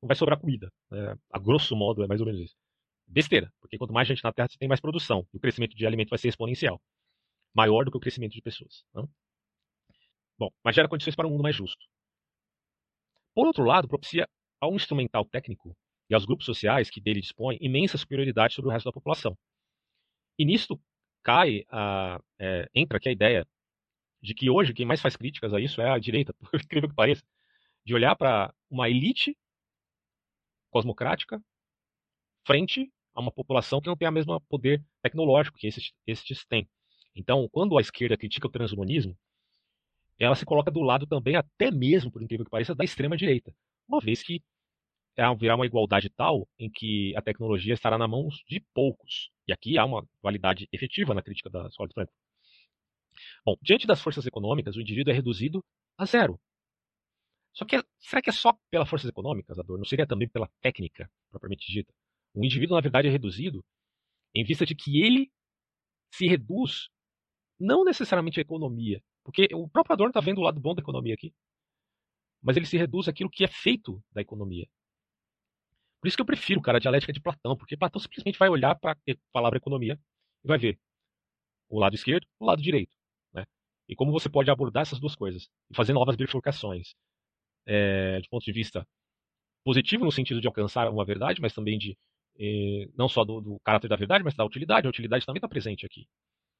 não 0.00 0.06
vai 0.06 0.14
sobrar 0.14 0.38
comida. 0.38 0.72
É, 0.92 1.16
a 1.32 1.38
grosso 1.40 1.74
modo, 1.74 2.04
é 2.04 2.06
mais 2.06 2.20
ou 2.20 2.26
menos 2.26 2.40
isso. 2.40 2.54
Besteira, 3.04 3.52
porque 3.60 3.76
quanto 3.76 3.92
mais 3.92 4.06
gente 4.06 4.22
na 4.22 4.32
Terra, 4.32 4.46
você 4.48 4.56
tem 4.56 4.68
mais 4.68 4.80
produção. 4.80 5.26
E 5.34 5.36
o 5.38 5.40
crescimento 5.40 5.74
de 5.74 5.84
alimento 5.84 6.10
vai 6.10 6.20
ser 6.20 6.28
exponencial. 6.28 6.80
Maior 7.52 7.84
do 7.84 7.90
que 7.90 7.96
o 7.96 8.00
crescimento 8.00 8.30
de 8.30 8.40
pessoas. 8.40 8.84
Não? 8.94 9.10
Bom, 10.38 10.50
mas 10.62 10.76
gera 10.76 10.86
condições 10.86 11.16
para 11.16 11.26
um 11.26 11.30
mundo 11.30 11.42
mais 11.42 11.56
justo. 11.56 11.84
Por 13.34 13.44
outro 13.44 13.64
lado, 13.64 13.88
propicia 13.88 14.28
ao 14.60 14.72
instrumental 14.72 15.24
técnico 15.24 15.76
e 16.08 16.14
aos 16.14 16.24
grupos 16.24 16.46
sociais 16.46 16.90
que 16.90 17.00
dele 17.00 17.20
dispõem 17.20 17.58
imensa 17.60 17.98
superioridade 17.98 18.54
sobre 18.54 18.68
o 18.68 18.72
resto 18.72 18.84
da 18.84 18.92
população. 18.92 19.36
E 20.38 20.44
nisto 20.44 20.80
cai, 21.24 21.64
a, 21.68 22.20
é, 22.38 22.70
entra 22.72 22.98
aqui 22.98 23.08
a 23.08 23.12
ideia 23.12 23.44
de 24.22 24.34
que 24.34 24.48
hoje 24.48 24.72
quem 24.72 24.86
mais 24.86 25.00
faz 25.00 25.16
críticas 25.16 25.52
a 25.52 25.60
isso 25.60 25.80
é 25.80 25.90
a 25.90 25.98
direita, 25.98 26.32
por 26.38 26.60
incrível 26.60 26.88
que 26.88 26.94
pareça, 26.94 27.24
de 27.84 27.94
olhar 27.94 28.14
para 28.16 28.54
uma 28.70 28.88
elite 28.88 29.36
cosmocrática 30.70 31.42
frente 32.46 32.90
a 33.14 33.20
uma 33.20 33.32
população 33.32 33.80
que 33.80 33.88
não 33.88 33.96
tem 33.96 34.08
o 34.08 34.12
mesmo 34.12 34.40
poder 34.42 34.82
tecnológico 35.02 35.58
que 35.58 35.66
esses, 35.66 35.92
esses 36.06 36.44
têm. 36.46 36.68
Então, 37.14 37.48
quando 37.50 37.76
a 37.76 37.80
esquerda 37.80 38.16
critica 38.16 38.46
o 38.46 38.50
transhumanismo, 38.50 39.16
ela 40.18 40.34
se 40.34 40.46
coloca 40.46 40.70
do 40.70 40.80
lado 40.80 41.06
também, 41.06 41.36
até 41.36 41.70
mesmo, 41.70 42.10
por 42.10 42.22
incrível 42.22 42.44
que 42.44 42.50
pareça, 42.50 42.74
da 42.74 42.84
extrema 42.84 43.16
direita, 43.16 43.54
uma 43.86 44.00
vez 44.00 44.22
que 44.22 44.42
haverá 45.16 45.56
uma 45.56 45.66
igualdade 45.66 46.08
tal 46.08 46.48
em 46.58 46.70
que 46.70 47.14
a 47.16 47.20
tecnologia 47.22 47.74
estará 47.74 47.98
na 47.98 48.08
mão 48.08 48.28
de 48.48 48.60
poucos. 48.72 49.30
E 49.46 49.52
aqui 49.52 49.76
há 49.76 49.84
uma 49.84 50.06
dualidade 50.22 50.68
efetiva 50.72 51.12
na 51.12 51.22
crítica 51.22 51.50
da 51.50 51.66
escola 51.66 51.88
de 51.88 51.94
Frankfurt. 51.94 52.31
Bom, 53.44 53.56
diante 53.60 53.86
das 53.86 54.00
forças 54.00 54.26
econômicas, 54.26 54.76
o 54.76 54.80
indivíduo 54.80 55.12
é 55.12 55.14
reduzido 55.14 55.64
a 55.98 56.04
zero. 56.04 56.40
Só 57.52 57.64
que 57.64 57.76
será 58.00 58.22
que 58.22 58.30
é 58.30 58.32
só 58.32 58.52
pelas 58.70 58.88
forças 58.88 59.08
econômicas 59.08 59.58
a 59.58 59.62
dor? 59.62 59.78
Não 59.78 59.84
seria 59.84 60.06
também 60.06 60.28
pela 60.28 60.48
técnica 60.60 61.10
propriamente 61.30 61.70
dita? 61.70 61.92
O 62.34 62.44
indivíduo, 62.44 62.76
na 62.76 62.80
verdade, 62.80 63.08
é 63.08 63.10
reduzido 63.10 63.64
em 64.34 64.44
vista 64.44 64.64
de 64.64 64.74
que 64.74 65.02
ele 65.02 65.30
se 66.14 66.26
reduz 66.26 66.88
não 67.58 67.84
necessariamente 67.84 68.40
à 68.40 68.42
economia, 68.42 69.02
porque 69.22 69.48
o 69.54 69.68
próprio 69.68 69.94
Adorno 69.94 70.10
está 70.10 70.20
vendo 70.20 70.38
o 70.38 70.42
lado 70.42 70.60
bom 70.60 70.74
da 70.74 70.80
economia 70.80 71.14
aqui, 71.14 71.34
mas 72.40 72.56
ele 72.56 72.66
se 72.66 72.76
reduz 72.76 73.08
àquilo 73.08 73.30
que 73.30 73.44
é 73.44 73.48
feito 73.48 74.02
da 74.12 74.20
economia. 74.20 74.66
Por 76.00 76.08
isso 76.08 76.16
que 76.16 76.22
eu 76.22 76.26
prefiro, 76.26 76.60
cara, 76.60 76.78
a 76.78 76.80
dialética 76.80 77.12
de 77.12 77.20
Platão, 77.20 77.56
porque 77.56 77.76
Platão 77.76 78.00
simplesmente 78.00 78.38
vai 78.38 78.48
olhar 78.48 78.74
para 78.74 78.92
a 78.92 79.14
palavra 79.32 79.58
economia 79.58 79.98
e 80.44 80.48
vai 80.48 80.58
ver 80.58 80.80
o 81.68 81.78
lado 81.78 81.94
esquerdo 81.94 82.26
o 82.40 82.46
lado 82.46 82.60
direito. 82.60 83.01
E 83.92 83.94
como 83.94 84.10
você 84.10 84.28
pode 84.28 84.50
abordar 84.50 84.82
essas 84.82 84.98
duas 84.98 85.14
coisas 85.14 85.50
e 85.70 85.76
fazer 85.76 85.92
novas 85.92 86.16
bifurcações. 86.16 86.94
É, 87.66 88.20
de 88.20 88.28
ponto 88.28 88.42
de 88.44 88.52
vista 88.52 88.86
positivo, 89.62 90.04
no 90.04 90.10
sentido 90.10 90.40
de 90.40 90.46
alcançar 90.48 90.90
uma 90.90 91.04
verdade, 91.04 91.42
mas 91.42 91.52
também 91.52 91.78
de 91.78 91.96
eh, 92.38 92.88
não 92.96 93.06
só 93.08 93.22
do, 93.22 93.40
do, 93.40 93.60
caráter 93.60 93.88
da 93.88 93.96
verdade, 93.96 94.24
mas 94.24 94.34
da 94.34 94.44
utilidade. 94.46 94.86
A 94.86 94.90
utilidade 94.90 95.26
também 95.26 95.38
está 95.38 95.48
presente 95.48 95.84
aqui. 95.84 96.06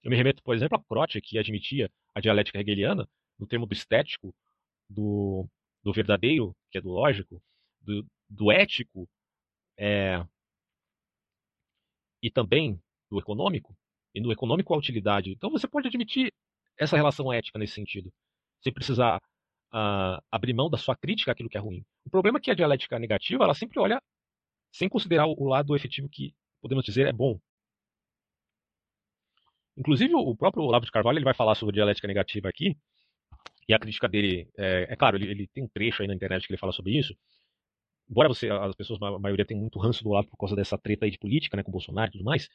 Eu 0.02 0.10
me 0.10 0.16
remeto, 0.16 0.42
por 0.42 0.54
exemplo, 0.54 0.76
a 0.76 0.84
Croce, 0.84 1.22
que 1.22 1.38
admitia 1.38 1.90
a 2.14 2.20
dialética 2.20 2.60
hegeliana 2.60 3.08
no 3.38 3.46
termo 3.46 3.66
do 3.66 3.72
estético, 3.72 4.34
do, 4.88 5.48
do 5.82 5.92
verdadeiro, 5.92 6.54
que 6.70 6.78
é 6.78 6.80
do 6.82 6.90
lógico, 6.90 7.42
do, 7.80 8.06
do 8.28 8.52
ético, 8.52 9.08
é, 9.78 10.22
e 12.22 12.30
também 12.30 12.78
do 13.10 13.18
econômico, 13.18 13.74
e 14.14 14.20
no 14.20 14.30
econômico 14.30 14.74
a 14.74 14.76
utilidade. 14.78 15.30
Então 15.32 15.50
você 15.50 15.66
pode 15.66 15.88
admitir 15.88 16.30
essa 16.82 16.96
relação 16.96 17.32
ética 17.32 17.58
nesse 17.58 17.74
sentido, 17.74 18.12
sem 18.62 18.72
precisar 18.72 19.18
uh, 19.72 20.22
abrir 20.30 20.52
mão 20.54 20.70
da 20.70 20.78
sua 20.78 20.96
crítica 20.96 21.32
àquilo 21.32 21.48
que 21.48 21.56
é 21.56 21.60
ruim. 21.60 21.84
O 22.04 22.10
problema 22.10 22.38
é 22.38 22.40
que 22.40 22.50
a 22.50 22.54
dialética 22.54 22.98
negativa, 22.98 23.44
ela 23.44 23.54
sempre 23.54 23.78
olha 23.80 24.00
sem 24.72 24.88
considerar 24.88 25.26
o 25.26 25.44
lado 25.44 25.76
efetivo 25.76 26.08
que 26.08 26.34
podemos 26.60 26.84
dizer 26.84 27.06
é 27.06 27.12
bom. 27.12 27.38
Inclusive 29.76 30.14
o 30.14 30.36
próprio 30.36 30.62
Olavo 30.62 30.84
de 30.84 30.92
Carvalho 30.92 31.18
ele 31.18 31.24
vai 31.24 31.34
falar 31.34 31.54
sobre 31.54 31.74
dialética 31.74 32.08
negativa 32.08 32.48
aqui, 32.48 32.76
e 33.68 33.74
a 33.74 33.78
crítica 33.78 34.08
dele, 34.08 34.48
é, 34.58 34.86
é 34.90 34.96
claro, 34.96 35.16
ele, 35.16 35.30
ele, 35.30 35.46
tem 35.48 35.62
um 35.64 35.68
trecho 35.68 36.02
aí 36.02 36.08
na 36.08 36.14
internet 36.14 36.46
que 36.46 36.52
ele 36.52 36.58
fala 36.58 36.72
sobre 36.72 36.98
isso, 36.98 37.14
embora 38.10 38.28
você, 38.28 38.50
as 38.50 38.74
pessoas, 38.74 39.00
a 39.00 39.18
maioria 39.18 39.46
tem 39.46 39.56
muito 39.56 39.78
ranço 39.78 40.02
do 40.02 40.10
lado 40.10 40.28
por 40.28 40.36
causa 40.36 40.56
dessa 40.56 40.76
treta 40.76 41.06
aí 41.06 41.10
de 41.10 41.18
política, 41.18 41.56
né, 41.56 41.62
com 41.62 41.70
Bolsonaro 41.70 42.10
e 42.10 42.12
tudo 42.12 42.24
mais, 42.24 42.48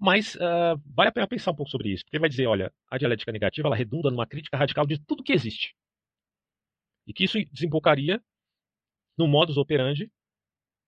mas 0.00 0.34
uh, 0.36 0.80
vale 0.86 1.10
a 1.10 1.12
pena 1.12 1.28
pensar 1.28 1.50
um 1.50 1.54
pouco 1.54 1.70
sobre 1.70 1.92
isso, 1.92 2.02
porque 2.04 2.18
vai 2.18 2.30
dizer, 2.30 2.46
olha, 2.46 2.72
a 2.90 2.96
dialética 2.96 3.30
negativa 3.30 3.68
ela 3.68 3.76
redunda 3.76 4.10
numa 4.10 4.26
crítica 4.26 4.56
radical 4.56 4.86
de 4.86 4.98
tudo 4.98 5.22
que 5.22 5.32
existe. 5.32 5.76
E 7.06 7.12
que 7.12 7.24
isso 7.24 7.38
desembocaria 7.52 8.22
num 9.18 9.28
modus 9.28 9.58
operandi 9.58 10.10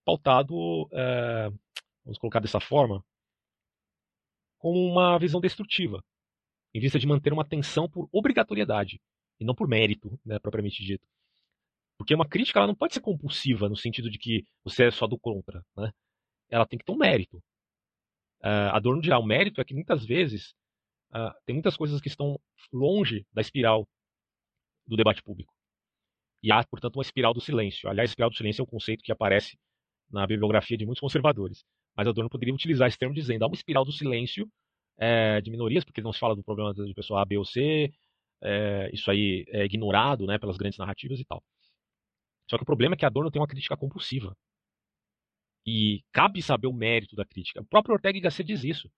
pautado, 0.03 0.55
uh, 0.85 1.59
vamos 2.05 2.19
colocar 2.19 2.41
dessa 2.41 2.59
forma, 2.59 3.05
como 4.59 4.79
uma 4.79 5.19
visão 5.19 5.41
destrutiva, 5.41 6.03
em 6.73 6.81
vista 6.81 6.99
de 6.99 7.07
manter 7.07 7.35
uma 7.35 7.47
tensão 7.47 7.89
por 7.89 8.09
obrigatoriedade 8.11 8.99
e 9.39 9.45
não 9.45 9.55
por 9.55 9.69
mérito, 9.69 10.19
né, 10.25 10.39
propriamente 10.39 10.83
dito. 10.83 11.07
Porque 11.99 12.15
uma 12.15 12.27
crítica 12.27 12.59
ela 12.59 12.67
não 12.67 12.75
pode 12.75 12.95
ser 12.95 13.01
compulsiva 13.01 13.69
no 13.69 13.77
sentido 13.77 14.11
de 14.11 14.19
que 14.19 14.45
você 14.65 14.87
é 14.87 14.91
só 14.91 15.07
do 15.07 15.19
contra. 15.19 15.63
Né? 15.77 15.93
Ela 16.49 16.67
tem 16.67 16.79
que 16.79 16.85
ter 16.85 16.93
um 16.93 16.97
mérito. 16.97 17.43
Uh, 18.45 18.75
Adorno 18.75 19.01
dirá, 19.01 19.19
o 19.19 19.25
mérito 19.25 19.61
é 19.61 19.65
que 19.65 19.75
muitas 19.75 20.05
vezes 20.05 20.55
uh, 21.15 21.33
tem 21.47 21.55
muitas 21.55 21.77
coisas 21.77 22.01
que 22.01 22.09
estão 22.09 22.41
longe 22.73 23.27
da 23.33 23.41
espiral 23.41 23.89
do 24.87 24.97
debate 24.97 25.23
público. 25.23 25.53
E 26.43 26.51
há, 26.51 26.65
portanto, 26.65 26.97
uma 26.97 27.03
espiral 27.03 27.33
do 27.33 27.41
silêncio. 27.41 27.89
Aliás, 27.89 28.11
espiral 28.11 28.31
do 28.31 28.37
silêncio 28.37 28.63
é 28.63 28.65
um 28.65 28.67
conceito 28.67 29.05
que 29.05 29.13
aparece 29.13 29.57
na 30.11 30.27
bibliografia 30.27 30.77
de 30.77 30.85
muitos 30.85 31.01
conservadores. 31.01 31.65
Mas 31.97 32.07
Adorno 32.07 32.29
poderia 32.29 32.55
utilizar 32.55 32.89
esse 32.89 32.99
termo 32.99 33.15
dizendo 33.15 33.45
há 33.45 33.47
uma 33.47 33.55
espiral 33.55 33.85
do 33.85 33.93
silêncio 33.93 34.51
é, 34.99 35.41
de 35.41 35.51
minorias, 35.51 35.85
porque 35.85 36.03
não 36.03 36.13
se 36.13 36.19
fala 36.19 36.35
do 36.35 36.43
problema 36.43 36.75
de 36.75 36.95
pessoa 36.95 37.23
A, 37.23 37.25
B 37.25 37.39
ou 37.39 37.45
C, 37.45 37.93
é, 38.43 38.91
isso 38.93 39.11
aí 39.11 39.45
é 39.49 39.65
ignorado 39.65 40.27
né, 40.27 40.39
pelas 40.39 40.57
grandes 40.57 40.79
narrativas 40.79 41.21
e 41.21 41.25
tal. 41.25 41.43
Só 42.51 42.57
que 42.57 42.65
o 42.65 42.67
problema 42.67 42.95
é 42.95 42.99
que 42.99 43.07
Adorno 43.07 43.31
tem 43.31 43.41
uma 43.41 43.49
crítica 43.49 43.77
compulsiva. 43.77 44.37
E 45.67 46.03
cabe 46.13 46.43
saber 46.43 46.67
o 46.67 46.73
mérito 46.73 47.15
da 47.15 47.25
crítica. 47.25 47.61
O 47.61 47.65
próprio 47.65 47.95
Ortega 47.95 48.19
y 48.19 48.21
Gasset 48.21 48.47
diz 48.47 48.65
isso. 48.65 48.91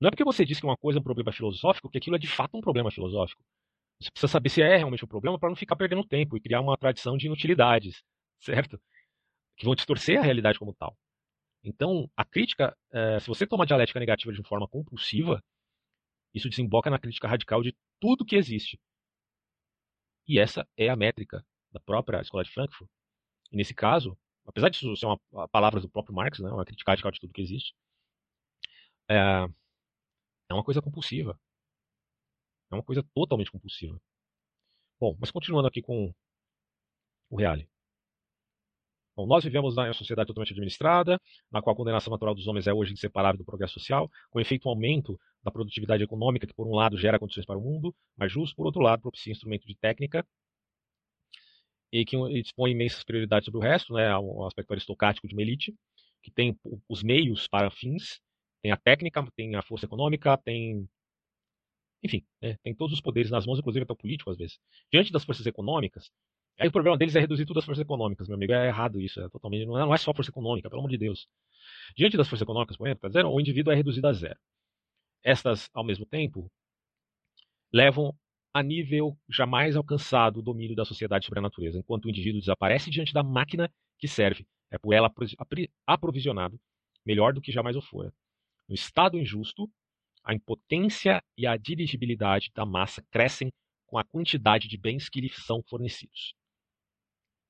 Não 0.00 0.08
é 0.08 0.10
porque 0.10 0.24
você 0.24 0.44
diz 0.44 0.60
que 0.60 0.66
uma 0.66 0.76
coisa 0.76 0.98
é 0.98 1.00
um 1.00 1.04
problema 1.04 1.32
filosófico 1.32 1.88
que 1.88 1.98
aquilo 1.98 2.16
é 2.16 2.18
de 2.18 2.26
fato 2.26 2.56
um 2.56 2.60
problema 2.60 2.90
filosófico. 2.90 3.42
Você 4.00 4.10
precisa 4.10 4.30
saber 4.30 4.50
se 4.50 4.60
é 4.60 4.76
realmente 4.76 5.04
um 5.04 5.08
problema 5.08 5.38
para 5.38 5.48
não 5.48 5.56
ficar 5.56 5.76
perdendo 5.76 6.04
tempo 6.04 6.36
e 6.36 6.40
criar 6.40 6.60
uma 6.60 6.76
tradição 6.76 7.16
de 7.16 7.26
inutilidades, 7.26 8.02
certo? 8.40 8.78
Que 9.56 9.64
vão 9.64 9.74
distorcer 9.74 10.18
a 10.18 10.22
realidade 10.22 10.58
como 10.58 10.74
tal. 10.74 10.96
Então, 11.62 12.10
a 12.14 12.24
crítica, 12.24 12.76
é, 12.92 13.18
se 13.20 13.26
você 13.26 13.46
toma 13.46 13.64
dialética 13.64 13.98
negativa 13.98 14.32
de 14.32 14.42
forma 14.46 14.68
compulsiva, 14.68 15.42
isso 16.34 16.50
desemboca 16.50 16.90
na 16.90 16.98
crítica 16.98 17.28
radical 17.28 17.62
de 17.62 17.74
tudo 17.98 18.24
que 18.24 18.36
existe. 18.36 18.78
E 20.26 20.38
essa 20.38 20.66
é 20.76 20.88
a 20.88 20.96
métrica 20.96 21.44
da 21.72 21.80
própria 21.80 22.20
escola 22.20 22.44
de 22.44 22.50
Frankfurt. 22.50 22.90
E 23.50 23.56
nesse 23.56 23.74
caso, 23.74 24.18
apesar 24.46 24.68
disso 24.68 24.96
ser 24.96 25.06
uma 25.06 25.48
palavra 25.48 25.80
do 25.80 25.88
próprio 25.88 26.14
Marx, 26.14 26.38
né, 26.38 26.50
uma 26.50 26.64
crítica 26.64 26.90
radical 26.92 27.10
de 27.10 27.20
tudo 27.20 27.32
que 27.32 27.42
existe, 27.42 27.74
é, 29.08 29.46
é 30.48 30.54
uma 30.54 30.64
coisa 30.64 30.80
compulsiva. 30.82 31.38
É 32.70 32.74
uma 32.74 32.82
coisa 32.82 33.02
totalmente 33.14 33.50
compulsiva. 33.50 34.00
Bom, 35.00 35.16
mas 35.20 35.30
continuando 35.30 35.68
aqui 35.68 35.82
com 35.82 36.12
o 37.30 37.36
Reale. 37.36 37.68
Bom, 39.16 39.26
nós 39.26 39.44
vivemos 39.44 39.76
em 39.76 39.80
uma 39.80 39.92
sociedade 39.94 40.26
totalmente 40.26 40.52
administrada, 40.52 41.20
na 41.50 41.62
qual 41.62 41.74
a 41.74 41.76
condenação 41.76 42.10
natural 42.10 42.34
dos 42.34 42.48
homens 42.48 42.66
é 42.66 42.74
hoje 42.74 42.92
inseparável 42.92 43.38
do 43.38 43.44
progresso 43.44 43.74
social, 43.74 44.10
com 44.28 44.40
efeito 44.40 44.66
um 44.66 44.70
aumento 44.72 45.18
da 45.42 45.52
produtividade 45.52 46.02
econômica, 46.02 46.46
que 46.46 46.54
por 46.54 46.66
um 46.66 46.74
lado 46.74 46.96
gera 46.96 47.18
condições 47.18 47.46
para 47.46 47.56
o 47.56 47.60
mundo 47.60 47.94
mais 48.16 48.32
justo, 48.32 48.56
por 48.56 48.66
outro 48.66 48.82
lado 48.82 49.02
propicia 49.02 49.32
instrumento 49.32 49.66
de 49.66 49.76
técnica 49.76 50.26
e 51.94 52.04
que 52.04 52.16
dispõe 52.42 52.72
imensas 52.72 53.04
prioridades 53.04 53.46
sobre 53.46 53.58
o 53.58 53.62
resto, 53.62 53.94
né, 53.94 54.16
um 54.18 54.44
aspecto 54.44 54.72
aristocrático 54.72 55.28
de 55.28 55.34
uma 55.34 55.42
elite, 55.42 55.72
que 56.20 56.30
tem 56.30 56.58
os 56.88 57.04
meios 57.04 57.46
para 57.46 57.70
fins, 57.70 58.20
tem 58.60 58.72
a 58.72 58.76
técnica, 58.76 59.24
tem 59.36 59.54
a 59.54 59.62
força 59.62 59.86
econômica, 59.86 60.36
tem 60.38 60.88
enfim, 62.02 62.24
né, 62.42 62.58
tem 62.64 62.74
todos 62.74 62.94
os 62.94 63.00
poderes 63.00 63.30
nas 63.30 63.46
mãos, 63.46 63.60
inclusive 63.60 63.84
até 63.84 63.92
o 63.92 63.96
político 63.96 64.28
às 64.30 64.36
vezes. 64.36 64.58
Diante 64.92 65.12
das 65.12 65.24
forças 65.24 65.46
econômicas, 65.46 66.10
Aí 66.58 66.68
o 66.68 66.72
problema 66.72 66.96
deles 66.96 67.16
é 67.16 67.20
reduzir 67.20 67.46
tudo 67.46 67.58
às 67.58 67.64
forças 67.64 67.82
econômicas, 67.82 68.28
meu 68.28 68.36
amigo. 68.36 68.52
É 68.52 68.68
errado 68.68 69.00
isso, 69.00 69.20
é 69.20 69.28
totalmente. 69.28 69.66
Não 69.66 69.76
é, 69.76 69.80
não 69.80 69.92
é 69.92 69.96
só 69.98 70.14
força 70.14 70.30
econômica, 70.30 70.70
pelo 70.70 70.80
amor 70.80 70.90
de 70.90 70.96
Deus. 70.98 71.26
Diante 71.96 72.16
das 72.16 72.28
forças 72.28 72.42
econômicas, 72.42 72.76
por 72.76 72.86
exemplo, 72.86 73.10
zero, 73.10 73.28
o 73.28 73.40
indivíduo 73.40 73.72
é 73.72 73.76
reduzido 73.76 74.06
a 74.06 74.12
zero. 74.12 74.38
Estas, 75.24 75.68
ao 75.74 75.82
mesmo 75.82 76.06
tempo, 76.06 76.48
levam 77.72 78.14
a 78.54 78.62
nível 78.62 79.18
jamais 79.28 79.74
alcançado 79.74 80.38
o 80.38 80.42
domínio 80.42 80.76
da 80.76 80.84
sociedade 80.84 81.26
sobre 81.26 81.40
a 81.40 81.42
natureza, 81.42 81.76
enquanto 81.76 82.04
o 82.04 82.08
indivíduo 82.08 82.38
desaparece 82.40 82.88
diante 82.88 83.12
da 83.12 83.20
máquina 83.20 83.68
que 83.98 84.06
serve, 84.06 84.46
é 84.70 84.78
por 84.78 84.94
ela 84.94 85.12
aprovisionado, 85.84 86.58
melhor 87.04 87.32
do 87.32 87.40
que 87.40 87.50
jamais 87.50 87.74
o 87.74 87.82
fora. 87.82 88.14
No 88.68 88.74
estado 88.74 89.18
injusto, 89.18 89.68
a 90.22 90.32
impotência 90.32 91.20
e 91.36 91.48
a 91.48 91.56
dirigibilidade 91.56 92.52
da 92.54 92.64
massa 92.64 93.04
crescem 93.10 93.52
com 93.86 93.98
a 93.98 94.04
quantidade 94.04 94.68
de 94.68 94.78
bens 94.78 95.08
que 95.08 95.20
lhe 95.20 95.28
são 95.28 95.60
fornecidos. 95.68 96.34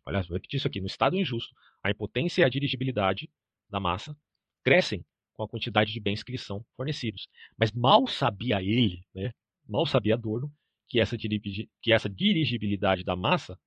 Olha, 0.06 0.22
vou 0.22 0.35
repetir 0.35 0.56
isso 0.56 0.66
aqui. 0.66 0.81
No 0.81 0.86
estado 0.86 1.16
injusto, 1.16 1.55
a 1.82 1.90
impotência 1.90 2.43
e 2.43 2.44
a 2.44 2.48
dirigibilidade 2.48 3.31
da 3.68 3.78
massa 3.78 4.16
crescem 4.62 5.05
com 5.35 5.43
a 5.43 5.48
quantidade 5.48 5.93
de 5.93 6.01
bens 6.01 6.22
que 6.22 6.32
lhe 6.32 6.39
são 6.39 6.64
fornecidos. 6.76 7.28
Mas 7.59 7.72
mal 7.72 8.06
sabia 8.06 8.62
ele, 8.62 9.05
né, 9.14 9.32
mal 9.66 9.86
sabia 9.86 10.14
Adorno, 10.14 10.51
que 10.94 11.00
essa, 11.00 11.16
que 11.18 11.92
essa 11.92 12.08
dirigibilidade 12.08 13.02
da 13.02 13.16
massa 13.16 13.58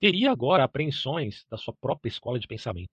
teria 0.00 0.32
agora 0.32 0.64
apreensões 0.64 1.46
da 1.48 1.56
sua 1.56 1.72
própria 1.72 2.08
escola 2.08 2.36
de 2.36 2.48
pensamento. 2.48 2.90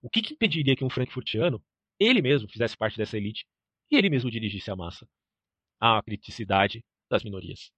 O 0.00 0.08
que, 0.08 0.22
que 0.22 0.34
impediria 0.34 0.76
que 0.76 0.84
um 0.84 0.88
frankfurtiano, 0.88 1.60
ele 1.98 2.22
mesmo, 2.22 2.48
fizesse 2.48 2.76
parte 2.76 2.96
dessa 2.96 3.16
elite 3.16 3.44
e 3.90 3.96
ele 3.96 4.08
mesmo 4.08 4.30
dirigisse 4.30 4.70
a 4.70 4.76
massa? 4.76 5.04
A 5.80 6.00
criticidade 6.00 6.84
das 7.10 7.24
minorias. 7.24 7.72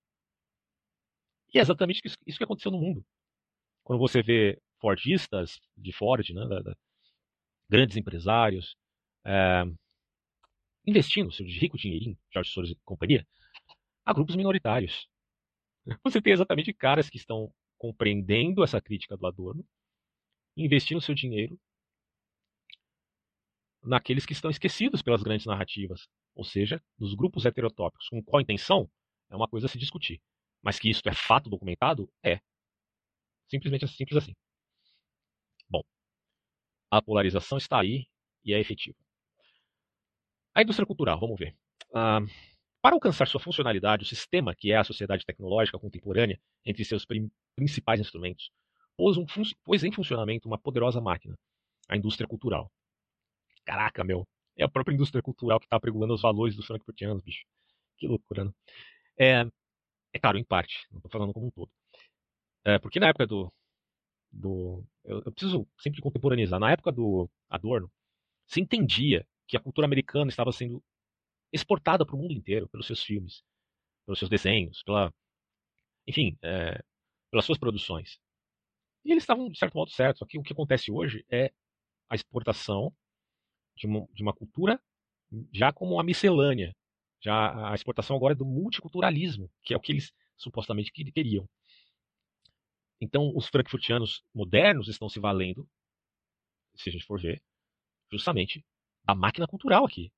E 1.54 1.58
é 1.58 1.62
exatamente 1.62 2.02
isso, 2.04 2.36
que 2.36 2.44
aconteceu 2.44 2.70
no 2.70 2.78
mundo 2.78 3.02
quando 3.82 3.98
você 3.98 4.22
vê 4.22 4.60
Fordistas 4.78 5.58
de 5.74 5.90
Ford, 5.90 6.28
né, 6.34 6.46
da, 6.46 6.60
da, 6.60 6.76
grandes 7.66 7.96
empresários, 7.96 8.76
é, 9.24 9.64
investindo 10.86 11.32
seu 11.32 11.46
rico 11.46 11.78
dinheirinho, 11.78 12.18
George 12.30 12.50
Soros 12.50 12.70
e 12.70 12.76
companhia, 12.84 13.26
a 14.10 14.12
grupos 14.12 14.34
minoritários. 14.34 15.08
Você 16.02 16.20
tem 16.20 16.32
exatamente 16.32 16.72
caras 16.72 17.08
que 17.08 17.16
estão 17.16 17.52
compreendendo 17.78 18.64
essa 18.64 18.80
crítica 18.80 19.16
do 19.16 19.24
Adorno, 19.24 19.64
investindo 20.56 21.00
seu 21.00 21.14
dinheiro 21.14 21.58
naqueles 23.82 24.26
que 24.26 24.32
estão 24.32 24.50
esquecidos 24.50 25.00
pelas 25.00 25.22
grandes 25.22 25.46
narrativas, 25.46 26.08
ou 26.34 26.44
seja, 26.44 26.82
nos 26.98 27.14
grupos 27.14 27.46
heterotópicos. 27.46 28.08
Com 28.08 28.22
qual 28.22 28.42
intenção? 28.42 28.90
É 29.30 29.36
uma 29.36 29.48
coisa 29.48 29.66
a 29.66 29.68
se 29.68 29.78
discutir. 29.78 30.20
Mas 30.60 30.78
que 30.78 30.90
isso 30.90 31.08
é 31.08 31.14
fato 31.14 31.48
documentado? 31.48 32.12
É. 32.22 32.40
Simplesmente 33.48 33.84
assim, 33.84 33.94
simples 33.94 34.22
assim. 34.22 34.34
Bom, 35.68 35.82
a 36.90 37.00
polarização 37.00 37.56
está 37.56 37.80
aí 37.80 38.06
e 38.44 38.52
é 38.52 38.58
efetiva. 38.58 38.98
A 40.52 40.62
indústria 40.62 40.84
cultural, 40.84 41.18
vamos 41.18 41.38
ver. 41.38 41.56
Ah, 41.94 42.20
para 42.82 42.94
alcançar 42.94 43.26
sua 43.26 43.40
funcionalidade, 43.40 44.04
o 44.04 44.06
sistema, 44.06 44.54
que 44.54 44.72
é 44.72 44.76
a 44.76 44.84
sociedade 44.84 45.24
tecnológica 45.24 45.78
contemporânea, 45.78 46.40
entre 46.64 46.84
seus 46.84 47.06
principais 47.54 48.00
instrumentos, 48.00 48.50
pôs, 48.96 49.16
um 49.16 49.26
pôs 49.64 49.84
em 49.84 49.92
funcionamento 49.92 50.48
uma 50.48 50.58
poderosa 50.58 51.00
máquina, 51.00 51.38
a 51.88 51.96
indústria 51.96 52.26
cultural. 52.26 52.70
Caraca, 53.64 54.02
meu, 54.02 54.26
é 54.56 54.64
a 54.64 54.68
própria 54.68 54.94
indústria 54.94 55.22
cultural 55.22 55.60
que 55.60 55.66
está 55.66 55.78
pregulando 55.78 56.14
os 56.14 56.22
valores 56.22 56.56
dos 56.56 56.66
frankfurtianos, 56.66 57.22
bicho. 57.22 57.44
Que 57.98 58.06
loucura, 58.06 58.44
né? 58.44 58.52
É, 59.18 59.46
é 60.12 60.18
claro, 60.18 60.38
em 60.38 60.44
parte, 60.44 60.86
não 60.90 60.98
estou 60.98 61.10
falando 61.10 61.32
como 61.32 61.46
um 61.46 61.50
todo. 61.50 61.70
É, 62.64 62.78
porque 62.78 63.00
na 63.00 63.08
época 63.08 63.26
do. 63.26 63.52
do 64.30 64.84
eu, 65.04 65.22
eu, 65.24 65.32
preciso 65.32 65.66
sempre 65.78 66.00
contemporaneizar. 66.00 66.60
Na 66.60 66.70
época 66.70 66.92
do 66.92 67.28
Adorno, 67.48 67.90
se 68.46 68.60
entendia 68.60 69.26
que 69.46 69.56
a 69.56 69.60
cultura 69.60 69.86
americana 69.86 70.30
estava 70.30 70.52
sendo 70.52 70.82
exportada 71.52 72.04
para 72.06 72.14
o 72.14 72.18
mundo 72.18 72.32
inteiro 72.32 72.68
pelos 72.68 72.86
seus 72.86 73.02
filmes, 73.02 73.42
pelos 74.06 74.18
seus 74.18 74.28
desenhos, 74.28 74.82
pela, 74.82 75.12
enfim, 76.06 76.38
é, 76.42 76.82
pelas 77.30 77.44
suas 77.44 77.58
produções. 77.58 78.18
E 79.04 79.12
eles 79.12 79.22
estavam, 79.22 79.48
de 79.48 79.58
certo 79.58 79.74
modo, 79.74 79.90
certos. 79.90 80.18
Só 80.18 80.26
que 80.26 80.38
o 80.38 80.42
que 80.42 80.52
acontece 80.52 80.90
hoje 80.90 81.24
é 81.30 81.52
a 82.08 82.14
exportação 82.14 82.94
de 83.76 83.86
uma, 83.86 84.06
de 84.12 84.22
uma 84.22 84.34
cultura 84.34 84.80
já 85.52 85.72
como 85.72 85.94
uma 85.94 86.04
miscelânea. 86.04 86.74
Já 87.20 87.70
a 87.70 87.74
exportação 87.74 88.16
agora 88.16 88.32
é 88.32 88.36
do 88.36 88.46
multiculturalismo, 88.46 89.50
que 89.62 89.74
é 89.74 89.76
o 89.76 89.80
que 89.80 89.92
eles 89.92 90.12
supostamente 90.36 90.90
queriam. 90.90 91.48
Então, 93.00 93.32
os 93.34 93.46
frankfurtianos 93.48 94.22
modernos 94.34 94.88
estão 94.88 95.08
se 95.08 95.20
valendo, 95.20 95.68
se 96.74 96.88
a 96.88 96.92
gente 96.92 97.04
for 97.04 97.20
ver, 97.20 97.42
justamente 98.10 98.64
da 99.04 99.14
máquina 99.14 99.46
cultural 99.46 99.84
aqui. 99.84 100.12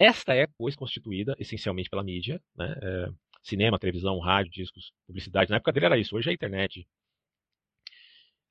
Esta 0.00 0.34
é, 0.34 0.46
pois, 0.56 0.74
constituída 0.74 1.36
essencialmente 1.38 1.90
pela 1.90 2.02
mídia, 2.02 2.42
né? 2.56 2.74
É, 2.82 3.08
cinema, 3.42 3.78
televisão, 3.78 4.18
rádio, 4.18 4.50
discos, 4.50 4.92
publicidade. 5.06 5.50
Na 5.50 5.56
época 5.56 5.72
dele 5.72 5.86
era 5.86 5.98
isso, 5.98 6.16
hoje 6.16 6.28
é 6.28 6.30
a 6.30 6.34
internet. 6.34 6.88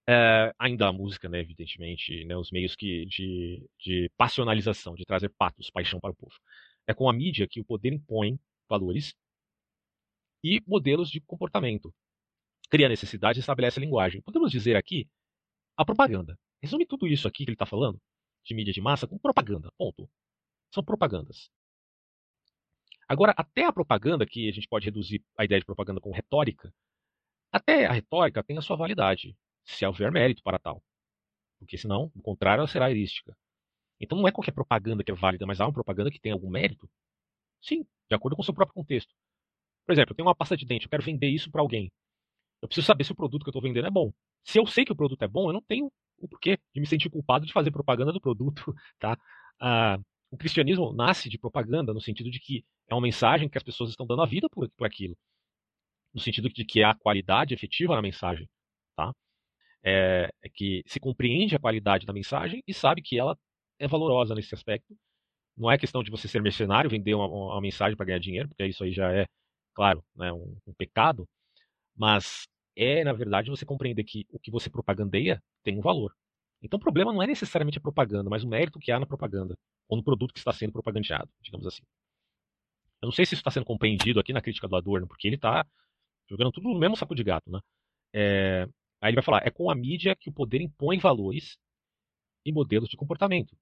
É, 0.08 0.54
ainda 0.60 0.88
a 0.88 0.94
música, 0.94 1.28
né, 1.28 1.40
evidentemente, 1.40 2.24
né, 2.26 2.36
os 2.36 2.52
meios 2.52 2.76
que, 2.76 3.06
de, 3.06 3.68
de 3.80 4.12
passionalização, 4.18 4.96
de 4.96 5.06
trazer 5.06 5.30
patos, 5.30 5.70
paixão 5.72 6.00
para 6.00 6.12
o 6.12 6.16
povo. 6.16 6.34
É 6.88 6.94
com 6.94 7.10
a 7.10 7.14
mídia 7.14 7.48
que 7.48 7.60
o 7.60 7.66
poder 7.66 7.94
impõe 7.94 8.40
valores 8.68 9.16
e 10.44 10.62
modelos 10.68 11.10
de 11.10 11.20
comportamento, 11.22 11.94
cria 12.70 12.90
necessidade 12.90 13.40
e 13.40 13.42
estabelece 13.42 13.80
a 13.80 13.82
linguagem. 13.82 14.22
Podemos 14.22 14.52
dizer 14.52 14.76
aqui 14.76 15.08
a 15.78 15.86
propaganda. 15.86 16.38
Resume 16.62 16.86
tudo 16.86 17.08
isso 17.08 17.28
aqui 17.28 17.44
que 17.46 17.52
ele 17.52 17.56
está 17.56 17.66
falando, 17.66 18.00
de 18.46 18.54
mídia 18.56 18.74
de 18.74 18.82
massa, 18.82 19.08
com 19.08 19.18
propaganda. 19.18 19.72
Ponto. 19.78 20.10
São 20.74 20.84
propagandas. 20.84 21.50
Agora, 23.08 23.34
até 23.36 23.66
a 23.66 23.74
propaganda, 23.74 24.26
que 24.26 24.48
a 24.48 24.52
gente 24.52 24.68
pode 24.68 24.86
reduzir 24.86 25.24
a 25.38 25.44
ideia 25.44 25.60
de 25.60 25.66
propaganda 25.66 26.00
com 26.00 26.12
retórica, 26.12 26.72
até 27.52 27.86
a 27.86 27.92
retórica 27.94 28.44
tem 28.44 28.58
a 28.58 28.62
sua 28.62 28.78
validade, 28.78 29.36
se 29.66 29.86
houver 29.86 30.12
mérito 30.12 30.44
para 30.44 30.60
tal. 30.60 30.84
Porque 31.60 31.78
senão, 31.78 32.12
do 32.16 32.22
contrário, 32.22 32.62
ela 32.62 32.68
será 32.68 32.92
erística. 32.92 33.36
Então 34.00 34.18
não 34.18 34.28
é 34.28 34.32
qualquer 34.32 34.54
propaganda 34.54 35.04
que 35.04 35.12
é 35.12 35.16
válida, 35.16 35.46
mas 35.46 35.62
há 35.62 35.66
uma 35.66 35.74
propaganda 35.74 36.12
que 36.12 36.20
tem 36.20 36.32
algum 36.32 36.50
mérito? 36.50 36.90
Sim, 37.62 37.84
de 38.10 38.16
acordo 38.16 38.36
com 38.36 38.42
o 38.42 38.46
seu 38.46 38.54
próprio 38.54 38.76
contexto. 38.76 39.14
Por 39.86 39.94
exemplo, 39.94 40.14
eu 40.14 40.16
tenho 40.16 40.28
uma 40.28 40.36
pasta 40.36 40.58
de 40.58 40.66
dente, 40.66 40.86
eu 40.86 40.90
quero 40.90 41.04
vender 41.04 41.30
isso 41.30 41.52
para 41.52 41.62
alguém. 41.62 41.92
Eu 42.62 42.68
preciso 42.68 42.88
saber 42.88 43.04
se 43.04 43.12
o 43.12 43.16
produto 43.16 43.44
que 43.44 43.50
eu 43.50 43.52
estou 43.52 43.62
vendendo 43.62 43.88
é 43.88 43.92
bom. 43.92 44.12
Se 44.44 44.60
eu 44.60 44.68
sei 44.68 44.86
que 44.86 44.92
o 44.92 44.96
produto 44.96 45.24
é 45.24 45.28
bom, 45.28 45.50
eu 45.50 45.54
não 45.54 45.62
tenho 45.62 45.92
o 46.20 46.28
porquê 46.28 46.58
de 46.74 46.82
me 46.82 46.88
sentir 46.88 47.10
culpado 47.10 47.46
de 47.46 47.54
fazer 47.54 47.72
propaganda 47.72 48.12
do 48.12 48.22
produto, 48.22 48.74
tá? 49.00 49.18
Ah, 49.60 50.00
o 50.32 50.38
cristianismo 50.38 50.94
nasce 50.94 51.30
de 51.30 51.38
propaganda 51.38 51.94
no 51.94 52.02
sentido 52.02 52.30
de 52.30 52.40
que 52.40 52.64
é 52.88 52.94
uma 52.94 53.02
mensagem 53.02 53.50
que 53.50 53.58
as 53.58 53.64
pessoas 53.64 53.90
estão 53.90 54.06
dando 54.06 54.22
a 54.22 54.26
vida 54.26 54.48
por, 54.50 54.70
por 54.72 54.86
aquilo, 54.86 55.16
no 56.14 56.22
sentido 56.22 56.50
de 56.50 56.66
que 56.66 56.84
há 56.84 56.96
qualidade 56.96 57.54
efetiva 57.54 57.96
na 57.96 58.02
mensagem, 58.02 58.48
tá? 58.96 59.12
É, 59.84 60.30
é 60.44 60.50
que 60.50 60.84
se 60.88 61.00
compreende 61.00 61.56
a 61.56 61.60
qualidade 61.60 62.06
da 62.06 62.14
mensagem 62.14 62.62
e 62.68 62.74
sabe 62.74 63.02
que 63.02 63.18
ela 63.18 63.38
é 63.80 63.88
valorosa 63.88 64.36
nesse 64.36 64.54
aspecto. 64.54 64.96
Não 65.58 65.72
é 65.72 65.78
questão 65.78 66.04
de 66.04 66.12
você 66.12 66.28
ser 66.28 66.42
mercenário, 66.42 66.90
vender 66.90 67.14
uma, 67.16 67.28
uma 67.28 67.62
mensagem 67.62 67.96
para 67.98 68.06
ganhar 68.06 68.20
dinheiro, 68.20 68.50
porque 68.50 68.66
isso 68.66 68.84
aí 68.84 68.92
já 68.94 69.12
é, 69.14 69.26
claro, 69.74 70.04
né, 70.16 70.32
um, 70.34 70.58
um 70.68 70.74
pecado. 70.74 71.28
Mas 71.96 72.48
é, 72.76 73.04
na 73.04 73.14
verdade, 73.14 73.50
você 73.50 73.66
compreender 73.66 74.04
que 74.06 74.26
o 74.32 74.40
que 74.40 74.52
você 74.52 74.70
propagandeia 74.70 75.42
tem 75.64 75.78
um 75.78 75.82
valor. 75.82 76.14
Então 76.62 76.78
o 76.78 76.82
problema 76.82 77.14
não 77.14 77.24
é 77.24 77.28
necessariamente 77.28 77.78
a 77.78 77.82
propaganda, 77.82 78.30
mas 78.30 78.44
o 78.44 78.48
mérito 78.48 78.80
que 78.80 78.92
há 78.92 79.00
na 79.00 79.06
propaganda, 79.06 79.56
ou 79.88 79.98
no 79.98 80.04
produto 80.04 80.34
que 80.34 80.40
está 80.40 80.52
sendo 80.52 80.74
propagandeado, 80.74 81.30
digamos 81.42 81.66
assim. 81.66 81.84
Eu 83.02 83.08
não 83.08 83.12
sei 83.12 83.26
se 83.26 83.34
isso 83.34 83.42
está 83.42 83.52
sendo 83.52 83.66
compreendido 83.66 84.20
aqui 84.20 84.34
na 84.34 84.42
crítica 84.42 84.68
do 84.68 84.76
Adorno, 84.76 85.08
porque 85.08 85.28
ele 85.28 85.36
está 85.36 85.66
jogando 86.30 86.52
tudo 86.52 86.70
no 86.70 86.80
mesmo 86.80 86.98
saco 86.98 87.16
de 87.16 87.24
gato, 87.24 87.50
né? 87.50 87.60
É, 88.14 88.64
aí 89.02 89.10
ele 89.10 89.16
vai 89.16 89.24
falar, 89.24 89.46
é 89.46 89.50
com 89.50 89.70
a 89.72 89.76
mídia 89.76 90.16
que 90.16 90.30
o 90.30 90.34
poder 90.34 90.62
impõe 90.62 91.00
valores 91.00 91.58
e 92.46 92.52
modelos 92.52 92.90
de 92.90 92.98
comportamento. 92.98 93.56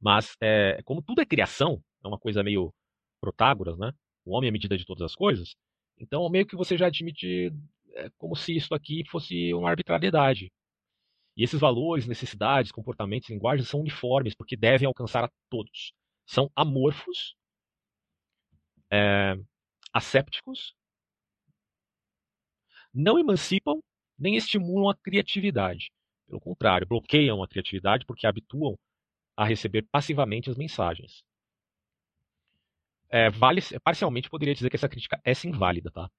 Mas, 0.00 0.36
é, 0.40 0.80
como 0.84 1.02
tudo 1.02 1.20
é 1.20 1.26
criação, 1.26 1.82
é 2.04 2.08
uma 2.08 2.18
coisa 2.18 2.42
meio 2.42 2.72
Protágoras, 3.20 3.78
né? 3.78 3.92
O 4.24 4.36
homem 4.36 4.48
é 4.48 4.50
a 4.50 4.52
medida 4.52 4.76
de 4.76 4.84
todas 4.84 5.02
as 5.02 5.14
coisas. 5.14 5.56
Então, 5.98 6.28
meio 6.28 6.46
que 6.46 6.56
você 6.56 6.76
já 6.76 6.86
admite 6.86 7.50
é, 7.94 8.10
como 8.18 8.36
se 8.36 8.54
isso 8.54 8.74
aqui 8.74 9.04
fosse 9.08 9.52
uma 9.54 9.70
arbitrariedade. 9.70 10.52
E 11.36 11.44
esses 11.44 11.60
valores, 11.60 12.06
necessidades, 12.06 12.72
comportamentos, 12.72 13.28
linguagens 13.28 13.68
são 13.68 13.80
uniformes, 13.80 14.34
porque 14.34 14.56
devem 14.56 14.86
alcançar 14.86 15.24
a 15.24 15.30
todos. 15.50 15.92
São 16.24 16.50
amorfos, 16.56 17.36
é, 18.90 19.36
assépticos, 19.92 20.74
não 22.92 23.18
emancipam 23.18 23.80
nem 24.18 24.36
estimulam 24.36 24.88
a 24.88 24.96
criatividade. 24.96 25.90
Pelo 26.26 26.40
contrário, 26.40 26.86
bloqueiam 26.86 27.42
a 27.42 27.48
criatividade 27.48 28.06
porque 28.06 28.26
habituam 28.26 28.78
a 29.36 29.44
receber 29.44 29.82
passivamente 29.92 30.48
as 30.48 30.56
mensagens. 30.56 31.22
É, 33.08 33.30
vale, 33.30 33.60
parcialmente 33.84 34.30
poderia 34.30 34.54
dizer 34.54 34.70
que 34.70 34.76
essa 34.76 34.88
crítica 34.88 35.20
é 35.24 35.34
sim 35.34 35.52
válida, 35.52 35.90
tá? 35.90 36.10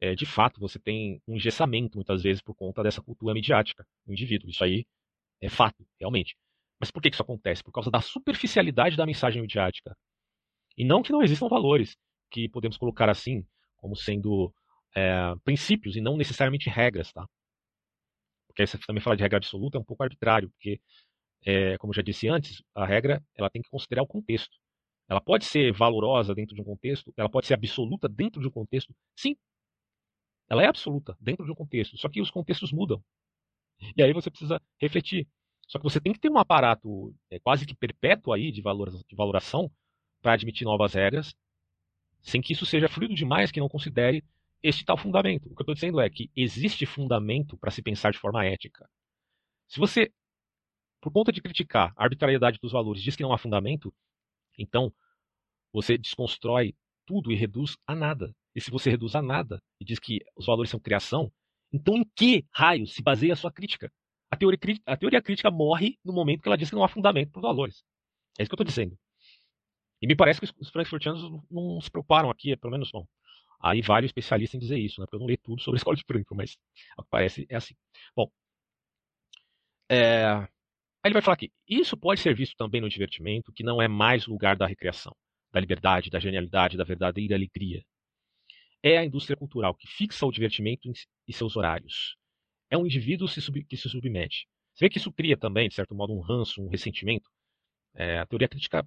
É, 0.00 0.14
de 0.14 0.26
fato, 0.26 0.60
você 0.60 0.78
tem 0.78 1.20
um 1.26 1.36
engessamento 1.36 1.96
muitas 1.96 2.22
vezes 2.22 2.40
por 2.42 2.54
conta 2.54 2.82
dessa 2.82 3.02
cultura 3.02 3.34
midiática 3.34 3.86
do 4.06 4.12
indivíduo. 4.12 4.48
Isso 4.50 4.62
aí 4.62 4.86
é 5.40 5.48
fato, 5.48 5.86
realmente. 5.98 6.36
Mas 6.80 6.90
por 6.90 7.02
que 7.02 7.08
isso 7.08 7.22
acontece? 7.22 7.62
Por 7.64 7.72
causa 7.72 7.90
da 7.90 8.00
superficialidade 8.00 8.96
da 8.96 9.06
mensagem 9.06 9.42
midiática. 9.42 9.96
E 10.76 10.84
não 10.84 11.02
que 11.02 11.12
não 11.12 11.22
existam 11.22 11.48
valores 11.48 11.96
que 12.30 12.48
podemos 12.48 12.76
colocar 12.76 13.10
assim, 13.10 13.44
como 13.76 13.96
sendo 13.96 14.52
é, 14.94 15.34
princípios 15.44 15.96
e 15.96 16.00
não 16.00 16.16
necessariamente 16.16 16.68
regras, 16.70 17.12
tá? 17.12 17.26
Porque 18.46 18.62
aí 18.62 18.66
você 18.66 18.78
também 18.78 19.02
fala 19.02 19.16
de 19.16 19.22
regra 19.22 19.38
absoluta 19.38 19.78
é 19.78 19.80
um 19.80 19.84
pouco 19.84 20.02
arbitrário, 20.02 20.50
porque, 20.50 20.80
é, 21.44 21.76
como 21.78 21.92
já 21.92 22.02
disse 22.02 22.28
antes, 22.28 22.62
a 22.74 22.86
regra 22.86 23.22
ela 23.36 23.50
tem 23.50 23.62
que 23.62 23.70
considerar 23.70 24.02
o 24.02 24.06
contexto. 24.06 24.56
Ela 25.08 25.20
pode 25.20 25.44
ser 25.44 25.72
valorosa 25.72 26.34
dentro 26.34 26.54
de 26.54 26.60
um 26.60 26.64
contexto, 26.64 27.12
ela 27.16 27.28
pode 27.30 27.46
ser 27.46 27.54
absoluta 27.54 28.08
dentro 28.08 28.40
de 28.40 28.48
um 28.48 28.50
contexto. 28.50 28.94
Sim, 29.16 29.36
ela 30.48 30.62
é 30.62 30.66
absoluta 30.66 31.16
dentro 31.20 31.44
de 31.44 31.50
um 31.50 31.54
contexto, 31.54 31.96
só 31.96 32.08
que 32.08 32.20
os 32.20 32.30
contextos 32.30 32.72
mudam. 32.72 33.02
E 33.96 34.02
aí 34.02 34.12
você 34.12 34.30
precisa 34.30 34.60
refletir. 34.78 35.28
Só 35.66 35.78
que 35.78 35.84
você 35.84 36.00
tem 36.00 36.12
que 36.12 36.18
ter 36.18 36.30
um 36.30 36.38
aparato 36.38 37.14
é, 37.30 37.38
quase 37.38 37.66
que 37.66 37.74
perpétuo 37.74 38.32
aí 38.32 38.50
de, 38.50 38.62
valor, 38.62 38.90
de 38.90 39.14
valoração 39.14 39.70
para 40.22 40.32
admitir 40.32 40.64
novas 40.64 40.94
regras, 40.94 41.34
sem 42.22 42.40
que 42.40 42.52
isso 42.52 42.66
seja 42.66 42.88
fluido 42.88 43.14
demais 43.14 43.52
que 43.52 43.60
não 43.60 43.68
considere 43.68 44.24
este 44.62 44.84
tal 44.84 44.96
fundamento. 44.96 45.46
O 45.46 45.54
que 45.54 45.60
eu 45.60 45.64
estou 45.64 45.74
dizendo 45.74 46.00
é 46.00 46.08
que 46.08 46.30
existe 46.34 46.86
fundamento 46.86 47.56
para 47.58 47.70
se 47.70 47.82
pensar 47.82 48.10
de 48.10 48.18
forma 48.18 48.44
ética. 48.44 48.88
Se 49.68 49.78
você, 49.78 50.10
por 51.00 51.12
conta 51.12 51.30
de 51.30 51.42
criticar 51.42 51.92
a 51.96 52.04
arbitrariedade 52.04 52.58
dos 52.60 52.72
valores, 52.72 53.02
diz 53.02 53.14
que 53.14 53.22
não 53.22 53.32
há 53.32 53.38
fundamento, 53.38 53.94
então 54.58 54.92
você 55.72 55.98
desconstrói 55.98 56.74
tudo 57.06 57.30
e 57.30 57.36
reduz 57.36 57.76
a 57.86 57.94
nada. 57.94 58.34
E 58.58 58.60
se 58.60 58.70
você 58.70 58.90
reduz 58.90 59.14
a 59.14 59.22
nada 59.22 59.62
e 59.80 59.84
diz 59.84 59.98
que 59.98 60.20
os 60.36 60.46
valores 60.46 60.70
são 60.70 60.80
criação, 60.80 61.32
então 61.72 61.96
em 61.96 62.04
que 62.16 62.44
raio 62.52 62.86
se 62.86 63.02
baseia 63.02 63.32
a 63.32 63.36
sua 63.36 63.52
crítica? 63.52 63.90
A 64.30 64.36
teoria, 64.36 64.58
a 64.84 64.96
teoria 64.96 65.22
crítica 65.22 65.50
morre 65.50 65.96
no 66.04 66.12
momento 66.12 66.42
que 66.42 66.48
ela 66.48 66.58
diz 66.58 66.68
que 66.68 66.76
não 66.76 66.84
há 66.84 66.88
fundamento 66.88 67.30
para 67.30 67.40
os 67.40 67.42
valores. 67.42 67.84
É 68.38 68.42
isso 68.42 68.50
que 68.50 68.54
eu 68.54 68.56
estou 68.56 68.66
dizendo. 68.66 68.98
E 70.02 70.06
me 70.06 70.16
parece 70.16 70.40
que 70.40 70.46
os 70.60 70.70
frankfurtianos 70.70 71.22
não 71.50 71.80
se 71.80 71.90
preocuparam 71.90 72.30
aqui, 72.30 72.56
pelo 72.56 72.72
menos, 72.72 72.90
bom, 72.90 73.06
Aí 73.60 73.82
vale 73.82 74.06
o 74.06 74.08
especialista 74.08 74.56
em 74.56 74.60
dizer 74.60 74.78
isso, 74.78 75.00
né? 75.00 75.06
Porque 75.06 75.16
eu 75.16 75.20
não 75.20 75.26
li 75.26 75.36
tudo 75.36 75.60
sobre 75.60 75.78
a 75.78 75.80
escola 75.82 75.96
de 75.96 76.04
Frankfurt, 76.04 76.36
mas 76.36 76.56
ao 76.96 77.04
que 77.04 77.10
parece 77.10 77.46
é 77.48 77.56
assim. 77.56 77.74
Bom, 78.14 78.30
é... 79.90 80.24
aí 80.26 80.48
ele 81.04 81.14
vai 81.14 81.22
falar 81.22 81.36
que 81.36 81.50
isso 81.68 81.96
pode 81.96 82.20
ser 82.20 82.34
visto 82.34 82.56
também 82.56 82.80
no 82.80 82.88
divertimento, 82.88 83.52
que 83.52 83.64
não 83.64 83.80
é 83.82 83.88
mais 83.88 84.26
lugar 84.26 84.56
da 84.56 84.66
recreação, 84.66 85.14
da 85.52 85.60
liberdade, 85.60 86.10
da 86.10 86.20
genialidade, 86.20 86.76
da 86.76 86.84
verdadeira 86.84 87.34
alegria. 87.34 87.82
É 88.82 88.98
a 88.98 89.04
indústria 89.04 89.36
cultural 89.36 89.74
que 89.74 89.86
fixa 89.88 90.24
o 90.26 90.30
divertimento 90.30 90.88
e 91.26 91.32
seus 91.32 91.56
horários. 91.56 92.16
É 92.70 92.76
um 92.78 92.86
indivíduo 92.86 93.28
que 93.28 93.76
se 93.76 93.88
submete. 93.88 94.46
Você 94.74 94.84
vê 94.84 94.90
que 94.90 94.98
isso 94.98 95.12
cria 95.12 95.36
também, 95.36 95.68
de 95.68 95.74
certo 95.74 95.94
modo, 95.94 96.12
um 96.12 96.20
ranço, 96.20 96.62
um 96.62 96.68
ressentimento. 96.68 97.28
É, 97.94 98.18
a 98.18 98.26
teoria 98.26 98.48
crítica 98.48 98.86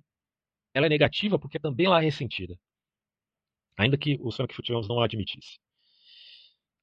ela 0.73 0.85
é 0.85 0.89
negativa 0.89 1.37
porque 1.37 1.59
também 1.59 1.87
ela 1.87 1.99
é 1.99 2.03
ressentida 2.05 2.57
ainda 3.77 3.97
que 3.97 4.17
o 4.21 4.31
Frankfurtianos 4.31 4.87
não 4.87 5.01
admitisse. 5.01 5.59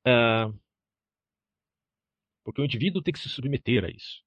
Uh, 0.06 0.58
porque 2.44 2.60
o 2.60 2.64
indivíduo 2.64 3.02
tem 3.02 3.12
que 3.12 3.20
se 3.20 3.28
submeter 3.28 3.84
a 3.84 3.90
isso. 3.90 4.22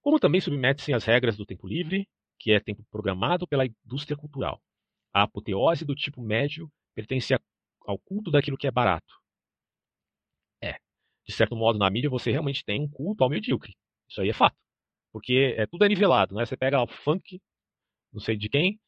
Como 0.00 0.18
também 0.18 0.40
submete-se 0.40 0.92
às 0.92 1.04
regras 1.04 1.36
do 1.36 1.46
tempo 1.46 1.66
livre, 1.66 2.08
que 2.38 2.52
é 2.52 2.60
tempo 2.60 2.84
programado 2.90 3.46
pela 3.46 3.66
indústria 3.66 4.16
cultural. 4.16 4.62
A 5.12 5.22
apoteose 5.22 5.84
do 5.84 5.94
tipo 5.94 6.22
médio 6.22 6.70
pertence 6.98 7.34
ao 7.86 7.98
culto 7.98 8.30
daquilo 8.30 8.58
que 8.58 8.66
é 8.66 8.70
barato. 8.70 9.14
É. 10.62 10.74
De 11.26 11.32
certo 11.32 11.54
modo, 11.54 11.78
na 11.78 11.88
mídia 11.88 12.10
você 12.10 12.30
realmente 12.32 12.64
tem 12.64 12.82
um 12.82 12.88
culto 12.88 13.22
ao 13.22 13.30
medíocre. 13.30 13.76
Isso 14.08 14.20
aí 14.20 14.30
é 14.30 14.34
fato. 14.34 14.56
Porque 15.12 15.54
é, 15.56 15.66
tudo 15.66 15.84
é 15.84 15.88
nivelado, 15.88 16.34
né? 16.34 16.44
Você 16.44 16.56
pega 16.56 16.82
o 16.82 16.86
funk, 16.86 17.40
não 18.12 18.20
sei 18.20 18.36
de 18.36 18.48
quem, 18.48 18.80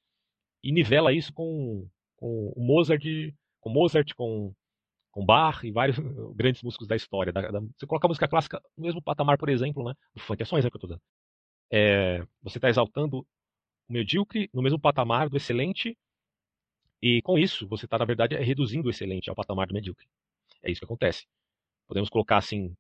e 0.62 0.73
nivela 0.73 1.12
isso 1.12 1.32
com 1.32 1.89
com 2.20 2.53
o 2.55 2.61
Mozart, 2.62 3.03
com 3.61 3.70
Mozart, 3.70 4.12
com, 4.15 4.55
com 5.11 5.24
Bach 5.24 5.65
e 5.65 5.73
vários 5.73 5.97
grandes 6.37 6.62
músicos 6.62 6.87
da 6.87 6.95
história. 6.95 7.32
Da, 7.32 7.51
da, 7.51 7.61
você 7.61 7.87
coloca 7.87 8.07
a 8.07 8.11
música 8.11 8.28
clássica 8.28 8.61
no 8.77 8.85
mesmo 8.85 9.03
patamar, 9.03 9.39
por 9.39 9.49
exemplo, 9.49 9.82
né? 9.82 9.95
O 10.15 10.20
funk 10.20 10.43
é 10.43 10.45
só 10.45 10.57
um 10.57 10.59
exemplo 10.59 10.78
que 10.78 10.85
eu 10.85 10.89
estou 10.89 10.99
dando. 10.99 11.03
É, 11.73 12.27
você 12.43 12.59
está 12.59 12.69
exaltando 12.69 13.20
o 13.20 13.27
medíocre 13.93 14.51
no 14.53 14.62
mesmo 14.62 14.78
patamar 14.78 15.31
do 15.31 15.37
excelente 15.37 15.97
e 17.02 17.22
com 17.22 17.39
isso 17.39 17.66
você 17.66 17.86
está, 17.86 17.98
na 17.98 18.05
verdade, 18.05 18.36
reduzindo 18.36 18.89
o 18.89 18.90
excelente 18.90 19.31
ao 19.31 19.36
patamar 19.36 19.66
do 19.66 19.74
medíocre. 19.74 20.06
É 20.62 20.70
isso 20.70 20.81
que 20.81 20.85
acontece. 20.85 21.27
Podemos 21.86 22.10
colocar 22.10 22.36
assim 22.36 22.74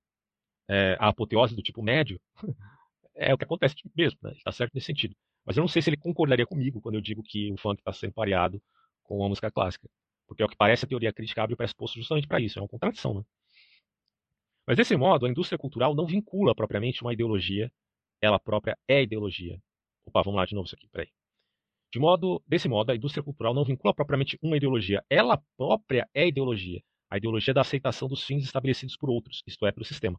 é, 0.68 0.96
a 1.00 1.08
apoteose 1.08 1.54
do 1.54 1.62
tipo 1.62 1.82
médio. 1.82 2.20
é 3.14 3.32
o 3.34 3.38
que 3.38 3.44
acontece 3.44 3.74
mesmo, 3.96 4.18
né? 4.22 4.32
Está 4.36 4.52
certo 4.52 4.72
nesse 4.74 4.86
sentido. 4.86 5.16
Mas 5.44 5.56
eu 5.56 5.62
não 5.62 5.68
sei 5.68 5.82
se 5.82 5.90
ele 5.90 5.96
concordaria 5.96 6.46
comigo 6.46 6.80
quando 6.80 6.96
eu 6.96 7.00
digo 7.00 7.22
que 7.22 7.52
o 7.52 7.56
funk 7.56 7.80
está 7.80 7.92
sendo 7.92 8.12
pareado 8.12 8.62
com 9.02 9.24
a 9.24 9.28
música 9.28 9.50
clássica. 9.50 9.88
Porque, 10.26 10.42
ao 10.42 10.48
que 10.48 10.56
parece, 10.56 10.84
a 10.84 10.88
teoria 10.88 11.12
crítica 11.12 11.42
abre 11.42 11.54
o 11.54 11.56
pressuposto 11.56 11.98
justamente 11.98 12.28
para 12.28 12.40
isso. 12.40 12.58
É 12.58 12.62
uma 12.62 12.68
contradição, 12.68 13.14
né? 13.14 13.24
Mas, 14.66 14.76
desse 14.76 14.96
modo, 14.96 15.26
a 15.26 15.28
indústria 15.28 15.58
cultural 15.58 15.94
não 15.94 16.06
vincula 16.06 16.54
propriamente 16.54 17.02
uma 17.02 17.12
ideologia. 17.12 17.72
Ela 18.20 18.38
própria 18.38 18.78
é 18.86 19.02
ideologia. 19.02 19.60
Opa, 20.04 20.22
vamos 20.22 20.38
lá 20.38 20.46
de 20.46 20.54
novo 20.54 20.66
isso 20.66 20.76
aqui, 20.76 20.88
peraí. 20.88 21.08
De 21.92 21.98
modo, 21.98 22.42
desse 22.46 22.68
modo, 22.68 22.90
a 22.90 22.96
indústria 22.96 23.22
cultural 23.22 23.52
não 23.52 23.64
vincula 23.64 23.92
propriamente 23.94 24.38
uma 24.40 24.56
ideologia. 24.56 25.04
Ela 25.10 25.42
própria 25.56 26.08
é 26.14 26.26
ideologia. 26.26 26.80
A 27.10 27.16
ideologia 27.16 27.52
da 27.52 27.62
aceitação 27.62 28.08
dos 28.08 28.22
fins 28.22 28.44
estabelecidos 28.44 28.96
por 28.96 29.10
outros, 29.10 29.42
isto 29.46 29.66
é, 29.66 29.72
pelo 29.72 29.84
sistema. 29.84 30.18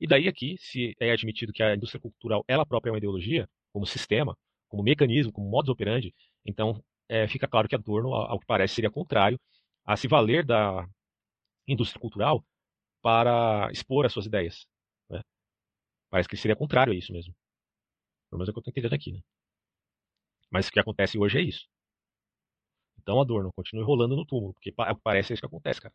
E 0.00 0.06
daí 0.06 0.26
aqui, 0.26 0.56
se 0.58 0.94
é 1.00 1.12
admitido 1.12 1.52
que 1.52 1.62
a 1.62 1.74
indústria 1.74 2.00
cultural 2.00 2.44
ela 2.48 2.66
própria 2.66 2.90
é 2.90 2.92
uma 2.92 2.98
ideologia, 2.98 3.48
como 3.72 3.86
sistema, 3.86 4.36
como 4.68 4.82
mecanismo, 4.82 5.32
como 5.32 5.48
modus 5.48 5.68
operandi, 5.70 6.12
então 6.44 6.82
é, 7.08 7.28
fica 7.28 7.46
claro 7.46 7.68
que 7.68 7.74
Adorno, 7.74 8.12
ao 8.14 8.40
que 8.40 8.46
parece, 8.46 8.74
seria 8.74 8.90
contrário 8.90 9.38
a 9.84 9.96
se 9.96 10.08
valer 10.08 10.44
da 10.44 10.88
indústria 11.66 12.00
cultural 12.00 12.44
para 13.02 13.70
expor 13.72 14.06
as 14.06 14.12
suas 14.12 14.26
ideias. 14.26 14.66
Né? 15.08 15.22
Parece 16.10 16.28
que 16.28 16.36
seria 16.36 16.56
contrário 16.56 16.92
a 16.92 16.96
isso 16.96 17.12
mesmo. 17.12 17.34
Pelo 18.30 18.38
menos 18.38 18.48
é 18.48 18.50
o 18.50 18.54
que 18.54 18.58
eu 18.58 18.60
estou 18.60 18.72
entendendo 18.72 18.94
aqui. 18.94 19.12
Né? 19.12 19.20
Mas 20.50 20.68
o 20.68 20.72
que 20.72 20.80
acontece 20.80 21.18
hoje 21.18 21.38
é 21.38 21.42
isso. 21.42 21.66
Então 22.98 23.20
Adorno 23.20 23.52
continua 23.52 23.84
rolando 23.84 24.16
no 24.16 24.24
túmulo, 24.24 24.54
porque 24.54 24.72
parece 25.02 25.32
isso 25.32 25.42
que 25.42 25.46
acontece, 25.46 25.80
cara. 25.80 25.94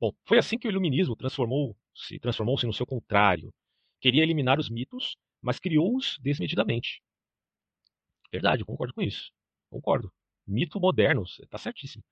Bom, 0.00 0.12
foi 0.24 0.38
assim 0.38 0.58
que 0.58 0.68
o 0.68 0.70
iluminismo 0.70 1.16
transformou-se 1.16 2.18
transformou-se 2.20 2.66
no 2.66 2.72
seu 2.72 2.86
contrário. 2.86 3.52
Queria 4.00 4.22
eliminar 4.22 4.58
os 4.60 4.70
mitos, 4.70 5.16
mas 5.42 5.58
criou-os 5.58 6.18
desmedidamente. 6.20 7.02
Verdade, 8.32 8.64
concordo 8.64 8.94
com 8.94 9.02
isso. 9.02 9.32
Concordo 9.70 10.12
mito 10.48 10.80
moderno, 10.80 11.24
está 11.24 11.58
certíssimo. 11.58 12.02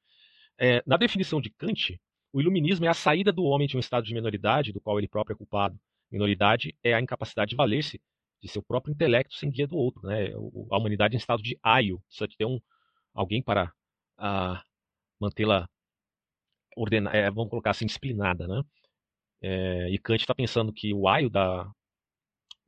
É, 0.59 0.83
na 0.87 0.97
definição 0.97 1.41
de 1.41 1.51
Kant, 1.51 1.99
o 2.33 2.41
iluminismo 2.41 2.85
é 2.85 2.89
a 2.89 2.95
saída 2.95 3.33
do 3.33 3.45
homem 3.45 3.67
de 3.67 3.77
um 3.77 3.81
estado 3.81 4.05
de 4.05 4.15
minoridade, 4.15 4.73
do 4.73 4.81
qual 4.81 4.99
ele 4.99 5.09
próprio 5.09 5.35
é 5.35 5.37
culpado. 5.37 5.79
Minoridade 6.11 6.77
é 6.83 6.95
a 6.95 7.01
incapacidade 7.01 7.51
de 7.51 7.57
valer-se 7.57 8.01
de 8.43 8.49
seu 8.49 8.63
próprio 8.63 8.93
intelecto 8.93 9.35
sem 9.35 9.51
guia 9.51 9.67
do 9.67 9.77
outro. 9.77 10.07
Né? 10.07 10.33
A 10.71 10.77
humanidade 10.79 11.15
em 11.15 11.19
estado 11.19 11.43
de 11.43 11.59
aio, 11.63 12.01
precisa 12.01 12.29
de 12.29 12.37
ter 12.37 12.45
um, 12.47 12.61
alguém 13.15 13.43
para 13.43 13.73
mantê-la 15.21 15.69
ordenada, 16.77 17.17
é, 17.17 17.31
vamos 17.31 17.51
colocar 17.51 17.71
assim, 17.71 17.87
disciplinada. 17.87 18.47
Né? 18.47 18.63
É, 19.43 19.91
e 19.91 19.99
Kant 19.99 20.21
está 20.21 20.35
pensando 20.35 20.73
que 20.73 20.93
o 20.93 21.09
aio 21.09 21.31
da, 21.31 21.71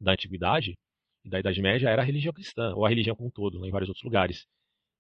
da 0.00 0.12
antiguidade 0.12 0.78
e 1.24 1.28
da 1.28 1.40
Idade 1.40 1.60
Média 1.60 1.88
era 1.88 2.02
a 2.02 2.04
religião 2.04 2.32
cristã, 2.32 2.74
ou 2.74 2.86
a 2.86 2.88
religião 2.88 3.14
como 3.16 3.28
um 3.28 3.32
todo, 3.32 3.60
né, 3.60 3.68
em 3.68 3.70
vários 3.70 3.88
outros 3.88 4.04
lugares. 4.04 4.46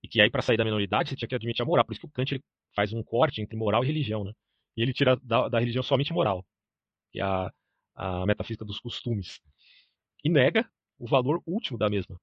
E 0.02 0.08
que 0.08 0.20
aí, 0.20 0.30
para 0.30 0.42
sair 0.42 0.56
da 0.56 0.64
minoridade, 0.64 1.08
você 1.08 1.16
tinha 1.16 1.28
que 1.28 1.34
admitir 1.34 1.62
a 1.62 1.64
moral. 1.64 1.84
Por 1.84 1.92
isso 1.92 2.00
que 2.00 2.06
o 2.06 2.10
Kant 2.10 2.34
ele 2.34 2.44
faz 2.74 2.92
um 2.92 3.02
corte 3.02 3.40
entre 3.40 3.56
moral 3.56 3.82
e 3.82 3.86
religião, 3.86 4.24
né? 4.24 4.32
E 4.76 4.82
ele 4.82 4.92
tira 4.92 5.16
da, 5.16 5.48
da 5.48 5.58
religião 5.58 5.82
somente 5.82 6.12
moral, 6.12 6.44
que 7.10 7.20
é 7.20 7.22
a, 7.24 7.52
a 7.96 8.26
metafísica 8.26 8.64
dos 8.64 8.78
costumes. 8.78 9.40
E 10.24 10.28
nega 10.28 10.68
o 10.98 11.06
valor 11.06 11.42
último 11.46 11.78
da 11.78 11.88
mesma. 11.88 12.20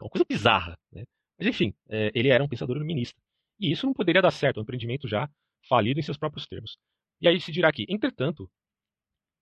É 0.00 0.04
uma 0.04 0.10
coisa 0.10 0.24
bizarra, 0.24 0.78
né? 0.92 1.04
Mas 1.38 1.48
enfim, 1.48 1.74
é, 1.88 2.10
ele 2.14 2.28
era 2.28 2.42
um 2.42 2.48
pensador 2.48 2.76
iluminista. 2.76 3.20
E 3.58 3.70
isso 3.72 3.86
não 3.86 3.92
poderia 3.94 4.22
dar 4.22 4.30
certo, 4.30 4.58
é 4.58 4.60
um 4.60 4.62
empreendimento 4.62 5.08
já 5.08 5.28
falido 5.68 6.00
em 6.00 6.02
seus 6.02 6.16
próprios 6.16 6.46
termos. 6.46 6.76
E 7.20 7.28
aí 7.28 7.40
se 7.40 7.52
dirá 7.52 7.68
aqui, 7.68 7.86
entretanto, 7.88 8.50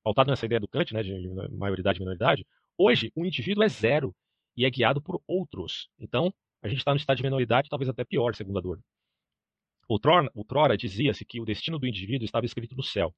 pautado 0.03 0.31
nessa 0.31 0.47
ideia 0.47 0.61
do 0.61 0.69
Kant, 0.69 0.93
né, 0.93 1.03
de 1.03 1.29
maioridade 1.53 1.99
e 1.99 2.01
minoridade, 2.01 2.47
hoje 2.77 3.11
o 3.15 3.25
indivíduo 3.25 3.63
é 3.63 3.69
zero 3.69 4.15
e 4.57 4.65
é 4.65 4.71
guiado 4.71 5.01
por 5.01 5.23
outros. 5.27 5.89
Então, 5.99 6.33
a 6.63 6.69
gente 6.69 6.79
está 6.79 6.93
no 6.93 6.99
estado 6.99 7.17
de 7.17 7.23
minoridade, 7.23 7.69
talvez 7.69 7.89
até 7.89 8.05
pior, 8.05 8.35
segundo 8.35 8.59
Adorno. 8.59 8.83
Outrora, 9.89 10.31
outrora 10.35 10.77
dizia-se 10.77 11.25
que 11.25 11.41
o 11.41 11.45
destino 11.45 11.79
do 11.79 11.87
indivíduo 11.87 12.25
estava 12.25 12.47
escrito 12.47 12.77
no 12.77 12.83
céu. 12.83 13.15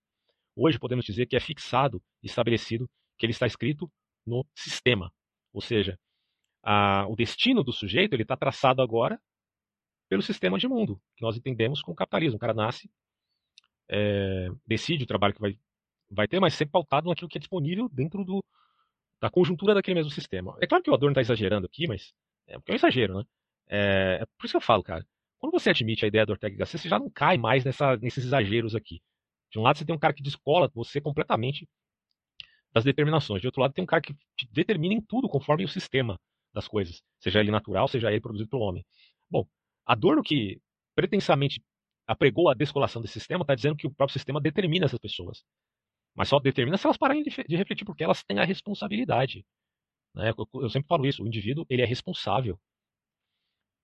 Hoje 0.57 0.79
podemos 0.79 1.05
dizer 1.05 1.27
que 1.27 1.37
é 1.37 1.41
fixado 1.41 2.03
estabelecido 2.23 2.89
que 3.19 3.27
ele 3.27 3.33
está 3.33 3.47
escrito 3.47 3.91
no 4.27 4.47
sistema. 4.55 5.13
Ou 5.53 5.61
seja, 5.61 5.99
a, 6.63 7.07
o 7.09 7.17
destino 7.17 7.63
do 7.63 7.73
sujeito 7.73 8.15
ele 8.15 8.23
está 8.23 8.37
traçado 8.37 8.83
agora 8.83 9.21
pelo 10.09 10.23
sistema 10.23 10.59
de 10.59 10.69
mundo, 10.69 11.01
que 11.17 11.23
nós 11.23 11.37
entendemos 11.37 11.81
como 11.81 11.97
capitalismo. 11.97 12.37
O 12.37 12.41
cara 12.41 12.55
nasce, 12.55 12.91
é, 13.89 14.49
decide 14.67 15.05
o 15.05 15.07
trabalho 15.07 15.35
que 15.35 15.41
vai, 15.41 15.59
vai 16.11 16.29
ter, 16.29 16.41
mas 16.41 16.55
sempre 16.55 16.73
pautado 16.73 17.09
naquilo 17.09 17.29
que 17.29 17.39
é 17.39 17.41
disponível 17.41 17.89
dentro 17.89 18.25
do, 18.25 18.45
da 19.21 19.31
conjuntura 19.31 19.75
daquele 19.75 19.95
mesmo 19.95 20.11
sistema. 20.11 20.57
É 20.61 20.67
claro 20.67 20.83
que 20.85 20.91
o 20.91 20.95
Adorno 20.95 21.13
está 21.13 21.21
exagerando 21.21 21.67
aqui, 21.67 21.87
mas 21.87 22.13
é 22.47 22.59
porque 22.59 22.73
é 22.73 22.75
um 22.75 22.77
exagero, 22.77 23.19
né? 23.19 23.25
É, 23.69 24.19
é, 24.21 24.27
por 24.37 24.45
isso 24.45 24.53
que 24.53 24.57
eu 24.57 24.61
falo, 24.61 24.83
cara. 24.83 25.07
Quando 25.39 25.53
você 25.53 25.71
admite 25.71 26.05
a 26.05 26.09
ideia 26.09 26.27
do 26.27 26.33
Ortega 26.33 26.57
Gasset, 26.57 26.83
você 26.83 26.89
já 26.89 26.99
não 26.99 27.11
cai 27.11 27.37
mais 27.37 27.65
nessa, 27.65 27.97
nesses 27.97 28.25
exageros 28.25 28.75
aqui. 28.75 29.01
De 29.51 29.59
um 29.59 29.63
lado, 29.63 29.79
você 29.79 29.85
tem 29.85 29.95
um 29.95 29.99
cara 29.99 30.15
que 30.15 30.23
descola 30.23 30.71
você 30.75 31.01
completamente 31.01 31.69
das 32.73 32.85
determinações. 32.85 33.41
De 33.41 33.47
outro 33.47 33.61
lado, 33.61 33.73
tem 33.75 33.83
um 33.85 33.87
cara 33.87 34.03
que 34.03 34.15
te 34.37 34.49
determina 34.51 34.95
em 34.95 35.01
tudo 35.01 35.29
conforme 35.29 35.65
o 35.65 35.69
sistema 35.69 36.19
das 36.53 36.69
coisas, 36.69 37.03
seja 37.19 37.41
ele 37.41 37.51
natural, 37.51 37.89
seja 37.89 38.11
ele 38.11 38.21
produzido 38.21 38.51
pelo 38.51 38.63
homem. 38.63 38.85
Bom, 39.31 39.47
Adorno 39.87 40.23
que 40.23 40.61
pretensamente 40.95 41.63
apregou 42.07 42.49
a 42.49 42.55
descolação 42.55 43.01
desse 43.01 43.15
sistema, 43.15 43.43
está 43.43 43.55
dizendo 43.55 43.77
que 43.77 43.87
o 43.87 43.91
próprio 43.91 44.13
sistema 44.13 44.41
determina 44.41 44.87
essas 44.87 44.99
pessoas. 44.99 45.45
Mas 46.15 46.29
só 46.29 46.39
determina 46.39 46.77
se 46.77 46.87
elas 46.87 46.99
pararem 46.99 47.23
de, 47.23 47.31
de 47.31 47.57
refletir, 47.57 47.85
porque 47.85 48.05
elas 48.05 48.23
têm 48.23 48.39
a 48.39 48.45
responsabilidade. 48.45 49.45
Né? 50.15 50.31
Eu, 50.31 50.63
eu, 50.63 50.69
sempre 50.69 50.89
falo 50.89 51.07
isso, 51.07 51.23
o 51.23 51.27
indivíduo 51.27 51.65
ele 51.71 51.83
é 51.83 51.87
responsável 51.87 52.59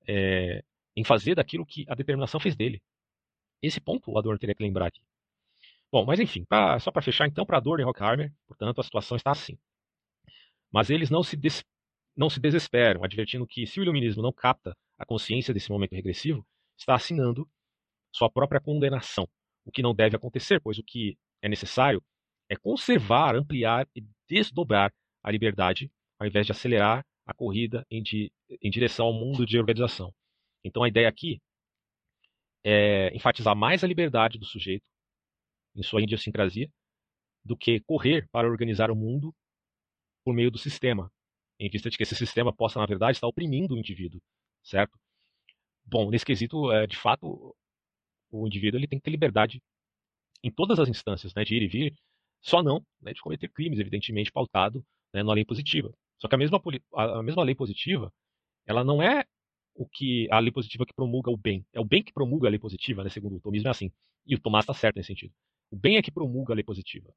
é, 0.06 0.62
em 0.94 1.04
fazer 1.04 1.34
daquilo 1.34 1.64
que 1.64 1.86
a 1.88 1.94
determinação 1.94 2.38
fez 2.38 2.54
dele. 2.54 2.82
Esse 3.62 3.80
ponto 3.80 4.10
o 4.10 4.18
Adorno 4.18 4.38
teria 4.38 4.54
que 4.54 4.62
lembrar 4.62 4.86
aqui. 4.86 5.00
Bom, 5.90 6.04
mas 6.04 6.20
enfim, 6.20 6.44
pra, 6.44 6.78
só 6.78 6.90
para 6.90 7.02
fechar 7.02 7.26
então, 7.26 7.46
para 7.46 7.56
Adorno 7.56 7.82
e 7.82 7.86
Horkheimer, 7.86 8.32
portanto, 8.46 8.80
a 8.80 8.84
situação 8.84 9.16
está 9.16 9.30
assim. 9.30 9.58
Mas 10.70 10.90
eles 10.90 11.08
não 11.08 11.22
se, 11.22 11.36
des, 11.36 11.64
não 12.16 12.28
se 12.28 12.38
desesperam, 12.40 13.02
advertindo 13.02 13.46
que 13.46 13.66
se 13.66 13.80
o 13.80 13.82
iluminismo 13.82 14.22
não 14.22 14.32
capta 14.32 14.76
a 14.98 15.06
consciência 15.06 15.54
desse 15.54 15.70
momento 15.70 15.94
regressivo, 15.94 16.46
está 16.76 16.94
assinando 16.94 17.48
sua 18.12 18.30
própria 18.30 18.60
condenação, 18.60 19.26
o 19.64 19.70
que 19.70 19.82
não 19.82 19.94
deve 19.94 20.16
acontecer, 20.16 20.60
pois 20.60 20.78
o 20.78 20.82
que 20.82 21.16
é 21.42 21.48
necessário 21.48 22.02
é 22.50 22.56
conservar, 22.56 23.34
ampliar 23.34 23.86
e 23.94 24.04
desdobrar 24.28 24.92
a 25.22 25.30
liberdade, 25.30 25.90
ao 26.18 26.26
invés 26.26 26.46
de 26.46 26.52
acelerar 26.52 27.04
a 27.26 27.34
corrida 27.34 27.86
em, 27.90 28.02
di, 28.02 28.32
em 28.62 28.70
direção 28.70 29.06
ao 29.06 29.12
mundo 29.12 29.46
de 29.46 29.58
organização. 29.58 30.12
Então 30.64 30.82
a 30.82 30.88
ideia 30.88 31.08
aqui 31.08 31.40
é 32.64 33.14
enfatizar 33.14 33.54
mais 33.56 33.84
a 33.84 33.86
liberdade 33.86 34.38
do 34.38 34.44
sujeito 34.44 34.84
em 35.78 35.82
sua 35.82 36.02
idiosincrasia 36.02 36.68
do 37.44 37.56
que 37.56 37.80
correr 37.80 38.28
para 38.30 38.48
organizar 38.48 38.90
o 38.90 38.96
mundo 38.96 39.34
por 40.24 40.34
meio 40.34 40.50
do 40.50 40.58
sistema, 40.58 41.10
em 41.58 41.70
vista 41.70 41.88
de 41.88 41.96
que 41.96 42.02
esse 42.02 42.14
sistema 42.14 42.52
possa, 42.52 42.78
na 42.78 42.86
verdade, 42.86 43.16
estar 43.16 43.26
oprimindo 43.26 43.74
o 43.74 43.78
indivíduo, 43.78 44.20
certo? 44.62 44.98
Bom, 45.84 46.10
nesse 46.10 46.24
quesito, 46.24 46.70
é, 46.70 46.86
de 46.86 46.96
fato, 46.96 47.56
o 48.30 48.46
indivíduo 48.46 48.78
ele 48.78 48.86
tem 48.86 48.98
que 48.98 49.04
ter 49.04 49.10
liberdade 49.10 49.62
em 50.42 50.50
todas 50.50 50.78
as 50.78 50.88
instâncias, 50.88 51.34
né, 51.34 51.44
de 51.44 51.54
ir 51.56 51.62
e 51.62 51.68
vir, 51.68 51.94
só 52.40 52.62
não 52.62 52.84
né, 53.00 53.12
de 53.12 53.20
cometer 53.20 53.48
crimes, 53.48 53.78
evidentemente 53.78 54.30
pautado 54.30 54.84
né, 55.12 55.22
na 55.22 55.32
lei 55.32 55.44
positiva. 55.44 55.92
Só 56.18 56.28
que 56.28 56.34
a 56.34 56.38
mesma, 56.38 56.60
a 56.94 57.22
mesma 57.22 57.42
lei 57.42 57.54
positiva, 57.54 58.12
ela 58.66 58.84
não 58.84 59.02
é 59.02 59.24
o 59.74 59.88
que 59.88 60.28
a 60.30 60.38
lei 60.40 60.52
positiva 60.52 60.84
que 60.84 60.92
promulga 60.94 61.30
o 61.30 61.36
bem. 61.36 61.64
É 61.72 61.80
o 61.80 61.84
bem 61.84 62.02
que 62.02 62.12
promulga 62.12 62.48
a 62.48 62.50
lei 62.50 62.58
positiva, 62.58 63.02
né, 63.02 63.10
segundo 63.10 63.36
o 63.36 63.40
tomismo 63.40 63.68
é 63.68 63.70
assim. 63.70 63.90
E 64.26 64.34
o 64.34 64.40
Tomás 64.40 64.64
está 64.64 64.74
certo 64.74 64.96
nesse 64.96 65.08
sentido. 65.08 65.32
O 65.70 65.76
bem 65.76 65.96
é 65.96 66.02
que 66.02 66.10
promulga 66.10 66.52
a 66.52 66.56
lei 66.56 66.64
positiva. 66.64 67.12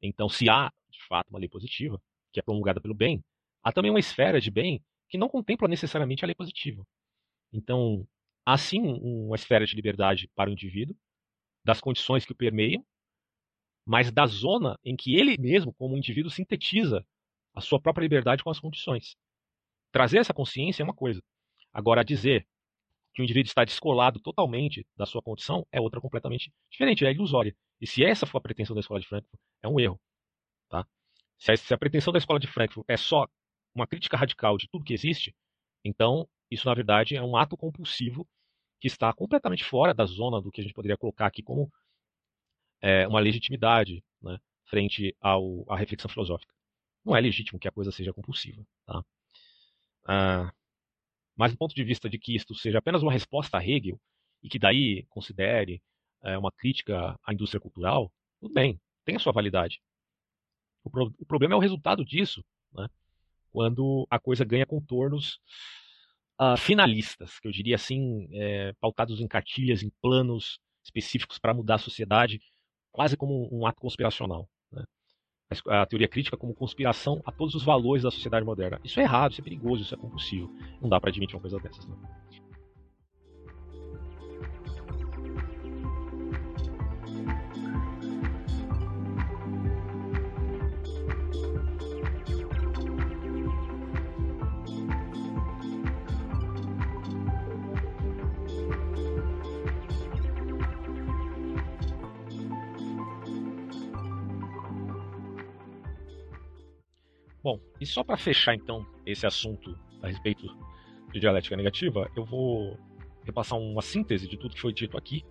Então, 0.00 0.28
se 0.28 0.48
há, 0.48 0.72
de 0.90 1.06
fato, 1.06 1.28
uma 1.28 1.38
lei 1.38 1.48
positiva, 1.48 2.02
que 2.32 2.40
é 2.40 2.42
promulgada 2.42 2.80
pelo 2.80 2.94
bem, 2.94 3.22
há 3.62 3.72
também 3.72 3.90
uma 3.90 4.00
esfera 4.00 4.40
de 4.40 4.50
bem 4.50 4.82
que 5.08 5.18
não 5.18 5.28
contempla 5.28 5.68
necessariamente 5.68 6.24
a 6.24 6.26
lei 6.26 6.34
positiva. 6.34 6.84
Então, 7.52 8.06
há 8.44 8.56
sim 8.56 8.80
uma 8.80 9.36
esfera 9.36 9.66
de 9.66 9.76
liberdade 9.76 10.28
para 10.34 10.48
o 10.50 10.52
indivíduo, 10.52 10.96
das 11.64 11.80
condições 11.80 12.24
que 12.24 12.32
o 12.32 12.36
permeiam, 12.36 12.84
mas 13.84 14.10
da 14.10 14.26
zona 14.26 14.78
em 14.84 14.96
que 14.96 15.14
ele 15.14 15.36
mesmo, 15.38 15.72
como 15.74 15.96
indivíduo, 15.96 16.30
sintetiza 16.30 17.06
a 17.54 17.60
sua 17.60 17.80
própria 17.80 18.02
liberdade 18.02 18.42
com 18.42 18.50
as 18.50 18.58
condições. 18.58 19.16
Trazer 19.90 20.18
essa 20.18 20.32
consciência 20.32 20.82
é 20.82 20.84
uma 20.84 20.94
coisa. 20.94 21.22
Agora, 21.72 22.04
dizer 22.04 22.46
que 23.12 23.20
o 23.20 23.24
indivíduo 23.24 23.48
está 23.48 23.64
descolado 23.64 24.20
totalmente 24.20 24.86
da 24.96 25.04
sua 25.04 25.22
condição 25.22 25.66
é 25.70 25.80
outra 25.80 26.00
completamente 26.00 26.52
diferente, 26.70 27.04
é 27.04 27.12
ilusória. 27.12 27.54
E 27.82 27.86
se 27.86 28.04
essa 28.04 28.24
for 28.24 28.38
a 28.38 28.40
pretensão 28.40 28.74
da 28.74 28.80
escola 28.80 29.00
de 29.00 29.08
Frankfurt, 29.08 29.40
é 29.60 29.66
um 29.66 29.80
erro. 29.80 30.00
Tá? 30.68 30.86
Se, 31.36 31.50
a, 31.50 31.56
se 31.56 31.74
a 31.74 31.78
pretensão 31.78 32.12
da 32.12 32.18
escola 32.20 32.38
de 32.38 32.46
Frankfurt 32.46 32.86
é 32.88 32.96
só 32.96 33.26
uma 33.74 33.88
crítica 33.88 34.16
radical 34.16 34.56
de 34.56 34.68
tudo 34.68 34.84
que 34.84 34.94
existe, 34.94 35.34
então 35.84 36.28
isso, 36.48 36.68
na 36.68 36.74
verdade, 36.74 37.16
é 37.16 37.22
um 37.22 37.36
ato 37.36 37.56
compulsivo 37.56 38.24
que 38.80 38.86
está 38.86 39.12
completamente 39.12 39.64
fora 39.64 39.92
da 39.92 40.04
zona 40.04 40.40
do 40.40 40.52
que 40.52 40.60
a 40.60 40.64
gente 40.64 40.74
poderia 40.74 40.96
colocar 40.96 41.26
aqui 41.26 41.42
como 41.42 41.72
é, 42.80 43.06
uma 43.08 43.18
legitimidade 43.18 44.04
né, 44.22 44.38
frente 44.66 45.16
ao, 45.20 45.64
à 45.68 45.76
reflexão 45.76 46.08
filosófica. 46.08 46.54
Não 47.04 47.16
é 47.16 47.20
legítimo 47.20 47.58
que 47.58 47.66
a 47.66 47.72
coisa 47.72 47.90
seja 47.90 48.12
compulsiva. 48.12 48.64
Tá? 48.86 49.04
Ah, 50.06 50.52
mas 51.34 51.50
do 51.50 51.58
ponto 51.58 51.74
de 51.74 51.82
vista 51.82 52.08
de 52.08 52.16
que 52.16 52.36
isto 52.36 52.54
seja 52.54 52.78
apenas 52.78 53.02
uma 53.02 53.12
resposta 53.12 53.58
a 53.58 53.64
Hegel 53.64 54.00
e 54.40 54.48
que 54.48 54.58
daí 54.58 55.04
considere 55.08 55.82
é, 56.22 56.38
uma 56.38 56.52
crítica 56.52 57.18
à 57.24 57.32
indústria 57.32 57.60
cultural, 57.60 58.12
tudo 58.40 58.52
bem, 58.52 58.80
tem 59.04 59.16
a 59.16 59.18
sua 59.18 59.32
validade. 59.32 59.80
O, 60.84 60.90
pro, 60.90 61.12
o 61.18 61.26
problema 61.26 61.54
é 61.54 61.56
o 61.56 61.60
resultado 61.60 62.04
disso, 62.04 62.44
né? 62.72 62.88
quando 63.50 64.06
a 64.10 64.18
coisa 64.18 64.44
ganha 64.44 64.66
contornos 64.66 65.40
uh, 66.40 66.56
finalistas, 66.56 67.38
que 67.38 67.46
eu 67.46 67.52
diria 67.52 67.76
assim, 67.76 68.28
é, 68.32 68.72
pautados 68.80 69.20
em 69.20 69.28
cartilhas, 69.28 69.82
em 69.82 69.90
planos 70.00 70.58
específicos 70.82 71.38
para 71.38 71.54
mudar 71.54 71.76
a 71.76 71.78
sociedade, 71.78 72.40
quase 72.90 73.16
como 73.16 73.48
um 73.52 73.66
ato 73.66 73.80
conspiracional. 73.80 74.48
Né? 74.70 74.84
A 75.68 75.86
teoria 75.86 76.08
crítica 76.08 76.36
como 76.36 76.54
conspiração 76.54 77.22
a 77.24 77.30
todos 77.30 77.54
os 77.54 77.62
valores 77.62 78.02
da 78.02 78.10
sociedade 78.10 78.44
moderna. 78.44 78.80
Isso 78.82 78.98
é 78.98 79.02
errado, 79.02 79.32
isso 79.32 79.40
é 79.40 79.44
perigoso, 79.44 79.82
isso 79.82 79.94
é 79.94 79.98
compulsivo. 79.98 80.52
Não 80.80 80.88
dá 80.88 81.00
para 81.00 81.10
admitir 81.10 81.36
uma 81.36 81.42
coisa 81.42 81.58
dessas. 81.58 81.86
Não. 81.86 82.00
Bom, 107.42 107.58
e 107.80 107.86
só 107.86 108.04
para 108.04 108.16
fechar 108.16 108.54
então 108.54 108.86
esse 109.04 109.26
assunto 109.26 109.76
a 110.00 110.06
respeito 110.06 110.46
de 111.12 111.18
dialética 111.18 111.56
negativa, 111.56 112.10
eu 112.16 112.24
vou 112.24 112.78
repassar 113.24 113.58
uma 113.58 113.82
síntese 113.82 114.28
de 114.28 114.36
tudo 114.36 114.54
que 114.54 114.60
foi 114.60 114.72
dito 114.72 114.96
aqui 114.96 115.24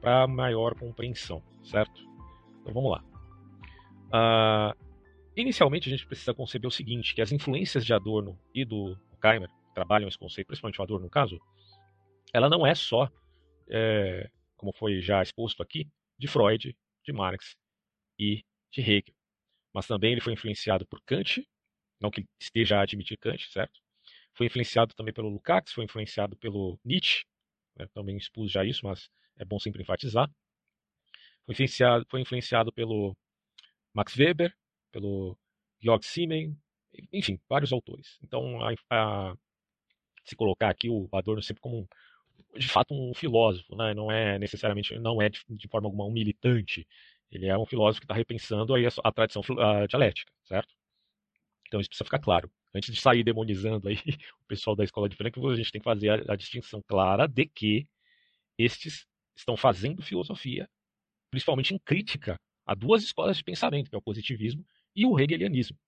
para 0.00 0.26
maior 0.26 0.74
compreensão, 0.74 1.42
certo? 1.62 2.02
Então 2.60 2.74
vamos 2.74 2.90
lá. 2.90 3.04
Uh, 4.08 4.84
inicialmente 5.36 5.88
a 5.88 5.92
gente 5.92 6.06
precisa 6.06 6.34
conceber 6.34 6.66
o 6.66 6.72
seguinte, 6.72 7.14
que 7.14 7.22
as 7.22 7.30
influências 7.30 7.84
de 7.86 7.92
Adorno 7.92 8.36
e 8.52 8.64
do 8.64 8.96
Keimer, 9.20 9.48
que 9.48 9.74
trabalham 9.74 10.08
esse 10.08 10.18
conceito, 10.18 10.48
principalmente 10.48 10.80
o 10.80 10.82
Adorno 10.82 11.04
no 11.04 11.10
caso, 11.10 11.40
ela 12.32 12.48
não 12.48 12.66
é 12.66 12.74
só, 12.74 13.08
é, 13.70 14.28
como 14.56 14.72
foi 14.72 15.00
já 15.00 15.22
exposto 15.22 15.62
aqui, 15.62 15.88
de 16.18 16.26
Freud, 16.26 16.76
de 17.04 17.12
Marx 17.12 17.56
e 18.18 18.42
de 18.72 18.80
Hegel 18.80 19.17
mas 19.72 19.86
também 19.86 20.12
ele 20.12 20.20
foi 20.20 20.32
influenciado 20.32 20.86
por 20.86 21.00
Kant, 21.04 21.46
não 22.00 22.10
que 22.10 22.26
esteja 22.40 22.78
a 22.78 22.82
admitir 22.82 23.18
Kant, 23.18 23.50
certo? 23.50 23.80
Foi 24.34 24.46
influenciado 24.46 24.94
também 24.94 25.12
pelo 25.12 25.28
Lukács, 25.28 25.72
foi 25.72 25.84
influenciado 25.84 26.36
pelo 26.36 26.78
Nietzsche, 26.84 27.24
né? 27.76 27.86
também 27.94 28.16
expus 28.16 28.50
já 28.52 28.64
isso, 28.64 28.84
mas 28.84 29.08
é 29.36 29.44
bom 29.44 29.58
sempre 29.58 29.82
enfatizar. 29.82 30.30
Foi 31.44 31.54
influenciado, 31.54 32.06
foi 32.08 32.20
influenciado 32.20 32.72
pelo 32.72 33.16
Max 33.94 34.16
Weber, 34.16 34.54
pelo 34.92 35.36
Georg 35.80 36.04
Siemens, 36.04 36.56
enfim, 37.12 37.40
vários 37.48 37.72
autores. 37.72 38.18
Então, 38.22 38.60
a, 38.62 38.72
a, 38.90 39.34
se 40.24 40.36
colocar 40.36 40.68
aqui 40.68 40.88
o 40.88 41.08
Adorno 41.12 41.42
sempre 41.42 41.60
como 41.60 41.80
um, 41.80 42.58
de 42.58 42.68
fato 42.68 42.94
um 42.94 43.14
filósofo, 43.14 43.74
né? 43.76 43.94
não 43.94 44.10
é 44.10 44.38
necessariamente, 44.38 44.98
não 44.98 45.20
é 45.22 45.28
de, 45.28 45.40
de 45.48 45.68
forma 45.68 45.88
alguma 45.88 46.06
um 46.06 46.12
militante, 46.12 46.86
ele 47.30 47.46
é 47.46 47.56
um 47.56 47.66
filósofo 47.66 48.00
que 48.00 48.04
está 48.04 48.14
repensando 48.14 48.74
aí 48.74 48.86
a, 48.86 48.90
a 49.04 49.12
tradição 49.12 49.42
a 49.58 49.86
dialética, 49.86 50.32
certo? 50.44 50.74
Então 51.66 51.80
isso 51.80 51.88
precisa 51.88 52.04
ficar 52.04 52.18
claro. 52.18 52.50
Antes 52.74 52.94
de 52.94 53.00
sair 53.00 53.22
demonizando 53.22 53.88
aí 53.88 53.96
o 54.40 54.44
pessoal 54.46 54.74
da 54.74 54.84
escola 54.84 55.08
de 55.08 55.16
Frankfurt, 55.16 55.54
a 55.54 55.56
gente 55.56 55.72
tem 55.72 55.80
que 55.80 55.84
fazer 55.84 56.10
a, 56.10 56.32
a 56.32 56.36
distinção 56.36 56.82
clara 56.82 57.26
de 57.26 57.46
que 57.46 57.86
estes 58.58 59.06
estão 59.36 59.56
fazendo 59.56 60.02
filosofia, 60.02 60.68
principalmente 61.30 61.74
em 61.74 61.78
crítica 61.78 62.38
a 62.66 62.74
duas 62.74 63.02
escolas 63.02 63.36
de 63.36 63.44
pensamento, 63.44 63.88
que 63.88 63.94
é 63.94 63.98
o 63.98 64.02
positivismo 64.02 64.64
e 64.94 65.06
o 65.06 65.18
hegelianismo. 65.18 65.78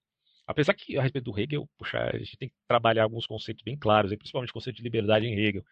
Apesar 0.46 0.74
que, 0.74 0.96
a 0.96 1.02
respeito 1.02 1.30
do 1.30 1.38
Hegel, 1.38 1.68
puxa, 1.78 1.98
a 1.98 2.18
gente 2.18 2.36
tem 2.36 2.48
que 2.48 2.54
trabalhar 2.66 3.04
alguns 3.04 3.26
conceitos 3.26 3.62
bem 3.62 3.76
claros, 3.76 4.14
principalmente 4.16 4.50
o 4.50 4.54
conceito 4.54 4.76
de 4.76 4.82
liberdade 4.82 5.26
em 5.26 5.38
Hegel. 5.38 5.64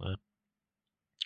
Né? 0.00 0.16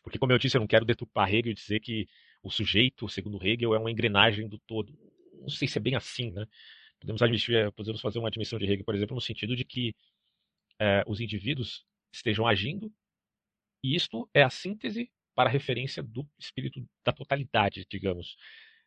Porque, 0.02 0.18
como 0.18 0.32
eu 0.32 0.38
disse, 0.38 0.56
eu 0.56 0.60
não 0.60 0.66
quero 0.66 0.84
deturpar 0.84 1.32
Hegel 1.32 1.52
e 1.52 1.54
dizer 1.54 1.80
que 1.80 2.08
o 2.46 2.50
sujeito, 2.50 3.08
segundo 3.08 3.44
Hegel, 3.44 3.74
é 3.74 3.78
uma 3.78 3.90
engrenagem 3.90 4.48
do 4.48 4.58
todo. 4.58 4.96
Não 5.40 5.48
sei 5.48 5.66
se 5.66 5.78
é 5.78 5.80
bem 5.80 5.96
assim, 5.96 6.30
né? 6.30 6.46
Podemos, 7.00 7.20
admitir, 7.20 7.56
eh, 7.56 7.70
podemos 7.72 8.00
fazer 8.00 8.20
uma 8.20 8.28
admissão 8.28 8.58
de 8.58 8.64
Hegel, 8.66 8.84
por 8.84 8.94
exemplo, 8.94 9.16
no 9.16 9.20
sentido 9.20 9.56
de 9.56 9.64
que 9.64 9.94
é, 10.78 11.02
os 11.06 11.20
indivíduos 11.20 11.84
estejam 12.12 12.46
agindo, 12.46 12.92
e 13.82 13.96
isto 13.96 14.28
é 14.32 14.42
a 14.42 14.50
síntese 14.50 15.10
para 15.34 15.50
a 15.50 15.52
referência 15.52 16.02
do 16.02 16.26
espírito 16.38 16.86
da 17.04 17.12
totalidade, 17.12 17.84
digamos. 17.90 18.36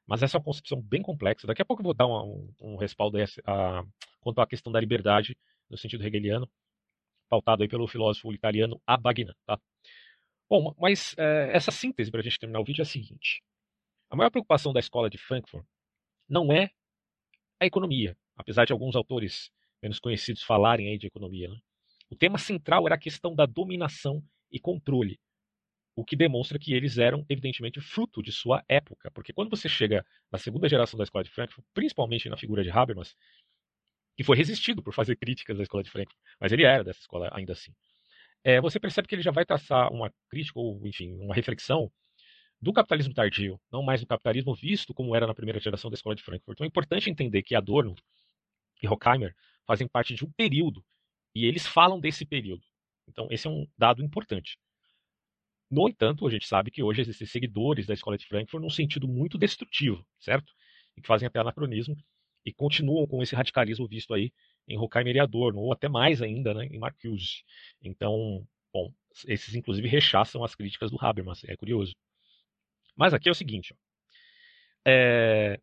Mas 0.07 0.23
essa 0.23 0.37
é 0.37 0.39
uma 0.39 0.45
concepção 0.45 0.81
bem 0.81 1.01
complexa. 1.01 1.45
Daqui 1.45 1.61
a 1.61 1.65
pouco 1.65 1.81
eu 1.81 1.85
vou 1.85 1.93
dar 1.93 2.07
um, 2.07 2.53
um 2.61 2.77
respaldo 2.77 3.17
a, 3.17 3.25
a, 3.45 3.83
quanto 4.21 4.41
à 4.41 4.47
questão 4.47 4.71
da 4.71 4.79
liberdade, 4.79 5.37
no 5.69 5.77
sentido 5.77 6.05
hegeliano, 6.05 6.49
pautado 7.29 7.61
aí 7.61 7.69
pelo 7.69 7.87
filósofo 7.87 8.33
italiano 8.33 8.81
Abagnan. 8.87 9.35
Tá? 9.45 9.59
Bom, 10.49 10.73
mas 10.79 11.13
é, 11.17 11.51
essa 11.55 11.71
síntese, 11.71 12.09
para 12.09 12.21
a 12.21 12.23
gente 12.23 12.39
terminar 12.39 12.59
o 12.59 12.65
vídeo, 12.65 12.81
é 12.81 12.83
a 12.83 12.85
seguinte. 12.85 13.43
A 14.09 14.15
maior 14.15 14.31
preocupação 14.31 14.73
da 14.73 14.79
escola 14.79 15.09
de 15.09 15.17
Frankfurt 15.17 15.65
não 16.27 16.51
é 16.51 16.71
a 17.59 17.65
economia, 17.65 18.17
apesar 18.35 18.65
de 18.65 18.73
alguns 18.73 18.95
autores 18.95 19.51
menos 19.81 19.99
conhecidos 19.99 20.41
falarem 20.41 20.89
aí 20.89 20.97
de 20.97 21.07
economia. 21.07 21.49
Né? 21.49 21.57
O 22.09 22.15
tema 22.15 22.37
central 22.37 22.87
era 22.87 22.95
a 22.95 22.99
questão 22.99 23.35
da 23.35 23.45
dominação 23.45 24.23
e 24.51 24.59
controle, 24.59 25.19
o 25.95 26.03
que 26.03 26.15
demonstra 26.15 26.57
que 26.57 26.73
eles 26.73 26.97
eram, 26.97 27.23
evidentemente, 27.29 27.79
fruto 27.79 28.23
de 28.23 28.31
sua 28.31 28.63
época. 28.67 29.11
Porque 29.11 29.31
quando 29.31 29.49
você 29.49 29.69
chega 29.69 30.03
na 30.31 30.39
segunda 30.39 30.67
geração 30.67 30.97
da 30.97 31.03
escola 31.03 31.23
de 31.23 31.29
Frankfurt, 31.29 31.65
principalmente 31.73 32.29
na 32.29 32.37
figura 32.37 32.63
de 32.63 32.71
Habermas, 32.71 33.15
que 34.17 34.23
foi 34.23 34.35
resistido 34.35 34.81
por 34.81 34.93
fazer 34.93 35.15
críticas 35.17 35.57
da 35.57 35.63
escola 35.63 35.83
de 35.83 35.91
Frankfurt, 35.91 36.19
mas 36.39 36.51
ele 36.51 36.63
era 36.63 36.83
dessa 36.83 36.99
escola 36.99 37.29
ainda 37.31 37.53
assim, 37.53 37.73
é, 38.43 38.59
você 38.59 38.79
percebe 38.79 39.07
que 39.07 39.15
ele 39.15 39.21
já 39.21 39.31
vai 39.31 39.45
traçar 39.45 39.91
uma 39.91 40.11
crítica, 40.29 40.59
ou 40.59 40.85
enfim, 40.87 41.13
uma 41.19 41.35
reflexão 41.35 41.91
do 42.61 42.73
capitalismo 42.73 43.13
tardio, 43.13 43.59
não 43.71 43.81
mais 43.81 44.01
do 44.01 44.07
capitalismo 44.07 44.53
visto 44.53 44.93
como 44.93 45.15
era 45.15 45.25
na 45.25 45.33
primeira 45.33 45.59
geração 45.59 45.89
da 45.89 45.95
escola 45.95 46.15
de 46.15 46.23
Frankfurt. 46.23 46.55
Então 46.55 46.65
é 46.65 46.67
importante 46.67 47.09
entender 47.09 47.41
que 47.41 47.55
Adorno 47.55 47.95
e 48.81 48.87
Horkheimer 48.87 49.35
fazem 49.65 49.87
parte 49.87 50.13
de 50.15 50.25
um 50.25 50.31
período, 50.31 50.83
e 51.33 51.45
eles 51.45 51.65
falam 51.65 51.99
desse 51.99 52.25
período. 52.25 52.63
Então 53.07 53.27
esse 53.31 53.47
é 53.47 53.49
um 53.49 53.67
dado 53.77 54.03
importante. 54.03 54.57
No 55.71 55.87
entanto, 55.87 56.25
a 56.25 56.31
gente 56.31 56.47
sabe 56.47 56.71
que 56.71 56.81
hoje 56.81 57.01
existem 57.01 57.27
seguidores 57.27 57.85
da 57.85 57.93
escola 57.93 58.17
de 58.17 58.25
Frankfurt 58.25 58.61
num 58.61 58.69
sentido 58.71 59.07
muito 59.07 59.37
destrutivo, 59.37 60.03
certo? 60.19 60.51
E 60.97 61.01
que 61.01 61.07
fazem 61.07 61.27
até 61.27 61.39
anacronismo 61.39 61.95
e 62.43 62.51
continuam 62.51 63.05
com 63.05 63.21
esse 63.21 63.35
radicalismo 63.35 63.87
visto 63.87 64.13
aí 64.13 64.31
em 64.67 64.77
Horkheimer 64.77 65.15
e 65.15 65.19
Adorno, 65.19 65.59
ou 65.59 65.71
até 65.71 65.87
mais 65.87 66.21
ainda, 66.21 66.53
né, 66.53 66.65
em 66.65 66.79
Marcuse. 66.79 67.43
Então, 67.81 68.45
bom, 68.73 68.91
esses 69.27 69.55
inclusive 69.55 69.87
rechaçam 69.87 70.43
as 70.43 70.55
críticas 70.55 70.89
do 70.89 70.97
Habermas, 70.99 71.43
é 71.43 71.55
curioso. 71.55 71.93
Mas 72.99 73.13
aqui 73.13 73.29
é 73.29 73.31
o 73.31 73.35
seguinte, 73.35 73.73
é, 74.85 75.57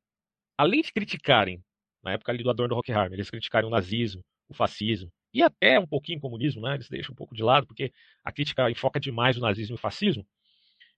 além 0.56 0.80
de 0.80 0.90
criticarem, 0.90 1.62
na 2.02 2.12
época 2.12 2.32
ali 2.32 2.42
do 2.42 2.48
Adorno 2.48 2.70
do 2.74 2.76
Horkheimer, 2.76 3.12
eles 3.12 3.28
criticaram 3.28 3.68
o 3.68 3.70
nazismo, 3.70 4.24
o 4.48 4.54
fascismo, 4.54 5.12
e 5.34 5.42
até 5.42 5.78
um 5.78 5.86
pouquinho 5.86 6.16
o 6.16 6.22
comunismo, 6.22 6.62
né? 6.62 6.76
Eles 6.76 6.88
deixam 6.88 7.12
um 7.12 7.14
pouco 7.14 7.34
de 7.34 7.42
lado, 7.42 7.66
porque 7.66 7.92
a 8.24 8.32
crítica 8.32 8.70
enfoca 8.70 8.98
demais 8.98 9.36
o 9.36 9.40
nazismo 9.40 9.74
e 9.74 9.78
o 9.78 9.78
fascismo. 9.78 10.26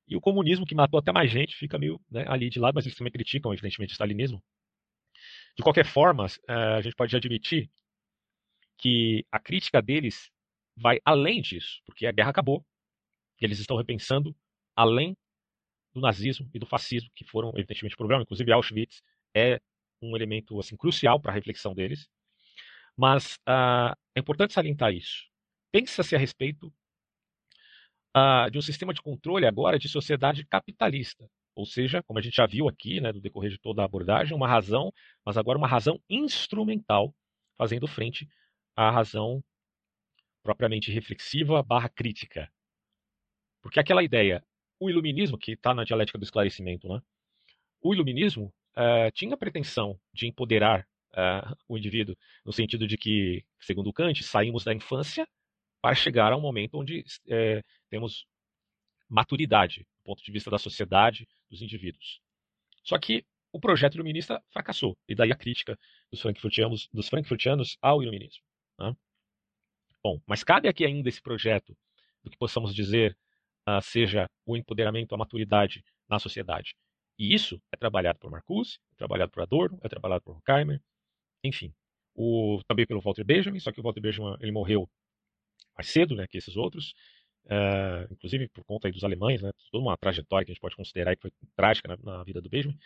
E 0.06 0.14
o 0.16 0.20
comunismo, 0.20 0.64
que 0.64 0.76
matou 0.76 1.00
até 1.00 1.10
mais 1.10 1.28
gente, 1.28 1.56
fica 1.56 1.76
meio 1.76 2.00
né, 2.08 2.24
ali 2.28 2.48
de 2.48 2.60
lado, 2.60 2.76
mas 2.76 2.86
eles 2.86 2.96
também 2.96 3.12
criticam, 3.12 3.52
evidentemente, 3.52 3.90
o 3.90 3.94
stalinismo. 3.94 4.40
De 5.56 5.62
qualquer 5.64 5.86
forma, 5.86 6.26
eh, 6.48 6.52
a 6.52 6.80
gente 6.80 6.94
pode 6.94 7.16
admitir 7.16 7.68
que 8.78 9.26
a 9.32 9.40
crítica 9.40 9.82
deles 9.82 10.30
vai 10.76 11.00
além 11.04 11.42
disso, 11.42 11.82
porque 11.84 12.06
a 12.06 12.12
guerra 12.12 12.30
acabou. 12.30 12.64
Eles 13.40 13.58
estão 13.58 13.76
repensando 13.76 14.34
além 14.76 15.16
do 15.94 16.00
nazismo 16.00 16.48
e 16.54 16.58
do 16.58 16.66
fascismo, 16.66 17.10
que 17.14 17.24
foram, 17.24 17.50
evidentemente, 17.56 17.96
problema. 17.96 18.22
Inclusive, 18.22 18.52
Auschwitz 18.52 19.02
é 19.34 19.60
um 20.00 20.16
elemento 20.16 20.58
assim 20.58 20.76
crucial 20.76 21.20
para 21.20 21.32
a 21.32 21.34
reflexão 21.34 21.74
deles. 21.74 22.08
Mas 22.96 23.36
uh, 23.48 23.94
é 24.14 24.20
importante 24.20 24.52
salientar 24.52 24.92
isso. 24.92 25.24
Pensa-se 25.72 26.16
a 26.16 26.18
respeito 26.18 26.72
uh, 28.16 28.50
de 28.50 28.58
um 28.58 28.62
sistema 28.62 28.92
de 28.92 29.02
controle 29.02 29.46
agora 29.46 29.78
de 29.78 29.88
sociedade 29.88 30.44
capitalista. 30.46 31.28
Ou 31.54 31.66
seja, 31.66 32.02
como 32.02 32.18
a 32.18 32.22
gente 32.22 32.36
já 32.36 32.46
viu 32.46 32.68
aqui, 32.68 33.00
né, 33.00 33.12
no 33.12 33.20
decorrer 33.20 33.50
de 33.50 33.58
toda 33.58 33.82
a 33.82 33.84
abordagem, 33.84 34.36
uma 34.36 34.48
razão, 34.48 34.92
mas 35.24 35.36
agora 35.36 35.58
uma 35.58 35.66
razão 35.66 36.00
instrumental, 36.08 37.14
fazendo 37.56 37.86
frente 37.88 38.28
à 38.76 38.90
razão 38.90 39.42
propriamente 40.42 40.90
reflexiva 40.92 41.62
barra 41.62 41.88
crítica. 41.88 42.50
Porque 43.60 43.80
aquela 43.80 44.02
ideia, 44.02 44.44
o 44.80 44.88
iluminismo, 44.88 45.38
que 45.38 45.52
está 45.52 45.74
na 45.74 45.84
dialética 45.84 46.18
do 46.18 46.24
esclarecimento, 46.24 46.88
né? 46.88 47.00
o 47.80 47.94
iluminismo 47.94 48.52
uh, 48.76 49.10
tinha 49.12 49.34
a 49.34 49.36
pretensão 49.36 49.98
de 50.12 50.26
empoderar 50.26 50.86
uh, 51.12 51.56
o 51.68 51.76
indivíduo, 51.76 52.16
no 52.44 52.52
sentido 52.52 52.86
de 52.86 52.96
que, 52.96 53.44
segundo 53.60 53.92
Kant, 53.92 54.22
saímos 54.22 54.64
da 54.64 54.74
infância 54.74 55.26
para 55.80 55.94
chegar 55.94 56.32
a 56.32 56.36
um 56.36 56.40
momento 56.40 56.76
onde 56.76 57.04
é, 57.28 57.62
temos 57.88 58.26
maturidade, 59.08 59.86
do 59.98 60.02
ponto 60.02 60.22
de 60.22 60.32
vista 60.32 60.50
da 60.50 60.58
sociedade, 60.58 61.26
dos 61.48 61.62
indivíduos. 61.62 62.20
Só 62.82 62.98
que 62.98 63.24
o 63.52 63.60
projeto 63.60 63.94
iluminista 63.94 64.42
fracassou, 64.50 64.98
e 65.08 65.14
daí 65.14 65.32
a 65.32 65.36
crítica 65.36 65.78
dos 66.10 66.20
frankfurtianos, 66.20 66.88
dos 66.92 67.08
frankfurtianos 67.08 67.78
ao 67.80 68.02
iluminismo. 68.02 68.42
Né? 68.78 68.94
Bom, 70.02 70.20
mas 70.26 70.44
cabe 70.44 70.68
aqui 70.68 70.84
ainda 70.84 71.08
esse 71.08 71.22
projeto 71.22 71.76
do 72.22 72.30
que 72.30 72.36
possamos 72.36 72.74
dizer 72.74 73.16
uh, 73.68 73.82
seja 73.82 74.26
o 74.46 74.56
empoderamento, 74.56 75.14
a 75.14 75.18
maturidade 75.18 75.84
na 76.08 76.18
sociedade. 76.18 76.74
E 77.18 77.34
isso 77.34 77.60
é 77.72 77.76
trabalhado 77.76 78.18
por 78.18 78.30
Marcuse, 78.30 78.78
é 78.92 78.96
trabalhado 78.96 79.30
por 79.32 79.42
Adorno, 79.42 79.78
é 79.82 79.88
trabalhado 79.88 80.22
por 80.22 80.36
Horkheimer, 80.36 80.80
enfim, 81.44 81.74
o, 82.14 82.60
também 82.66 82.86
pelo 82.86 83.00
Walter 83.00 83.24
Benjamin, 83.24 83.60
só 83.60 83.72
que 83.72 83.80
o 83.80 83.82
Walter 83.82 84.00
Benjamin 84.00 84.36
ele 84.40 84.52
morreu 84.52 84.88
mais 85.76 85.88
cedo 85.88 86.14
né, 86.14 86.26
que 86.26 86.38
esses 86.38 86.56
outros, 86.56 86.92
uh, 87.46 88.12
inclusive 88.12 88.48
por 88.48 88.64
conta 88.64 88.90
dos 88.90 89.04
alemães, 89.04 89.42
né, 89.42 89.50
toda 89.70 89.82
uma 89.82 89.96
trajetória 89.96 90.44
que 90.44 90.52
a 90.52 90.54
gente 90.54 90.60
pode 90.60 90.76
considerar 90.76 91.14
que 91.14 91.22
foi 91.22 91.32
trágica 91.56 91.88
na, 91.88 91.96
na 92.18 92.24
vida 92.24 92.40
do 92.40 92.48
Benjamin. 92.48 92.78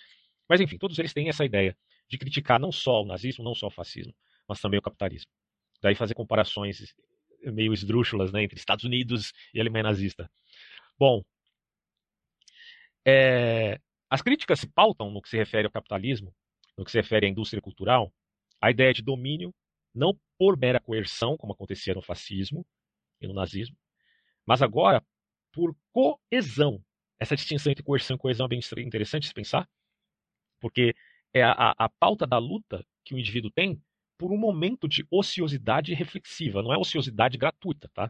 Mas 0.49 0.61
enfim, 0.61 0.77
todos 0.79 0.99
eles 0.99 1.13
têm 1.13 1.29
essa 1.29 1.45
ideia 1.45 1.77
de 2.09 2.19
criticar 2.19 2.59
não 2.59 2.73
só 2.73 3.03
o 3.03 3.07
nazismo, 3.07 3.45
não 3.45 3.55
só 3.55 3.69
o 3.69 3.71
fascismo, 3.71 4.15
mas 4.49 4.61
também 4.61 4.79
o 4.79 4.83
capitalismo. 4.83 5.31
Daí 5.81 5.95
fazer 5.95 6.15
comparações 6.15 6.95
meio 7.51 7.73
esdrúxulas 7.73 8.33
né, 8.33 8.45
entre 8.45 8.59
Estados 8.59 8.85
Unidos 8.85 9.33
e 9.53 9.61
Alemanha 9.61 9.85
nazista. 9.85 10.31
Bom, 11.03 11.25
é, 13.05 13.81
as 14.09 14.23
críticas 14.23 14.61
se 14.61 14.69
pautam 14.69 15.11
no 15.11 15.21
que 15.21 15.29
se 15.29 15.37
refere 15.37 15.67
ao 15.67 15.73
capitalismo, 15.73 16.33
no 16.79 16.85
que 16.85 16.93
se 16.93 16.97
refere 16.97 17.27
à 17.27 17.29
indústria 17.29 17.61
cultural, 17.61 18.15
a 18.61 18.71
ideia 18.71 18.95
de 18.95 19.03
domínio, 19.03 19.53
não 19.93 20.17
por 20.39 20.57
mera 20.57 20.79
coerção, 20.79 21.37
como 21.37 21.55
acontecia 21.55 21.93
no 21.93 22.03
fascismo 22.03 22.65
e 23.21 23.27
no 23.27 23.35
nazismo, 23.35 23.77
mas 24.47 24.63
agora 24.63 25.05
por 25.51 25.75
coesão. 25.93 26.81
Essa 27.19 27.35
distinção 27.35 27.73
entre 27.73 27.83
coerção 27.83 28.15
e 28.15 28.21
coesão 28.21 28.47
é 28.47 28.51
bem 28.51 28.61
interessante 28.87 29.27
de 29.27 29.35
pensar, 29.35 29.69
porque 30.61 30.95
é 31.35 31.43
a, 31.43 31.51
a, 31.51 31.75
a 31.79 31.89
pauta 31.89 32.29
da 32.29 32.39
luta 32.39 32.87
que 33.05 33.13
o 33.13 33.19
indivíduo 33.19 33.51
tem 33.51 33.83
por 34.17 34.31
um 34.31 34.39
momento 34.39 34.87
de 34.87 35.05
ociosidade 35.11 35.93
reflexiva. 35.95 36.63
Não 36.63 36.73
é 36.73 36.79
ociosidade 36.79 37.37
gratuita, 37.37 37.91
tá? 37.93 38.09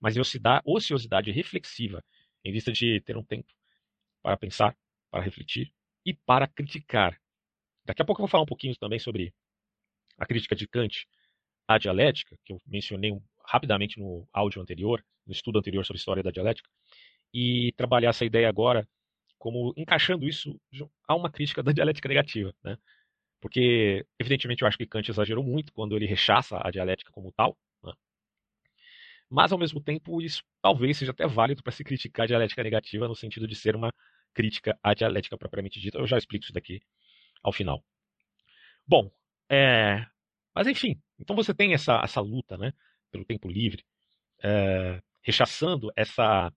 Mas 0.00 0.16
é 0.16 0.20
ociosidade 0.64 1.30
reflexiva, 1.30 2.02
em 2.44 2.52
vista 2.52 2.72
de 2.72 3.00
ter 3.00 3.16
um 3.16 3.24
tempo 3.24 3.52
para 4.22 4.36
pensar, 4.36 4.76
para 5.10 5.22
refletir 5.22 5.72
e 6.04 6.14
para 6.14 6.46
criticar. 6.46 7.18
Daqui 7.84 8.02
a 8.02 8.04
pouco 8.04 8.20
eu 8.20 8.24
vou 8.24 8.30
falar 8.30 8.44
um 8.44 8.46
pouquinho 8.46 8.76
também 8.76 8.98
sobre 8.98 9.34
a 10.18 10.26
crítica 10.26 10.54
de 10.54 10.66
Kant 10.66 11.06
à 11.66 11.78
dialética, 11.78 12.36
que 12.44 12.52
eu 12.52 12.60
mencionei 12.66 13.12
rapidamente 13.44 13.98
no 13.98 14.28
áudio 14.32 14.62
anterior, 14.62 15.04
no 15.26 15.32
estudo 15.32 15.58
anterior 15.58 15.84
sobre 15.84 15.98
a 15.98 16.00
história 16.00 16.22
da 16.22 16.30
dialética, 16.30 16.68
e 17.34 17.72
trabalhar 17.76 18.10
essa 18.10 18.24
ideia 18.24 18.48
agora 18.48 18.86
como 19.38 19.74
encaixando 19.76 20.28
isso 20.28 20.60
a 21.08 21.16
uma 21.16 21.30
crítica 21.30 21.62
da 21.62 21.72
dialética 21.72 22.08
negativa, 22.08 22.54
né? 22.62 22.78
Porque, 23.40 24.06
evidentemente, 24.16 24.62
eu 24.62 24.68
acho 24.68 24.78
que 24.78 24.86
Kant 24.86 25.10
exagerou 25.10 25.42
muito 25.42 25.72
quando 25.72 25.96
ele 25.96 26.06
rechaça 26.06 26.60
a 26.62 26.70
dialética 26.70 27.10
como 27.10 27.32
tal? 27.32 27.58
Mas 29.32 29.50
ao 29.50 29.58
mesmo 29.58 29.80
tempo 29.80 30.20
isso 30.20 30.44
talvez 30.60 30.98
seja 30.98 31.10
até 31.10 31.26
válido 31.26 31.62
para 31.62 31.72
se 31.72 31.82
criticar 31.82 32.24
a 32.24 32.26
dialética 32.26 32.62
negativa 32.62 33.08
no 33.08 33.14
sentido 33.14 33.48
de 33.48 33.56
ser 33.56 33.74
uma 33.74 33.90
crítica 34.34 34.78
à 34.82 34.92
dialética 34.92 35.38
propriamente 35.38 35.80
dita. 35.80 35.96
Eu 35.96 36.06
já 36.06 36.18
explico 36.18 36.44
isso 36.44 36.52
daqui 36.52 36.82
ao 37.42 37.50
final. 37.50 37.82
Bom, 38.86 39.10
é... 39.48 40.04
mas 40.54 40.66
enfim, 40.66 41.00
então 41.18 41.34
você 41.34 41.54
tem 41.54 41.72
essa, 41.72 41.98
essa 42.04 42.20
luta 42.20 42.58
né, 42.58 42.74
pelo 43.10 43.24
tempo 43.24 43.48
livre, 43.48 43.82
é... 44.42 45.02
rechaçando 45.22 45.90
essa, 45.96 46.48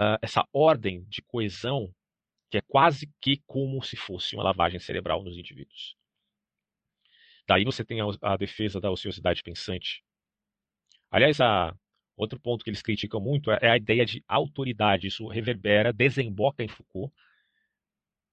uh, 0.00 0.18
essa 0.20 0.44
ordem 0.52 1.04
de 1.04 1.22
coesão 1.22 1.94
que 2.50 2.58
é 2.58 2.62
quase 2.62 3.08
que 3.20 3.40
como 3.46 3.80
se 3.80 3.96
fosse 3.96 4.34
uma 4.34 4.42
lavagem 4.42 4.80
cerebral 4.80 5.22
nos 5.22 5.38
indivíduos. 5.38 5.96
Daí 7.46 7.64
você 7.64 7.84
tem 7.84 8.00
a, 8.00 8.06
a 8.22 8.36
defesa 8.36 8.80
da 8.80 8.90
ociosidade 8.90 9.40
pensante. 9.40 10.02
Aliás, 11.12 11.40
a, 11.42 11.74
outro 12.16 12.40
ponto 12.40 12.64
que 12.64 12.70
eles 12.70 12.82
criticam 12.82 13.20
muito 13.20 13.50
é, 13.50 13.58
é 13.62 13.70
a 13.70 13.76
ideia 13.76 14.04
de 14.06 14.24
autoridade. 14.26 15.06
Isso 15.06 15.26
reverbera, 15.28 15.92
desemboca 15.92 16.64
em 16.64 16.68
Foucault, 16.68 17.12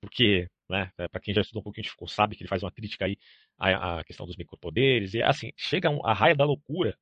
porque, 0.02 0.48
né, 0.70 0.92
é, 0.98 1.08
para 1.08 1.20
quem 1.20 1.34
já 1.34 1.42
estudou 1.42 1.60
um 1.60 1.64
pouquinho 1.64 1.84
de 1.84 1.90
Foucault, 1.90 2.14
sabe 2.14 2.36
que 2.36 2.44
ele 2.44 2.50
faz 2.50 2.64
uma 2.64 2.72
crítica 2.72 3.06
aí 3.06 3.18
à, 3.58 4.00
à 4.00 4.04
questão 4.04 4.26
dos 4.26 4.38
micropoderes, 4.38 5.14
e 5.14 5.22
assim, 5.22 5.52
chega 5.58 5.90
a 6.04 6.14
raia 6.14 6.36
da 6.36 6.46
loucura, 6.46 6.98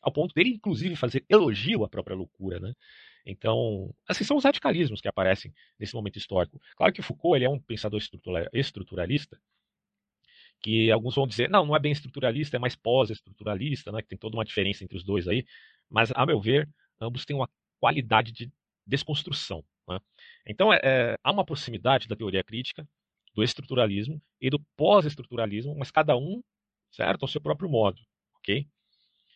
ao 0.00 0.12
ponto 0.12 0.34
dele, 0.34 0.50
inclusive, 0.50 0.96
fazer 0.96 1.24
elogio 1.28 1.84
à 1.84 1.88
própria 1.88 2.16
loucura, 2.16 2.58
né? 2.60 2.72
Então, 3.26 3.94
assim, 4.08 4.24
são 4.24 4.38
os 4.38 4.44
radicalismos 4.44 5.02
que 5.02 5.08
aparecem 5.08 5.52
nesse 5.78 5.94
momento 5.94 6.16
histórico. 6.16 6.58
Claro 6.76 6.92
que 6.92 7.02
Foucault 7.02 7.36
ele 7.36 7.44
é 7.44 7.50
um 7.50 7.60
pensador 7.60 8.00
estruturalista, 8.54 9.38
que 10.60 10.90
alguns 10.90 11.14
vão 11.14 11.26
dizer, 11.26 11.48
não, 11.48 11.64
não 11.66 11.76
é 11.76 11.78
bem 11.78 11.92
estruturalista, 11.92 12.56
é 12.56 12.60
mais 12.60 12.76
pós-estruturalista, 12.76 13.92
né, 13.92 14.02
que 14.02 14.08
tem 14.08 14.18
toda 14.18 14.36
uma 14.36 14.44
diferença 14.44 14.84
entre 14.84 14.96
os 14.96 15.04
dois 15.04 15.28
aí, 15.28 15.44
mas, 15.90 16.12
a 16.14 16.26
meu 16.26 16.40
ver, 16.40 16.68
ambos 17.00 17.24
têm 17.24 17.36
uma 17.36 17.48
qualidade 17.80 18.32
de 18.32 18.50
desconstrução. 18.86 19.64
Né? 19.88 19.98
Então, 20.46 20.72
é, 20.72 20.80
é, 20.82 21.18
há 21.22 21.32
uma 21.32 21.44
proximidade 21.44 22.08
da 22.08 22.16
teoria 22.16 22.42
crítica, 22.42 22.86
do 23.34 23.42
estruturalismo 23.42 24.20
e 24.40 24.50
do 24.50 24.58
pós-estruturalismo, 24.76 25.74
mas 25.76 25.90
cada 25.90 26.16
um, 26.16 26.42
certo, 26.90 27.22
ao 27.22 27.28
seu 27.28 27.40
próprio 27.40 27.68
modo, 27.68 28.00
ok? 28.38 28.66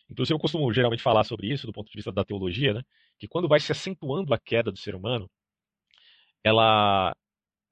Inclusive, 0.09 0.35
eu 0.35 0.39
costumo 0.39 0.71
geralmente 0.73 1.01
falar 1.01 1.23
sobre 1.23 1.47
isso 1.47 1.65
do 1.65 1.73
ponto 1.73 1.89
de 1.89 1.95
vista 1.95 2.11
da 2.11 2.25
teologia, 2.25 2.73
né? 2.73 2.81
que 3.17 3.27
quando 3.27 3.47
vai 3.47 3.59
se 3.59 3.71
acentuando 3.71 4.33
a 4.33 4.39
queda 4.39 4.71
do 4.71 4.77
ser 4.77 4.95
humano, 4.95 5.29
ela 6.43 7.15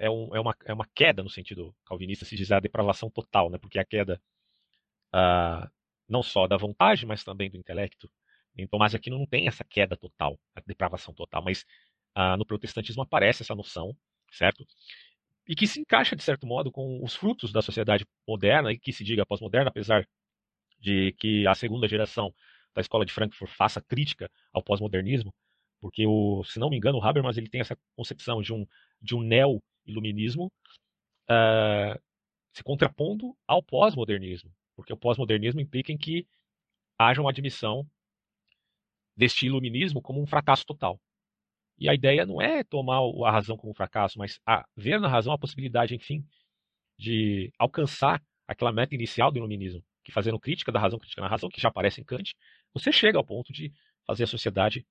é, 0.01 0.09
um, 0.09 0.35
é, 0.35 0.39
uma, 0.39 0.55
é 0.65 0.73
uma 0.73 0.87
queda 0.95 1.21
no 1.21 1.29
sentido 1.29 1.75
calvinista, 1.85 2.25
se 2.25 2.35
diz 2.35 2.51
a 2.51 2.59
depravação 2.59 3.09
total, 3.09 3.51
né? 3.51 3.59
porque 3.59 3.77
é 3.77 3.81
a 3.81 3.85
queda 3.85 4.19
ah, 5.13 5.69
não 6.09 6.23
só 6.23 6.47
da 6.47 6.57
vontade, 6.57 7.05
mas 7.05 7.23
também 7.23 7.51
do 7.51 7.57
intelecto. 7.57 8.09
Em 8.57 8.67
Tomás 8.67 8.91
de 8.91 8.97
Aquino 8.97 9.19
não 9.19 9.27
tem 9.27 9.47
essa 9.47 9.63
queda 9.63 9.95
total, 9.95 10.39
a 10.55 10.61
depravação 10.65 11.13
total, 11.13 11.43
mas 11.43 11.65
ah, 12.15 12.35
no 12.35 12.45
protestantismo 12.45 13.03
aparece 13.03 13.43
essa 13.43 13.53
noção, 13.53 13.95
certo? 14.31 14.65
E 15.47 15.55
que 15.55 15.67
se 15.67 15.79
encaixa, 15.79 16.15
de 16.15 16.23
certo 16.23 16.47
modo, 16.47 16.71
com 16.71 17.03
os 17.03 17.15
frutos 17.15 17.51
da 17.51 17.61
sociedade 17.61 18.05
moderna, 18.27 18.71
e 18.71 18.79
que 18.79 18.91
se 18.91 19.03
diga 19.03 19.25
pós-moderna, 19.25 19.69
apesar 19.69 20.07
de 20.79 21.13
que 21.13 21.45
a 21.45 21.53
segunda 21.53 21.87
geração 21.87 22.33
da 22.73 22.81
escola 22.81 23.05
de 23.05 23.13
Frankfurt 23.13 23.51
faça 23.51 23.79
crítica 23.81 24.31
ao 24.51 24.63
pós-modernismo, 24.63 25.33
porque, 25.79 26.05
o, 26.07 26.43
se 26.43 26.59
não 26.59 26.69
me 26.69 26.77
engano, 26.77 26.97
o 26.99 27.03
Habermas 27.03 27.37
ele 27.37 27.49
tem 27.49 27.61
essa 27.61 27.77
concepção 27.95 28.41
de 28.41 28.53
um, 28.53 28.65
de 29.01 29.15
um 29.15 29.21
neo-iluminismo 29.85 30.51
uh, 31.29 31.99
se 32.53 32.63
contrapondo 32.63 33.35
ao 33.47 33.63
pós-modernismo, 33.63 34.51
porque 34.75 34.93
o 34.93 34.97
pós-modernismo 34.97 35.61
implica 35.61 35.91
em 35.91 35.97
que 35.97 36.27
haja 36.97 37.21
uma 37.21 37.29
admissão 37.29 37.87
deste 39.15 39.45
iluminismo 39.45 40.01
como 40.01 40.21
um 40.21 40.25
fracasso 40.25 40.65
total. 40.65 40.99
E 41.77 41.89
a 41.89 41.93
ideia 41.93 42.25
não 42.25 42.41
é 42.41 42.63
tomar 42.63 42.99
a 43.25 43.31
razão 43.31 43.57
como 43.57 43.71
um 43.71 43.75
fracasso, 43.75 44.19
mas 44.19 44.39
ver 44.75 44.99
na 44.99 45.07
razão 45.07 45.33
a 45.33 45.37
possibilidade, 45.37 45.95
enfim, 45.95 46.23
de 46.97 47.51
alcançar 47.57 48.21
aquela 48.47 48.71
meta 48.71 48.93
inicial 48.93 49.31
do 49.31 49.37
iluminismo, 49.37 49.83
que 50.03 50.11
fazendo 50.11 50.39
crítica 50.39 50.71
da 50.71 50.79
razão, 50.79 50.99
crítica 50.99 51.21
na 51.21 51.27
razão, 51.27 51.49
que 51.49 51.59
já 51.59 51.69
aparece 51.69 51.99
em 52.01 52.03
Kant, 52.03 52.35
você 52.73 52.91
chega 52.91 53.17
ao 53.17 53.25
ponto 53.25 53.51
de 53.51 53.73
fazer 54.05 54.25
a 54.25 54.27
sociedade 54.27 54.85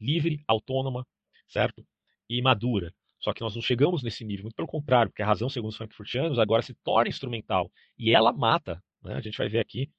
livre, 0.00 0.42
autônoma, 0.46 1.06
certo? 1.48 1.86
E 2.28 2.40
madura. 2.40 2.92
Só 3.24 3.32
que 3.32 3.40
nós 3.40 3.54
não 3.54 3.62
chegamos 3.62 4.02
nesse 4.02 4.22
nível, 4.22 4.42
muito 4.44 4.54
pelo 4.54 4.68
contrário, 4.68 5.10
porque 5.10 5.22
a 5.22 5.26
razão, 5.26 5.48
segundo 5.48 5.70
os 5.70 5.78
frankfurtianos, 5.78 6.38
agora 6.38 6.60
se 6.60 6.74
torna 6.84 7.08
instrumental. 7.08 7.72
E 7.98 8.14
ela 8.14 8.30
mata. 8.34 8.84
Né? 9.02 9.14
A 9.14 9.20
gente 9.22 9.38
vai 9.38 9.48
ver 9.48 9.60
aqui, 9.60 9.90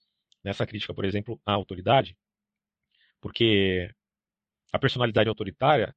nessa 0.43 0.63
crítica, 0.63 0.93
por 0.93 1.03
exemplo, 1.03 1.41
à 1.43 1.53
autoridade, 1.53 2.15
porque 3.19 3.89
a 4.71 4.77
personalidade 4.77 5.27
autoritária, 5.27 5.95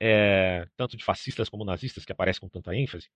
é, 0.00 0.66
tanto 0.78 0.96
de 0.96 1.04
fascistas 1.04 1.50
como 1.50 1.62
nazistas, 1.62 2.06
que 2.06 2.12
aparece 2.12 2.40
com 2.40 2.48
tanta 2.48 2.74
ênfase, 2.74 3.10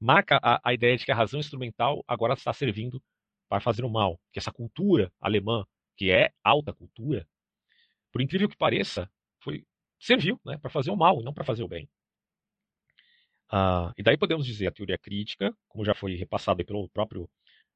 marca 0.00 0.40
a, 0.42 0.60
a 0.64 0.74
ideia 0.74 0.96
de 0.96 1.04
que 1.04 1.12
a 1.12 1.14
razão 1.14 1.38
instrumental 1.38 2.02
agora 2.08 2.34
está 2.34 2.52
servindo 2.52 3.00
para 3.48 3.60
fazer 3.60 3.84
o 3.84 3.88
mal. 3.88 4.20
Que 4.32 4.40
essa 4.40 4.50
cultura 4.50 5.12
alemã, 5.20 5.64
que 5.96 6.10
é 6.10 6.32
alta 6.42 6.72
cultura, 6.74 7.24
por 8.10 8.20
incrível 8.20 8.48
que 8.48 8.56
pareça, 8.56 9.08
foi 9.40 9.64
serviu 10.04 10.38
né, 10.44 10.58
para 10.58 10.70
fazer 10.70 10.90
o 10.90 10.96
mal 10.96 11.20
e 11.20 11.24
não 11.24 11.32
para 11.32 11.44
fazer 11.44 11.62
o 11.62 11.68
bem. 11.68 11.88
Ah, 13.50 13.92
e 13.96 14.02
daí 14.02 14.18
podemos 14.18 14.46
dizer 14.46 14.66
a 14.66 14.72
teoria 14.72 14.98
crítica, 14.98 15.56
como 15.68 15.84
já 15.84 15.94
foi 15.94 16.14
repassada 16.14 16.64
pelo 16.64 16.88
próprio 16.90 17.28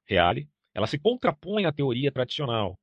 Reale, 0.06 0.48
ela 0.74 0.86
se 0.86 0.98
contrapõe 0.98 1.64
à 1.64 1.72
teoria 1.72 2.12
tradicional. 2.12 2.78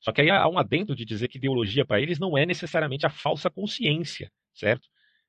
Só 0.00 0.12
que 0.12 0.20
aí 0.20 0.30
há 0.30 0.48
um 0.48 0.58
adendo 0.58 0.94
de 0.94 1.04
dizer 1.04 1.28
que 1.28 1.38
ideologia 1.38 1.84
para 1.84 2.00
eles 2.00 2.18
não 2.18 2.36
é 2.38 2.46
necessariamente 2.46 3.06
a 3.06 3.10
falsa 3.10 3.50
consciência, 3.50 4.32
certo? 4.54 4.88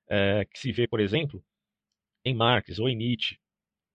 É, 0.10 0.46
que 0.46 0.60
se 0.60 0.72
vê, 0.72 0.88
por 0.88 1.00
exemplo, 1.00 1.44
em 2.24 2.34
Marx 2.34 2.80
ou 2.80 2.88
em 2.88 2.96
Nietzsche, 2.96 3.38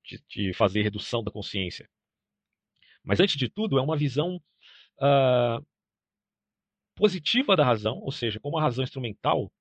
de, 0.04 0.22
de 0.28 0.52
fazer 0.54 0.82
redução 0.82 1.22
da 1.22 1.30
consciência. 1.30 1.88
Mas, 3.02 3.20
antes 3.20 3.36
de 3.36 3.48
tudo, 3.48 3.78
é 3.78 3.82
uma 3.82 3.96
visão 3.96 4.36
uh, 4.98 5.66
positiva 6.96 7.54
da 7.54 7.64
razão, 7.64 7.98
ou 7.98 8.10
seja, 8.10 8.40
como 8.40 8.58
a 8.58 8.62
razão 8.62 8.82
instrumental, 8.82 9.52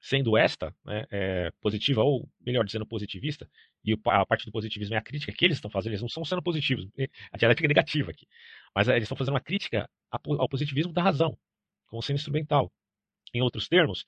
sendo 0.00 0.36
esta 0.36 0.74
né, 0.84 1.06
é, 1.12 1.52
positiva, 1.60 2.02
ou 2.02 2.28
melhor 2.40 2.64
dizendo, 2.64 2.84
positivista, 2.86 3.48
e 3.84 3.92
a 4.06 4.26
parte 4.26 4.46
do 4.46 4.50
positivismo 4.50 4.96
é 4.96 4.98
a 4.98 5.02
crítica 5.02 5.32
que 5.32 5.44
eles 5.44 5.58
estão 5.58 5.70
fazendo, 5.70 5.92
eles 5.92 6.00
não 6.00 6.08
estão 6.08 6.24
sendo 6.24 6.42
positivos, 6.42 6.88
a 7.30 7.36
dialética 7.36 7.66
é 7.66 7.68
negativa 7.68 8.10
aqui, 8.10 8.26
mas 8.74 8.88
eles 8.88 9.04
estão 9.04 9.16
fazendo 9.16 9.34
uma 9.34 9.40
crítica 9.40 9.88
ao 10.10 10.48
positivismo 10.48 10.92
da 10.92 11.02
razão, 11.02 11.38
como 11.86 12.02
sendo 12.02 12.16
instrumental. 12.16 12.72
Em 13.32 13.42
outros 13.42 13.68
termos, 13.68 14.04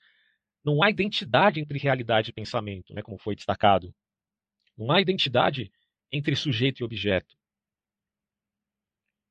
não 0.64 0.82
há 0.82 0.90
identidade 0.90 1.60
entre 1.60 1.78
realidade 1.78 2.30
e 2.30 2.32
pensamento, 2.32 2.92
né, 2.94 3.02
como 3.02 3.18
foi 3.18 3.36
destacado. 3.36 3.94
Não 4.76 4.90
há 4.90 5.00
identidade 5.00 5.70
entre 6.10 6.34
sujeito 6.34 6.80
e 6.80 6.84
objeto. 6.84 7.36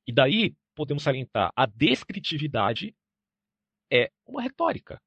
E 0.07 0.13
daí 0.13 0.55
podemos 0.75 1.03
salientar 1.03 1.51
a 1.55 1.65
descritividade 1.65 2.95
é 3.91 4.11
uma 4.25 4.41
retórica. 4.41 5.01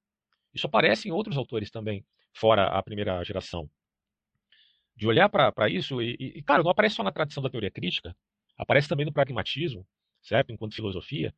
Isso 0.54 0.66
aparece 0.66 1.08
em 1.08 1.12
outros 1.12 1.36
autores 1.36 1.70
também, 1.70 2.04
fora 2.32 2.66
a 2.66 2.82
primeira 2.82 3.22
geração. 3.24 3.68
De 4.94 5.06
olhar 5.06 5.28
para 5.28 5.68
isso, 5.68 6.00
e, 6.00 6.14
e, 6.18 6.42
claro, 6.42 6.62
não 6.62 6.70
aparece 6.70 6.94
só 6.94 7.02
na 7.02 7.12
tradição 7.12 7.42
da 7.42 7.50
teoria 7.50 7.70
crítica, 7.70 8.16
aparece 8.56 8.88
também 8.88 9.04
no 9.04 9.12
pragmatismo, 9.12 9.86
certo? 10.22 10.52
Enquanto 10.52 10.74
filosofia, 10.74 11.34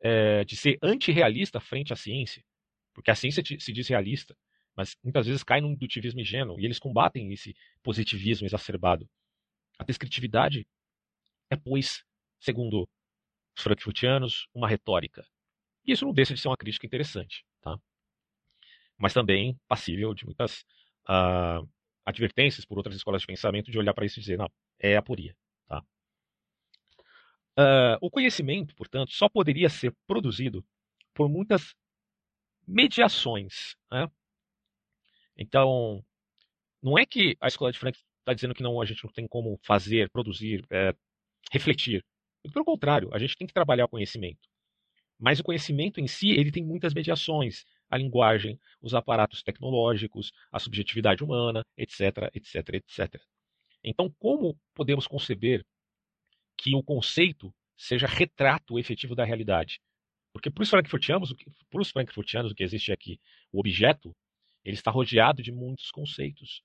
é, 0.00 0.44
de 0.44 0.56
ser 0.56 0.78
antirrealista 0.82 1.60
frente 1.60 1.92
à 1.92 1.96
ciência. 1.96 2.44
Porque 2.92 3.10
a 3.10 3.14
ciência 3.14 3.42
se 3.44 3.72
diz 3.72 3.88
realista, 3.88 4.36
mas 4.76 4.96
muitas 5.02 5.26
vezes 5.26 5.44
cai 5.44 5.60
num 5.60 5.72
indutivismo 5.72 6.20
ingênuo, 6.20 6.58
e 6.58 6.64
eles 6.64 6.78
combatem 6.78 7.32
esse 7.32 7.54
positivismo 7.82 8.46
exacerbado. 8.46 9.08
A 9.78 9.84
descritividade 9.84 10.66
é, 11.50 11.56
pois, 11.56 12.04
segundo 12.40 12.88
os 13.56 13.62
frankfurtianos, 13.62 14.48
uma 14.54 14.68
retórica. 14.68 15.26
E 15.86 15.92
isso 15.92 16.04
não 16.04 16.12
deixa 16.12 16.34
de 16.34 16.40
ser 16.40 16.48
uma 16.48 16.56
crítica 16.56 16.86
interessante, 16.86 17.44
tá? 17.60 17.78
mas 18.98 19.12
também 19.12 19.58
passível 19.68 20.14
de 20.14 20.24
muitas 20.24 20.64
uh, 21.08 21.68
advertências 22.04 22.64
por 22.64 22.78
outras 22.78 22.96
escolas 22.96 23.20
de 23.20 23.26
pensamento 23.26 23.70
de 23.70 23.78
olhar 23.78 23.94
para 23.94 24.06
isso 24.06 24.18
e 24.18 24.22
dizer, 24.22 24.38
não, 24.38 24.50
é 24.78 24.96
aporia. 24.96 25.36
Tá? 25.66 25.82
Uh, 27.58 27.98
o 28.00 28.10
conhecimento, 28.10 28.74
portanto, 28.74 29.12
só 29.12 29.28
poderia 29.28 29.68
ser 29.68 29.94
produzido 30.06 30.64
por 31.12 31.28
muitas 31.28 31.74
mediações. 32.66 33.76
Né? 33.90 34.10
Então, 35.36 36.04
não 36.82 36.98
é 36.98 37.06
que 37.06 37.36
a 37.40 37.48
escola 37.48 37.72
de 37.72 37.78
Frankfurt 37.78 38.06
está 38.20 38.32
dizendo 38.32 38.54
que 38.54 38.62
não, 38.62 38.80
a 38.80 38.84
gente 38.84 39.04
não 39.04 39.12
tem 39.12 39.26
como 39.28 39.58
fazer, 39.62 40.10
produzir, 40.10 40.64
é, 40.70 40.94
refletir. 41.52 42.04
Pelo 42.52 42.64
contrário, 42.64 43.08
a 43.12 43.18
gente 43.18 43.36
tem 43.36 43.46
que 43.46 43.54
trabalhar 43.54 43.86
o 43.86 43.88
conhecimento. 43.88 44.48
Mas 45.18 45.40
o 45.40 45.44
conhecimento 45.44 46.00
em 46.00 46.06
si, 46.06 46.30
ele 46.30 46.50
tem 46.50 46.64
muitas 46.64 46.92
mediações. 46.92 47.64
A 47.88 47.96
linguagem, 47.96 48.58
os 48.80 48.94
aparatos 48.94 49.42
tecnológicos, 49.42 50.32
a 50.50 50.58
subjetividade 50.58 51.22
humana, 51.22 51.64
etc, 51.76 52.30
etc, 52.34 52.74
etc. 52.74 53.22
Então, 53.82 54.12
como 54.18 54.58
podemos 54.74 55.06
conceber 55.06 55.64
que 56.56 56.74
o 56.74 56.82
conceito 56.82 57.54
seja 57.76 58.06
retrato 58.06 58.78
efetivo 58.78 59.14
da 59.14 59.24
realidade. 59.24 59.80
Porque 60.32 60.50
para 60.50 60.62
os 60.62 60.70
frankfurtianos, 60.70 61.34
para 61.70 61.80
os 61.80 61.90
frankfurtianos 61.90 62.52
o 62.52 62.54
que 62.54 62.64
existe 62.64 62.92
aqui, 62.92 63.20
o 63.52 63.60
objeto, 63.60 64.14
ele 64.64 64.76
está 64.76 64.90
rodeado 64.90 65.42
de 65.42 65.52
muitos 65.52 65.90
conceitos. 65.90 66.62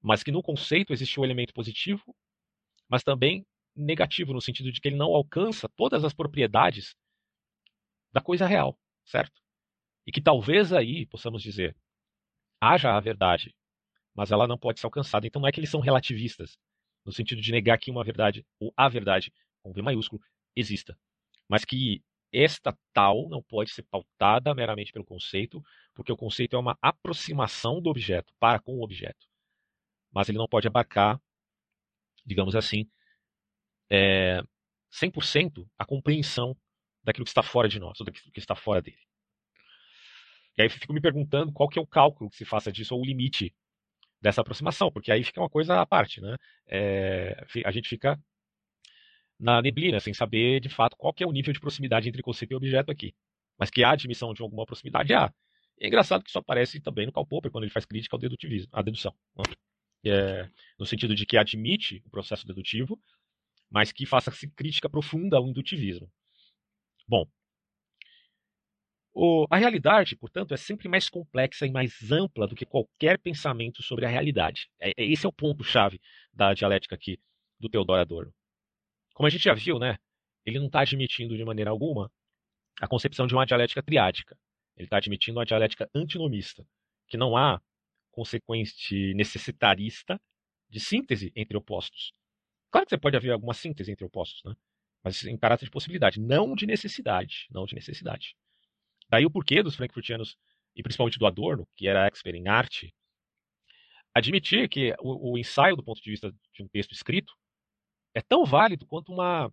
Mas 0.00 0.22
que 0.22 0.32
no 0.32 0.42
conceito 0.42 0.92
existe 0.92 1.18
o 1.18 1.24
elemento 1.24 1.54
positivo, 1.54 2.14
mas 2.88 3.02
também 3.02 3.46
negativo, 3.74 4.32
no 4.32 4.40
sentido 4.40 4.70
de 4.70 4.80
que 4.80 4.88
ele 4.88 4.96
não 4.96 5.14
alcança 5.14 5.68
todas 5.68 6.04
as 6.04 6.12
propriedades 6.12 6.94
da 8.12 8.20
coisa 8.20 8.46
real, 8.46 8.78
certo? 9.04 9.40
E 10.06 10.12
que 10.12 10.20
talvez 10.20 10.72
aí 10.72 11.06
possamos 11.06 11.42
dizer, 11.42 11.76
haja 12.60 12.94
a 12.94 13.00
verdade, 13.00 13.54
mas 14.14 14.30
ela 14.30 14.46
não 14.46 14.58
pode 14.58 14.80
ser 14.80 14.86
alcançada. 14.86 15.26
Então 15.26 15.40
não 15.40 15.48
é 15.48 15.52
que 15.52 15.60
eles 15.60 15.70
são 15.70 15.80
relativistas, 15.80 16.58
no 17.04 17.12
sentido 17.12 17.40
de 17.40 17.52
negar 17.52 17.78
que 17.78 17.90
uma 17.90 18.04
verdade, 18.04 18.46
ou 18.60 18.72
a 18.76 18.88
verdade, 18.88 19.32
com 19.62 19.72
V 19.72 19.82
maiúsculo, 19.82 20.22
exista. 20.54 20.98
Mas 21.48 21.64
que 21.64 22.02
esta 22.32 22.76
tal 22.92 23.28
não 23.28 23.42
pode 23.42 23.70
ser 23.70 23.82
pautada 23.82 24.54
meramente 24.54 24.92
pelo 24.92 25.04
conceito, 25.04 25.62
porque 25.94 26.12
o 26.12 26.16
conceito 26.16 26.56
é 26.56 26.58
uma 26.58 26.78
aproximação 26.80 27.80
do 27.80 27.90
objeto 27.90 28.32
para 28.38 28.58
com 28.58 28.78
o 28.78 28.82
objeto. 28.82 29.26
Mas 30.10 30.28
ele 30.28 30.38
não 30.38 30.48
pode 30.48 30.66
abarcar, 30.66 31.20
digamos 32.24 32.54
assim, 32.54 32.88
é, 33.92 34.42
100% 34.90 35.68
a 35.78 35.84
compreensão 35.84 36.56
daquilo 37.04 37.24
que 37.26 37.30
está 37.30 37.42
fora 37.42 37.68
de 37.68 37.78
nós, 37.78 38.00
ou 38.00 38.06
daquilo 38.06 38.32
que 38.32 38.40
está 38.40 38.54
fora 38.54 38.80
dele. 38.80 38.96
E 40.56 40.62
aí 40.62 40.68
fico 40.70 40.92
me 40.94 41.00
perguntando 41.00 41.52
qual 41.52 41.68
que 41.68 41.78
é 41.78 41.82
o 41.82 41.86
cálculo 41.86 42.30
que 42.30 42.36
se 42.36 42.44
faça 42.46 42.72
disso, 42.72 42.94
ou 42.94 43.02
o 43.02 43.04
limite 43.04 43.54
dessa 44.20 44.40
aproximação, 44.40 44.90
porque 44.90 45.12
aí 45.12 45.22
fica 45.22 45.40
uma 45.40 45.50
coisa 45.50 45.80
à 45.80 45.84
parte, 45.84 46.20
né? 46.20 46.36
É, 46.66 47.44
a 47.64 47.70
gente 47.70 47.88
fica 47.88 48.18
na 49.38 49.60
neblina, 49.60 50.00
sem 50.00 50.14
saber 50.14 50.60
de 50.60 50.68
fato 50.68 50.96
qual 50.96 51.12
que 51.12 51.24
é 51.24 51.26
o 51.26 51.32
nível 51.32 51.52
de 51.52 51.60
proximidade 51.60 52.08
entre 52.08 52.22
conceito 52.22 52.52
e 52.52 52.54
objeto 52.54 52.90
aqui. 52.90 53.14
Mas 53.58 53.68
que 53.68 53.84
há 53.84 53.90
admissão 53.90 54.32
de 54.32 54.40
alguma 54.40 54.64
proximidade, 54.64 55.12
há. 55.12 55.32
E 55.78 55.84
é 55.84 55.88
engraçado 55.88 56.22
que 56.22 56.30
isso 56.30 56.38
aparece 56.38 56.80
também 56.80 57.06
no 57.06 57.12
Karl 57.12 57.26
Popper, 57.26 57.50
quando 57.50 57.64
ele 57.64 57.72
faz 57.72 57.84
crítica 57.84 58.16
ao 58.16 58.20
dedutivismo, 58.20 58.70
à 58.72 58.80
dedução. 58.80 59.14
Né? 59.36 59.44
É, 60.04 60.48
no 60.78 60.86
sentido 60.86 61.14
de 61.14 61.26
que 61.26 61.36
admite 61.36 62.02
o 62.06 62.10
processo 62.10 62.46
dedutivo, 62.46 62.98
mas 63.72 63.90
que 63.90 64.04
faça-se 64.04 64.48
crítica 64.50 64.88
profunda 64.88 65.38
ao 65.38 65.48
indutivismo. 65.48 66.10
Bom, 67.08 67.26
o, 69.14 69.46
a 69.50 69.56
realidade, 69.56 70.14
portanto, 70.14 70.52
é 70.52 70.56
sempre 70.56 70.88
mais 70.88 71.08
complexa 71.08 71.66
e 71.66 71.70
mais 71.70 72.10
ampla 72.12 72.46
do 72.46 72.54
que 72.54 72.66
qualquer 72.66 73.18
pensamento 73.18 73.82
sobre 73.82 74.04
a 74.04 74.08
realidade. 74.08 74.70
É, 74.78 74.90
é, 74.90 75.04
esse 75.04 75.24
é 75.24 75.28
o 75.28 75.32
ponto-chave 75.32 76.00
da 76.32 76.52
dialética 76.52 76.94
aqui 76.94 77.18
do 77.58 77.68
Theodor 77.68 77.98
Adorno. 77.98 78.32
Como 79.14 79.26
a 79.26 79.30
gente 79.30 79.44
já 79.44 79.54
viu, 79.54 79.78
né, 79.78 79.98
ele 80.44 80.58
não 80.58 80.66
está 80.66 80.80
admitindo 80.80 81.36
de 81.36 81.44
maneira 81.44 81.70
alguma 81.70 82.10
a 82.80 82.86
concepção 82.86 83.26
de 83.26 83.34
uma 83.34 83.46
dialética 83.46 83.82
triádica. 83.82 84.38
Ele 84.76 84.86
está 84.86 84.98
admitindo 84.98 85.38
uma 85.38 85.46
dialética 85.46 85.88
antinomista, 85.94 86.66
que 87.06 87.16
não 87.16 87.36
há 87.36 87.60
consequente 88.10 89.14
necessitarista 89.14 90.20
de 90.68 90.80
síntese 90.80 91.32
entre 91.36 91.56
opostos. 91.56 92.12
Claro 92.72 92.86
que 92.86 92.90
você 92.90 92.98
pode 92.98 93.16
haver 93.16 93.30
alguma 93.30 93.52
síntese 93.52 93.92
entre 93.92 94.04
opostos, 94.04 94.42
né? 94.44 94.56
mas 95.04 95.22
em 95.24 95.36
caráter 95.36 95.66
de 95.66 95.70
possibilidade, 95.70 96.18
não 96.18 96.54
de 96.54 96.66
necessidade, 96.66 97.46
não 97.50 97.66
de 97.66 97.74
necessidade. 97.74 98.34
Daí 99.10 99.26
o 99.26 99.30
porquê 99.30 99.62
dos 99.62 99.76
frankfurtianos, 99.76 100.38
e 100.74 100.82
principalmente 100.82 101.18
do 101.18 101.26
Adorno, 101.26 101.68
que 101.76 101.86
era 101.86 102.06
expert 102.06 102.34
em 102.34 102.48
arte, 102.48 102.94
admitir 104.14 104.68
que 104.70 104.94
o, 105.00 105.32
o 105.32 105.38
ensaio 105.38 105.76
do 105.76 105.84
ponto 105.84 106.00
de 106.00 106.10
vista 106.10 106.32
de 106.54 106.62
um 106.62 106.68
texto 106.68 106.92
escrito 106.92 107.34
é 108.14 108.22
tão 108.22 108.44
válido 108.44 108.86
quanto 108.86 109.12
uma 109.12 109.52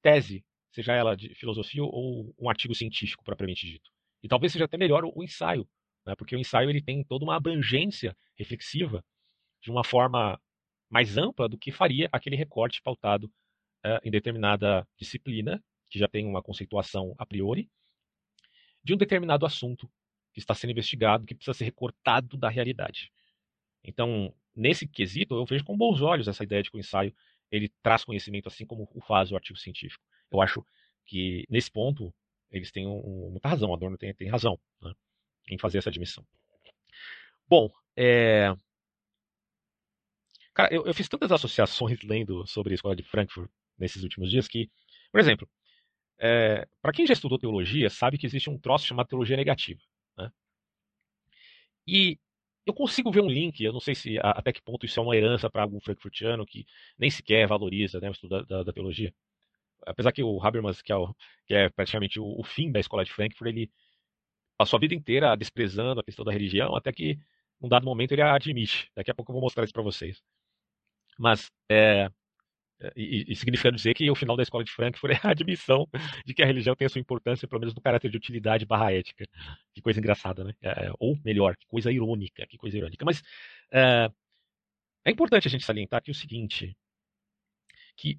tese, 0.00 0.42
seja 0.70 0.94
ela 0.94 1.14
de 1.14 1.34
filosofia 1.34 1.82
ou 1.82 2.34
um 2.38 2.48
artigo 2.48 2.74
científico 2.74 3.24
propriamente 3.24 3.66
dito. 3.66 3.90
E 4.22 4.28
talvez 4.28 4.52
seja 4.52 4.64
até 4.64 4.78
melhor 4.78 5.04
o, 5.04 5.22
ensaio, 5.22 5.68
né? 6.06 6.14
porque 6.16 6.34
o 6.34 6.38
ensaio 6.38 6.70
ele 6.70 6.82
tem 6.82 7.04
toda 7.04 7.24
uma 7.24 7.36
abrangência 7.36 8.16
reflexiva 8.36 9.04
de 9.60 9.70
uma 9.70 9.84
forma 9.84 10.40
mais 10.94 11.18
ampla 11.18 11.48
do 11.48 11.58
que 11.58 11.72
faria 11.72 12.08
aquele 12.12 12.36
recorte 12.36 12.80
pautado 12.80 13.26
uh, 13.84 13.98
em 14.04 14.12
determinada 14.12 14.86
disciplina, 14.96 15.60
que 15.90 15.98
já 15.98 16.06
tem 16.06 16.24
uma 16.24 16.40
conceituação 16.40 17.16
a 17.18 17.26
priori, 17.26 17.68
de 18.80 18.94
um 18.94 18.96
determinado 18.96 19.44
assunto 19.44 19.90
que 20.32 20.38
está 20.38 20.54
sendo 20.54 20.70
investigado, 20.70 21.26
que 21.26 21.34
precisa 21.34 21.52
ser 21.52 21.64
recortado 21.64 22.36
da 22.36 22.48
realidade. 22.48 23.10
Então, 23.82 24.32
nesse 24.54 24.86
quesito, 24.86 25.34
eu 25.34 25.44
vejo 25.44 25.64
com 25.64 25.76
bons 25.76 26.00
olhos 26.00 26.28
essa 26.28 26.44
ideia 26.44 26.62
de 26.62 26.70
que 26.70 26.76
o 26.76 26.80
ensaio 26.80 27.12
ele 27.50 27.68
traz 27.82 28.04
conhecimento 28.04 28.46
assim 28.46 28.64
como 28.64 28.88
o 28.94 29.00
faz 29.00 29.32
o 29.32 29.34
artigo 29.34 29.58
científico. 29.58 30.04
Eu 30.30 30.40
acho 30.40 30.64
que, 31.04 31.44
nesse 31.50 31.72
ponto, 31.72 32.14
eles 32.52 32.70
têm 32.70 32.86
um, 32.86 33.30
muita 33.32 33.48
razão, 33.48 33.74
Adorno 33.74 33.98
tem, 33.98 34.14
tem 34.14 34.28
razão 34.28 34.60
né, 34.80 34.92
em 35.50 35.58
fazer 35.58 35.78
essa 35.78 35.90
admissão. 35.90 36.24
Bom, 37.48 37.68
é, 37.96 38.54
Cara, 40.54 40.72
eu, 40.72 40.86
eu 40.86 40.94
fiz 40.94 41.08
tantas 41.08 41.32
associações 41.32 41.98
lendo 42.04 42.46
sobre 42.46 42.72
a 42.72 42.76
escola 42.76 42.96
de 42.96 43.02
Frankfurt 43.02 43.50
nesses 43.78 44.02
últimos 44.02 44.30
dias 44.30 44.46
que, 44.48 44.70
por 45.10 45.20
exemplo, 45.20 45.48
é, 46.18 46.66
para 46.80 46.92
quem 46.92 47.06
já 47.06 47.12
estudou 47.12 47.38
teologia, 47.38 47.90
sabe 47.90 48.18
que 48.18 48.26
existe 48.26 48.48
um 48.50 48.58
troço 48.58 48.86
chamado 48.86 49.08
teologia 49.08 49.36
negativa. 49.36 49.80
Né? 50.16 50.30
E 51.86 52.18
eu 52.66 52.72
consigo 52.74 53.10
ver 53.10 53.20
um 53.20 53.28
link, 53.28 53.62
eu 53.62 53.72
não 53.72 53.80
sei 53.80 53.94
se 53.94 54.18
até 54.20 54.52
que 54.52 54.62
ponto 54.62 54.86
isso 54.86 54.98
é 54.98 55.02
uma 55.02 55.16
herança 55.16 55.50
para 55.50 55.62
algum 55.62 55.80
frankfurtiano 55.80 56.46
que 56.46 56.66
nem 56.98 57.10
sequer 57.10 57.46
valoriza 57.46 58.00
né, 58.00 58.08
o 58.08 58.12
estudo 58.12 58.38
da, 58.40 58.58
da, 58.58 58.62
da, 58.64 58.72
teologia. 58.72 59.12
Apesar 59.86 60.12
que 60.12 60.22
o 60.22 60.42
Habermas, 60.42 60.82
que 60.82 60.92
é, 60.92 60.96
o, 60.96 61.14
que 61.46 61.54
é 61.54 61.68
praticamente 61.70 62.18
o, 62.20 62.40
o, 62.40 62.44
fim 62.44 62.72
da 62.72 62.80
escola 62.80 63.04
de 63.04 63.12
Frankfurt, 63.12 63.50
ele 63.50 63.70
passou 64.56 64.78
a 64.78 64.80
vida 64.80 64.94
inteira 64.94 65.36
desprezando 65.36 66.00
a 66.00 66.04
questão 66.04 66.24
da 66.24 66.32
religião, 66.32 66.76
até 66.76 66.92
que, 66.92 67.18
num 67.60 67.68
dado 67.68 67.84
momento, 67.84 68.12
ele 68.12 68.22
a 68.22 68.34
admite. 68.34 68.90
Daqui 68.96 69.10
a 69.10 69.14
pouco 69.14 69.30
eu 69.32 69.34
vou 69.34 69.42
mostrar 69.42 69.64
isso 69.64 69.72
para 69.72 69.82
vocês. 69.82 70.22
Mas 71.18 71.50
é, 71.70 72.10
é, 72.80 72.92
e, 72.96 73.32
e 73.32 73.70
dizer 73.72 73.94
que 73.94 74.10
o 74.10 74.14
final 74.14 74.36
da 74.36 74.42
escola 74.42 74.64
de 74.64 74.70
Frankfurt 74.70 75.14
é 75.14 75.26
a 75.26 75.30
admissão 75.32 75.88
de 76.24 76.34
que 76.34 76.42
a 76.42 76.46
religião 76.46 76.74
tem 76.74 76.86
a 76.86 76.88
sua 76.88 77.00
importância, 77.00 77.48
pelo 77.48 77.60
menos 77.60 77.74
no 77.74 77.80
caráter 77.80 78.10
de 78.10 78.16
utilidade 78.16 78.66
barra 78.66 78.92
ética. 78.92 79.26
Que 79.74 79.80
coisa 79.80 79.98
engraçada, 80.00 80.44
né? 80.44 80.54
É, 80.62 80.92
ou 80.98 81.18
melhor, 81.24 81.56
que 81.56 81.66
coisa 81.66 81.90
irônica, 81.92 82.46
que 82.46 82.58
coisa 82.58 82.76
irônica. 82.76 83.04
Mas 83.04 83.22
é, 83.72 84.10
é 85.04 85.10
importante 85.10 85.48
a 85.48 85.50
gente 85.50 85.64
salientar 85.64 85.98
aqui 85.98 86.10
o 86.10 86.14
seguinte, 86.14 86.76
que 87.96 88.18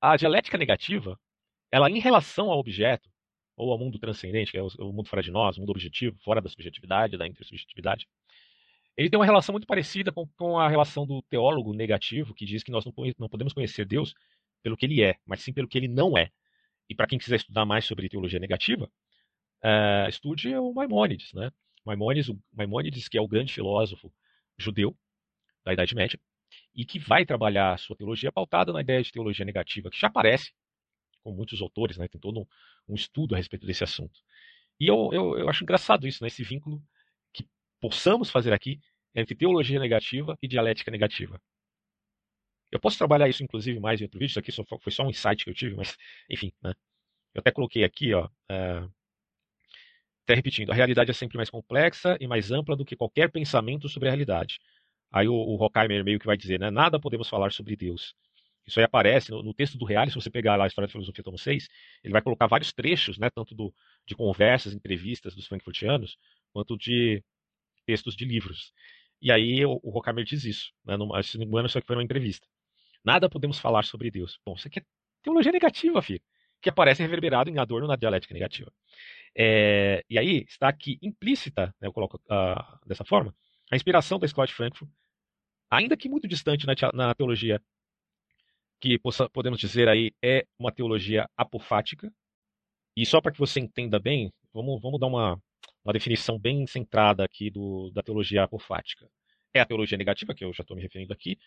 a 0.00 0.16
dialética 0.16 0.58
negativa, 0.58 1.18
ela 1.70 1.90
em 1.90 2.00
relação 2.00 2.50
ao 2.50 2.58
objeto, 2.58 3.10
ou 3.56 3.70
ao 3.72 3.78
mundo 3.78 3.98
transcendente, 3.98 4.50
que 4.50 4.58
é 4.58 4.62
o 4.62 4.92
mundo 4.92 5.08
fora 5.08 5.22
de 5.22 5.30
nós, 5.30 5.56
o 5.56 5.60
mundo 5.60 5.70
objetivo, 5.70 6.18
fora 6.20 6.40
da 6.40 6.48
subjetividade, 6.48 7.16
da 7.16 7.26
intersubjetividade, 7.26 8.08
ele 8.96 9.08
tem 9.08 9.18
uma 9.18 9.24
relação 9.24 9.52
muito 9.52 9.66
parecida 9.66 10.12
com, 10.12 10.26
com 10.36 10.58
a 10.58 10.68
relação 10.68 11.06
do 11.06 11.22
teólogo 11.22 11.72
negativo, 11.72 12.34
que 12.34 12.44
diz 12.44 12.62
que 12.62 12.70
nós 12.70 12.84
não, 12.84 12.92
não 13.18 13.28
podemos 13.28 13.52
conhecer 13.52 13.84
Deus 13.86 14.14
pelo 14.62 14.76
que 14.76 14.86
ele 14.86 15.02
é, 15.02 15.16
mas 15.26 15.40
sim 15.40 15.52
pelo 15.52 15.68
que 15.68 15.78
ele 15.78 15.88
não 15.88 16.16
é. 16.16 16.30
E 16.88 16.94
para 16.94 17.06
quem 17.06 17.18
quiser 17.18 17.36
estudar 17.36 17.64
mais 17.64 17.84
sobre 17.84 18.08
teologia 18.08 18.38
negativa, 18.38 18.90
uh, 19.64 20.08
estude 20.08 20.54
o 20.56 20.72
Maimônides. 20.74 21.32
Né? 21.32 21.50
Maimônides, 21.84 22.28
o 22.28 22.38
Maimônides, 22.52 23.08
que 23.08 23.16
é 23.16 23.20
o 23.20 23.28
grande 23.28 23.52
filósofo 23.52 24.12
judeu 24.58 24.96
da 25.64 25.72
Idade 25.72 25.94
Média, 25.94 26.20
e 26.74 26.84
que 26.84 26.98
vai 26.98 27.24
trabalhar 27.24 27.72
a 27.72 27.76
sua 27.78 27.96
teologia 27.96 28.30
pautada 28.30 28.72
na 28.72 28.80
ideia 28.80 29.02
de 29.02 29.10
teologia 29.10 29.44
negativa, 29.44 29.90
que 29.90 29.98
já 29.98 30.08
aparece 30.08 30.52
com 31.22 31.32
muitos 31.32 31.62
autores, 31.62 31.96
né? 31.96 32.08
tem 32.08 32.20
todo 32.20 32.40
um, 32.40 32.46
um 32.88 32.94
estudo 32.94 33.34
a 33.34 33.38
respeito 33.38 33.66
desse 33.66 33.84
assunto. 33.84 34.20
E 34.78 34.86
eu, 34.86 35.10
eu, 35.12 35.38
eu 35.38 35.48
acho 35.48 35.62
engraçado 35.62 36.06
isso, 36.06 36.22
né? 36.22 36.28
esse 36.28 36.42
vínculo 36.42 36.82
possamos 37.82 38.30
fazer 38.30 38.52
aqui 38.52 38.80
entre 39.12 39.34
teologia 39.34 39.80
negativa 39.80 40.38
e 40.40 40.46
dialética 40.46 40.90
negativa. 40.90 41.42
Eu 42.70 42.80
posso 42.80 42.96
trabalhar 42.96 43.28
isso, 43.28 43.42
inclusive, 43.42 43.78
mais 43.80 44.00
em 44.00 44.04
outro 44.04 44.18
vídeo. 44.18 44.30
Isso 44.30 44.38
aqui 44.38 44.52
foi 44.80 44.92
só 44.92 45.02
um 45.02 45.10
insight 45.10 45.44
que 45.44 45.50
eu 45.50 45.54
tive, 45.54 45.74
mas, 45.74 45.96
enfim. 46.30 46.52
Né? 46.62 46.72
Eu 47.34 47.40
até 47.40 47.50
coloquei 47.50 47.84
aqui, 47.84 48.14
ó, 48.14 48.26
uh, 48.26 48.90
até 50.24 50.34
repetindo, 50.34 50.70
a 50.70 50.74
realidade 50.74 51.10
é 51.10 51.14
sempre 51.14 51.36
mais 51.36 51.50
complexa 51.50 52.16
e 52.20 52.26
mais 52.26 52.50
ampla 52.52 52.76
do 52.76 52.84
que 52.84 52.96
qualquer 52.96 53.30
pensamento 53.30 53.88
sobre 53.88 54.08
a 54.08 54.12
realidade. 54.12 54.60
Aí 55.10 55.28
o, 55.28 55.34
o 55.34 55.60
Horkheimer 55.60 56.04
meio 56.04 56.18
que 56.18 56.26
vai 56.26 56.36
dizer, 56.36 56.60
né, 56.60 56.70
nada 56.70 57.00
podemos 57.00 57.28
falar 57.28 57.52
sobre 57.52 57.76
Deus. 57.76 58.14
Isso 58.66 58.78
aí 58.78 58.84
aparece 58.84 59.30
no, 59.30 59.42
no 59.42 59.52
texto 59.52 59.76
do 59.76 59.84
Reale, 59.84 60.10
se 60.10 60.14
você 60.14 60.30
pegar 60.30 60.56
lá 60.56 60.64
a 60.64 60.66
História 60.68 60.86
da 60.86 60.92
Filosofia, 60.92 61.24
tomo 61.24 61.36
6, 61.38 61.68
ele 62.04 62.12
vai 62.12 62.22
colocar 62.22 62.46
vários 62.46 62.72
trechos, 62.72 63.18
né, 63.18 63.28
tanto 63.28 63.54
do, 63.54 63.74
de 64.06 64.14
conversas, 64.14 64.72
entrevistas 64.72 65.34
dos 65.34 65.46
frankfurtianos, 65.46 66.16
quanto 66.52 66.78
de 66.78 67.22
textos 67.84 68.16
de 68.16 68.24
livros. 68.24 68.72
E 69.20 69.30
aí 69.30 69.64
o, 69.64 69.80
o 69.82 70.24
diz 70.24 70.44
isso, 70.44 70.72
né, 70.84 70.96
numa, 70.96 71.22
se 71.22 71.38
não 71.38 71.44
me 71.44 71.50
engano, 71.50 71.66
isso 71.66 71.78
aqui 71.78 71.86
foi 71.86 71.96
uma 71.96 72.02
entrevista. 72.02 72.46
Nada 73.04 73.28
podemos 73.28 73.58
falar 73.58 73.84
sobre 73.84 74.10
Deus. 74.10 74.38
Bom, 74.44 74.54
isso 74.54 74.68
aqui 74.68 74.80
é 74.80 74.82
teologia 75.22 75.52
negativa, 75.52 76.02
filho, 76.02 76.22
que 76.60 76.68
aparece 76.68 77.02
reverberado 77.02 77.50
em 77.50 77.58
Adorno 77.58 77.86
na 77.86 77.96
dialética 77.96 78.34
negativa. 78.34 78.72
É, 79.36 80.04
e 80.10 80.18
aí 80.18 80.44
está 80.48 80.68
aqui 80.68 80.98
implícita, 81.02 81.74
né, 81.80 81.88
eu 81.88 81.92
coloco 81.92 82.16
uh, 82.16 82.86
dessa 82.86 83.04
forma, 83.04 83.34
a 83.70 83.76
inspiração 83.76 84.18
da 84.18 84.26
de 84.26 84.54
Frankfurt, 84.54 84.90
ainda 85.70 85.96
que 85.96 86.08
muito 86.08 86.28
distante 86.28 86.66
na, 86.66 86.74
na 86.92 87.14
teologia 87.14 87.60
que 88.82 88.98
possa, 88.98 89.30
podemos 89.30 89.60
dizer 89.60 89.88
aí 89.88 90.12
é 90.20 90.44
uma 90.58 90.72
teologia 90.72 91.30
apofática. 91.36 92.12
E 92.96 93.06
só 93.06 93.20
para 93.20 93.30
que 93.30 93.38
você 93.38 93.60
entenda 93.60 93.98
bem, 93.98 94.32
vamos, 94.52 94.82
vamos 94.82 94.98
dar 94.98 95.06
uma, 95.06 95.40
uma 95.84 95.92
definição 95.92 96.38
bem 96.38 96.66
centrada 96.66 97.24
aqui 97.24 97.50
do, 97.50 97.90
da 97.90 98.02
teologia 98.02 98.44
apofática. 98.44 99.08
É 99.52 99.60
a 99.60 99.66
teologia 99.66 99.98
negativa, 99.98 100.34
que 100.34 100.44
eu 100.44 100.52
já 100.52 100.62
estou 100.62 100.76
me 100.76 100.82
referindo 100.82 101.12
aqui, 101.12 101.38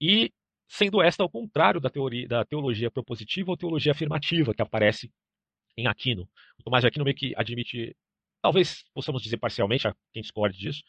e 0.00 0.32
sendo 0.68 1.02
esta 1.02 1.22
ao 1.22 1.30
contrário 1.30 1.80
da, 1.80 1.88
teoria, 1.88 2.28
da 2.28 2.44
teologia 2.44 2.90
propositiva 2.90 3.50
ou 3.50 3.56
teologia 3.56 3.92
afirmativa, 3.92 4.54
que 4.54 4.62
aparece 4.62 5.10
em 5.76 5.86
Aquino. 5.86 6.28
O 6.58 6.62
Tomás 6.62 6.82
de 6.82 6.88
Aquino 6.88 7.04
meio 7.04 7.16
que 7.16 7.32
admite, 7.36 7.96
talvez 8.42 8.84
possamos 8.92 9.22
dizer 9.22 9.38
parcialmente, 9.38 9.88
quem 10.12 10.22
discorde 10.22 10.58
disso, 10.58 10.82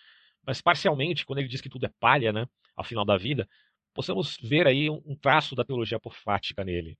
mas 0.46 0.62
parcialmente, 0.62 1.26
quando 1.26 1.40
ele 1.40 1.48
diz 1.48 1.62
que 1.62 1.70
tudo 1.70 1.86
é 1.86 1.92
palha, 2.00 2.34
né, 2.34 2.48
ao 2.76 2.84
final 2.84 3.06
da 3.06 3.18
vida, 3.18 3.48
possamos 3.94 4.38
ver 4.42 4.68
aí 4.68 4.90
um, 4.90 5.16
traço 5.16 5.56
da 5.56 5.64
teologia 5.64 5.98
apofática 5.98 6.64
nele. 6.64 6.98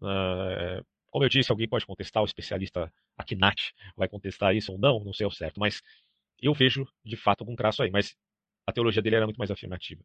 Uh, 0.00 0.84
como 1.12 1.26
eu 1.26 1.28
disse, 1.28 1.52
alguém 1.52 1.68
pode 1.68 1.84
contestar, 1.84 2.22
o 2.22 2.26
especialista 2.26 2.90
Akinat 3.18 3.74
vai 3.94 4.08
contestar 4.08 4.56
isso 4.56 4.72
ou 4.72 4.78
não, 4.78 5.04
não 5.04 5.12
sei 5.12 5.26
ao 5.26 5.30
certo, 5.30 5.60
mas 5.60 5.82
eu 6.40 6.54
vejo 6.54 6.88
de 7.04 7.16
fato 7.16 7.42
algum 7.42 7.54
traço 7.54 7.82
aí, 7.82 7.90
mas 7.90 8.16
a 8.66 8.72
teologia 8.72 9.02
dele 9.02 9.16
era 9.16 9.26
muito 9.26 9.36
mais 9.36 9.50
afirmativa. 9.50 10.02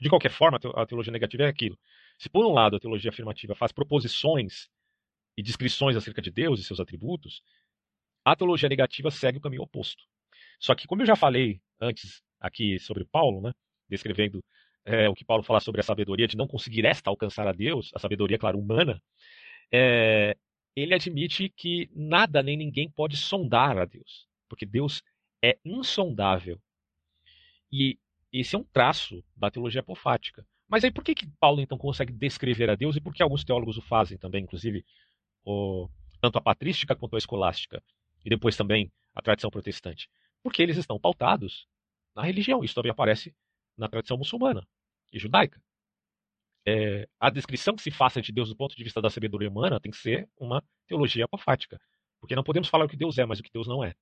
De 0.00 0.08
qualquer 0.08 0.32
forma, 0.32 0.58
a 0.74 0.84
teologia 0.84 1.12
negativa 1.12 1.44
é 1.44 1.46
aquilo. 1.46 1.78
Se 2.18 2.28
por 2.28 2.44
um 2.44 2.52
lado 2.52 2.74
a 2.76 2.80
teologia 2.80 3.10
afirmativa 3.10 3.54
faz 3.54 3.70
proposições 3.70 4.68
e 5.36 5.42
descrições 5.44 5.96
acerca 5.96 6.20
de 6.20 6.32
Deus 6.32 6.58
e 6.58 6.64
seus 6.64 6.80
atributos, 6.80 7.40
a 8.24 8.34
teologia 8.34 8.68
negativa 8.68 9.12
segue 9.12 9.38
o 9.38 9.40
caminho 9.40 9.62
oposto. 9.62 10.02
Só 10.58 10.74
que, 10.74 10.88
como 10.88 11.02
eu 11.02 11.06
já 11.06 11.14
falei 11.14 11.60
antes 11.80 12.20
aqui 12.40 12.80
sobre 12.80 13.04
Paulo, 13.04 13.40
né, 13.40 13.52
descrevendo 13.88 14.44
é, 14.84 15.08
o 15.08 15.14
que 15.14 15.24
Paulo 15.24 15.44
fala 15.44 15.60
sobre 15.60 15.80
a 15.80 15.84
sabedoria 15.84 16.26
de 16.26 16.36
não 16.36 16.48
conseguir 16.48 16.84
esta 16.84 17.10
alcançar 17.10 17.46
a 17.46 17.52
Deus, 17.52 17.92
a 17.94 18.00
sabedoria, 18.00 18.38
claro, 18.38 18.58
humana, 18.58 19.00
é, 19.72 20.36
ele 20.76 20.94
admite 20.94 21.48
que 21.48 21.90
nada 21.94 22.42
nem 22.42 22.56
ninguém 22.56 22.90
pode 22.90 23.16
sondar 23.16 23.78
a 23.78 23.84
Deus, 23.84 24.26
porque 24.48 24.66
Deus 24.66 25.02
é 25.42 25.58
insondável. 25.64 26.60
E 27.70 27.98
esse 28.32 28.54
é 28.54 28.58
um 28.58 28.64
traço 28.64 29.24
da 29.36 29.50
teologia 29.50 29.80
apofática. 29.80 30.46
Mas 30.68 30.84
aí 30.84 30.90
por 30.90 31.04
que, 31.04 31.14
que 31.14 31.26
Paulo 31.38 31.60
então 31.60 31.76
consegue 31.76 32.12
descrever 32.12 32.70
a 32.70 32.74
Deus 32.74 32.96
e 32.96 33.00
por 33.00 33.12
que 33.12 33.22
alguns 33.22 33.44
teólogos 33.44 33.76
o 33.76 33.82
fazem 33.82 34.16
também, 34.16 34.44
inclusive 34.44 34.84
o, 35.44 35.88
tanto 36.20 36.38
a 36.38 36.40
patrística 36.40 36.96
quanto 36.96 37.16
a 37.16 37.18
escolástica, 37.18 37.82
e 38.24 38.30
depois 38.30 38.56
também 38.56 38.90
a 39.14 39.20
tradição 39.20 39.50
protestante? 39.50 40.08
Porque 40.42 40.62
eles 40.62 40.76
estão 40.76 40.98
pautados 40.98 41.66
na 42.14 42.22
religião. 42.22 42.64
Isso 42.64 42.74
também 42.74 42.90
aparece 42.90 43.34
na 43.76 43.88
tradição 43.88 44.16
muçulmana 44.16 44.66
e 45.12 45.18
judaica. 45.18 45.60
É, 46.66 47.08
a 47.18 47.28
descrição 47.30 47.74
que 47.74 47.82
se 47.82 47.90
faça 47.90 48.22
de 48.22 48.32
Deus 48.32 48.48
do 48.48 48.56
ponto 48.56 48.76
de 48.76 48.84
vista 48.84 49.00
da 49.00 49.10
sabedoria 49.10 49.48
humana 49.48 49.80
tem 49.80 49.90
que 49.90 49.98
ser 49.98 50.28
uma 50.38 50.62
teologia 50.86 51.24
apofática. 51.24 51.80
Porque 52.20 52.36
não 52.36 52.44
podemos 52.44 52.68
falar 52.68 52.84
o 52.84 52.88
que 52.88 52.96
Deus 52.96 53.18
é, 53.18 53.26
mas 53.26 53.40
o 53.40 53.42
que 53.42 53.50
Deus 53.52 53.66
não 53.66 53.82
é. 53.82 53.94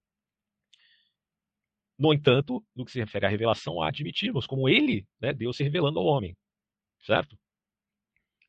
No 1.99 2.12
entanto, 2.12 2.65
no 2.74 2.85
que 2.85 2.93
se 2.93 2.99
refere 2.99 3.27
à 3.27 3.28
revelação, 3.28 3.82
admitimos 3.82 4.47
como 4.47 4.69
ele, 4.69 5.07
né, 5.20 5.32
Deus 5.32 5.57
se 5.57 5.62
revelando 5.62 5.99
ao 5.99 6.07
homem. 6.07 6.37
Certo? 7.01 7.39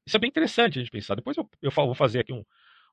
Isso 0.06 0.18
é 0.18 0.20
bem 0.20 0.30
interessante 0.30 0.78
a 0.78 0.82
gente 0.82 0.92
pensar. 0.92 1.16
Depois 1.16 1.38
eu, 1.38 1.50
eu 1.62 1.72
vou 1.72 1.96
fazer 1.96 2.20
aqui 2.20 2.34
um, 2.34 2.44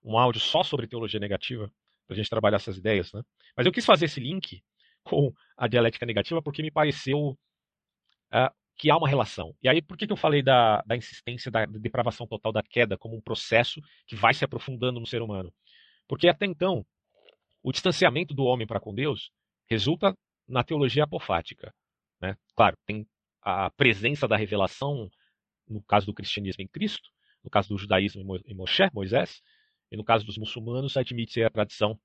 um 0.02 0.18
áudio 0.18 0.40
só 0.40 0.62
sobre 0.62 0.86
teologia 0.86 1.20
negativa, 1.20 1.72
para 2.06 2.14
a 2.14 2.16
gente 2.16 2.30
trabalhar 2.30 2.56
essas 2.56 2.76
ideias. 2.76 3.12
Né? 3.12 3.22
Mas 3.56 3.66
eu 3.66 3.72
quis 3.72 3.84
fazer 3.84 4.06
esse 4.06 4.20
link 4.20 4.62
com 5.02 5.32
a 5.56 5.66
dialética 5.66 6.06
negativa 6.06 6.42
porque 6.42 6.62
me 6.62 6.70
pareceu 6.70 7.38
uh, 8.32 8.54
que 8.78 8.90
há 8.90 8.96
uma 8.96 9.08
relação. 9.08 9.54
E 9.60 9.68
aí, 9.68 9.82
por 9.82 9.96
que, 9.96 10.06
que 10.06 10.12
eu 10.12 10.16
falei 10.16 10.40
da, 10.40 10.82
da 10.86 10.96
insistência 10.96 11.50
da, 11.50 11.66
depravação 11.66 12.26
total 12.26 12.52
da 12.52 12.62
queda 12.62 12.96
como 12.96 13.16
um 13.16 13.20
processo 13.20 13.80
que 14.06 14.14
vai 14.14 14.32
se 14.32 14.44
aprofundando 14.44 15.00
no 15.00 15.06
ser 15.06 15.20
humano? 15.20 15.52
Porque 16.06 16.28
até 16.28 16.46
então, 16.46 16.86
o 17.62 17.72
distanciamento 17.72 18.32
do 18.32 18.44
homem 18.44 18.66
para 18.66 18.78
com 18.78 18.94
Deus 18.94 19.32
resulta 19.68 20.16
na 20.46 20.62
teologia 20.62 21.04
apofática. 21.04 21.74
Né? 22.20 22.36
Claro, 22.54 22.76
tem 22.86 23.06
a 23.42 23.68
presença 23.70 24.28
da 24.28 24.36
revelação, 24.36 25.10
no 25.68 25.82
caso 25.82 26.06
do 26.06 26.14
cristianismo 26.14 26.62
em 26.62 26.68
Cristo, 26.68 27.10
no 27.42 27.50
caso 27.50 27.68
do 27.68 27.78
judaísmo 27.78 28.36
em 28.46 28.54
Moshe, 28.54 28.88
Moisés, 28.92 29.42
e 29.90 29.96
no 29.96 30.04
caso 30.04 30.24
dos 30.24 30.38
muçulmanos, 30.38 30.96
admite 30.96 31.42
a 31.42 31.50
tradição 31.50 31.98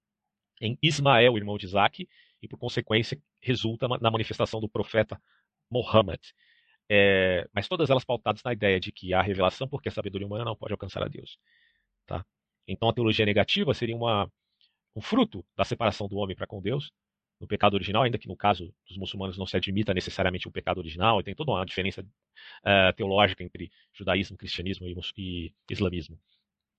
em 0.60 0.78
Ismael, 0.82 1.38
irmão 1.38 1.58
de 1.58 1.66
Isaac, 1.66 2.08
e 2.42 2.48
por 2.48 2.58
consequência 2.58 3.22
resulta 3.42 3.88
na 3.88 4.12
manifestação 4.12 4.60
do 4.60 4.70
profeta 4.70 5.22
Muhammad. 5.70 6.20
É, 6.90 7.48
mas 7.54 7.68
todas 7.68 7.90
elas 7.90 8.04
pautadas 8.04 8.44
na 8.44 8.54
ideia 8.54 8.80
de 8.80 8.92
que 8.92 9.14
há 9.14 9.22
revelação 9.22 9.68
porque 9.68 9.90
a 9.90 9.92
sabedoria 9.92 10.28
humana 10.28 10.46
não 10.46 10.56
pode 10.56 10.74
alcançar 10.74 11.04
a 11.04 11.08
Deus. 11.08 11.38
Tá? 12.06 12.26
Então 12.68 12.90
a 12.90 12.94
teologia 12.94 13.26
negativa 13.26 13.74
seria 13.74 13.96
uma, 13.96 14.30
um 14.96 15.02
fruto 15.02 15.46
da 15.56 15.64
separação 15.64 16.08
do 16.08 16.18
homem 16.18 16.36
para 16.36 16.48
com 16.48 16.62
Deus, 16.62 16.92
no 17.40 17.48
pecado 17.48 17.74
original, 17.74 18.04
ainda 18.04 18.18
que 18.18 18.28
no 18.28 18.38
caso 18.38 18.74
dos 18.88 18.98
muçulmanos 18.98 19.38
não 19.38 19.46
se 19.46 19.58
admita 19.58 19.94
necessariamente 19.94 20.48
o 20.48 20.52
pecado 20.52 20.78
original, 20.78 21.20
e 21.20 21.24
tem 21.24 21.36
toda 21.36 21.52
uma 21.52 21.66
diferença 21.66 22.02
uh, 22.02 22.94
teológica 22.96 23.44
entre 23.44 23.70
judaísmo, 23.94 24.38
cristianismo 24.38 24.88
e, 24.88 24.96
e, 25.18 25.54
islamismo. 25.70 26.18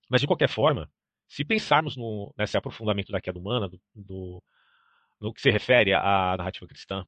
Mas 0.09 0.21
de 0.21 0.27
qualquer 0.27 0.49
forma, 0.49 0.91
se 1.27 1.45
pensarmos 1.45 1.95
no, 1.95 2.33
nesse 2.37 2.57
aprofundamento 2.57 3.11
da 3.11 3.21
queda 3.21 3.37
humana, 3.37 3.69
do, 3.69 3.79
do, 3.93 4.43
no 5.19 5.33
que 5.33 5.41
se 5.41 5.51
refere 5.51 5.93
à 5.93 6.35
narrativa 6.37 6.67
cristã, 6.67 7.05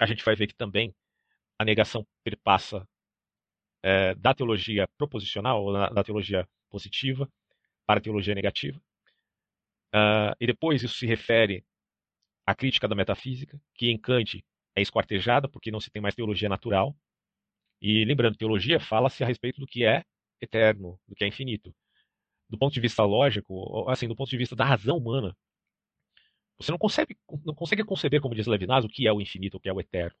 a 0.00 0.06
gente 0.06 0.24
vai 0.24 0.34
ver 0.34 0.46
que 0.46 0.54
também 0.54 0.94
a 1.58 1.64
negação 1.64 2.06
perpassa 2.22 2.86
é, 3.82 4.14
da 4.14 4.34
teologia 4.34 4.88
proposicional, 4.98 5.64
ou 5.64 5.72
da, 5.72 5.88
da, 5.88 6.04
teologia 6.04 6.48
positiva, 6.70 7.30
para 7.86 7.98
a 7.98 8.02
teologia 8.02 8.34
negativa. 8.34 8.78
Uh, 9.94 10.34
e 10.40 10.46
depois 10.46 10.82
isso 10.82 10.96
se 10.96 11.06
refere 11.06 11.64
à 12.44 12.54
crítica 12.54 12.88
da 12.88 12.94
metafísica, 12.94 13.60
que 13.74 13.90
em 13.90 13.98
Kant 13.98 14.44
é 14.74 14.82
esquartejada, 14.82 15.48
porque 15.48 15.70
não 15.70 15.80
se 15.80 15.90
tem 15.90 16.02
mais 16.02 16.14
teologia 16.14 16.48
natural. 16.48 16.96
E 17.80 18.04
lembrando, 18.04 18.36
teologia 18.36 18.80
fala-se 18.80 19.22
a 19.22 19.26
respeito 19.26 19.60
do 19.60 19.66
que 19.66 19.84
é 19.84 20.04
eterno, 20.40 20.98
do 21.06 21.14
que 21.14 21.24
é 21.24 21.28
infinito. 21.28 21.74
Do 22.48 22.58
ponto 22.58 22.74
de 22.74 22.80
vista 22.80 23.04
lógico, 23.04 23.88
assim, 23.88 24.08
do 24.08 24.16
ponto 24.16 24.30
de 24.30 24.36
vista 24.36 24.54
da 24.56 24.64
razão 24.64 24.96
humana, 24.96 25.36
você 26.58 26.70
não 26.70 26.78
consegue, 26.78 27.16
não 27.44 27.54
consegue 27.54 27.84
conceber, 27.84 28.20
como 28.20 28.34
diz 28.34 28.46
Levinas, 28.46 28.84
o 28.84 28.88
que 28.88 29.06
é 29.06 29.12
o 29.12 29.20
infinito, 29.20 29.56
o 29.56 29.60
que 29.60 29.68
é 29.68 29.72
o 29.72 29.80
eterno. 29.80 30.16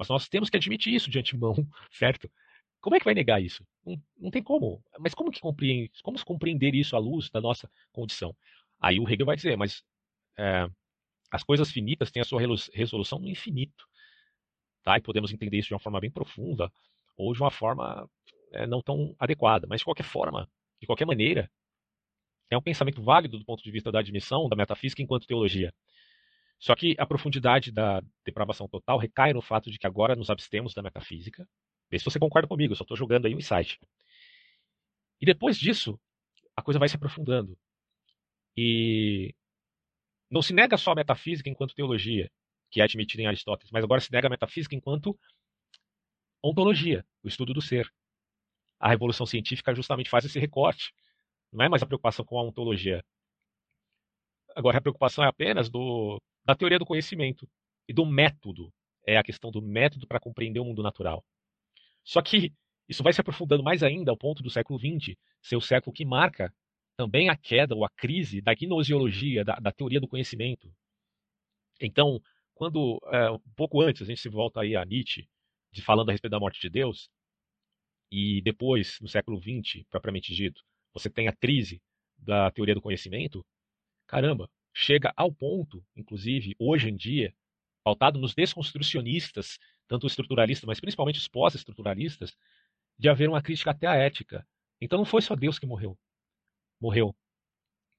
Mas 0.00 0.08
nós 0.08 0.30
temos 0.30 0.48
que 0.48 0.56
admitir 0.56 0.94
isso 0.94 1.10
de 1.10 1.18
antemão, 1.18 1.54
certo? 1.92 2.26
Como 2.80 2.96
é 2.96 2.98
que 2.98 3.04
vai 3.04 3.12
negar 3.12 3.38
isso? 3.38 3.62
Não, 3.84 4.02
não 4.18 4.30
tem 4.30 4.42
como. 4.42 4.82
Mas 4.98 5.12
como 5.12 5.30
que 5.30 5.38
compreende, 5.38 5.90
como 6.02 6.18
compreender 6.24 6.74
isso 6.74 6.96
à 6.96 6.98
luz 6.98 7.28
da 7.28 7.38
nossa 7.38 7.70
condição? 7.92 8.34
Aí 8.80 8.98
o 8.98 9.06
Hegel 9.06 9.26
vai 9.26 9.36
dizer, 9.36 9.58
mas 9.58 9.84
é, 10.38 10.66
as 11.30 11.42
coisas 11.42 11.70
finitas 11.70 12.10
têm 12.10 12.22
a 12.22 12.24
sua 12.24 12.40
resolução 12.72 13.18
no 13.18 13.28
infinito. 13.28 13.84
Tá? 14.82 14.96
E 14.96 15.02
podemos 15.02 15.30
entender 15.34 15.58
isso 15.58 15.68
de 15.68 15.74
uma 15.74 15.80
forma 15.80 16.00
bem 16.00 16.10
profunda 16.10 16.72
ou 17.14 17.34
de 17.34 17.42
uma 17.42 17.50
forma 17.50 18.08
é, 18.54 18.66
não 18.66 18.80
tão 18.80 19.14
adequada. 19.18 19.66
Mas 19.68 19.80
de 19.80 19.84
qualquer 19.84 20.04
forma, 20.04 20.48
de 20.80 20.86
qualquer 20.86 21.04
maneira, 21.04 21.50
é 22.48 22.56
um 22.56 22.62
pensamento 22.62 23.02
válido 23.02 23.38
do 23.38 23.44
ponto 23.44 23.62
de 23.62 23.70
vista 23.70 23.92
da 23.92 23.98
admissão 23.98 24.48
da 24.48 24.56
metafísica 24.56 25.02
enquanto 25.02 25.26
teologia. 25.26 25.74
Só 26.60 26.76
que 26.76 26.94
a 26.98 27.06
profundidade 27.06 27.72
da 27.72 28.00
depravação 28.24 28.68
total 28.68 28.98
recai 28.98 29.32
no 29.32 29.42
fato 29.42 29.70
de 29.70 29.78
que 29.78 29.86
agora 29.86 30.14
nos 30.14 30.30
abstemos 30.30 30.74
da 30.74 30.82
metafísica. 30.82 31.48
Vê 31.90 31.98
se 31.98 32.04
você 32.04 32.18
concorda 32.20 32.46
comigo, 32.46 32.72
eu 32.72 32.76
só 32.76 32.84
estou 32.84 32.96
jogando 32.96 33.26
aí 33.26 33.34
um 33.34 33.38
insight. 33.38 33.80
E 35.20 35.26
depois 35.26 35.58
disso, 35.58 35.98
a 36.54 36.62
coisa 36.62 36.78
vai 36.78 36.88
se 36.88 36.96
aprofundando. 36.96 37.58
E 38.56 39.34
não 40.30 40.42
se 40.42 40.52
nega 40.52 40.76
só 40.76 40.92
a 40.92 40.94
metafísica 40.94 41.48
enquanto 41.48 41.74
teologia, 41.74 42.30
que 42.70 42.80
é 42.80 42.84
admitida 42.84 43.22
em 43.22 43.26
Aristóteles, 43.26 43.72
mas 43.72 43.82
agora 43.82 44.00
se 44.00 44.12
nega 44.12 44.28
a 44.28 44.30
metafísica 44.30 44.76
enquanto 44.76 45.18
ontologia, 46.42 47.04
o 47.22 47.28
estudo 47.28 47.54
do 47.54 47.62
ser. 47.62 47.90
A 48.78 48.88
revolução 48.88 49.26
científica 49.26 49.74
justamente 49.74 50.10
faz 50.10 50.24
esse 50.24 50.38
recorte 50.38 50.92
não 51.52 51.64
é 51.64 51.68
mais 51.68 51.82
a 51.82 51.86
preocupação 51.86 52.24
com 52.24 52.38
a 52.38 52.44
ontologia. 52.44 53.04
Agora 54.54 54.78
a 54.78 54.80
preocupação 54.80 55.24
é 55.24 55.28
apenas 55.28 55.68
do, 55.68 56.20
da 56.50 56.56
teoria 56.56 56.78
do 56.78 56.86
conhecimento 56.86 57.48
e 57.88 57.92
do 57.92 58.04
método. 58.04 58.72
É 59.06 59.16
a 59.16 59.22
questão 59.22 59.50
do 59.50 59.62
método 59.62 60.06
para 60.06 60.20
compreender 60.20 60.60
o 60.60 60.64
mundo 60.64 60.82
natural. 60.82 61.24
Só 62.04 62.20
que 62.20 62.52
isso 62.88 63.02
vai 63.02 63.12
se 63.12 63.20
aprofundando 63.20 63.62
mais 63.62 63.82
ainda 63.82 64.10
ao 64.10 64.16
ponto 64.16 64.42
do 64.42 64.50
século 64.50 64.78
XX 64.78 65.16
ser 65.40 65.56
o 65.56 65.60
século 65.60 65.94
que 65.94 66.04
marca 66.04 66.52
também 66.96 67.30
a 67.30 67.36
queda 67.36 67.74
ou 67.74 67.84
a 67.84 67.88
crise 67.88 68.40
da 68.40 68.52
gnosiologia, 68.52 69.44
da, 69.44 69.54
da 69.54 69.72
teoria 69.72 70.00
do 70.00 70.08
conhecimento. 70.08 70.70
Então, 71.80 72.20
quando 72.52 73.00
é, 73.06 73.30
um 73.30 73.38
pouco 73.56 73.80
antes 73.80 74.02
a 74.02 74.04
gente 74.04 74.20
se 74.20 74.28
volta 74.28 74.60
aí 74.60 74.76
a 74.76 74.84
Nietzsche, 74.84 75.26
de 75.72 75.82
falando 75.82 76.08
a 76.10 76.12
respeito 76.12 76.32
da 76.32 76.40
morte 76.40 76.60
de 76.60 76.68
Deus, 76.68 77.08
e 78.12 78.42
depois, 78.42 78.98
no 79.00 79.08
século 79.08 79.40
XX, 79.40 79.84
propriamente 79.88 80.34
dito, 80.34 80.60
você 80.92 81.08
tem 81.08 81.28
a 81.28 81.32
crise 81.32 81.80
da 82.18 82.50
teoria 82.50 82.74
do 82.74 82.82
conhecimento, 82.82 83.46
caramba, 84.06 84.50
chega 84.72 85.12
ao 85.16 85.32
ponto, 85.32 85.84
inclusive, 85.96 86.54
hoje 86.58 86.88
em 86.88 86.96
dia, 86.96 87.34
pautado 87.82 88.18
nos 88.18 88.34
desconstrucionistas, 88.34 89.58
tanto 89.88 90.06
estruturalistas, 90.06 90.66
mas 90.66 90.80
principalmente 90.80 91.18
os 91.18 91.28
pós-estruturalistas, 91.28 92.36
de 92.98 93.08
haver 93.08 93.28
uma 93.28 93.42
crítica 93.42 93.70
até 93.70 93.86
à 93.86 93.94
ética. 93.94 94.46
Então 94.80 94.98
não 94.98 95.04
foi 95.04 95.22
só 95.22 95.34
Deus 95.34 95.58
que 95.58 95.66
morreu. 95.66 95.98
Morreu 96.80 97.14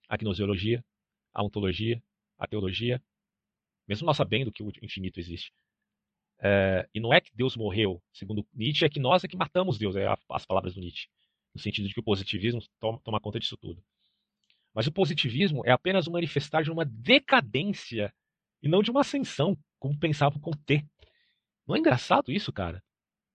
a 0.08 0.18
gnoseologia, 0.18 0.84
a 1.34 1.44
ontologia, 1.44 2.04
a 2.38 2.46
teologia, 2.46 3.02
mesmo 3.88 4.06
nós 4.06 4.18
sabendo 4.18 4.52
que 4.52 4.62
o 4.62 4.72
infinito 4.82 5.20
existe. 5.20 5.54
É, 6.40 6.88
e 6.94 7.00
não 7.00 7.14
é 7.14 7.22
que 7.22 7.32
Deus 7.34 7.56
morreu, 7.56 8.02
segundo 8.12 8.46
Nietzsche, 8.54 8.84
é 8.84 8.90
que 8.90 9.00
nós 9.00 9.24
é 9.24 9.28
que 9.28 9.38
matamos 9.38 9.78
Deus, 9.78 9.96
é 9.96 10.08
as 10.30 10.46
palavras 10.46 10.74
do 10.74 10.82
Nietzsche, 10.82 11.08
no 11.54 11.62
sentido 11.62 11.88
de 11.88 11.94
que 11.94 12.00
o 12.00 12.04
positivismo 12.04 12.62
toma, 12.80 13.00
toma 13.04 13.20
conta 13.22 13.40
disso 13.40 13.56
tudo. 13.58 13.84
Mas 14.74 14.88
o 14.88 14.92
positivismo 14.92 15.62
é 15.66 15.72
apenas 15.72 16.08
um 16.08 16.12
manifestar 16.12 16.64
de 16.64 16.72
uma 16.72 16.86
decadência 16.86 18.14
e 18.62 18.70
não 18.70 18.82
de 18.82 18.92
uma 18.92 19.02
ascensão, 19.02 19.58
como 19.80 19.98
pensava 20.00 20.40
com 20.40 20.52
T. 20.52 20.86
Não 21.68 21.76
é 21.76 21.80
engraçado 21.80 22.32
isso, 22.32 22.52
cara? 22.54 22.84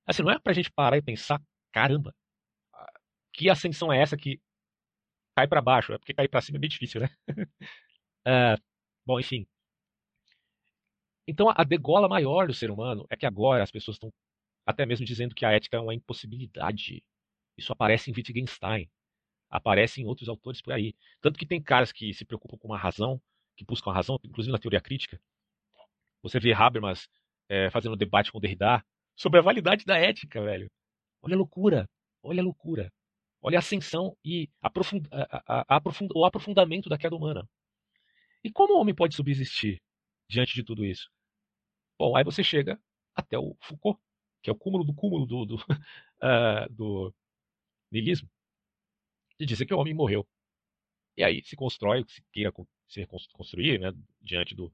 Assim, 0.06 0.22
não 0.22 0.30
é 0.30 0.38
pra 0.38 0.52
gente 0.52 0.70
parar 0.70 0.96
e 0.96 1.02
pensar, 1.02 1.42
caramba, 1.72 2.14
que 3.32 3.50
ascensão 3.50 3.92
é 3.92 4.00
essa 4.00 4.16
que 4.16 4.40
cai 5.36 5.46
para 5.46 5.60
baixo? 5.60 5.92
É 5.92 5.98
porque 5.98 6.14
cair 6.14 6.28
para 6.28 6.40
cima 6.40 6.56
é 6.58 6.60
bem 6.60 6.70
difícil, 6.70 7.00
né? 7.00 7.08
é, 8.26 8.56
bom, 9.04 9.20
enfim. 9.20 9.46
Então, 11.28 11.52
a 11.54 11.64
degola 11.64 12.08
maior 12.08 12.46
do 12.46 12.54
ser 12.54 12.70
humano 12.70 13.04
é 13.10 13.16
que 13.16 13.26
agora 13.26 13.62
as 13.62 13.70
pessoas 13.70 13.96
estão 13.96 14.12
até 14.64 14.86
mesmo 14.86 15.04
dizendo 15.04 15.34
que 15.34 15.44
a 15.44 15.52
ética 15.52 15.76
é 15.76 15.80
uma 15.80 15.94
impossibilidade. 15.94 17.04
Isso 17.56 17.72
aparece 17.72 18.10
em 18.10 18.14
Wittgenstein, 18.14 18.88
aparece 19.50 20.00
em 20.00 20.06
outros 20.06 20.28
autores 20.28 20.60
por 20.60 20.72
aí. 20.72 20.94
Tanto 21.20 21.38
que 21.38 21.46
tem 21.46 21.62
caras 21.62 21.92
que 21.92 22.12
se 22.14 22.24
preocupam 22.24 22.56
com 22.58 22.68
uma 22.68 22.78
razão, 22.78 23.20
que 23.56 23.64
buscam 23.64 23.90
a 23.90 23.94
razão, 23.94 24.18
inclusive 24.24 24.52
na 24.52 24.58
teoria 24.58 24.80
crítica. 24.80 25.20
Você 26.22 26.38
vê 26.40 26.52
Habermas 26.52 27.08
é, 27.48 27.70
fazendo 27.70 27.94
um 27.94 27.96
debate 27.96 28.32
com 28.32 28.40
Derrida 28.40 28.84
sobre 29.14 29.38
a 29.38 29.42
validade 29.42 29.84
da 29.84 29.96
ética, 29.96 30.42
velho. 30.42 30.70
Olha 31.22 31.34
a 31.34 31.38
loucura, 31.38 31.88
olha 32.22 32.40
a 32.40 32.44
loucura. 32.44 32.92
Olha 33.40 33.58
a 33.58 33.60
ascensão 33.60 34.16
e 34.24 34.48
aprofund... 34.60 35.06
a, 35.10 35.64
a, 35.64 35.76
a, 35.76 35.82
o 36.14 36.24
aprofundamento 36.24 36.88
da 36.88 36.98
queda 36.98 37.14
humana. 37.14 37.48
E 38.42 38.50
como 38.50 38.74
o 38.74 38.80
homem 38.80 38.94
pode 38.94 39.14
subsistir 39.14 39.80
diante 40.28 40.54
de 40.54 40.64
tudo 40.64 40.84
isso? 40.84 41.10
Bom, 41.98 42.16
aí 42.16 42.24
você 42.24 42.42
chega 42.42 42.78
até 43.14 43.38
o 43.38 43.56
Foucault, 43.60 44.00
que 44.42 44.50
é 44.50 44.52
o 44.52 44.56
cúmulo 44.56 44.84
do 44.84 44.94
cúmulo 44.94 45.26
do, 45.26 45.44
do, 45.44 45.54
uh, 45.56 46.68
do 46.70 47.14
niilismo, 47.90 48.28
de 49.38 49.46
dizer 49.46 49.66
que 49.66 49.74
o 49.74 49.78
homem 49.78 49.94
morreu. 49.94 50.26
E 51.16 51.24
aí 51.24 51.42
se 51.44 51.56
constrói 51.56 52.00
o 52.00 52.04
que 52.04 52.12
se 52.12 52.22
queira 52.32 52.52
se 52.88 53.06
construir 53.32 53.80
né, 53.80 53.92
diante 54.20 54.54
do, 54.54 54.72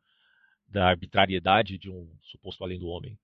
da 0.66 0.88
arbitrariedade 0.88 1.78
de 1.78 1.90
um 1.90 2.14
suposto 2.20 2.64
além 2.64 2.78
do 2.78 2.88
homem. 2.88 3.18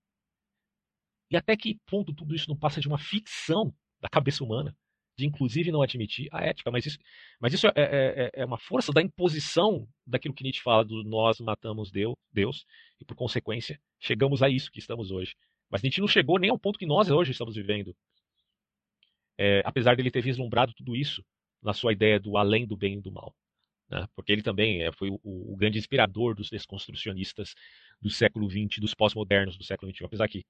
E 1.30 1.36
até 1.36 1.56
que 1.56 1.78
ponto 1.86 2.14
tudo 2.14 2.34
isso 2.34 2.48
não 2.48 2.56
passa 2.56 2.80
de 2.80 2.88
uma 2.88 2.98
ficção 2.98 3.74
da 4.00 4.08
cabeça 4.08 4.42
humana, 4.42 4.74
de 5.16 5.26
inclusive 5.26 5.70
não 5.70 5.82
admitir 5.82 6.28
a 6.32 6.44
ética. 6.44 6.70
Mas 6.70 6.86
isso, 6.86 6.98
mas 7.40 7.52
isso 7.52 7.66
é, 7.66 7.72
é, 7.74 7.82
é, 7.84 8.30
é 8.34 8.44
uma 8.44 8.58
força 8.58 8.92
da 8.92 9.02
imposição 9.02 9.86
daquilo 10.06 10.32
que 10.32 10.42
Nietzsche 10.42 10.62
fala 10.62 10.84
do 10.84 11.02
nós 11.04 11.40
matamos 11.40 11.90
Deus, 11.90 12.14
Deus, 12.32 12.64
e 13.00 13.04
por 13.04 13.14
consequência 13.14 13.80
chegamos 13.98 14.42
a 14.42 14.48
isso 14.48 14.70
que 14.70 14.78
estamos 14.78 15.10
hoje. 15.10 15.34
Mas 15.70 15.82
Nietzsche 15.82 16.00
não 16.00 16.08
chegou 16.08 16.38
nem 16.38 16.50
ao 16.50 16.58
ponto 16.58 16.78
que 16.78 16.86
nós 16.86 17.10
hoje 17.10 17.32
estamos 17.32 17.56
vivendo. 17.56 17.94
É, 19.38 19.62
apesar 19.64 19.96
dele 19.96 20.10
ter 20.10 20.20
vislumbrado 20.20 20.74
tudo 20.74 20.96
isso 20.96 21.24
na 21.62 21.72
sua 21.72 21.92
ideia 21.92 22.18
do 22.18 22.36
além 22.36 22.66
do 22.66 22.76
bem 22.76 22.98
e 22.98 23.00
do 23.00 23.12
mal. 23.12 23.34
Né? 23.88 24.06
Porque 24.14 24.32
ele 24.32 24.42
também 24.42 24.82
é, 24.82 24.92
foi 24.92 25.10
o, 25.10 25.20
o, 25.22 25.56
grande 25.56 25.78
inspirador 25.78 26.34
dos 26.34 26.50
desconstrucionistas 26.50 27.54
do 28.00 28.10
século 28.10 28.50
XX, 28.50 28.78
dos 28.80 28.94
pós-modernos 28.94 29.56
do 29.56 29.64
século 29.64 29.92
XXI. 29.92 30.04
Apesar 30.04 30.28
que, 30.28 30.44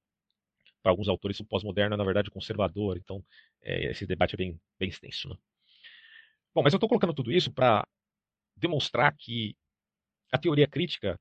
para 0.83 0.91
alguns 0.91 1.09
autores, 1.09 1.39
o 1.41 1.45
pós-moderno 1.45 1.95
é, 1.95 1.97
na 1.97 2.05
verdade, 2.05 2.31
conservador. 2.31 2.97
Então, 2.97 3.25
é, 3.63 3.91
esse 3.91 4.07
debate 4.07 4.35
é 4.35 4.39
bem, 4.39 4.61
bem 4.79 4.89
extenso. 4.89 5.29
Né? 5.29 5.37
Bom, 6.55 6.63
mas 6.63 6.73
eu 6.73 6.79
estou 6.79 6.89
colocando 6.89 7.15
tudo 7.15 7.31
isso 7.31 7.53
para 7.53 7.87
demonstrar 8.57 9.15
que 9.17 9.55
a 10.33 10.39
teoria 10.39 10.67
crítica, 10.67 11.19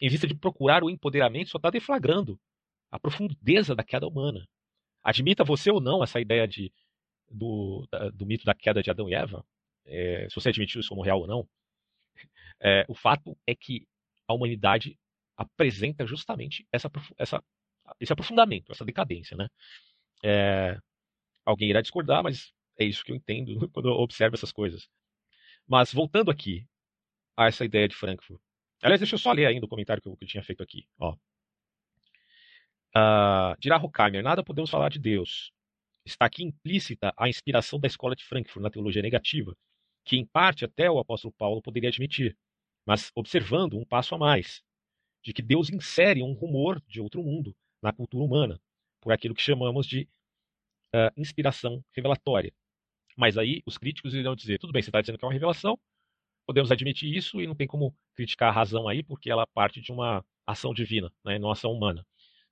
em 0.00 0.08
vista 0.08 0.26
de 0.26 0.34
procurar 0.34 0.84
o 0.84 0.90
empoderamento, 0.90 1.50
só 1.50 1.56
está 1.56 1.70
deflagrando 1.70 2.38
a 2.90 2.98
profundeza 2.98 3.74
da 3.74 3.82
queda 3.82 4.06
humana. 4.06 4.46
Admita 5.02 5.44
você 5.44 5.70
ou 5.70 5.80
não 5.80 6.02
essa 6.02 6.20
ideia 6.20 6.46
de 6.46 6.72
do, 7.30 7.86
do 8.14 8.26
mito 8.26 8.44
da 8.44 8.54
queda 8.54 8.82
de 8.82 8.90
Adão 8.90 9.08
e 9.08 9.14
Eva, 9.14 9.44
é, 9.84 10.28
se 10.28 10.34
você 10.34 10.48
admitiu 10.48 10.80
isso 10.80 10.88
como 10.88 11.02
real 11.02 11.20
ou 11.20 11.26
não, 11.26 11.48
é, 12.60 12.84
o 12.88 12.94
fato 12.94 13.36
é 13.46 13.54
que 13.54 13.86
a 14.26 14.34
humanidade 14.34 14.98
apresenta 15.36 16.06
justamente 16.06 16.66
essa, 16.72 16.90
essa, 17.18 17.42
esse 18.00 18.12
aprofundamento, 18.12 18.72
essa 18.72 18.84
decadência. 18.84 19.36
Né? 19.36 19.48
É, 20.24 20.78
alguém 21.44 21.70
irá 21.70 21.80
discordar, 21.80 22.22
mas 22.22 22.52
é 22.78 22.84
isso 22.84 23.04
que 23.04 23.12
eu 23.12 23.16
entendo 23.16 23.68
quando 23.72 23.88
eu 23.88 23.94
observo 23.94 24.34
essas 24.34 24.52
coisas. 24.52 24.88
Mas 25.66 25.92
voltando 25.92 26.30
aqui 26.30 26.66
a 27.36 27.46
essa 27.46 27.64
ideia 27.64 27.88
de 27.88 27.94
Frankfurt. 27.94 28.40
Aliás, 28.82 29.00
deixa 29.00 29.14
eu 29.14 29.18
só 29.18 29.32
ler 29.32 29.46
ainda 29.46 29.66
o 29.66 29.68
comentário 29.68 30.02
que 30.02 30.08
eu, 30.08 30.16
que 30.16 30.24
eu 30.24 30.28
tinha 30.28 30.42
feito 30.42 30.62
aqui. 30.62 30.86
Ó. 30.98 31.16
Uh, 32.94 33.56
dirá 33.58 33.76
Horkheimer, 33.76 34.22
nada 34.22 34.42
podemos 34.42 34.70
falar 34.70 34.88
de 34.88 34.98
Deus 34.98 35.52
está 36.06 36.26
aqui 36.26 36.44
implícita 36.44 37.12
a 37.16 37.28
inspiração 37.28 37.80
da 37.80 37.86
escola 37.86 38.14
de 38.14 38.24
Frankfurt 38.24 38.62
na 38.62 38.70
teologia 38.70 39.02
negativa, 39.02 39.56
que 40.04 40.16
em 40.16 40.24
parte 40.24 40.64
até 40.64 40.90
o 40.90 40.98
apóstolo 40.98 41.34
Paulo 41.36 41.60
poderia 41.60 41.88
admitir, 41.88 42.36
mas 42.86 43.10
observando 43.14 43.76
um 43.76 43.84
passo 43.84 44.14
a 44.14 44.18
mais, 44.18 44.62
de 45.22 45.32
que 45.32 45.42
Deus 45.42 45.68
insere 45.68 46.22
um 46.22 46.32
rumor 46.32 46.80
de 46.86 47.00
outro 47.00 47.22
mundo 47.22 47.54
na 47.82 47.92
cultura 47.92 48.24
humana, 48.24 48.60
por 49.00 49.12
aquilo 49.12 49.34
que 49.34 49.42
chamamos 49.42 49.86
de 49.86 50.08
uh, 50.94 51.10
inspiração 51.16 51.84
revelatória. 51.92 52.52
Mas 53.16 53.36
aí 53.36 53.62
os 53.66 53.76
críticos 53.76 54.14
irão 54.14 54.36
dizer: 54.36 54.58
tudo 54.58 54.72
bem, 54.72 54.82
você 54.82 54.90
está 54.90 55.00
dizendo 55.00 55.18
que 55.18 55.24
é 55.24 55.26
uma 55.26 55.32
revelação, 55.32 55.78
podemos 56.46 56.70
admitir 56.70 57.12
isso 57.12 57.40
e 57.40 57.46
não 57.46 57.56
tem 57.56 57.66
como 57.66 57.94
criticar 58.14 58.50
a 58.50 58.52
razão 58.52 58.86
aí, 58.88 59.02
porque 59.02 59.30
ela 59.30 59.46
parte 59.48 59.80
de 59.80 59.90
uma 59.90 60.24
ação 60.46 60.72
divina, 60.72 61.12
né, 61.24 61.38
não 61.38 61.50
ação 61.50 61.72
humana. 61.72 62.06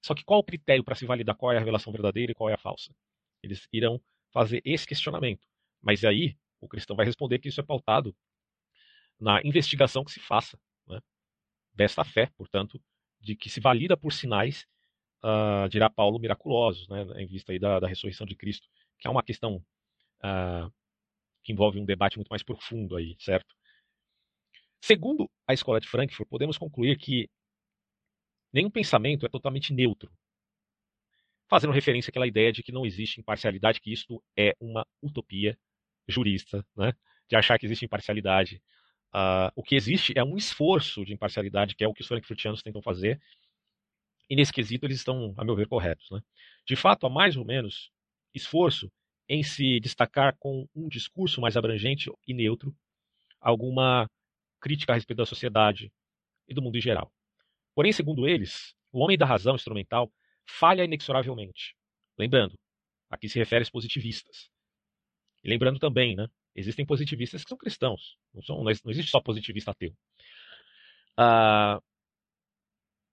Só 0.04 0.14
que 0.14 0.24
qual 0.24 0.40
o 0.40 0.44
critério 0.44 0.82
para 0.84 0.96
se 0.96 1.06
validar 1.06 1.36
qual 1.36 1.52
é 1.52 1.56
a 1.56 1.60
revelação 1.60 1.92
verdadeira 1.92 2.32
e 2.32 2.34
qual 2.34 2.50
é 2.50 2.54
a 2.54 2.58
falsa? 2.58 2.92
Eles 3.44 3.68
irão 3.70 4.00
fazer 4.32 4.62
esse 4.64 4.86
questionamento. 4.86 5.46
Mas 5.82 6.02
aí 6.02 6.36
o 6.60 6.66
cristão 6.66 6.96
vai 6.96 7.04
responder 7.04 7.38
que 7.38 7.48
isso 7.48 7.60
é 7.60 7.64
pautado 7.64 8.16
na 9.20 9.40
investigação 9.44 10.02
que 10.02 10.10
se 10.10 10.18
faça 10.18 10.58
né, 10.86 10.98
desta 11.74 12.04
fé, 12.04 12.32
portanto, 12.36 12.82
de 13.20 13.36
que 13.36 13.50
se 13.50 13.60
valida 13.60 13.96
por 13.96 14.12
sinais, 14.12 14.66
uh, 15.22 15.68
dirá 15.68 15.90
Paulo, 15.90 16.18
miraculosos, 16.18 16.88
né, 16.88 17.04
em 17.22 17.26
vista 17.26 17.52
aí 17.52 17.58
da, 17.58 17.78
da, 17.78 17.86
ressurreição 17.86 18.26
de 18.26 18.34
Cristo, 18.34 18.66
que 18.98 19.06
é 19.06 19.10
uma 19.10 19.22
questão 19.22 19.56
uh, 19.56 20.72
que 21.42 21.52
envolve 21.52 21.78
um 21.78 21.84
debate 21.84 22.16
muito 22.16 22.28
mais 22.28 22.42
profundo 22.42 22.96
aí, 22.96 23.14
certo? 23.20 23.54
Segundo 24.80 25.30
a 25.46 25.52
escola 25.52 25.80
de 25.80 25.88
Frankfurt, 25.88 26.28
podemos 26.28 26.58
concluir 26.58 26.96
que 26.98 27.28
nenhum 28.52 28.70
pensamento 28.70 29.26
é 29.26 29.28
totalmente 29.28 29.72
neutro 29.72 30.10
fazendo 31.54 31.72
referência 31.72 32.10
àquela 32.10 32.26
ideia 32.26 32.52
de 32.52 32.64
que 32.64 32.72
não 32.72 32.84
existe 32.84 33.20
imparcialidade, 33.20 33.80
que 33.80 33.92
isto 33.92 34.20
é 34.36 34.56
uma 34.58 34.84
utopia 35.00 35.56
jurista, 36.08 36.66
né? 36.76 36.92
de 37.28 37.36
achar 37.36 37.56
que 37.60 37.64
existe 37.64 37.84
imparcialidade. 37.84 38.60
Uh, 39.14 39.54
o 39.54 39.62
que 39.62 39.76
existe 39.76 40.12
é 40.16 40.24
um 40.24 40.36
esforço 40.36 41.04
de 41.04 41.12
imparcialidade, 41.12 41.76
que 41.76 41.84
é 41.84 41.86
o 41.86 41.94
que 41.94 42.02
os 42.02 42.08
frankfurtianos 42.08 42.60
tentam 42.60 42.82
fazer, 42.82 43.20
e 44.28 44.34
nesse 44.34 44.52
quesito 44.52 44.84
eles 44.84 44.96
estão, 44.96 45.32
a 45.36 45.44
meu 45.44 45.54
ver, 45.54 45.68
corretos. 45.68 46.10
Né? 46.10 46.20
De 46.66 46.74
fato, 46.74 47.06
há 47.06 47.10
mais 47.10 47.36
ou 47.36 47.44
menos 47.44 47.92
esforço 48.34 48.90
em 49.28 49.44
se 49.44 49.78
destacar 49.78 50.36
com 50.40 50.68
um 50.74 50.88
discurso 50.88 51.40
mais 51.40 51.56
abrangente 51.56 52.10
e 52.26 52.34
neutro 52.34 52.74
alguma 53.40 54.10
crítica 54.60 54.92
a 54.92 54.96
respeito 54.96 55.18
da 55.18 55.26
sociedade 55.26 55.92
e 56.48 56.54
do 56.54 56.60
mundo 56.60 56.76
em 56.76 56.80
geral. 56.80 57.12
Porém, 57.76 57.92
segundo 57.92 58.26
eles, 58.26 58.74
o 58.90 58.98
homem 58.98 59.16
da 59.16 59.24
razão 59.24 59.54
instrumental 59.54 60.12
falha 60.46 60.84
inexoravelmente. 60.84 61.74
Lembrando, 62.18 62.58
aqui 63.10 63.28
se 63.28 63.38
refere 63.38 63.62
aos 63.62 63.70
positivistas. 63.70 64.50
E 65.42 65.48
lembrando 65.48 65.78
também, 65.78 66.16
né, 66.16 66.28
existem 66.54 66.86
positivistas 66.86 67.42
que 67.42 67.48
são 67.48 67.58
cristãos. 67.58 68.16
Não, 68.32 68.42
são, 68.42 68.62
não 68.62 68.70
existe 68.70 69.10
só 69.10 69.20
positivista 69.20 69.70
ateu. 69.72 69.94
Ah, 71.16 71.80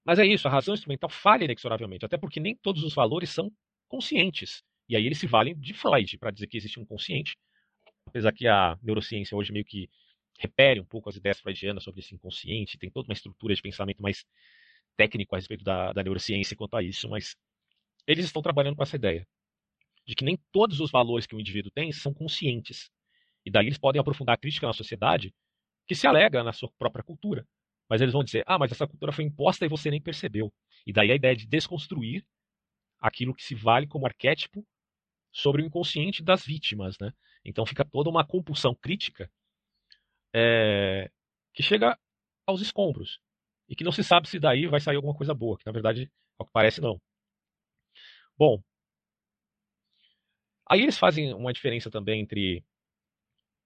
mas 0.03 0.19
é 0.19 0.25
isso, 0.25 0.47
a 0.47 0.51
razão 0.51 0.73
instrumental 0.73 1.09
falha 1.09 1.45
inexoravelmente, 1.45 2.05
até 2.05 2.17
porque 2.17 2.39
nem 2.39 2.55
todos 2.55 2.83
os 2.83 2.93
valores 2.93 3.29
são 3.29 3.51
conscientes. 3.87 4.63
E 4.89 4.95
aí 4.95 5.05
eles 5.05 5.19
se 5.19 5.27
valem 5.27 5.57
de 5.57 5.73
Freud 5.73 6.17
para 6.17 6.31
dizer 6.31 6.47
que 6.47 6.57
existe 6.57 6.79
um 6.79 6.85
consciente, 6.85 7.37
apesar 8.05 8.31
que 8.33 8.47
a 8.47 8.77
neurociência 8.81 9.37
hoje 9.37 9.51
meio 9.51 9.65
que 9.65 9.89
repere 10.39 10.79
um 10.79 10.85
pouco 10.85 11.07
as 11.07 11.15
ideias 11.15 11.39
freudianas 11.39 11.83
sobre 11.83 12.01
esse 12.01 12.15
inconsciente, 12.15 12.77
tem 12.77 12.89
toda 12.89 13.07
uma 13.07 13.13
estrutura 13.13 13.53
de 13.53 13.61
pensamento 13.61 14.01
mais 14.01 14.25
técnico 14.97 15.35
a 15.35 15.37
respeito 15.37 15.63
da, 15.63 15.93
da 15.93 16.03
neurociência 16.03 16.55
quanto 16.55 16.75
a 16.75 16.83
isso, 16.83 17.09
mas 17.09 17.35
eles 18.07 18.25
estão 18.25 18.41
trabalhando 18.41 18.75
com 18.75 18.83
essa 18.83 18.95
ideia 18.95 19.27
de 20.05 20.15
que 20.15 20.25
nem 20.25 20.37
todos 20.51 20.79
os 20.79 20.91
valores 20.91 21.25
que 21.25 21.35
o 21.35 21.39
indivíduo 21.39 21.71
tem 21.71 21.91
são 21.91 22.13
conscientes. 22.13 22.89
E 23.45 23.51
daí 23.51 23.67
eles 23.67 23.77
podem 23.77 23.99
aprofundar 23.99 24.35
a 24.35 24.37
crítica 24.37 24.67
na 24.67 24.73
sociedade 24.73 25.33
que 25.87 25.95
se 25.95 26.07
alega 26.07 26.43
na 26.43 26.53
sua 26.53 26.71
própria 26.77 27.03
cultura. 27.03 27.47
Mas 27.89 28.01
eles 28.01 28.13
vão 28.13 28.23
dizer: 28.23 28.43
ah, 28.47 28.57
mas 28.57 28.71
essa 28.71 28.87
cultura 28.87 29.11
foi 29.11 29.25
imposta 29.25 29.65
e 29.65 29.69
você 29.69 29.89
nem 29.89 30.01
percebeu. 30.01 30.53
E 30.85 30.93
daí 30.93 31.11
a 31.11 31.15
ideia 31.15 31.35
de 31.35 31.47
desconstruir 31.47 32.25
aquilo 32.99 33.33
que 33.33 33.43
se 33.43 33.55
vale 33.55 33.87
como 33.87 34.05
arquétipo 34.05 34.65
sobre 35.31 35.61
o 35.61 35.65
inconsciente 35.65 36.23
das 36.23 36.45
vítimas, 36.45 36.97
né? 36.99 37.11
Então 37.43 37.65
fica 37.65 37.85
toda 37.85 38.09
uma 38.09 38.25
compulsão 38.25 38.75
crítica 38.75 39.31
é, 40.33 41.09
que 41.53 41.63
chega 41.63 41.97
aos 42.45 42.61
escombros 42.61 43.19
e 43.71 43.75
que 43.75 43.85
não 43.85 43.91
se 43.93 44.03
sabe 44.03 44.27
se 44.27 44.37
daí 44.37 44.67
vai 44.67 44.81
sair 44.81 44.97
alguma 44.97 45.15
coisa 45.15 45.33
boa, 45.33 45.57
que 45.57 45.65
na 45.65 45.71
verdade, 45.71 46.11
ao 46.37 46.45
que 46.45 46.51
parece, 46.51 46.81
não. 46.81 47.01
Bom, 48.37 48.61
aí 50.69 50.81
eles 50.81 50.97
fazem 50.97 51.33
uma 51.33 51.53
diferença 51.53 51.89
também 51.89 52.21
entre 52.21 52.65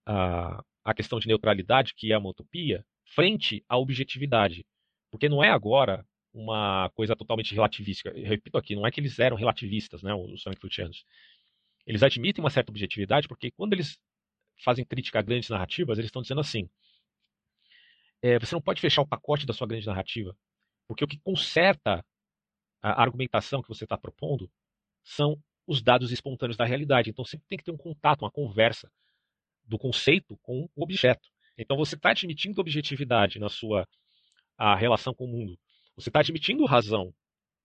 a, 0.05 0.63
a 0.83 0.93
questão 0.93 1.19
de 1.19 1.27
neutralidade, 1.27 1.95
que 1.95 2.13
é 2.13 2.17
uma 2.17 2.29
utopia, 2.29 2.85
frente 3.15 3.65
à 3.67 3.77
objetividade. 3.77 4.63
Porque 5.09 5.27
não 5.27 5.43
é 5.43 5.49
agora 5.49 6.05
uma 6.31 6.91
coisa 6.93 7.15
totalmente 7.15 7.55
relativista. 7.55 8.09
Eu 8.09 8.27
repito 8.27 8.57
aqui, 8.59 8.75
não 8.75 8.85
é 8.85 8.91
que 8.91 8.99
eles 8.99 9.17
eram 9.17 9.35
relativistas, 9.35 10.03
né, 10.03 10.13
os 10.13 10.43
frankfurtianos. 10.43 11.03
Eles 11.87 12.03
admitem 12.03 12.43
uma 12.43 12.51
certa 12.51 12.71
objetividade, 12.71 13.27
porque 13.27 13.49
quando 13.51 13.73
eles 13.73 13.97
fazem 14.63 14.85
crítica 14.85 15.17
a 15.19 15.21
grandes 15.23 15.49
narrativas, 15.49 15.97
eles 15.97 16.09
estão 16.09 16.21
dizendo 16.21 16.41
assim: 16.41 16.69
é, 18.25 18.39
você 18.39 18.55
não 18.55 18.61
pode 18.61 18.81
fechar 18.81 19.03
o 19.03 19.07
pacote 19.07 19.45
da 19.45 19.53
sua 19.53 19.67
grande 19.67 19.85
narrativa, 19.85 20.35
porque 20.87 21.03
o 21.03 21.07
que 21.07 21.19
conserta 21.19 22.03
a 22.81 22.99
argumentação 22.99 23.61
que 23.61 23.69
você 23.69 23.83
está 23.83 23.95
propondo 23.95 24.49
são 25.03 25.39
os 25.67 25.79
dados 25.79 26.11
espontâneos 26.11 26.57
da 26.57 26.65
realidade. 26.65 27.11
Então 27.11 27.23
sempre 27.23 27.45
tem 27.47 27.55
que 27.55 27.63
ter 27.63 27.71
um 27.71 27.77
contato, 27.77 28.23
uma 28.23 28.31
conversa 28.31 28.91
do 29.63 29.77
conceito 29.77 30.35
com 30.41 30.67
o 30.75 30.83
objeto. 30.83 31.29
Então 31.55 31.77
você 31.77 31.93
está 31.93 32.09
admitindo 32.09 32.59
objetividade 32.59 33.37
na 33.37 33.47
sua 33.47 33.87
relação 34.79 35.13
com 35.13 35.25
o 35.25 35.27
mundo. 35.27 35.55
Você 35.95 36.09
está 36.09 36.21
admitindo 36.21 36.65
razão, 36.65 37.13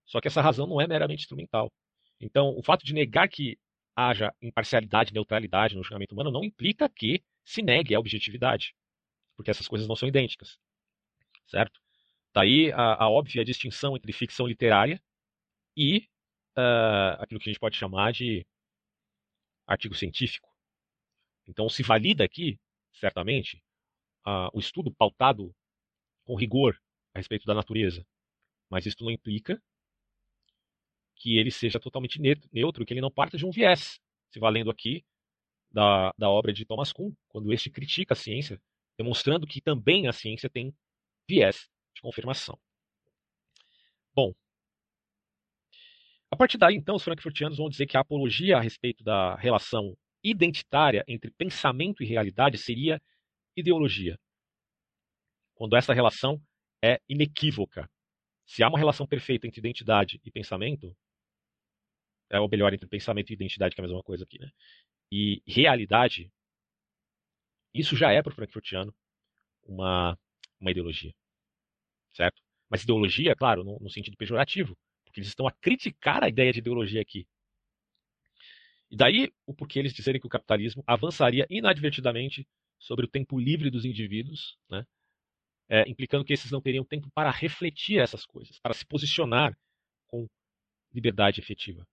só 0.05 0.21
que 0.21 0.27
essa 0.27 0.41
razão 0.41 0.67
não 0.67 0.79
é 0.79 0.85
meramente 0.85 1.23
instrumental. 1.23 1.71
Então, 2.19 2.55
o 2.55 2.61
fato 2.61 2.85
de 2.85 2.93
negar 2.93 3.27
que 3.27 3.57
haja 3.95 4.31
imparcialidade, 4.39 5.11
neutralidade 5.11 5.75
no 5.75 5.83
julgamento 5.83 6.13
humano 6.13 6.29
não 6.29 6.43
implica 6.43 6.87
que 6.87 7.23
se 7.43 7.63
negue 7.63 7.95
a 7.95 7.99
objetividade, 7.99 8.75
porque 9.41 9.49
essas 9.49 9.67
coisas 9.67 9.87
não 9.87 9.95
são 9.95 10.07
idênticas, 10.07 10.59
certo? 11.47 11.81
Daí 12.31 12.71
a, 12.71 13.03
a 13.03 13.09
óbvia 13.09 13.43
distinção 13.43 13.97
entre 13.97 14.13
ficção 14.13 14.45
literária 14.45 15.01
e 15.75 16.07
uh, 16.55 17.17
aquilo 17.19 17.39
que 17.39 17.49
a 17.49 17.51
gente 17.51 17.59
pode 17.59 17.75
chamar 17.75 18.13
de 18.13 18.45
artigo 19.65 19.95
científico. 19.95 20.47
Então, 21.47 21.67
se 21.67 21.81
valida 21.81 22.23
aqui, 22.23 22.59
certamente, 22.93 23.57
uh, 24.27 24.47
o 24.53 24.59
estudo 24.59 24.93
pautado 24.93 25.55
com 26.23 26.35
rigor 26.35 26.79
a 27.15 27.17
respeito 27.17 27.45
da 27.47 27.55
natureza, 27.55 28.05
mas 28.69 28.85
isso 28.85 29.03
não 29.03 29.09
implica 29.09 29.59
que 31.15 31.39
ele 31.39 31.49
seja 31.49 31.79
totalmente 31.79 32.21
neutro, 32.51 32.85
que 32.85 32.93
ele 32.93 33.01
não 33.01 33.11
parta 33.11 33.37
de 33.37 33.45
um 33.45 33.51
viés, 33.51 33.99
se 34.29 34.39
valendo 34.39 34.69
aqui 34.69 35.03
da, 35.71 36.13
da 36.15 36.29
obra 36.29 36.53
de 36.53 36.63
Thomas 36.63 36.93
Kuhn, 36.93 37.11
quando 37.27 37.51
este 37.51 37.71
critica 37.71 38.13
a 38.13 38.15
ciência, 38.15 38.61
demonstrando 39.01 39.47
que 39.47 39.59
também 39.59 40.07
a 40.07 40.13
ciência 40.13 40.49
tem 40.49 40.73
viés 41.27 41.69
de 41.95 42.01
confirmação. 42.01 42.57
Bom, 44.13 44.33
a 46.29 46.35
partir 46.35 46.57
daí, 46.57 46.75
então, 46.75 46.95
os 46.95 47.03
frankfurtianos 47.03 47.57
vão 47.57 47.69
dizer 47.69 47.87
que 47.87 47.97
a 47.97 48.01
apologia 48.01 48.57
a 48.57 48.61
respeito 48.61 49.03
da 49.03 49.35
relação 49.35 49.97
identitária 50.23 51.03
entre 51.07 51.31
pensamento 51.31 52.03
e 52.03 52.05
realidade 52.05 52.57
seria 52.57 53.01
ideologia. 53.55 54.17
Quando 55.55 55.75
essa 55.75 55.93
relação 55.93 56.41
é 56.83 56.99
inequívoca. 57.07 57.89
Se 58.45 58.63
há 58.63 58.69
uma 58.69 58.79
relação 58.79 59.07
perfeita 59.07 59.47
entre 59.47 59.59
identidade 59.59 60.19
e 60.23 60.31
pensamento, 60.31 60.95
é 62.29 62.39
ou 62.39 62.49
melhor, 62.49 62.73
entre 62.73 62.87
pensamento 62.87 63.29
e 63.29 63.33
identidade, 63.33 63.75
que 63.75 63.81
é 63.81 63.83
a 63.83 63.87
mesma 63.87 64.03
coisa 64.03 64.23
aqui, 64.23 64.39
né? 64.39 64.49
E 65.11 65.41
realidade, 65.45 66.31
isso 67.73 67.95
já 67.95 68.11
é 68.11 68.21
para 68.21 68.31
o 68.31 68.35
frankfurtiano 68.35 68.93
uma, 69.63 70.17
uma 70.59 70.71
ideologia, 70.71 71.13
certo? 72.13 72.41
Mas 72.69 72.83
ideologia, 72.83 73.35
claro, 73.35 73.63
no, 73.63 73.77
no 73.79 73.89
sentido 73.89 74.17
pejorativo, 74.17 74.77
porque 75.03 75.19
eles 75.19 75.29
estão 75.29 75.47
a 75.47 75.51
criticar 75.51 76.23
a 76.23 76.29
ideia 76.29 76.53
de 76.53 76.59
ideologia 76.59 77.01
aqui. 77.01 77.27
E 78.89 78.95
daí 78.97 79.31
o 79.45 79.53
porquê 79.53 79.79
eles 79.79 79.93
dizerem 79.93 80.19
que 80.19 80.27
o 80.27 80.29
capitalismo 80.29 80.83
avançaria 80.85 81.47
inadvertidamente 81.49 82.47
sobre 82.77 83.05
o 83.05 83.09
tempo 83.09 83.39
livre 83.39 83.69
dos 83.69 83.85
indivíduos, 83.85 84.57
né? 84.69 84.85
É, 85.69 85.89
implicando 85.89 86.25
que 86.25 86.33
esses 86.33 86.51
não 86.51 86.61
teriam 86.61 86.83
tempo 86.83 87.09
para 87.11 87.31
refletir 87.31 87.99
essas 87.99 88.25
coisas, 88.25 88.59
para 88.59 88.73
se 88.73 88.85
posicionar 88.85 89.57
com 90.07 90.27
liberdade 90.93 91.39
efetiva. 91.39 91.87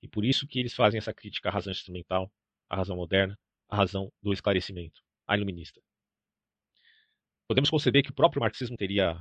E 0.00 0.08
por 0.08 0.24
isso 0.24 0.46
que 0.46 0.60
eles 0.60 0.74
fazem 0.74 0.98
essa 0.98 1.12
crítica 1.12 1.48
à 1.48 1.52
razão 1.52 1.72
instrumental, 1.72 2.30
à 2.68 2.76
razão 2.76 2.96
moderna, 2.96 3.36
à 3.72 3.76
razão 3.76 4.12
do 4.22 4.34
esclarecimento, 4.34 5.00
à 5.26 5.34
iluminista. 5.34 5.80
Podemos 7.48 7.70
conceber 7.70 8.02
que 8.02 8.10
o 8.10 8.14
próprio 8.14 8.40
marxismo 8.40 8.76
teria 8.76 9.18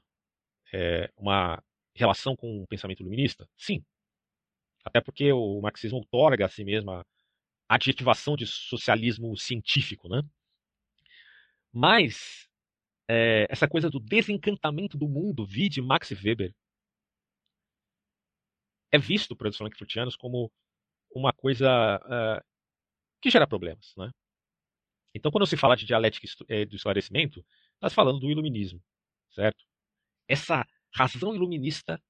é, 0.73 1.10
uma 1.15 1.64
relação 1.95 2.36
com 2.36 2.61
o 2.61 2.68
pensamento 2.68 2.99
iluminista? 2.99 3.48
Sim. 3.57 3.82
Até 4.84 4.99
porque 4.99 5.32
o 5.32 5.61
marxismo 5.61 5.99
outorga 5.99 6.45
a 6.45 6.49
si 6.49 6.65
mesmo 6.65 6.91
a 6.91 7.06
adjetivação 7.69 8.36
de 8.36 8.45
socialismo 8.45 9.38
científico, 9.38 10.10
né? 10.10 10.22
Mas 11.72 12.49
é, 13.07 13.48
essa 13.49 13.69
coisa 13.69 13.90
do 13.90 14.02
desencantamento 14.02 14.98
do 14.98 15.07
mundo, 15.07 15.45
vide 15.45 15.82
Max 15.82 16.11
Weber, 16.11 16.53
é 18.91 18.98
visto 18.98 19.34
por 19.34 19.48
os 19.48 19.56
frankfurtianos 19.56 20.18
como 20.18 20.52
uma 21.15 21.32
coisa 21.32 21.98
uh, 22.03 22.44
que 23.22 23.30
gera 23.30 23.48
problemas. 23.48 23.94
Né? 23.95 24.11
Então, 25.13 25.31
quando 25.31 25.45
se 25.45 25.57
fala 25.57 25.75
de 25.75 25.85
dialética 25.85 26.27
eh, 26.47 26.65
do 26.65 26.75
esclarecimento, 26.75 27.45
nós 27.81 27.93
falando 27.93 28.19
do 28.19 28.29
iluminismo, 28.29 28.81
certo? 29.31 29.63
Essa 30.27 30.65
razão 30.93 31.35
iluminista 31.35 32.01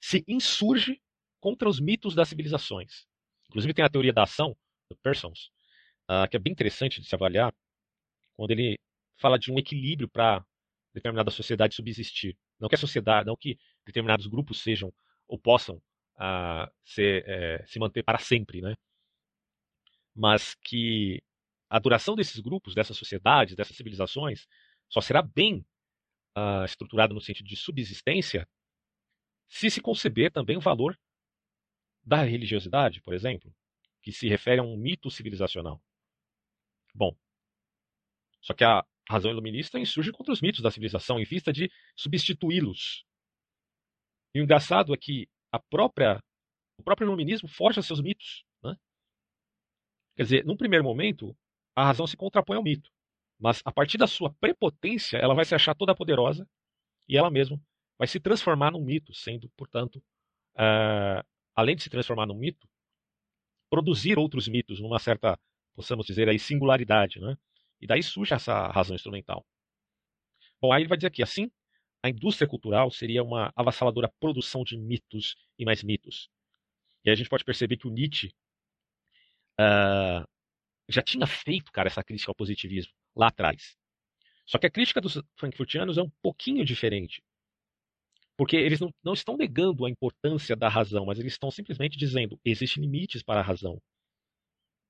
se 0.00 0.24
insurge 0.28 1.00
contra 1.40 1.68
os 1.68 1.80
mitos 1.80 2.14
das 2.14 2.28
civilizações. 2.28 3.06
Inclusive 3.48 3.74
tem 3.74 3.84
a 3.84 3.88
teoria 3.88 4.12
da 4.12 4.24
ação, 4.24 4.56
do 4.90 4.96
Persons, 4.98 5.50
uh, 6.10 6.28
que 6.28 6.36
é 6.36 6.40
bem 6.40 6.52
interessante 6.52 7.00
de 7.00 7.08
se 7.08 7.14
avaliar, 7.14 7.54
quando 8.36 8.50
ele 8.50 8.78
fala 9.18 9.38
de 9.38 9.50
um 9.50 9.58
equilíbrio 9.58 10.08
para 10.08 10.44
determinada 10.92 11.30
sociedade 11.30 11.74
subsistir. 11.74 12.36
Não 12.58 12.68
que 12.68 12.74
a 12.74 12.78
sociedade, 12.78 13.26
não 13.26 13.36
que 13.36 13.58
determinados 13.84 14.26
grupos 14.26 14.62
sejam 14.62 14.92
ou 15.28 15.38
possam 15.38 15.80
a 16.16 16.70
ser, 16.84 17.24
é, 17.28 17.66
se 17.66 17.78
manter 17.78 18.02
para 18.02 18.18
sempre, 18.18 18.60
né? 18.60 18.74
Mas 20.14 20.54
que 20.54 21.22
a 21.68 21.78
duração 21.78 22.14
desses 22.14 22.40
grupos, 22.40 22.74
dessas 22.74 22.96
sociedades, 22.96 23.56
dessas 23.56 23.76
civilizações, 23.76 24.46
só 24.88 25.00
será 25.00 25.22
bem 25.22 25.66
uh, 26.36 26.64
estruturada 26.64 27.12
no 27.12 27.20
sentido 27.20 27.46
de 27.46 27.56
subsistência 27.56 28.48
se 29.48 29.70
se 29.70 29.80
conceber 29.80 30.32
também 30.32 30.56
o 30.56 30.60
valor 30.60 30.98
da 32.04 32.22
religiosidade, 32.22 33.00
por 33.00 33.14
exemplo, 33.14 33.54
que 34.02 34.12
se 34.12 34.28
refere 34.28 34.60
a 34.60 34.64
um 34.64 34.76
mito 34.76 35.10
civilizacional. 35.10 35.82
Bom, 36.94 37.16
só 38.40 38.54
que 38.54 38.64
a 38.64 38.86
razão 39.08 39.30
iluminista 39.30 39.78
insurge 39.78 40.12
contra 40.12 40.32
os 40.32 40.40
mitos 40.40 40.62
da 40.62 40.70
civilização 40.70 41.18
em 41.18 41.24
vista 41.24 41.52
de 41.52 41.70
substituí-los. 41.96 43.04
E 44.34 44.40
o 44.40 44.44
engraçado 44.44 44.94
é 44.94 44.96
que 44.96 45.28
a 45.52 45.58
própria, 45.58 46.22
o 46.78 46.82
próprio 46.82 47.06
iluminismo 47.06 47.48
forja 47.48 47.82
seus 47.82 48.00
mitos. 48.00 48.44
Né? 48.62 48.76
Quer 50.16 50.22
dizer, 50.22 50.44
num 50.44 50.56
primeiro 50.56 50.84
momento, 50.84 51.36
a 51.76 51.84
razão 51.84 52.06
se 52.06 52.16
contrapõe 52.16 52.56
ao 52.56 52.62
mito. 52.62 52.90
Mas 53.38 53.60
a 53.64 53.70
partir 53.70 53.98
da 53.98 54.06
sua 54.06 54.32
prepotência, 54.40 55.18
ela 55.18 55.34
vai 55.34 55.44
se 55.44 55.54
achar 55.54 55.74
toda 55.74 55.94
poderosa 55.94 56.48
e 57.06 57.16
ela 57.16 57.30
mesma 57.30 57.60
vai 57.98 58.08
se 58.08 58.18
transformar 58.18 58.70
num 58.70 58.82
mito, 58.82 59.14
sendo, 59.14 59.48
portanto, 59.50 59.96
uh, 60.56 61.24
além 61.54 61.76
de 61.76 61.82
se 61.82 61.90
transformar 61.90 62.26
num 62.26 62.34
mito, 62.34 62.68
produzir 63.70 64.18
outros 64.18 64.48
mitos 64.48 64.80
numa 64.80 64.98
certa, 64.98 65.38
possamos 65.74 66.06
dizer 66.06 66.28
aí, 66.28 66.38
singularidade. 66.38 67.20
Né? 67.20 67.36
E 67.80 67.86
daí 67.86 68.02
surge 68.02 68.34
essa 68.34 68.68
razão 68.68 68.94
instrumental. 68.94 69.46
Bom, 70.60 70.72
aí 70.72 70.82
ele 70.82 70.88
vai 70.88 70.96
dizer 70.96 71.08
aqui, 71.08 71.22
assim, 71.22 71.50
a 72.02 72.08
indústria 72.08 72.48
cultural 72.48 72.90
seria 72.90 73.22
uma 73.22 73.52
avassaladora 73.54 74.12
produção 74.20 74.64
de 74.64 74.76
mitos 74.78 75.36
e 75.58 75.64
mais 75.64 75.82
mitos. 75.82 76.30
E 77.04 77.10
aí 77.10 77.14
a 77.14 77.16
gente 77.16 77.28
pode 77.28 77.44
perceber 77.44 77.76
que 77.76 77.86
o 77.86 77.90
Nietzsche 77.90 78.34
uh, 79.60 80.26
já 80.88 81.02
tinha 81.02 81.26
feito, 81.26 81.72
cara, 81.72 81.88
essa 81.88 82.02
crítica 82.02 82.30
ao 82.30 82.34
positivismo 82.34 82.92
lá 83.14 83.28
atrás. 83.28 83.76
Só 84.46 84.58
que 84.58 84.66
a 84.66 84.70
crítica 84.70 85.00
dos 85.00 85.20
frankfurtianos 85.36 85.98
é 85.98 86.02
um 86.02 86.10
pouquinho 86.22 86.64
diferente. 86.64 87.22
Porque 88.36 88.56
eles 88.56 88.78
não, 88.78 88.92
não 89.02 89.14
estão 89.14 89.36
negando 89.36 89.86
a 89.86 89.90
importância 89.90 90.54
da 90.54 90.68
razão, 90.68 91.06
mas 91.06 91.18
eles 91.18 91.32
estão 91.32 91.50
simplesmente 91.50 91.96
dizendo 91.96 92.38
existem 92.44 92.82
limites 92.82 93.22
para 93.22 93.40
a 93.40 93.42
razão. 93.42 93.80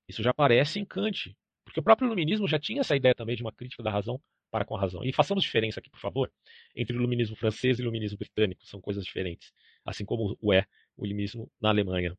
Isso 0.07 0.21
já 0.21 0.31
aparece 0.31 0.79
em 0.79 0.85
Kant. 0.85 1.35
Porque 1.65 1.79
o 1.79 1.83
próprio 1.83 2.07
iluminismo 2.07 2.47
já 2.47 2.59
tinha 2.59 2.81
essa 2.81 2.95
ideia 2.95 3.15
também 3.15 3.35
de 3.35 3.41
uma 3.41 3.51
crítica 3.51 3.83
da 3.83 3.91
razão 3.91 4.21
para 4.49 4.63
com 4.63 4.75
a 4.75 4.79
razão. 4.79 5.03
E 5.03 5.11
façamos 5.11 5.43
diferença 5.43 5.79
aqui, 5.79 5.89
por 5.89 5.99
favor, 5.99 6.31
entre 6.75 6.95
o 6.95 6.99
iluminismo 6.99 7.35
francês 7.35 7.77
e 7.77 7.81
o 7.81 7.83
iluminismo 7.83 8.17
britânico. 8.17 8.65
São 8.65 8.79
coisas 8.79 9.03
diferentes. 9.03 9.51
Assim 9.83 10.05
como 10.05 10.37
o 10.39 10.53
é 10.53 10.65
o 10.95 11.05
iluminismo 11.05 11.51
na 11.59 11.69
Alemanha. 11.69 12.17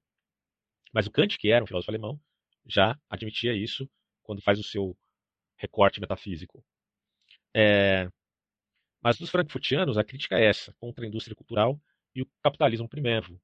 Mas 0.92 1.06
o 1.06 1.10
Kant, 1.10 1.38
que 1.38 1.50
era 1.50 1.62
um 1.62 1.66
filósofo 1.66 1.90
alemão, 1.90 2.20
já 2.68 2.98
admitia 3.08 3.54
isso 3.54 3.88
quando 4.22 4.42
faz 4.42 4.58
o 4.58 4.62
seu 4.62 4.96
recorte 5.56 6.00
metafísico. 6.00 6.64
É... 7.54 8.08
Mas 9.00 9.18
dos 9.18 9.30
frankfurtianos, 9.30 9.96
a 9.96 10.04
crítica 10.04 10.38
é 10.38 10.44
essa, 10.46 10.74
contra 10.74 11.04
a 11.04 11.08
indústria 11.08 11.34
cultural 11.34 11.80
e 12.14 12.22
o 12.22 12.30
capitalismo 12.42 12.88
primevo. 12.88 13.40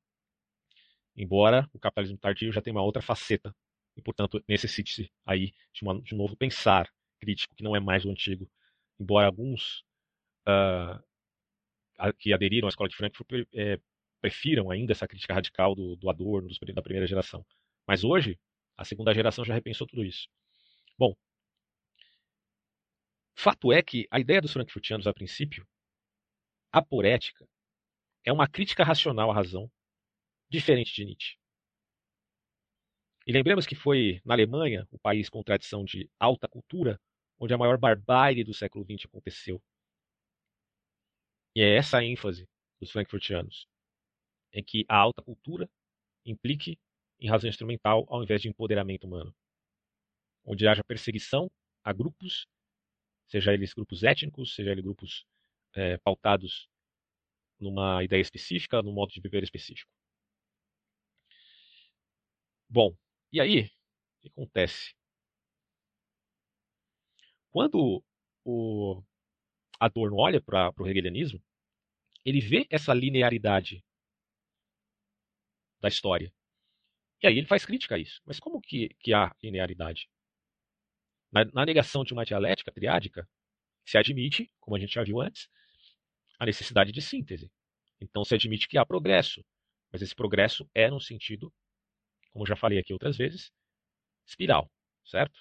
Embora 1.16 1.68
o 1.72 1.78
capitalismo 1.78 2.18
tardio 2.18 2.52
já 2.52 2.60
tenha 2.60 2.74
uma 2.74 2.82
outra 2.82 3.00
faceta 3.00 3.54
e, 3.96 4.02
portanto, 4.02 4.42
necessite 4.48 5.10
aí 5.24 5.52
de, 5.72 5.82
uma, 5.82 6.00
de 6.00 6.14
um 6.14 6.18
novo 6.18 6.36
pensar 6.36 6.88
crítico, 7.20 7.54
que 7.54 7.62
não 7.62 7.74
é 7.74 7.80
mais 7.80 8.04
o 8.04 8.10
antigo. 8.10 8.50
Embora 8.98 9.26
alguns 9.26 9.84
uh, 10.48 12.12
que 12.18 12.32
aderiram 12.32 12.66
à 12.66 12.68
escola 12.68 12.88
de 12.88 12.96
Frankfurt 12.96 13.46
é, 13.54 13.78
prefiram 14.20 14.70
ainda 14.70 14.92
essa 14.92 15.06
crítica 15.06 15.34
radical 15.34 15.74
do, 15.74 15.96
do 15.96 16.10
Adorno, 16.10 16.48
da 16.74 16.82
primeira 16.82 17.06
geração. 17.06 17.46
Mas 17.86 18.02
hoje, 18.02 18.38
a 18.76 18.84
segunda 18.84 19.14
geração 19.14 19.44
já 19.44 19.54
repensou 19.54 19.86
tudo 19.86 20.04
isso. 20.04 20.28
Bom, 20.98 21.14
fato 23.34 23.72
é 23.72 23.82
que 23.82 24.06
a 24.10 24.18
ideia 24.18 24.40
dos 24.40 24.52
frankfurtianos, 24.52 25.06
a 25.06 25.12
princípio, 25.12 25.66
a 26.72 26.82
porética, 26.82 27.46
é 28.24 28.32
uma 28.32 28.48
crítica 28.48 28.82
racional 28.82 29.30
à 29.30 29.34
razão, 29.34 29.70
diferente 30.48 30.94
de 30.94 31.04
Nietzsche. 31.04 31.36
E 33.26 33.32
lembremos 33.32 33.66
que 33.66 33.74
foi 33.74 34.20
na 34.24 34.34
Alemanha, 34.34 34.86
o 34.90 34.98
país 34.98 35.28
com 35.28 35.42
tradição 35.42 35.84
de 35.84 36.10
alta 36.18 36.48
cultura, 36.48 37.00
onde 37.38 37.54
a 37.54 37.58
maior 37.58 37.78
barbárie 37.78 38.44
do 38.44 38.54
século 38.54 38.84
XX 38.84 39.06
aconteceu. 39.06 39.62
E 41.54 41.62
é 41.62 41.76
essa 41.76 41.98
a 41.98 42.04
ênfase 42.04 42.48
dos 42.80 42.90
frankfurtianos, 42.90 43.66
em 44.52 44.62
que 44.62 44.84
a 44.88 44.96
alta 44.96 45.22
cultura 45.22 45.68
implique 46.24 46.78
em 47.20 47.28
razão 47.28 47.48
instrumental 47.48 48.04
ao 48.08 48.22
invés 48.22 48.42
de 48.42 48.48
empoderamento 48.48 49.06
humano. 49.06 49.34
Onde 50.44 50.66
haja 50.68 50.84
perseguição 50.84 51.50
a 51.82 51.92
grupos, 51.92 52.46
seja 53.26 53.52
eles 53.52 53.72
grupos 53.72 54.02
étnicos, 54.02 54.54
seja 54.54 54.72
eles 54.72 54.84
grupos 54.84 55.26
é, 55.74 55.98
pautados 55.98 56.68
numa 57.58 58.02
ideia 58.04 58.20
específica, 58.20 58.82
num 58.82 58.92
modo 58.92 59.12
de 59.12 59.20
viver 59.20 59.42
específico. 59.42 59.90
Bom, 62.68 62.94
e 63.32 63.40
aí, 63.40 63.64
o 63.64 64.20
que 64.22 64.28
acontece? 64.28 64.94
Quando 67.50 68.02
o 68.44 69.02
Adorno 69.80 70.16
olha 70.18 70.40
para 70.42 70.72
o 70.78 70.86
hegelianismo, 70.86 71.40
ele 72.24 72.40
vê 72.40 72.66
essa 72.70 72.92
linearidade 72.94 73.84
da 75.80 75.88
história. 75.88 76.32
E 77.24 77.26
aí 77.26 77.38
ele 77.38 77.46
faz 77.46 77.64
crítica 77.64 77.94
a 77.94 77.98
isso. 77.98 78.20
Mas 78.26 78.38
como 78.38 78.60
que, 78.60 78.90
que 79.00 79.14
há 79.14 79.34
linearidade? 79.42 80.10
Na, 81.32 81.42
na 81.46 81.64
negação 81.64 82.04
de 82.04 82.12
uma 82.12 82.22
dialética 82.22 82.70
triádica, 82.70 83.26
se 83.82 83.96
admite, 83.96 84.52
como 84.60 84.76
a 84.76 84.78
gente 84.78 84.92
já 84.92 85.02
viu 85.02 85.22
antes, 85.22 85.48
a 86.38 86.44
necessidade 86.44 86.92
de 86.92 87.00
síntese. 87.00 87.50
Então 87.98 88.26
se 88.26 88.34
admite 88.34 88.68
que 88.68 88.76
há 88.76 88.84
progresso, 88.84 89.42
mas 89.90 90.02
esse 90.02 90.14
progresso 90.14 90.68
é 90.74 90.90
no 90.90 91.00
sentido 91.00 91.50
como 92.30 92.44
já 92.44 92.56
falei 92.56 92.78
aqui 92.78 92.92
outras 92.92 93.16
vezes, 93.16 93.50
espiral, 94.26 94.70
certo? 95.06 95.40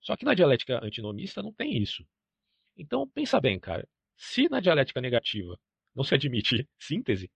Só 0.00 0.16
que 0.16 0.24
na 0.24 0.34
dialética 0.34 0.84
antinomista 0.84 1.40
não 1.40 1.52
tem 1.52 1.80
isso. 1.80 2.04
Então 2.76 3.08
pensa 3.08 3.40
bem, 3.40 3.60
cara. 3.60 3.88
Se 4.16 4.48
na 4.48 4.58
dialética 4.58 5.00
negativa 5.00 5.56
não 5.94 6.02
se 6.02 6.16
admite 6.16 6.68
síntese, 6.80 7.30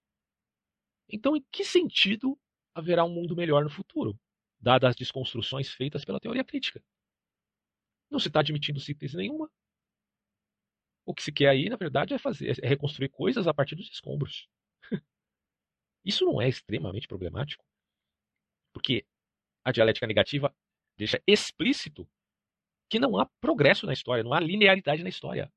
então 1.08 1.36
em 1.36 1.46
que 1.52 1.62
sentido 1.62 2.36
haverá 2.76 3.04
um 3.04 3.08
mundo 3.08 3.34
melhor 3.34 3.64
no 3.64 3.70
futuro, 3.70 4.18
dadas 4.60 4.90
as 4.90 4.96
desconstruções 4.96 5.70
feitas 5.70 6.04
pela 6.04 6.20
teoria 6.20 6.44
crítica? 6.44 6.84
Não 8.10 8.18
se 8.18 8.28
está 8.28 8.40
admitindo 8.40 8.78
síntese 8.78 9.16
nenhuma. 9.16 9.50
O 11.04 11.14
que 11.14 11.22
se 11.22 11.32
quer 11.32 11.48
aí, 11.48 11.68
na 11.68 11.76
verdade, 11.76 12.12
é 12.12 12.18
fazer, 12.18 12.54
é 12.62 12.68
reconstruir 12.68 13.08
coisas 13.08 13.46
a 13.46 13.54
partir 13.54 13.76
dos 13.76 13.90
escombros. 13.90 14.46
Isso 16.04 16.24
não 16.26 16.40
é 16.40 16.48
extremamente 16.48 17.08
problemático? 17.08 17.64
Porque 18.74 19.06
a 19.64 19.72
dialética 19.72 20.06
negativa 20.06 20.54
deixa 20.98 21.22
explícito 21.26 22.06
que 22.90 22.98
não 22.98 23.18
há 23.18 23.26
progresso 23.40 23.86
na 23.86 23.92
história, 23.92 24.22
não 24.22 24.34
há 24.34 24.40
linearidade 24.40 25.02
na 25.02 25.08
história. 25.08 25.50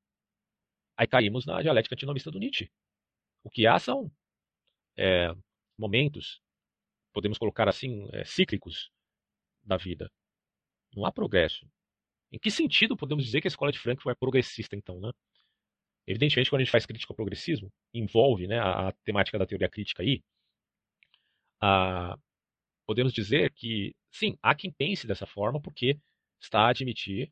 Aí 0.96 1.06
caímos 1.06 1.44
na 1.44 1.60
dialética 1.60 1.94
antinomista 1.94 2.30
do 2.30 2.38
Nietzsche. 2.38 2.70
O 3.44 3.50
que 3.50 3.66
há 3.66 3.78
são 3.78 4.10
é, 4.96 5.34
momentos, 5.78 6.40
podemos 7.12 7.38
colocar 7.38 7.68
assim, 7.68 8.08
é, 8.12 8.24
cíclicos 8.24 8.90
da 9.62 9.76
vida. 9.76 10.10
Não 10.94 11.04
há 11.04 11.12
progresso. 11.12 11.66
Em 12.32 12.38
que 12.38 12.50
sentido 12.50 12.96
podemos 12.96 13.24
dizer 13.24 13.40
que 13.40 13.48
a 13.48 13.50
escola 13.50 13.72
de 13.72 13.78
Frankfurt 13.78 14.14
é 14.14 14.18
progressista, 14.18 14.76
então, 14.76 15.00
né? 15.00 15.10
Evidentemente, 16.06 16.50
quando 16.50 16.60
a 16.62 16.64
gente 16.64 16.72
faz 16.72 16.86
crítica 16.86 17.12
ao 17.12 17.16
progressismo, 17.16 17.72
envolve 17.92 18.46
né, 18.46 18.58
a, 18.58 18.88
a 18.88 18.92
temática 19.04 19.38
da 19.38 19.46
teoria 19.46 19.68
crítica 19.68 20.02
aí, 20.02 20.22
a, 21.60 22.16
podemos 22.86 23.12
dizer 23.12 23.52
que, 23.52 23.94
sim, 24.10 24.36
há 24.42 24.54
quem 24.54 24.72
pense 24.72 25.06
dessa 25.06 25.26
forma 25.26 25.60
porque 25.60 25.98
está 26.40 26.62
a 26.62 26.70
admitir 26.70 27.30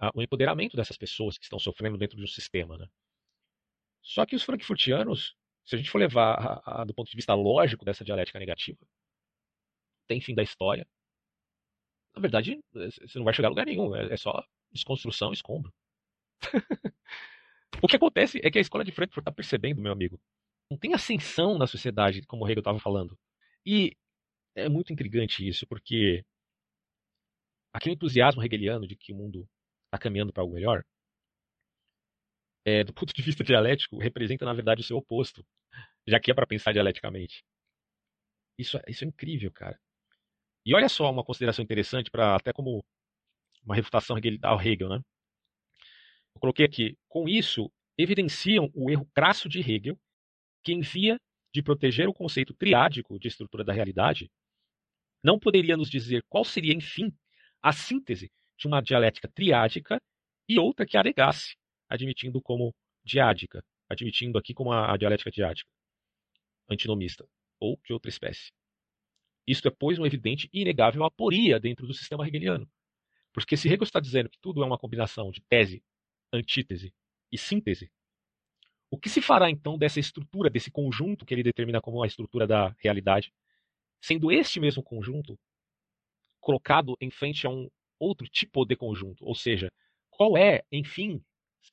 uh, 0.00 0.10
o 0.14 0.22
empoderamento 0.22 0.76
dessas 0.76 0.96
pessoas 0.96 1.38
que 1.38 1.44
estão 1.44 1.58
sofrendo 1.58 1.98
dentro 1.98 2.16
de 2.16 2.22
um 2.22 2.28
sistema. 2.28 2.76
Né? 2.78 2.86
Só 4.02 4.26
que 4.26 4.36
os 4.36 4.42
frankfurtianos, 4.42 5.34
se 5.64 5.74
a 5.74 5.78
gente 5.78 5.90
for 5.90 5.98
levar 5.98 6.34
a, 6.34 6.82
a, 6.82 6.84
do 6.84 6.94
ponto 6.94 7.10
de 7.10 7.16
vista 7.16 7.34
lógico 7.34 7.84
dessa 7.84 8.04
dialética 8.04 8.38
negativa, 8.38 8.78
tem 10.06 10.20
fim 10.20 10.34
da 10.34 10.42
história. 10.42 10.86
Na 12.14 12.20
verdade, 12.20 12.60
você 12.72 13.18
não 13.18 13.24
vai 13.24 13.34
chegar 13.34 13.48
a 13.48 13.50
lugar 13.50 13.66
nenhum, 13.66 13.94
é, 13.94 14.12
é 14.12 14.16
só 14.16 14.44
desconstrução 14.72 15.32
escombro. 15.32 15.72
o 17.82 17.88
que 17.88 17.96
acontece 17.96 18.40
é 18.42 18.50
que 18.50 18.58
a 18.58 18.60
escola 18.60 18.84
de 18.84 18.92
Frankfurt 18.92 19.22
está 19.22 19.32
percebendo, 19.32 19.82
meu 19.82 19.92
amigo, 19.92 20.20
não 20.70 20.78
tem 20.78 20.94
ascensão 20.94 21.58
na 21.58 21.66
sociedade, 21.66 22.22
como 22.26 22.44
o 22.44 22.48
Hegel 22.48 22.60
estava 22.60 22.78
falando. 22.78 23.18
E 23.66 23.96
é 24.54 24.68
muito 24.68 24.92
intrigante 24.92 25.46
isso, 25.46 25.66
porque 25.66 26.24
aquele 27.72 27.94
entusiasmo 27.94 28.42
hegeliano 28.42 28.86
de 28.86 28.96
que 28.96 29.12
o 29.12 29.16
mundo 29.16 29.48
está 29.86 29.98
caminhando 29.98 30.32
para 30.32 30.42
algo 30.42 30.54
melhor, 30.54 30.84
é, 32.64 32.82
do 32.84 32.92
ponto 32.94 33.12
de 33.12 33.22
vista 33.22 33.44
dialético, 33.44 33.98
representa, 33.98 34.44
na 34.44 34.52
verdade, 34.54 34.80
o 34.80 34.84
seu 34.84 34.96
oposto, 34.96 35.44
já 36.06 36.20
que 36.20 36.30
é 36.30 36.34
para 36.34 36.46
pensar 36.46 36.72
dialeticamente. 36.72 37.44
Isso, 38.58 38.76
é, 38.78 38.82
isso 38.88 39.04
é 39.04 39.08
incrível, 39.08 39.50
cara. 39.52 39.78
E 40.64 40.74
olha 40.74 40.88
só 40.88 41.10
uma 41.10 41.24
consideração 41.24 41.62
interessante, 41.62 42.10
para 42.10 42.36
até 42.36 42.52
como 42.52 42.84
uma 43.64 43.74
refutação 43.74 44.16
ao 44.42 44.60
Hegel, 44.60 44.88
né? 44.88 45.00
Eu 46.34 46.40
coloquei 46.40 46.64
aqui, 46.64 46.96
com 47.08 47.28
isso, 47.28 47.70
evidenciam 47.96 48.70
o 48.74 48.90
erro 48.90 49.08
crasso 49.14 49.48
de 49.48 49.60
Hegel, 49.60 49.98
que 50.62 50.72
envia 50.72 51.18
de 51.52 51.62
proteger 51.62 52.08
o 52.08 52.14
conceito 52.14 52.52
triádico 52.54 53.18
de 53.18 53.28
estrutura 53.28 53.62
da 53.62 53.72
realidade, 53.72 54.30
não 55.22 55.38
poderia 55.38 55.76
nos 55.76 55.88
dizer 55.88 56.22
qual 56.28 56.44
seria, 56.44 56.74
enfim, 56.74 57.14
a 57.62 57.72
síntese 57.72 58.30
de 58.58 58.66
uma 58.66 58.82
dialética 58.82 59.28
triádica 59.28 60.00
e 60.48 60.58
outra 60.58 60.84
que 60.84 60.96
a 60.96 61.02
admitindo 61.88 62.42
como 62.42 62.74
diádica, 63.04 63.64
admitindo 63.88 64.38
aqui 64.38 64.52
como 64.52 64.72
a 64.72 64.96
dialética 64.96 65.30
diádica, 65.30 65.70
antinomista, 66.68 67.26
ou 67.60 67.78
de 67.84 67.92
outra 67.92 68.08
espécie. 68.08 68.50
Isto 69.46 69.68
é, 69.68 69.70
pois, 69.70 69.98
um 69.98 70.06
evidente 70.06 70.48
e 70.52 70.62
inegável 70.62 71.04
aporia 71.04 71.60
dentro 71.60 71.86
do 71.86 71.94
sistema 71.94 72.26
hegeliano. 72.26 72.68
Porque 73.32 73.56
se 73.56 73.68
Hegel 73.68 73.82
está 73.82 74.00
dizendo 74.00 74.30
que 74.30 74.38
tudo 74.40 74.62
é 74.62 74.66
uma 74.66 74.78
combinação 74.78 75.30
de 75.30 75.42
tese, 75.42 75.82
antítese 76.32 76.94
e 77.30 77.36
síntese, 77.36 77.90
o 78.90 78.98
que 78.98 79.08
se 79.08 79.20
fará 79.20 79.50
então 79.50 79.76
dessa 79.76 79.98
estrutura, 79.98 80.48
desse 80.48 80.70
conjunto 80.70 81.26
que 81.26 81.34
ele 81.34 81.42
determina 81.42 81.80
como 81.80 82.02
a 82.02 82.06
estrutura 82.06 82.46
da 82.46 82.68
realidade, 82.78 83.32
sendo 84.00 84.30
este 84.30 84.60
mesmo 84.60 84.84
conjunto 84.84 85.36
colocado 86.40 86.96
em 87.00 87.10
frente 87.10 87.46
a 87.46 87.50
um 87.50 87.68
outro 87.98 88.28
tipo 88.28 88.64
de 88.64 88.76
conjunto. 88.76 89.24
Ou 89.24 89.34
seja, 89.34 89.68
qual 90.10 90.36
é, 90.36 90.62
enfim, 90.70 91.20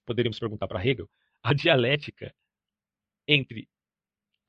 poderíamos 0.03 0.39
perguntar 0.39 0.67
para 0.67 0.83
Hegel, 0.83 1.07
a 1.43 1.53
dialética 1.53 2.33
entre 3.27 3.69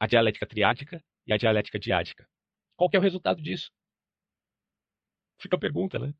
a 0.00 0.06
dialética 0.06 0.46
triádica 0.46 1.04
e 1.26 1.32
a 1.32 1.36
dialética 1.36 1.78
diádica? 1.78 2.26
Qual 2.82 2.90
é 2.92 2.98
o 2.98 3.00
resultado 3.00 3.40
disso? 3.40 3.70
Fica 5.38 5.54
a 5.54 5.60
pergunta, 5.60 6.00
né? 6.00 6.12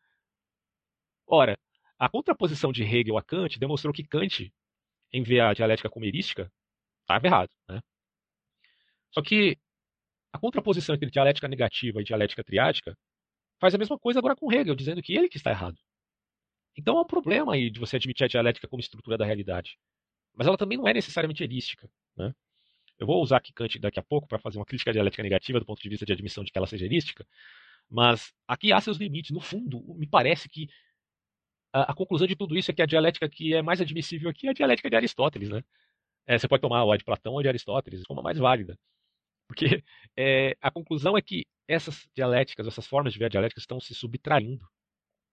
Ora, 1.27 1.59
a 1.99 2.09
contraposição 2.09 2.71
de 2.71 2.85
Hegel 2.85 3.19
a 3.19 3.23
Kant 3.25 3.59
demonstrou 3.59 3.93
que 3.93 4.05
Kant, 4.05 4.55
em 5.13 5.25
ver 5.25 5.41
a 5.41 5.55
dialética 5.55 5.91
como 5.91 6.05
erística, 6.05 6.53
estava 7.01 7.27
errado. 7.27 7.51
Né? 7.69 7.81
Só 9.11 9.21
que 9.23 9.59
a 10.33 10.39
contraposição 10.39 10.95
entre 10.95 11.11
dialética 11.11 11.49
negativa 11.49 12.01
e 12.01 12.05
dialética 12.05 12.45
triádica 12.45 12.97
faz 13.59 13.75
a 13.75 13.79
mesma 13.79 13.99
coisa 13.99 14.21
agora 14.21 14.37
com 14.37 14.53
Hegel, 14.53 14.77
dizendo 14.77 15.03
que 15.03 15.17
ele 15.17 15.29
que 15.29 15.39
está 15.39 15.51
errado. 15.51 15.79
Então 16.77 16.97
há 16.97 17.03
um 17.03 17.07
problema 17.07 17.55
aí 17.55 17.71
de 17.71 17.81
você 17.81 17.97
admitir 17.97 18.27
a 18.27 18.29
dialética 18.29 18.69
como 18.69 18.79
estrutura 18.79 19.19
da 19.19 19.25
realidade. 19.25 19.77
Mas 20.33 20.47
ela 20.47 20.57
também 20.57 20.79
não 20.79 20.87
é 20.87 20.95
necessariamente 20.95 21.43
erística. 21.43 21.91
Né? 22.17 22.33
Eu 23.03 23.07
vou 23.07 23.21
usar 23.21 23.39
aqui 23.39 23.53
Kant 23.53 23.81
daqui 23.81 23.99
a 23.99 24.03
pouco 24.03 24.29
para 24.29 24.39
fazer 24.39 24.59
uma 24.61 24.65
crítica 24.65 24.93
dialética 24.93 25.25
negativa 25.25 25.59
do 25.59 25.67
ponto 25.67 25.83
de 25.83 25.89
vista 25.89 26.07
de 26.07 26.13
admissão 26.13 26.45
de 26.45 26.53
que 26.53 26.57
ela 26.57 26.69
seja 26.69 26.85
erística, 26.85 27.27
mas 27.91 28.33
aqui 28.47 28.73
há 28.73 28.81
seus 28.81 28.97
limites. 28.97 29.33
No 29.33 29.41
fundo, 29.41 29.83
me 29.97 30.07
parece 30.07 30.49
que 30.49 30.69
a, 31.73 31.91
a, 31.91 31.95
conclusão 31.95 32.29
de 32.29 32.37
tudo 32.37 32.57
isso 32.57 32.71
é 32.71 32.75
que 32.75 32.81
a 32.81 32.87
dialética 32.87 33.29
que 33.29 33.55
é 33.55 33.61
mais 33.61 33.81
admissível 33.81 34.31
aqui 34.31 34.47
é 34.47 34.51
a 34.51 34.53
dialética 34.53 34.89
de 34.89 34.95
Aristóteles, 34.95 35.51
né? 35.51 35.65
É, 36.29 36.39
você 36.39 36.47
pode 36.47 36.61
tomar 36.61 36.81
a 36.81 36.97
de 36.97 37.03
Platão 37.03 37.33
ou 37.33 37.43
de 37.43 37.49
Aristóteles 37.49 38.05
como 38.05 38.21
a 38.21 38.23
mais 38.23 38.39
válida. 38.39 38.79
Porque 39.49 39.83
é, 40.17 40.57
a 40.61 40.71
conclusão 40.71 41.19
é 41.19 41.23
que 41.23 41.45
essas 41.67 42.09
dialéticas, 42.15 42.69
essas 42.69 42.87
formas 42.87 43.13
de 43.13 43.19
ver 43.19 43.25
a 43.25 43.29
dialética 43.31 43.59
estão 43.59 43.81
se 43.81 43.97
subtraindo. 43.97 44.65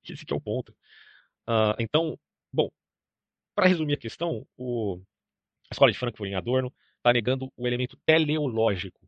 Esse 0.04 0.26
é 0.28 0.36
o 0.36 0.42
ponto. 0.42 0.72
Uh, 1.48 1.78
então, 1.78 2.20
bom, 2.52 2.72
para 3.54 3.68
resumir 3.68 3.94
a 3.94 3.98
questão, 3.98 4.48
o, 4.58 5.00
a 5.70 5.74
escola 5.74 5.92
de 5.92 6.00
Frankfurt 6.00 6.32
em 6.32 6.36
Adorno 6.36 6.74
está 7.00 7.14
negando 7.14 7.52
o 7.58 7.68
elemento 7.68 7.98
teleológico. 8.06 9.00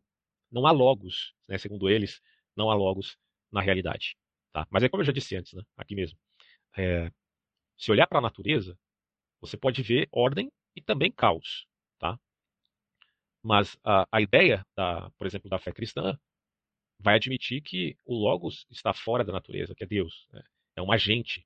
Não 0.50 0.66
há 0.66 0.70
logos, 0.70 1.34
né, 1.48 1.56
segundo 1.58 1.88
eles, 1.88 2.20
não 2.56 2.70
há 2.70 2.74
logos 2.74 3.16
na 3.50 3.60
realidade. 3.60 4.16
Tá? 4.52 4.66
Mas 4.70 4.82
é 4.82 4.88
como 4.88 5.02
eu 5.02 5.06
já 5.06 5.12
disse 5.12 5.36
antes, 5.36 5.52
né, 5.52 5.62
aqui 5.76 5.94
mesmo. 5.94 6.18
É, 6.76 7.10
se 7.76 7.90
olhar 7.90 8.06
para 8.06 8.18
a 8.18 8.22
natureza, 8.22 8.78
você 9.40 9.56
pode 9.56 9.82
ver 9.82 10.08
ordem 10.12 10.50
e 10.76 10.80
também 10.80 11.10
caos. 11.10 11.66
Tá? 11.98 12.18
Mas 13.42 13.76
a, 13.84 14.06
a 14.10 14.20
ideia, 14.20 14.64
da, 14.76 15.10
por 15.18 15.26
exemplo, 15.26 15.50
da 15.50 15.58
fé 15.58 15.72
cristã 15.72 16.18
vai 16.98 17.16
admitir 17.16 17.60
que 17.60 17.96
o 18.04 18.14
Logos 18.14 18.66
está 18.70 18.92
fora 18.92 19.24
da 19.24 19.32
natureza, 19.32 19.74
que 19.74 19.82
é 19.82 19.86
Deus. 19.86 20.26
Né? 20.32 20.42
É 20.76 20.82
um 20.82 20.92
agente 20.92 21.44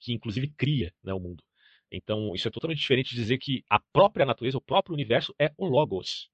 que, 0.00 0.12
inclusive, 0.12 0.48
cria 0.48 0.92
né, 1.02 1.14
o 1.14 1.20
mundo. 1.20 1.42
Então, 1.90 2.34
isso 2.34 2.48
é 2.48 2.50
totalmente 2.50 2.78
diferente 2.78 3.10
de 3.10 3.16
dizer 3.16 3.38
que 3.38 3.64
a 3.70 3.78
própria 3.92 4.26
natureza, 4.26 4.58
o 4.58 4.60
próprio 4.60 4.94
universo 4.94 5.34
é 5.38 5.52
o 5.56 5.66
Logos. 5.66 6.28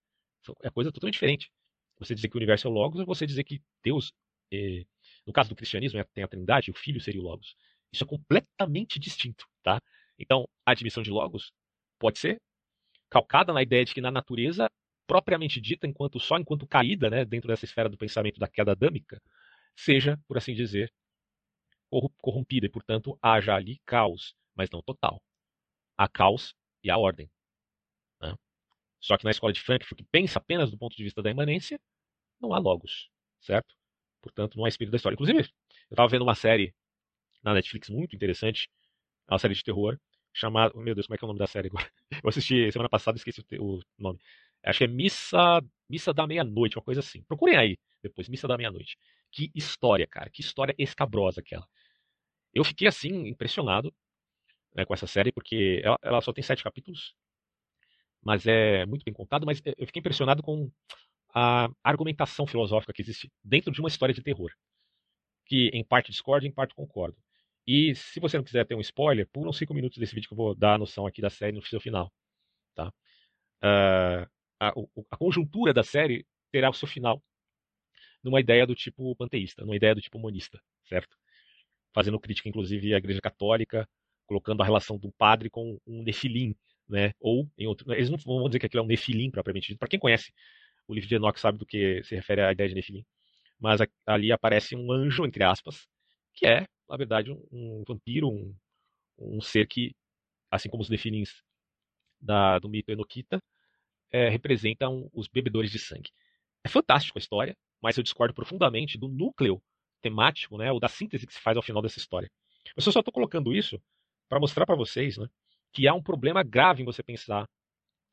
É 0.62 0.70
coisa 0.70 0.90
totalmente 0.90 1.14
diferente. 1.14 1.50
Você 1.98 2.14
dizer 2.14 2.28
que 2.28 2.36
o 2.36 2.38
universo 2.38 2.66
é 2.66 2.70
o 2.70 2.72
Logos 2.72 3.00
é 3.00 3.04
você 3.04 3.26
dizer 3.26 3.44
que 3.44 3.62
Deus, 3.82 4.12
é, 4.52 4.84
no 5.26 5.32
caso 5.32 5.50
do 5.50 5.56
cristianismo, 5.56 6.00
é, 6.00 6.04
tem 6.04 6.24
a 6.24 6.28
trindade, 6.28 6.70
o 6.70 6.74
Filho 6.74 7.00
seria 7.00 7.20
o 7.20 7.24
Logos. 7.24 7.54
Isso 7.92 8.04
é 8.04 8.06
completamente 8.06 8.98
distinto, 8.98 9.46
tá? 9.62 9.80
Então, 10.18 10.48
a 10.66 10.72
admissão 10.72 11.02
de 11.02 11.10
Logos 11.10 11.52
pode 11.98 12.18
ser 12.18 12.40
calcada 13.10 13.52
na 13.52 13.62
ideia 13.62 13.84
de 13.84 13.92
que 13.92 14.00
na 14.00 14.10
natureza, 14.10 14.70
propriamente 15.06 15.60
dita, 15.60 15.86
enquanto 15.86 16.18
só 16.18 16.38
enquanto 16.38 16.66
caída, 16.66 17.10
né, 17.10 17.24
dentro 17.24 17.48
dessa 17.48 17.64
esfera 17.66 17.88
do 17.88 17.98
pensamento 17.98 18.38
da 18.40 18.48
queda 18.48 18.72
adâmica, 18.72 19.20
seja, 19.76 20.18
por 20.26 20.38
assim 20.38 20.54
dizer, 20.54 20.90
corrompida 22.20 22.66
e, 22.66 22.70
portanto, 22.70 23.18
haja 23.20 23.54
ali 23.54 23.78
caos, 23.84 24.34
mas 24.54 24.70
não 24.70 24.82
total. 24.82 25.20
Há 26.02 26.08
caos 26.08 26.52
e 26.82 26.90
há 26.90 26.98
ordem. 26.98 27.30
Né? 28.20 28.34
Só 29.00 29.16
que 29.16 29.24
na 29.24 29.30
escola 29.30 29.52
de 29.52 29.60
Frankfurt, 29.60 29.98
que 29.98 30.04
pensa 30.10 30.40
apenas 30.40 30.68
do 30.68 30.76
ponto 30.76 30.96
de 30.96 31.04
vista 31.04 31.22
da 31.22 31.30
imanência, 31.30 31.80
não 32.40 32.52
há 32.52 32.58
logos, 32.58 33.08
certo? 33.40 33.72
Portanto, 34.20 34.56
não 34.58 34.64
há 34.64 34.68
espírito 34.68 34.90
da 34.90 34.96
história. 34.96 35.14
Inclusive, 35.14 35.38
eu 35.38 35.46
estava 35.92 36.08
vendo 36.08 36.22
uma 36.22 36.34
série 36.34 36.74
na 37.40 37.54
Netflix 37.54 37.88
muito 37.88 38.16
interessante, 38.16 38.68
uma 39.28 39.38
série 39.38 39.54
de 39.54 39.62
terror, 39.62 39.96
chamada. 40.32 40.76
Meu 40.76 40.92
Deus, 40.92 41.06
como 41.06 41.14
é 41.14 41.18
que 41.18 41.24
é 41.24 41.26
o 41.26 41.28
nome 41.28 41.38
da 41.38 41.46
série 41.46 41.68
agora? 41.68 41.88
Eu 42.24 42.28
assisti 42.28 42.72
semana 42.72 42.88
passada, 42.88 43.16
esqueci 43.16 43.44
o 43.60 43.80
nome. 43.96 44.18
Acho 44.64 44.78
que 44.78 44.84
é 44.84 44.88
Missa, 44.88 45.62
Missa 45.88 46.12
da 46.12 46.26
Meia-Noite, 46.26 46.78
uma 46.78 46.84
coisa 46.84 47.00
assim. 47.00 47.22
Procurem 47.22 47.56
aí 47.56 47.78
depois, 48.02 48.28
Missa 48.28 48.48
da 48.48 48.56
Meia-Noite. 48.56 48.98
Que 49.30 49.52
história, 49.54 50.06
cara. 50.06 50.30
Que 50.30 50.40
história 50.40 50.74
escabrosa 50.76 51.40
aquela. 51.40 51.68
Eu 52.52 52.64
fiquei 52.64 52.88
assim, 52.88 53.28
impressionado 53.28 53.94
né, 54.74 54.84
com 54.84 54.94
essa 54.94 55.06
série, 55.06 55.32
porque 55.32 55.80
ela, 55.84 55.98
ela, 56.02 56.20
só 56.20 56.32
tem 56.32 56.42
sete 56.42 56.62
capítulos, 56.62 57.14
mas 58.22 58.46
é 58.46 58.86
muito 58.86 59.04
bem 59.04 59.14
contado. 59.14 59.46
Mas 59.46 59.60
eu 59.64 59.86
fiquei 59.86 60.00
impressionado 60.00 60.42
com 60.42 60.70
a 61.34 61.68
argumentação 61.82 62.46
filosófica 62.46 62.92
que 62.92 63.02
existe 63.02 63.30
dentro 63.42 63.72
de 63.72 63.80
uma 63.80 63.88
história 63.88 64.14
de 64.14 64.22
terror. 64.22 64.52
Que 65.46 65.70
em 65.72 65.84
parte 65.84 66.10
discordo, 66.10 66.46
em 66.46 66.52
parte 66.52 66.74
concordo. 66.74 67.16
E 67.66 67.94
se 67.94 68.20
você 68.20 68.36
não 68.36 68.44
quiser 68.44 68.66
ter 68.66 68.74
um 68.74 68.80
spoiler, 68.80 69.28
pulam 69.28 69.52
cinco 69.52 69.74
minutos 69.74 69.98
desse 69.98 70.14
vídeo 70.14 70.28
que 70.28 70.34
eu 70.34 70.36
vou 70.36 70.54
dar 70.54 70.74
a 70.74 70.78
noção 70.78 71.06
aqui 71.06 71.20
da 71.20 71.30
série 71.30 71.52
no 71.52 71.62
seu 71.64 71.80
final. 71.80 72.12
Tá? 72.74 72.88
Uh, 73.62 74.28
a, 74.58 74.68
a, 75.10 75.16
conjuntura 75.16 75.72
da 75.72 75.82
série 75.82 76.26
terá 76.50 76.70
o 76.70 76.74
seu 76.74 76.88
final 76.88 77.22
numa 78.22 78.40
ideia 78.40 78.66
do 78.66 78.74
tipo 78.74 79.14
panteísta, 79.16 79.62
numa 79.64 79.76
ideia 79.76 79.94
do 79.94 80.00
tipo 80.00 80.18
monista, 80.18 80.60
certo? 80.84 81.16
Fazendo 81.94 82.18
crítica, 82.20 82.48
inclusive, 82.48 82.94
à 82.94 82.98
Igreja 82.98 83.20
Católica, 83.20 83.88
colocando 84.32 84.62
a 84.62 84.64
relação 84.64 84.98
do 84.98 85.12
padre 85.12 85.50
com 85.50 85.78
um 85.86 86.02
nefilim, 86.02 86.54
né? 86.88 87.12
Ou 87.20 87.48
em 87.58 87.66
outro, 87.66 87.92
eles 87.92 88.10
não 88.10 88.18
vão 88.18 88.48
dizer 88.48 88.58
que 88.58 88.66
aquilo 88.66 88.82
é 88.82 88.84
um 88.84 88.88
nefilim 88.88 89.30
propriamente 89.30 89.68
dito. 89.68 89.78
Para 89.78 89.88
quem 89.88 90.00
conhece 90.00 90.32
o 90.88 90.94
livro 90.94 91.08
de 91.08 91.14
Enoch 91.14 91.38
sabe 91.38 91.58
do 91.58 91.66
que 91.66 92.02
se 92.04 92.14
refere 92.14 92.42
à 92.42 92.52
ideia 92.52 92.68
de 92.68 92.74
nefilim. 92.74 93.04
Mas 93.60 93.80
ali 94.06 94.32
aparece 94.32 94.74
um 94.74 94.90
anjo, 94.90 95.24
entre 95.24 95.44
aspas, 95.44 95.86
que 96.34 96.46
é 96.46 96.66
na 96.92 96.98
verdade, 96.98 97.32
um, 97.32 97.46
um 97.50 97.84
vampiro, 97.88 98.28
um, 98.28 98.54
um, 99.18 99.40
ser 99.40 99.66
que, 99.66 99.96
assim 100.50 100.68
como 100.68 100.82
os 100.82 100.90
defilins 100.90 101.42
da, 102.20 102.58
do 102.58 102.68
mito 102.68 102.92
Enokita, 102.92 103.42
é, 104.10 104.28
representam 104.28 105.08
os 105.10 105.26
bebedores 105.26 105.70
de 105.70 105.78
sangue. 105.78 106.10
É 106.62 106.68
fantástico 106.68 107.18
a 107.18 107.20
história, 107.20 107.56
mas 107.80 107.96
eu 107.96 108.02
discordo 108.02 108.34
profundamente 108.34 108.98
do 108.98 109.08
núcleo 109.08 109.62
temático, 110.02 110.58
né, 110.58 110.70
ou 110.70 110.78
da 110.78 110.88
síntese 110.88 111.26
que 111.26 111.32
se 111.32 111.40
faz 111.40 111.56
ao 111.56 111.62
final 111.62 111.80
dessa 111.80 111.98
história. 111.98 112.30
Eu 112.76 112.82
só 112.82 112.90
estou 112.90 113.12
colocando 113.12 113.54
isso 113.54 113.80
para 114.32 114.40
mostrar 114.40 114.64
para 114.64 114.74
vocês 114.74 115.18
né, 115.18 115.28
que 115.74 115.86
há 115.86 115.92
um 115.92 116.02
problema 116.02 116.42
grave 116.42 116.80
em 116.80 116.86
você 116.86 117.02
pensar 117.02 117.46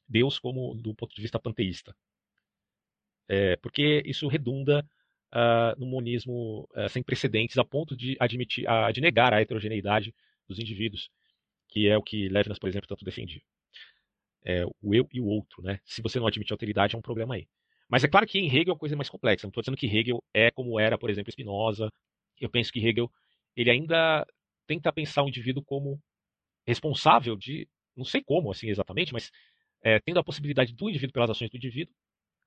Deus 0.05 0.37
como 0.37 0.75
do 0.75 0.93
ponto 0.93 1.15
de 1.15 1.21
vista 1.21 1.39
panteísta. 1.39 1.95
É, 3.25 3.55
porque 3.55 4.03
isso 4.05 4.27
redunda 4.27 4.85
uh, 5.33 5.79
no 5.79 5.85
monismo 5.85 6.67
uh, 6.75 6.89
sem 6.89 7.01
precedentes, 7.01 7.57
a 7.57 7.63
ponto 7.63 7.95
de 7.95 8.17
admitir, 8.19 8.65
uh, 8.67 8.91
de 8.91 8.99
negar 8.99 9.33
a 9.33 9.39
heterogeneidade 9.39 10.13
dos 10.45 10.59
indivíduos, 10.59 11.09
que 11.69 11.87
é 11.87 11.97
o 11.97 12.03
que 12.03 12.27
Levinas, 12.27 12.59
por 12.59 12.67
exemplo, 12.67 12.89
tanto 12.89 13.05
defendia. 13.05 13.41
É, 14.43 14.65
o 14.81 14.93
eu 14.93 15.07
e 15.13 15.21
o 15.21 15.25
outro, 15.25 15.61
né? 15.61 15.79
Se 15.85 16.01
você 16.01 16.19
não 16.19 16.27
admite 16.27 16.51
alteridade, 16.51 16.95
é 16.95 16.99
um 16.99 17.01
problema 17.01 17.35
aí. 17.35 17.47
Mas 17.87 18.03
é 18.03 18.09
claro 18.09 18.27
que 18.27 18.39
em 18.39 18.53
Hegel 18.53 18.73
a 18.73 18.77
coisa 18.77 18.93
é 18.93 18.97
mais 18.97 19.09
complexa. 19.09 19.47
Não 19.47 19.51
estou 19.51 19.61
dizendo 19.61 19.77
que 19.77 19.87
Hegel 19.87 20.21
é 20.33 20.51
como 20.51 20.77
era, 20.77 20.97
por 20.97 21.09
exemplo, 21.09 21.31
Spinoza. 21.31 21.89
Eu 22.37 22.49
penso 22.49 22.73
que 22.73 22.85
Hegel 22.85 23.09
ele 23.55 23.71
ainda 23.71 24.27
tenta 24.67 24.91
pensar 24.91 25.23
o 25.23 25.29
indivíduo 25.29 25.63
como 25.63 26.01
responsável 26.69 27.35
de, 27.35 27.67
não 27.95 28.05
sei 28.05 28.23
como 28.23 28.51
assim 28.51 28.69
exatamente, 28.69 29.11
mas 29.11 29.31
é, 29.83 29.99
tendo 29.99 30.19
a 30.19 30.23
possibilidade 30.23 30.73
do 30.73 30.89
indivíduo 30.89 31.13
pelas 31.13 31.29
ações 31.29 31.49
do 31.49 31.57
indivíduo 31.57 31.93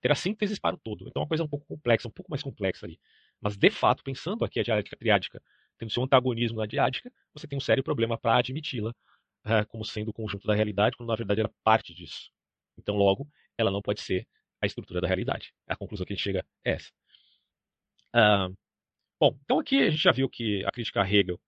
ter 0.00 0.10
a 0.10 0.14
síntese 0.14 0.60
para 0.60 0.74
o 0.74 0.78
todo. 0.78 1.08
Então 1.08 1.20
é 1.20 1.24
uma 1.24 1.28
coisa 1.28 1.44
um 1.44 1.48
pouco 1.48 1.66
complexa, 1.66 2.08
um 2.08 2.10
pouco 2.10 2.30
mais 2.30 2.42
complexa 2.42 2.86
ali. 2.86 2.98
Mas, 3.40 3.56
de 3.56 3.70
fato, 3.70 4.02
pensando 4.02 4.44
aqui 4.44 4.58
a 4.58 4.62
dialética 4.62 4.96
triádica 4.96 5.42
tendo 5.78 5.90
seu 5.90 6.02
antagonismo 6.02 6.58
na 6.58 6.66
diádica, 6.66 7.10
você 7.34 7.46
tem 7.46 7.56
um 7.56 7.60
sério 7.60 7.82
problema 7.82 8.18
para 8.18 8.36
admiti-la 8.36 8.90
uh, 8.90 9.66
como 9.68 9.84
sendo 9.84 10.10
o 10.10 10.12
conjunto 10.12 10.46
da 10.46 10.54
realidade, 10.54 10.96
quando 10.96 11.08
na 11.08 11.16
verdade 11.16 11.40
ela 11.40 11.50
é 11.50 11.54
parte 11.64 11.94
disso. 11.94 12.30
Então, 12.78 12.96
logo, 12.96 13.28
ela 13.56 13.70
não 13.70 13.82
pode 13.82 14.00
ser 14.00 14.26
a 14.60 14.66
estrutura 14.66 15.00
da 15.00 15.08
realidade. 15.08 15.52
A 15.66 15.76
conclusão 15.76 16.06
que 16.06 16.12
a 16.12 16.16
gente 16.16 16.22
chega 16.22 16.46
é 16.64 16.72
essa. 16.72 16.90
Uh, 18.14 18.56
bom, 19.18 19.36
então 19.44 19.58
aqui 19.58 19.78
a 19.82 19.90
gente 19.90 20.02
já 20.02 20.12
viu 20.12 20.28
que 20.28 20.64
a 20.64 20.70
crítica 20.70 21.02
a 21.02 21.10
Hegel 21.10 21.40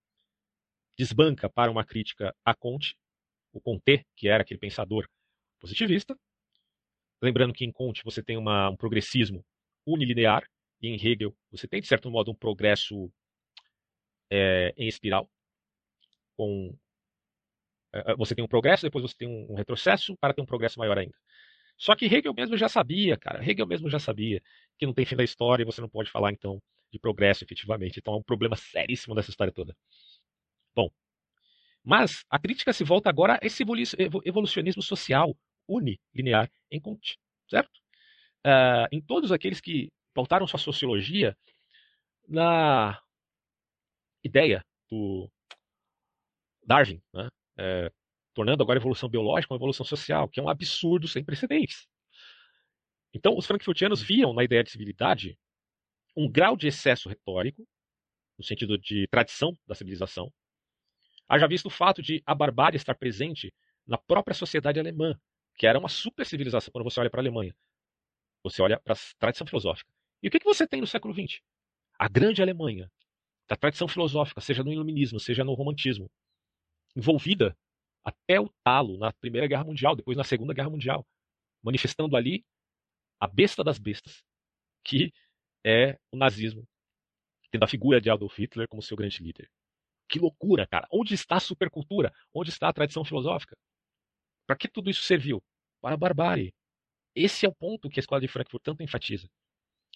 desbanca 0.98 1.48
para 1.48 1.70
uma 1.70 1.84
crítica 1.84 2.34
a 2.44 2.54
Comte, 2.54 2.96
o 3.52 3.60
Comte, 3.60 4.06
que 4.16 4.28
era 4.28 4.42
aquele 4.42 4.60
pensador 4.60 5.08
positivista, 5.60 6.16
Lembrando 7.24 7.54
que 7.54 7.64
em 7.64 7.72
Comte 7.72 8.04
você 8.04 8.22
tem 8.22 8.36
uma, 8.36 8.68
um 8.68 8.76
progressismo 8.76 9.42
unilinear, 9.86 10.46
e 10.82 10.88
em 10.88 10.94
Hegel 10.94 11.34
você 11.50 11.66
tem, 11.66 11.80
de 11.80 11.86
certo 11.86 12.10
modo, 12.10 12.30
um 12.30 12.34
progresso 12.34 13.10
é, 14.30 14.74
em 14.76 14.86
espiral. 14.86 15.30
Com, 16.36 16.76
é, 17.94 18.14
você 18.16 18.34
tem 18.34 18.44
um 18.44 18.48
progresso, 18.48 18.82
depois 18.82 19.02
você 19.02 19.16
tem 19.16 19.26
um 19.26 19.54
retrocesso, 19.54 20.14
para 20.18 20.34
ter 20.34 20.42
um 20.42 20.46
progresso 20.46 20.78
maior 20.78 20.98
ainda. 20.98 21.14
Só 21.78 21.96
que 21.96 22.04
Hegel 22.04 22.34
mesmo 22.34 22.58
já 22.58 22.68
sabia, 22.68 23.16
cara. 23.16 23.42
Hegel 23.42 23.66
mesmo 23.66 23.88
já 23.88 23.98
sabia 23.98 24.42
que 24.78 24.84
não 24.84 24.92
tem 24.92 25.06
fim 25.06 25.16
da 25.16 25.24
história 25.24 25.62
e 25.62 25.66
você 25.66 25.80
não 25.80 25.88
pode 25.88 26.10
falar, 26.10 26.30
então, 26.30 26.62
de 26.92 26.98
progresso 26.98 27.42
efetivamente. 27.42 28.00
Então 28.00 28.12
é 28.12 28.16
um 28.18 28.22
problema 28.22 28.54
seríssimo 28.54 29.14
dessa 29.14 29.30
história 29.30 29.52
toda. 29.52 29.74
Bom, 30.74 30.90
mas 31.82 32.24
a 32.30 32.38
crítica 32.38 32.72
se 32.72 32.84
volta 32.84 33.08
agora 33.08 33.34
a 33.34 33.46
esse 33.46 33.62
evolucionismo 34.24 34.82
social, 34.82 35.36
unilinear 35.68 36.50
em 36.70 36.80
Comte, 36.80 37.18
certo? 37.48 37.76
Uh, 38.46 38.88
em 38.92 39.00
todos 39.00 39.32
aqueles 39.32 39.60
que 39.60 39.90
pautaram 40.12 40.46
sua 40.46 40.58
sociologia 40.58 41.36
na 42.28 43.00
ideia 44.22 44.64
do 44.90 45.30
Darwin, 46.66 47.02
né? 47.12 47.28
é, 47.58 47.92
tornando 48.32 48.62
agora 48.62 48.78
a 48.78 48.80
evolução 48.80 49.08
biológica 49.08 49.52
uma 49.52 49.58
evolução 49.58 49.84
social, 49.84 50.28
que 50.28 50.40
é 50.40 50.42
um 50.42 50.48
absurdo 50.48 51.06
sem 51.06 51.24
precedentes. 51.24 51.86
Então, 53.12 53.36
os 53.36 53.46
frankfurtianos 53.46 54.02
viam 54.02 54.32
na 54.32 54.42
ideia 54.42 54.64
de 54.64 54.70
civilidade 54.70 55.38
um 56.16 56.30
grau 56.30 56.56
de 56.56 56.66
excesso 56.66 57.08
retórico, 57.08 57.66
no 58.38 58.44
sentido 58.44 58.76
de 58.78 59.06
tradição 59.08 59.56
da 59.66 59.74
civilização, 59.74 60.32
haja 61.28 61.46
visto 61.46 61.66
o 61.66 61.70
fato 61.70 62.02
de 62.02 62.22
a 62.26 62.34
barbárie 62.34 62.76
estar 62.76 62.94
presente 62.94 63.52
na 63.86 63.98
própria 63.98 64.34
sociedade 64.34 64.78
alemã, 64.78 65.18
que 65.56 65.66
era 65.66 65.78
uma 65.78 65.88
super 65.88 66.24
civilização 66.26 66.72
quando 66.72 66.84
você 66.84 67.00
olha 67.00 67.10
para 67.10 67.20
a 67.20 67.22
Alemanha. 67.22 67.54
Você 68.42 68.60
olha 68.62 68.78
para 68.80 68.94
a 68.94 68.96
tradição 69.18 69.46
filosófica. 69.46 69.90
E 70.22 70.28
o 70.28 70.30
que, 70.30 70.38
que 70.38 70.44
você 70.44 70.66
tem 70.66 70.80
no 70.80 70.86
século 70.86 71.14
XX? 71.14 71.40
A 71.98 72.08
grande 72.08 72.42
Alemanha, 72.42 72.90
da 73.48 73.56
tradição 73.56 73.86
filosófica, 73.86 74.40
seja 74.40 74.64
no 74.64 74.72
iluminismo, 74.72 75.20
seja 75.20 75.44
no 75.44 75.54
romantismo, 75.54 76.10
envolvida 76.96 77.56
até 78.04 78.40
o 78.40 78.48
talo 78.62 78.98
na 78.98 79.12
Primeira 79.12 79.46
Guerra 79.46 79.64
Mundial, 79.64 79.96
depois 79.96 80.16
na 80.16 80.24
Segunda 80.24 80.52
Guerra 80.52 80.70
Mundial, 80.70 81.06
manifestando 81.62 82.16
ali 82.16 82.44
a 83.18 83.26
besta 83.26 83.64
das 83.64 83.78
bestas, 83.78 84.22
que 84.82 85.12
é 85.64 85.98
o 86.12 86.16
nazismo, 86.16 86.68
tendo 87.50 87.64
a 87.64 87.68
figura 87.68 88.00
de 88.00 88.10
Adolf 88.10 88.38
Hitler 88.38 88.68
como 88.68 88.82
seu 88.82 88.96
grande 88.96 89.22
líder. 89.22 89.50
Que 90.08 90.18
loucura, 90.18 90.66
cara! 90.66 90.86
Onde 90.92 91.14
está 91.14 91.36
a 91.36 91.40
supercultura? 91.40 92.12
Onde 92.32 92.50
está 92.50 92.68
a 92.68 92.72
tradição 92.72 93.04
filosófica? 93.04 93.56
Para 94.46 94.56
que 94.56 94.68
tudo 94.68 94.90
isso 94.90 95.02
serviu? 95.02 95.42
Para 95.80 95.94
a 95.94 95.98
barbárie. 95.98 96.52
Esse 97.14 97.46
é 97.46 97.48
o 97.48 97.54
ponto 97.54 97.88
que 97.88 97.98
a 97.98 98.02
escola 98.02 98.20
de 98.20 98.28
Frankfurt 98.28 98.62
tanto 98.62 98.82
enfatiza. 98.82 99.28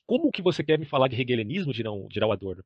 Como 0.06 0.30
que 0.30 0.40
você 0.40 0.64
quer 0.64 0.78
me 0.78 0.86
falar 0.86 1.08
de 1.08 1.20
hegelianismo, 1.20 1.72
dirá, 1.72 1.92
o 1.92 2.32
Adorno? 2.32 2.64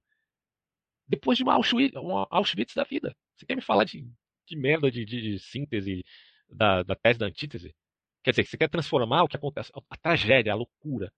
Depois 1.08 1.36
de 1.36 1.42
uma 1.42 1.54
Auschwitz, 1.54 1.96
uma 1.96 2.26
Auschwitz 2.30 2.74
da 2.74 2.84
vida. 2.84 3.16
Você 3.36 3.44
quer 3.46 3.56
me 3.56 3.62
falar 3.62 3.84
de, 3.84 4.06
de 4.46 4.56
merda 4.56 4.90
de, 4.90 5.04
de, 5.04 5.20
de 5.20 5.38
síntese 5.38 6.04
da, 6.48 6.82
da 6.82 6.94
tese 6.94 7.18
da 7.18 7.26
antítese? 7.26 7.74
Quer 8.22 8.30
dizer, 8.30 8.46
você 8.46 8.56
quer 8.56 8.68
transformar 8.70 9.24
o 9.24 9.28
que 9.28 9.36
acontece, 9.36 9.72
a 9.90 9.96
tragédia, 9.96 10.52
a 10.52 10.56
loucura, 10.56 11.12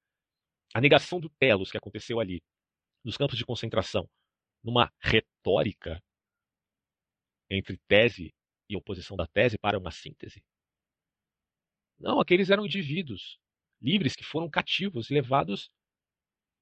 a 0.73 0.81
negação 0.81 1.21
do 1.21 1.29
telos 1.29 1.71
que 1.71 1.77
aconteceu 1.77 2.19
ali, 2.19 2.43
nos 3.05 3.19
campos 3.19 3.37
de 3.37 3.45
concentração, 3.45 4.09
numa 4.63 4.91
retórica 4.99 6.03
entre 7.51 7.79
tese 7.89 8.35
e 8.69 8.77
oposição 8.77 9.17
da 9.17 9.27
tese 9.27 9.59
para 9.59 9.79
uma 9.79 9.91
síntese? 9.91 10.43
Não, 11.99 12.21
aqueles 12.21 12.51
eram 12.51 12.67
indivíduos 12.67 13.39
livres 13.81 14.15
que 14.17 14.25
foram 14.25 14.49
cativos, 14.49 15.11
levados 15.11 15.71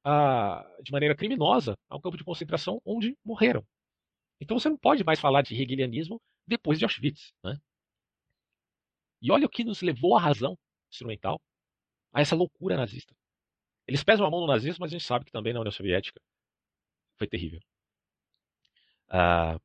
a, 0.04 0.64
de 0.82 0.90
maneira 0.92 1.16
criminosa 1.16 1.78
ao 1.88 2.00
campo 2.00 2.16
de 2.16 2.24
concentração 2.24 2.80
onde 2.84 3.16
morreram. 3.24 3.64
Então 4.40 4.58
você 4.58 4.68
não 4.68 4.76
pode 4.76 5.04
mais 5.04 5.20
falar 5.20 5.42
de 5.42 5.54
hegelianismo 5.54 6.20
depois 6.46 6.78
de 6.78 6.84
Auschwitz. 6.84 7.32
Né? 7.44 7.56
E 9.20 9.30
olha 9.30 9.46
o 9.46 9.50
que 9.50 9.64
nos 9.64 9.82
levou 9.82 10.16
à 10.16 10.20
razão 10.20 10.58
instrumental, 10.90 11.40
a 12.12 12.20
essa 12.20 12.34
loucura 12.34 12.76
nazista. 12.76 13.14
Eles 13.86 14.02
pesam 14.02 14.26
a 14.26 14.30
mão 14.30 14.40
no 14.40 14.46
nazismo, 14.46 14.78
mas 14.80 14.90
a 14.90 14.96
gente 14.98 15.06
sabe 15.06 15.24
que 15.24 15.32
também 15.32 15.52
na 15.52 15.60
União 15.60 15.72
Soviética 15.72 16.20
foi 17.16 17.26
terrível. 17.28 17.60
Ah, 19.08 19.58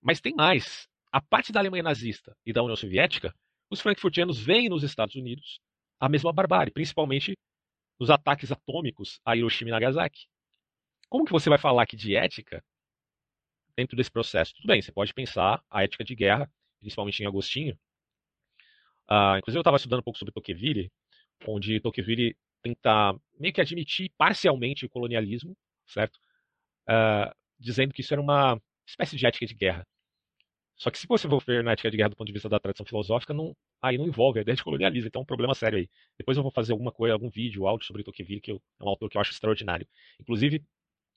mas 0.00 0.20
tem 0.20 0.34
mais. 0.34 0.88
A 1.10 1.20
parte 1.20 1.52
da 1.52 1.60
Alemanha 1.60 1.82
nazista 1.82 2.36
e 2.44 2.52
da 2.52 2.62
União 2.62 2.76
Soviética, 2.76 3.34
os 3.70 3.80
frankfurtianos 3.80 4.38
veem 4.38 4.68
nos 4.68 4.82
Estados 4.82 5.14
Unidos 5.14 5.60
a 6.00 6.08
mesma 6.08 6.32
barbárie, 6.32 6.72
principalmente 6.72 7.36
nos 7.98 8.10
ataques 8.10 8.52
atômicos 8.52 9.20
a 9.24 9.36
Hiroshima 9.36 9.70
e 9.70 9.72
Nagasaki. 9.72 10.26
Como 11.08 11.24
que 11.24 11.32
você 11.32 11.48
vai 11.48 11.58
falar 11.58 11.82
aqui 11.82 11.96
de 11.96 12.14
ética 12.14 12.62
dentro 13.76 13.96
desse 13.96 14.10
processo? 14.10 14.54
Tudo 14.54 14.66
bem, 14.66 14.80
você 14.80 14.92
pode 14.92 15.12
pensar 15.12 15.62
a 15.70 15.82
ética 15.82 16.04
de 16.04 16.14
guerra, 16.14 16.50
principalmente 16.80 17.22
em 17.22 17.26
Agostinho. 17.26 17.78
Uh, 19.10 19.38
inclusive, 19.38 19.58
eu 19.58 19.62
estava 19.62 19.76
estudando 19.76 20.00
um 20.00 20.04
pouco 20.04 20.18
sobre 20.18 20.32
Tocqueville, 20.32 20.92
onde 21.46 21.80
Tocqueville 21.80 22.36
tenta 22.62 23.18
meio 23.38 23.54
que 23.54 23.60
admitir 23.60 24.12
parcialmente 24.18 24.84
o 24.84 24.90
colonialismo, 24.90 25.56
certo? 25.86 26.16
Uh, 26.88 27.34
dizendo 27.58 27.94
que 27.94 28.02
isso 28.02 28.12
era 28.12 28.20
uma 28.20 28.60
espécie 28.88 29.16
de 29.16 29.26
ética 29.26 29.46
de 29.46 29.54
guerra. 29.54 29.86
Só 30.76 30.90
que 30.90 30.98
se 30.98 31.06
você 31.08 31.28
for 31.28 31.42
ver 31.44 31.64
na 31.64 31.72
ética 31.72 31.90
de 31.90 31.96
guerra 31.96 32.10
do 32.10 32.16
ponto 32.16 32.28
de 32.28 32.32
vista 32.32 32.48
da 32.48 32.60
tradição 32.60 32.86
filosófica, 32.86 33.34
não, 33.34 33.54
aí 33.82 33.98
não 33.98 34.06
envolve 34.06 34.38
a 34.38 34.42
ideia 34.42 34.56
de 34.56 34.62
colonialismo, 34.62 35.08
então 35.08 35.20
é 35.20 35.24
um 35.24 35.26
problema 35.26 35.54
sério 35.54 35.78
aí. 35.78 35.90
Depois 36.16 36.36
eu 36.36 36.42
vou 36.42 36.52
fazer 36.52 36.72
alguma 36.72 36.92
coisa, 36.92 37.14
algum 37.14 37.28
vídeo, 37.28 37.66
áudio 37.66 37.86
sobre 37.86 38.04
Tocqueville, 38.04 38.40
que 38.40 38.52
eu, 38.52 38.62
é 38.80 38.84
um 38.84 38.88
autor 38.88 39.10
que 39.10 39.16
eu 39.16 39.20
acho 39.20 39.32
extraordinário. 39.32 39.86
Inclusive, 40.20 40.64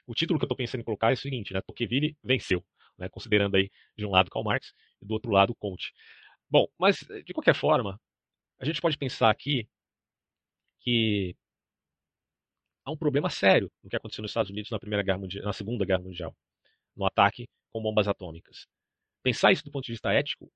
o 0.08 0.16
título 0.16 0.40
que 0.40 0.44
eu 0.44 0.48
estou 0.48 0.58
pensando 0.58 0.82
em 0.82 0.84
colocar 0.84 1.12
é 1.12 1.14
o 1.14 1.18
seguinte, 1.18 1.54
né? 1.54 1.62
Tocqueville 1.62 2.18
venceu, 2.24 2.66
né? 2.98 3.08
considerando 3.10 3.56
aí 3.56 3.70
de 3.96 4.06
um 4.06 4.12
lado 4.12 4.32
Karl 4.32 4.44
Marx 4.44 4.74
e 5.02 5.06
do 5.06 5.14
outro 5.14 5.32
lado 5.32 5.56
Comte. 5.56 5.94
Bom, 6.50 6.68
mas 6.80 6.98
de 7.26 7.34
qualquer 7.34 7.56
forma, 7.56 8.00
a 8.60 8.66
gente 8.66 8.82
pode 8.82 8.98
pensar 8.98 9.30
aqui 9.30 9.70
que 10.80 11.36
há 12.84 12.92
um 12.92 12.98
problema 12.98 13.30
sério 13.30 13.72
no 13.84 13.90
que 13.90 13.96
aconteceu 13.96 14.24
nos 14.24 14.32
Estados 14.32 14.50
Unidos 14.50 14.72
na 14.72 14.80
Primeira 14.80 15.04
Guerra 15.04 15.20
Mundial, 15.20 15.46
na 15.46 15.54
Segunda 15.54 15.86
Guerra 15.86 16.02
Mundial, 16.02 16.36
no 16.96 17.06
ataque 17.06 17.48
com 17.72 17.82
bombas 17.82 18.08
atômicas. 18.08 18.68
Pensar 19.24 19.52
isso 19.52 19.64
do 19.64 19.72
ponto 19.72 19.86
de 19.86 19.92
vista 19.94 20.12
ético, 20.12 20.52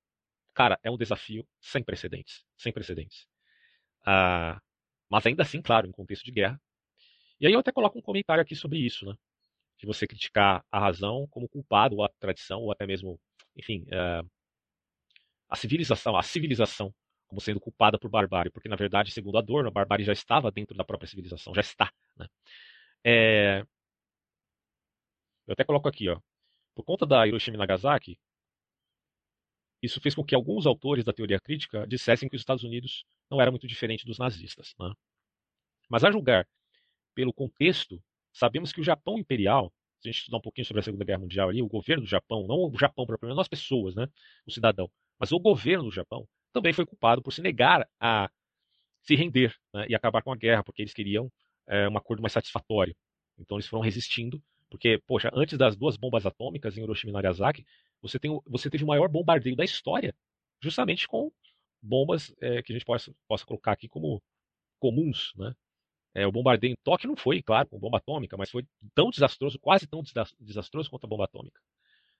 cara, 0.53 0.79
é 0.83 0.91
um 0.91 0.97
desafio 0.97 1.47
sem 1.61 1.83
precedentes, 1.83 2.43
sem 2.57 2.71
precedentes. 2.73 3.27
Ah, 4.05 4.59
mas 5.09 5.25
ainda 5.25 5.43
assim, 5.43 5.61
claro, 5.61 5.87
em 5.87 5.91
contexto 5.91 6.23
de 6.25 6.31
guerra. 6.31 6.61
E 7.39 7.47
aí 7.47 7.53
eu 7.53 7.59
até 7.59 7.71
coloco 7.71 7.97
um 7.99 8.01
comentário 8.01 8.41
aqui 8.41 8.55
sobre 8.55 8.79
isso, 8.79 9.05
né? 9.05 9.15
De 9.77 9.85
você 9.85 10.07
criticar 10.07 10.65
a 10.71 10.79
razão 10.79 11.27
como 11.29 11.49
culpado, 11.49 11.97
ou 11.97 12.03
a 12.03 12.09
tradição, 12.19 12.61
ou 12.61 12.71
até 12.71 12.87
mesmo, 12.87 13.19
enfim, 13.55 13.83
uh, 13.83 14.29
a 15.49 15.55
civilização, 15.55 16.15
a 16.17 16.23
civilização 16.23 16.93
como 17.27 17.41
sendo 17.41 17.59
culpada 17.59 17.97
por 17.99 18.09
barbárie, 18.09 18.51
porque 18.51 18.69
na 18.69 18.75
verdade, 18.75 19.11
segundo 19.11 19.37
Adorno, 19.37 19.69
a 19.69 19.71
barbárie 19.71 20.05
já 20.05 20.13
estava 20.13 20.51
dentro 20.51 20.75
da 20.77 20.83
própria 20.83 21.07
civilização, 21.07 21.53
já 21.53 21.61
está. 21.61 21.91
Né? 22.17 22.27
É... 23.03 23.65
Eu 25.47 25.53
até 25.53 25.63
coloco 25.63 25.87
aqui, 25.87 26.09
ó, 26.09 26.19
por 26.75 26.83
conta 26.83 27.05
da 27.05 27.25
Hiroshima 27.25 27.55
e 27.55 27.57
Nagasaki, 27.57 28.19
isso 29.81 30.01
fez 30.01 30.13
com 30.13 30.23
que 30.23 30.35
alguns 30.35 30.65
autores 30.65 31.03
da 31.03 31.13
teoria 31.13 31.39
crítica 31.39 31.87
dissessem 31.87 32.27
que 32.27 32.35
os 32.35 32.41
Estados 32.41 32.63
Unidos 32.63 33.05
não 33.29 33.41
era 33.41 33.51
muito 33.51 33.67
diferente 33.67 34.05
dos 34.05 34.17
nazistas. 34.17 34.75
Né? 34.79 34.91
Mas 35.89 36.03
a 36.03 36.11
julgar 36.11 36.47
pelo 37.13 37.33
contexto, 37.33 38.01
sabemos 38.33 38.73
que 38.73 38.81
o 38.81 38.83
Japão 38.83 39.17
imperial, 39.17 39.71
se 40.01 40.09
a 40.09 40.11
gente 40.11 40.19
estudar 40.19 40.37
um 40.37 40.41
pouquinho 40.41 40.65
sobre 40.65 40.81
a 40.81 40.83
Segunda 40.83 41.05
Guerra 41.05 41.19
Mundial 41.19 41.49
ali, 41.49 41.61
o 41.61 41.67
governo 41.67 42.03
do 42.03 42.09
Japão, 42.09 42.45
não 42.45 42.69
o 42.69 42.77
Japão 42.77 43.05
propriamente, 43.05 43.35
não 43.35 43.41
as 43.41 43.47
pessoas, 43.47 43.95
né, 43.95 44.07
o 44.45 44.51
cidadão, 44.51 44.91
mas 45.17 45.31
o 45.31 45.39
governo 45.39 45.85
do 45.85 45.91
Japão 45.91 46.27
também 46.51 46.73
foi 46.73 46.85
culpado 46.85 47.21
por 47.21 47.31
se 47.31 47.41
negar 47.41 47.87
a 47.99 48.29
se 49.01 49.15
render 49.15 49.55
né, 49.73 49.85
e 49.87 49.95
acabar 49.95 50.21
com 50.21 50.31
a 50.31 50.35
guerra, 50.35 50.63
porque 50.63 50.81
eles 50.81 50.93
queriam 50.93 51.31
é, 51.67 51.87
um 51.87 51.97
acordo 51.97 52.21
mais 52.21 52.33
satisfatório. 52.33 52.95
Então 53.37 53.57
eles 53.57 53.67
foram 53.67 53.83
resistindo, 53.83 54.41
porque, 54.75 55.01
poxa, 55.07 55.31
antes 55.33 55.57
das 55.57 55.73
duas 55.73 55.95
bombas 55.95 56.25
atômicas 56.25 56.77
em 56.77 56.83
Hiroshima 56.83 57.09
e 57.09 57.13
Nagasaki, 57.13 57.65
você, 58.01 58.19
tem, 58.19 58.37
você 58.45 58.69
teve 58.69 58.83
o 58.83 58.87
maior 58.87 59.07
bombardeio 59.07 59.55
da 59.55 59.63
história, 59.63 60.13
justamente 60.61 61.07
com 61.07 61.31
bombas 61.81 62.35
é, 62.41 62.61
que 62.61 62.73
a 62.73 62.75
gente 62.75 62.83
possa, 62.83 63.15
possa 63.25 63.45
colocar 63.45 63.71
aqui 63.71 63.87
como 63.87 64.21
comuns, 64.77 65.31
né? 65.37 65.55
É, 66.13 66.27
o 66.27 66.31
bombardeio 66.31 66.73
em 66.73 66.75
Tóquio 66.83 67.07
não 67.07 67.15
foi, 67.15 67.41
claro, 67.41 67.69
com 67.69 67.79
bomba 67.79 67.99
atômica, 67.99 68.35
mas 68.35 68.49
foi 68.51 68.67
tão 68.93 69.09
desastroso, 69.09 69.57
quase 69.59 69.87
tão 69.87 70.03
desastroso 70.41 70.89
quanto 70.89 71.05
a 71.05 71.07
bomba 71.07 71.23
atômica, 71.23 71.61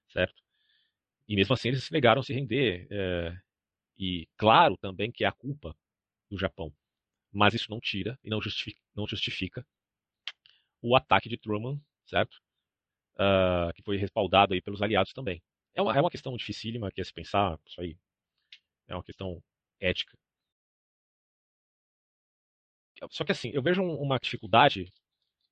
certo? 0.07 0.41
E 1.27 1.35
mesmo 1.35 1.53
assim 1.53 1.67
eles 1.67 1.89
negaram 1.91 2.21
a 2.21 2.23
se 2.23 2.33
render. 2.33 2.87
É, 2.89 3.37
e 3.97 4.29
claro 4.37 4.77
também 4.77 5.11
que 5.11 5.25
é 5.25 5.27
a 5.27 5.31
culpa 5.33 5.75
do 6.29 6.37
Japão. 6.37 6.73
Mas 7.33 7.53
isso 7.53 7.69
não 7.69 7.81
tira 7.81 8.17
e 8.23 8.29
não 8.29 8.41
justifica, 8.41 8.79
não 8.95 9.05
justifica 9.05 9.65
o 10.81 10.95
ataque 10.95 11.27
de 11.27 11.37
Truman, 11.37 11.77
certo? 12.05 12.44
Uh, 13.17 13.71
que 13.73 13.81
foi 13.81 13.97
respaldado 13.97 14.53
aí 14.53 14.61
pelos 14.61 14.81
aliados 14.81 15.13
também. 15.13 15.41
É 15.73 15.81
uma, 15.81 15.95
é 15.95 16.01
uma 16.01 16.09
questão 16.09 16.35
dificílima 16.35 16.91
que 16.91 16.99
é 16.99 17.03
se 17.03 17.13
pensar, 17.13 17.57
isso 17.65 17.79
aí 17.79 17.97
é 18.87 18.95
uma 18.95 19.03
questão 19.03 19.41
ética. 19.79 20.17
Só 23.11 23.23
que 23.23 23.31
assim, 23.31 23.51
eu 23.53 23.61
vejo 23.61 23.83
uma 23.83 24.17
dificuldade 24.17 24.91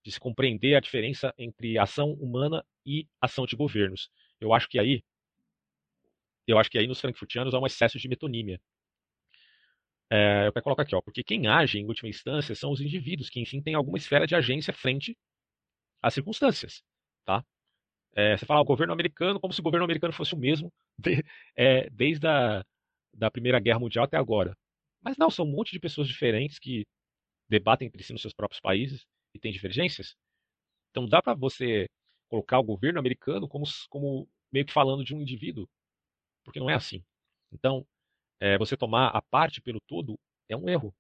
de 0.03 0.11
se 0.11 0.19
compreender 0.19 0.76
a 0.76 0.80
diferença 0.80 1.34
entre 1.38 1.77
ação 1.77 2.14
humana 2.14 2.65
e 2.85 3.07
ação 3.22 3.45
de 3.45 3.56
governos. 3.56 4.10
Eu 4.40 4.53
acho 4.53 4.68
que 4.68 4.80
aí 4.80 5.03
eu 6.48 6.60
acho 6.60 6.69
que 6.69 6.77
aí 6.77 6.88
nos 6.88 6.99
frankfurtianos 6.99 7.53
há 7.53 7.60
um 7.60 7.65
excesso 7.65 7.98
de 7.98 8.07
metonímia. 8.07 8.60
É, 10.10 10.48
eu 10.48 10.53
quero 10.53 10.64
colocar 10.64 10.84
aqui, 10.84 10.95
ó, 10.95 11.02
porque 11.02 11.23
quem 11.23 11.48
age 11.48 11.80
em 11.80 11.88
última 11.88 12.10
instância 12.10 12.53
são 12.53 12.72
os 12.72 12.81
indivíduos 12.81 13.30
que, 13.30 13.40
enfim, 13.40 13.61
têm 13.61 13.73
alguma 13.73 13.98
esfera 13.98 14.27
de 14.27 14.35
agência 14.35 14.73
frente 14.73 15.18
às 16.02 16.14
circunstâncias, 16.14 16.84
tá? 17.26 17.44
É, 18.15 18.38
você 18.38 18.45
fala 18.45 18.61
o 18.61 18.65
governo 18.65 18.94
americano 18.94 19.40
como 19.40 19.53
se 19.53 19.60
o 19.60 19.64
governo 19.64 19.85
americano 19.85 20.14
fosse 20.14 20.34
o 20.34 20.38
mesmo 20.38 20.72
de, 20.98 21.23
é, 21.56 21.90
desde 21.90 22.27
a 22.27 22.64
da 23.14 23.30
Primeira 23.30 23.60
Guerra 23.60 23.80
Mundial 23.80 24.06
até 24.06 24.18
agora. 24.18 24.57
Mas 25.02 25.18
não, 25.18 25.30
são 25.30 25.45
um 25.45 25.52
monte 25.52 25.72
de 25.72 25.80
pessoas 25.80 26.07
diferentes 26.07 26.57
que 26.60 26.85
debatem 27.49 27.88
entre 27.88 28.03
si 28.03 28.14
nos 28.14 28.22
seus 28.22 28.34
próprios 28.34 28.61
países 28.61 29.06
e 29.35 29.40
têm 29.40 29.52
divergências. 29.52 30.15
Então 30.91 31.07
dá 31.07 31.22
para 31.22 31.35
você 31.35 31.88
colocar 32.30 32.60
o 32.60 32.64
governo 32.64 32.99
americano 32.99 33.48
como, 33.48 33.65
como 33.90 34.27
meio 34.52 34.65
que 34.65 34.73
falando 34.73 35.03
de 35.03 35.15
um 35.15 35.22
indivíduo 35.22 35.68
porque 36.44 36.60
não 36.60 36.69
é 36.69 36.76
assim. 36.76 37.03
Então, 37.52 37.85
é, 38.40 38.57
você 38.57 38.77
tomar 38.77 39.10
a 39.10 39.22
parte 39.22 39.61
pelo 39.61 39.80
todo 39.81 40.19
é 40.49 40.57
um 40.57 40.69
erro. 40.69 40.94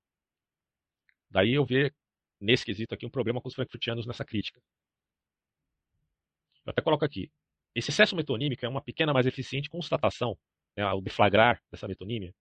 Daí 1.29 1.53
eu 1.53 1.65
ver 1.65 1.93
nesse 2.39 2.65
quesito 2.65 2.93
aqui 2.93 3.05
um 3.05 3.09
problema 3.09 3.41
com 3.41 3.47
os 3.47 3.55
frankfurtianos 3.55 4.05
nessa 4.05 4.25
crítica. 4.25 4.61
Eu 6.65 6.71
até 6.71 6.81
coloco 6.81 7.03
aqui. 7.05 7.31
Esse 7.75 7.89
excesso 7.89 8.15
metonímico 8.15 8.65
é 8.65 8.69
uma 8.69 8.81
pequena, 8.81 9.13
mais 9.13 9.25
eficiente 9.25 9.69
constatação, 9.69 10.37
né, 10.77 10.85
o 10.93 11.01
deflagrar 11.01 11.61
dessa 11.71 11.87
metonímia, 11.87 12.33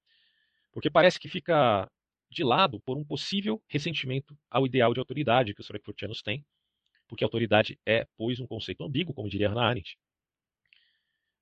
porque 0.73 0.91
parece 0.91 1.19
que 1.19 1.29
fica 1.29 1.91
de 2.31 2.43
lado 2.43 2.81
por 2.81 2.97
um 2.97 3.05
possível 3.05 3.63
ressentimento 3.69 4.37
ao 4.51 4.67
ideal 4.67 4.95
de 4.95 5.01
autoridade 5.01 5.55
que 5.55 5.61
os 5.61 5.67
frankfurtianos 5.67 6.23
têm, 6.23 6.45
porque 7.07 7.25
autoridade 7.25 7.79
é, 7.87 8.07
pois, 8.17 8.41
um 8.41 8.47
conceito 8.47 8.85
ambíguo, 8.85 9.15
como 9.15 9.29
diria 9.29 9.49
Hannah 9.49 9.69
Arendt, 9.69 9.99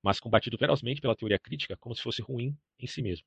mas 0.02 0.18
combatido 0.18 0.58
ferozmente 0.58 1.00
pela 1.00 1.14
teoria 1.14 1.38
crítica 1.38 1.76
como 1.76 1.94
se 1.94 2.02
fosse 2.02 2.22
ruim 2.22 2.56
em 2.78 2.86
si 2.86 3.02
mesmo. 3.02 3.26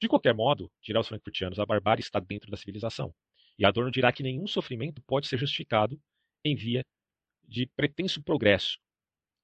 De 0.00 0.08
qualquer 0.08 0.34
modo, 0.34 0.70
dirá 0.82 1.00
os 1.00 1.08
frankfurtianos, 1.08 1.58
a 1.58 1.66
barbárie 1.66 2.02
está 2.02 2.18
dentro 2.18 2.50
da 2.50 2.56
civilização, 2.56 3.14
e 3.58 3.64
Adorno 3.64 3.90
dirá 3.90 4.12
que 4.12 4.22
nenhum 4.22 4.46
sofrimento 4.46 5.02
pode 5.02 5.26
ser 5.26 5.38
justificado 5.38 6.00
em 6.44 6.54
via 6.54 6.84
de 7.48 7.66
pretenso 7.66 8.22
progresso, 8.22 8.78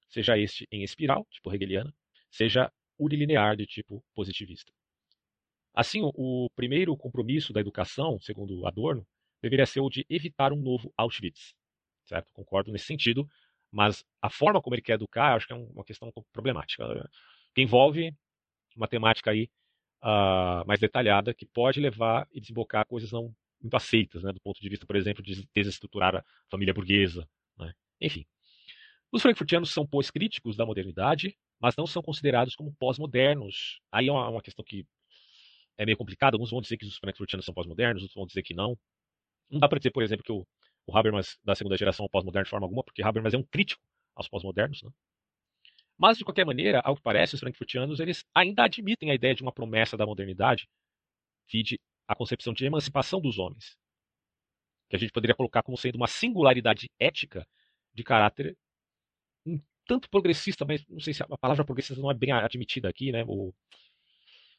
seja 0.09 0.37
este 0.37 0.67
em 0.71 0.83
espiral, 0.83 1.25
tipo 1.31 1.53
hegeliana, 1.53 1.93
seja 2.29 2.71
unilinear, 2.97 3.57
de 3.57 3.65
tipo 3.65 4.03
positivista. 4.13 4.71
Assim, 5.73 5.99
o 6.03 6.49
primeiro 6.55 6.95
compromisso 6.95 7.51
da 7.51 7.59
educação, 7.59 8.19
segundo 8.21 8.65
Adorno, 8.65 9.05
deveria 9.41 9.65
ser 9.65 9.81
o 9.81 9.89
de 9.89 10.05
evitar 10.09 10.53
um 10.53 10.61
novo 10.61 10.93
Auschwitz. 10.95 11.53
Certo? 12.05 12.31
Concordo 12.31 12.71
nesse 12.71 12.85
sentido, 12.85 13.27
mas 13.71 14.05
a 14.21 14.29
forma 14.29 14.61
como 14.61 14.75
ele 14.75 14.81
quer 14.81 14.93
educar, 14.93 15.35
acho 15.35 15.47
que 15.47 15.53
é 15.53 15.55
uma 15.55 15.83
questão 15.83 16.11
problemática, 16.31 17.09
que 17.53 17.61
envolve 17.61 18.15
uma 18.75 18.87
temática 18.87 19.31
aí 19.31 19.49
uh, 20.01 20.65
mais 20.65 20.79
detalhada 20.79 21.33
que 21.33 21.45
pode 21.45 21.79
levar 21.79 22.27
e 22.31 22.39
desembocar 22.39 22.85
coisas 22.85 23.11
não 23.11 23.33
muito 23.61 23.75
aceitas, 23.75 24.23
né, 24.23 24.31
do 24.31 24.39
ponto 24.39 24.61
de 24.61 24.69
vista, 24.69 24.85
por 24.85 24.95
exemplo, 24.95 25.23
de 25.23 25.47
desestruturar 25.53 26.15
a 26.15 26.23
família 26.49 26.73
burguesa. 26.73 27.27
Né? 27.57 27.73
Enfim. 28.01 28.25
Os 29.11 29.21
frankfurtianos 29.21 29.71
são, 29.71 29.85
pois, 29.87 30.11
críticos 30.11 30.57
da 30.57 30.65
modernidade, 30.65 31.37
mas 31.59 31.75
não 31.75 31.87
são 31.87 32.01
considerados 32.01 32.55
como 32.55 32.75
pós-modernos. 32.75 33.79
Aí 33.91 34.07
é 34.07 34.11
uma, 34.11 34.29
uma, 34.29 34.41
questão 34.41 34.63
que 34.63 34.85
é 35.77 35.85
meio 35.85 35.97
complicada. 35.97 36.35
Alguns 36.35 36.51
vão 36.51 36.61
dizer 36.61 36.77
que 36.77 36.85
os 36.85 36.97
frankfurtianos 36.97 37.45
são 37.45 37.53
pós-modernos, 37.53 38.01
outros 38.01 38.15
vão 38.15 38.25
dizer 38.25 38.43
que 38.43 38.53
não. 38.53 38.77
Não 39.49 39.59
dá 39.59 39.69
para 39.69 39.77
dizer, 39.77 39.91
por 39.91 40.03
exemplo, 40.03 40.23
que 40.23 40.31
o, 40.31 40.45
o 40.87 40.97
Habermas 40.97 41.37
da 41.43 41.55
segunda 41.55 41.77
geração 41.77 42.05
é 42.05 42.09
pós-moderno 42.09 42.43
de 42.43 42.49
forma 42.49 42.65
alguma, 42.65 42.83
porque 42.83 43.01
Habermas 43.01 43.33
é 43.33 43.37
um 43.37 43.43
crítico 43.43 43.81
aos 44.15 44.27
pós-modernos. 44.27 44.81
Né? 44.83 44.91
Mas, 45.97 46.17
de 46.17 46.25
qualquer 46.25 46.45
maneira, 46.45 46.81
ao 46.83 46.95
que 46.95 47.01
parece, 47.01 47.35
os 47.35 47.39
frankfurtianos 47.39 47.99
eles 47.99 48.25
ainda 48.33 48.63
admitem 48.65 49.11
a 49.11 49.15
ideia 49.15 49.33
de 49.33 49.41
uma 49.41 49.51
promessa 49.51 49.95
da 49.95 50.05
modernidade, 50.05 50.67
vide 51.49 51.79
a 52.07 52.15
concepção 52.15 52.53
de 52.53 52.65
emancipação 52.65 53.21
dos 53.21 53.39
homens, 53.39 53.77
que 54.89 54.95
a 54.95 54.99
gente 54.99 55.11
poderia 55.11 55.35
colocar 55.35 55.63
como 55.63 55.77
sendo 55.77 55.95
uma 55.95 56.07
singularidade 56.07 56.89
ética 56.99 57.47
de 57.95 58.03
caráter 58.03 58.57
um 59.45 59.59
tanto 59.87 60.09
progressista, 60.09 60.65
mas 60.65 60.85
não 60.87 60.99
sei 60.99 61.13
se 61.13 61.23
a 61.23 61.37
palavra 61.37 61.63
progressista 61.63 62.01
não 62.01 62.11
é 62.11 62.13
bem 62.13 62.31
admitida 62.31 62.89
aqui, 62.89 63.11
né? 63.11 63.23
O, 63.25 63.53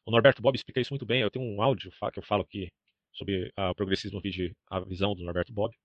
o 0.04 0.10
Norberto 0.10 0.40
Bob 0.42 0.54
explica 0.54 0.80
isso 0.80 0.92
muito 0.92 1.06
bem. 1.06 1.20
Eu 1.20 1.30
tenho 1.30 1.44
um 1.44 1.60
áudio 1.62 1.92
que 2.12 2.18
eu 2.18 2.22
falo 2.22 2.42
aqui 2.42 2.72
sobre 3.12 3.52
o 3.56 3.74
progressismo, 3.74 4.20
a 4.70 4.80
visão 4.80 5.14
do 5.14 5.22
Norberto 5.22 5.52
Bob. 5.52 5.76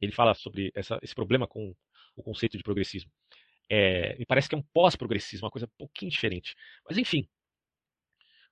Ele 0.00 0.12
fala 0.12 0.34
sobre 0.34 0.70
essa, 0.74 0.98
esse 1.02 1.14
problema 1.14 1.46
com 1.46 1.74
o 2.16 2.22
conceito 2.22 2.56
de 2.56 2.62
progressismo. 2.62 3.10
É, 3.68 4.16
me 4.18 4.26
parece 4.26 4.48
que 4.48 4.54
é 4.54 4.58
um 4.58 4.64
pós-progressismo, 4.72 5.46
uma 5.46 5.50
coisa 5.50 5.66
um 5.66 5.76
pouquinho 5.78 6.10
diferente. 6.10 6.56
Mas 6.88 6.98
enfim, 6.98 7.28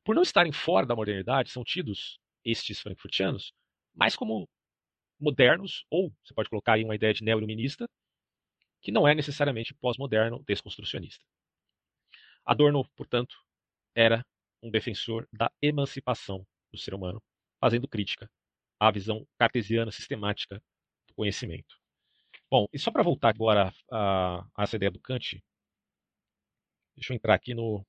por 0.05 0.15
não 0.15 0.23
estarem 0.23 0.53
fora 0.53 0.86
da 0.86 0.97
modernidade, 0.97 1.51
são 1.51 1.65
tidos 1.65 2.18
estes 2.44 2.81
frankfurtianos 2.81 3.52
mais 3.94 4.15
como 4.15 4.49
modernos, 5.20 5.84
ou 5.91 6.12
você 6.25 6.33
pode 6.33 6.49
colocar 6.49 6.75
aí 6.75 6.84
uma 6.84 6.94
ideia 6.94 7.12
de 7.12 7.25
neo-iluminista, 7.25 7.89
que 8.81 8.92
não 8.92 9.07
é 9.07 9.15
necessariamente 9.15 9.74
pós-moderno 9.74 10.42
desconstrucionista. 10.47 11.24
Adorno, 12.44 12.89
portanto, 12.97 13.36
era 13.94 14.24
um 14.62 14.70
defensor 14.70 15.28
da 15.32 15.50
emancipação 15.60 16.47
do 16.73 16.78
ser 16.78 16.94
humano, 16.94 17.23
fazendo 17.60 17.89
crítica 17.89 18.31
à 18.81 18.90
visão 18.90 19.26
cartesiana 19.39 19.90
sistemática 19.90 20.62
do 21.08 21.15
conhecimento. 21.15 21.76
Bom, 22.50 22.66
e 22.73 22.78
só 22.78 22.90
para 22.90 23.02
voltar 23.02 23.28
agora 23.31 23.73
a, 23.90 24.40
a, 24.57 24.62
essa 24.62 24.76
ideia 24.76 24.90
do 24.90 25.00
Kant, 25.00 25.42
deixa 26.97 27.12
eu 27.12 27.16
entrar 27.16 27.34
aqui 27.34 27.55
no, 27.55 27.84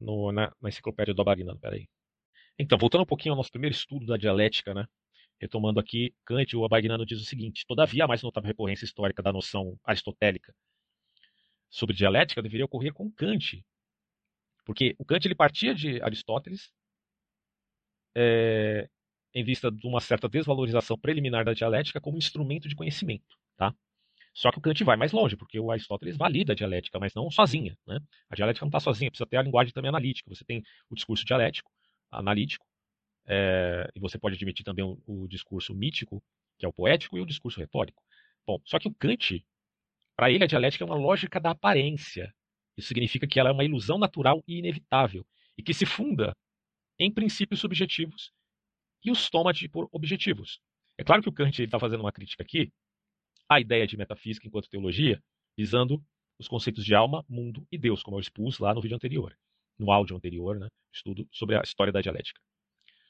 no, 0.00 0.32
na, 0.32 0.52
na, 0.60 0.68
enciclopédia 0.68 1.14
do 1.14 1.22
Abagnano, 1.22 1.58
peraí. 1.58 1.88
Então, 2.58 2.78
voltando 2.78 3.02
um 3.02 3.06
pouquinho 3.06 3.32
ao 3.32 3.36
nosso 3.36 3.50
primeiro 3.50 3.74
estudo 3.74 4.06
da 4.06 4.16
dialética, 4.16 4.74
né? 4.74 4.86
Retomando 5.42 5.80
aqui, 5.80 6.14
Kant, 6.24 6.56
o 6.56 6.64
Abagnano 6.64 7.04
diz 7.04 7.20
o 7.20 7.24
seguinte: 7.24 7.64
todavia, 7.66 8.04
a 8.04 8.06
mais 8.06 8.22
notável 8.22 8.46
recorrência 8.46 8.84
histórica 8.84 9.20
da 9.20 9.32
noção 9.32 9.76
aristotélica 9.82 10.54
sobre 11.68 11.96
dialética 11.96 12.40
deveria 12.40 12.64
ocorrer 12.64 12.92
com 12.92 13.10
Kant, 13.10 13.60
porque 14.64 14.94
o 14.98 15.04
Kant 15.04 15.26
ele 15.26 15.34
partia 15.34 15.74
de 15.74 16.00
Aristóteles 16.00 16.70
é, 18.14 18.88
em 19.34 19.42
vista 19.42 19.68
de 19.68 19.84
uma 19.84 20.00
certa 20.00 20.28
desvalorização 20.28 20.96
preliminar 20.96 21.44
da 21.44 21.54
dialética 21.54 22.00
como 22.00 22.18
instrumento 22.18 22.68
de 22.68 22.76
conhecimento, 22.76 23.36
tá? 23.56 23.74
Só 24.32 24.52
que 24.52 24.58
o 24.58 24.62
Kant 24.62 24.84
vai 24.84 24.96
mais 24.96 25.10
longe, 25.10 25.36
porque 25.36 25.58
o 25.58 25.72
Aristóteles 25.72 26.16
valida 26.16 26.52
a 26.52 26.56
dialética, 26.56 27.00
mas 27.00 27.14
não 27.14 27.30
sozinha. 27.32 27.76
Né? 27.84 27.98
A 28.30 28.36
dialética 28.36 28.64
não 28.64 28.70
está 28.70 28.80
sozinha, 28.80 29.10
precisa 29.10 29.26
ter 29.26 29.38
a 29.38 29.42
linguagem 29.42 29.74
também 29.74 29.88
analítica. 29.88 30.32
Você 30.32 30.44
tem 30.44 30.62
o 30.88 30.94
discurso 30.94 31.24
dialético, 31.24 31.70
analítico, 32.10 32.64
é, 33.26 33.88
e 33.94 34.00
você 34.00 34.18
pode 34.18 34.34
admitir 34.34 34.64
também 34.64 34.84
o, 34.84 35.00
o, 35.06 35.28
discurso 35.28 35.74
mítico, 35.74 36.22
que 36.58 36.66
é 36.66 36.68
o 36.68 36.72
poético, 36.72 37.16
e 37.16 37.20
o 37.20 37.26
discurso 37.26 37.60
retórico. 37.60 38.02
Bom, 38.46 38.60
só 38.64 38.78
que 38.78 38.88
o 38.88 38.94
Kant, 38.94 39.44
para 40.16 40.30
ele, 40.30 40.44
a 40.44 40.46
dialética 40.46 40.84
é 40.84 40.86
uma 40.86 40.96
lógica 40.96 41.40
da 41.40 41.50
aparência. 41.50 42.34
Isso 42.76 42.88
significa 42.88 43.26
que 43.26 43.38
ela 43.38 43.50
é 43.50 43.52
uma 43.52 43.64
ilusão 43.64 43.98
natural 43.98 44.42
e 44.46 44.58
inevitável, 44.58 45.26
e 45.56 45.62
que 45.62 45.74
se 45.74 45.86
funda 45.86 46.34
em 46.98 47.12
princípios 47.12 47.60
subjetivos 47.60 48.32
e 49.04 49.10
os 49.10 49.28
toma 49.28 49.52
de, 49.52 49.68
por 49.68 49.88
objetivos. 49.92 50.60
É 50.98 51.04
claro 51.04 51.22
que 51.22 51.28
o 51.28 51.32
Kant 51.32 51.62
está 51.62 51.78
fazendo 51.78 52.00
uma 52.00 52.12
crítica 52.12 52.42
aqui 52.42 52.72
a 53.48 53.60
ideia 53.60 53.86
de 53.86 53.96
metafísica 53.96 54.46
enquanto 54.46 54.68
teologia, 54.68 55.22
visando 55.56 56.02
os 56.38 56.48
conceitos 56.48 56.84
de 56.84 56.94
alma, 56.94 57.24
mundo 57.28 57.66
e 57.70 57.78
Deus, 57.78 58.02
como 58.02 58.16
eu 58.16 58.20
expus 58.20 58.58
lá 58.58 58.74
no 58.74 58.80
vídeo 58.80 58.96
anterior, 58.96 59.36
no 59.78 59.90
áudio 59.90 60.16
anterior, 60.16 60.58
né, 60.58 60.68
estudo 60.92 61.28
sobre 61.30 61.56
a 61.56 61.60
história 61.60 61.92
da 61.92 62.00
dialética. 62.00 62.40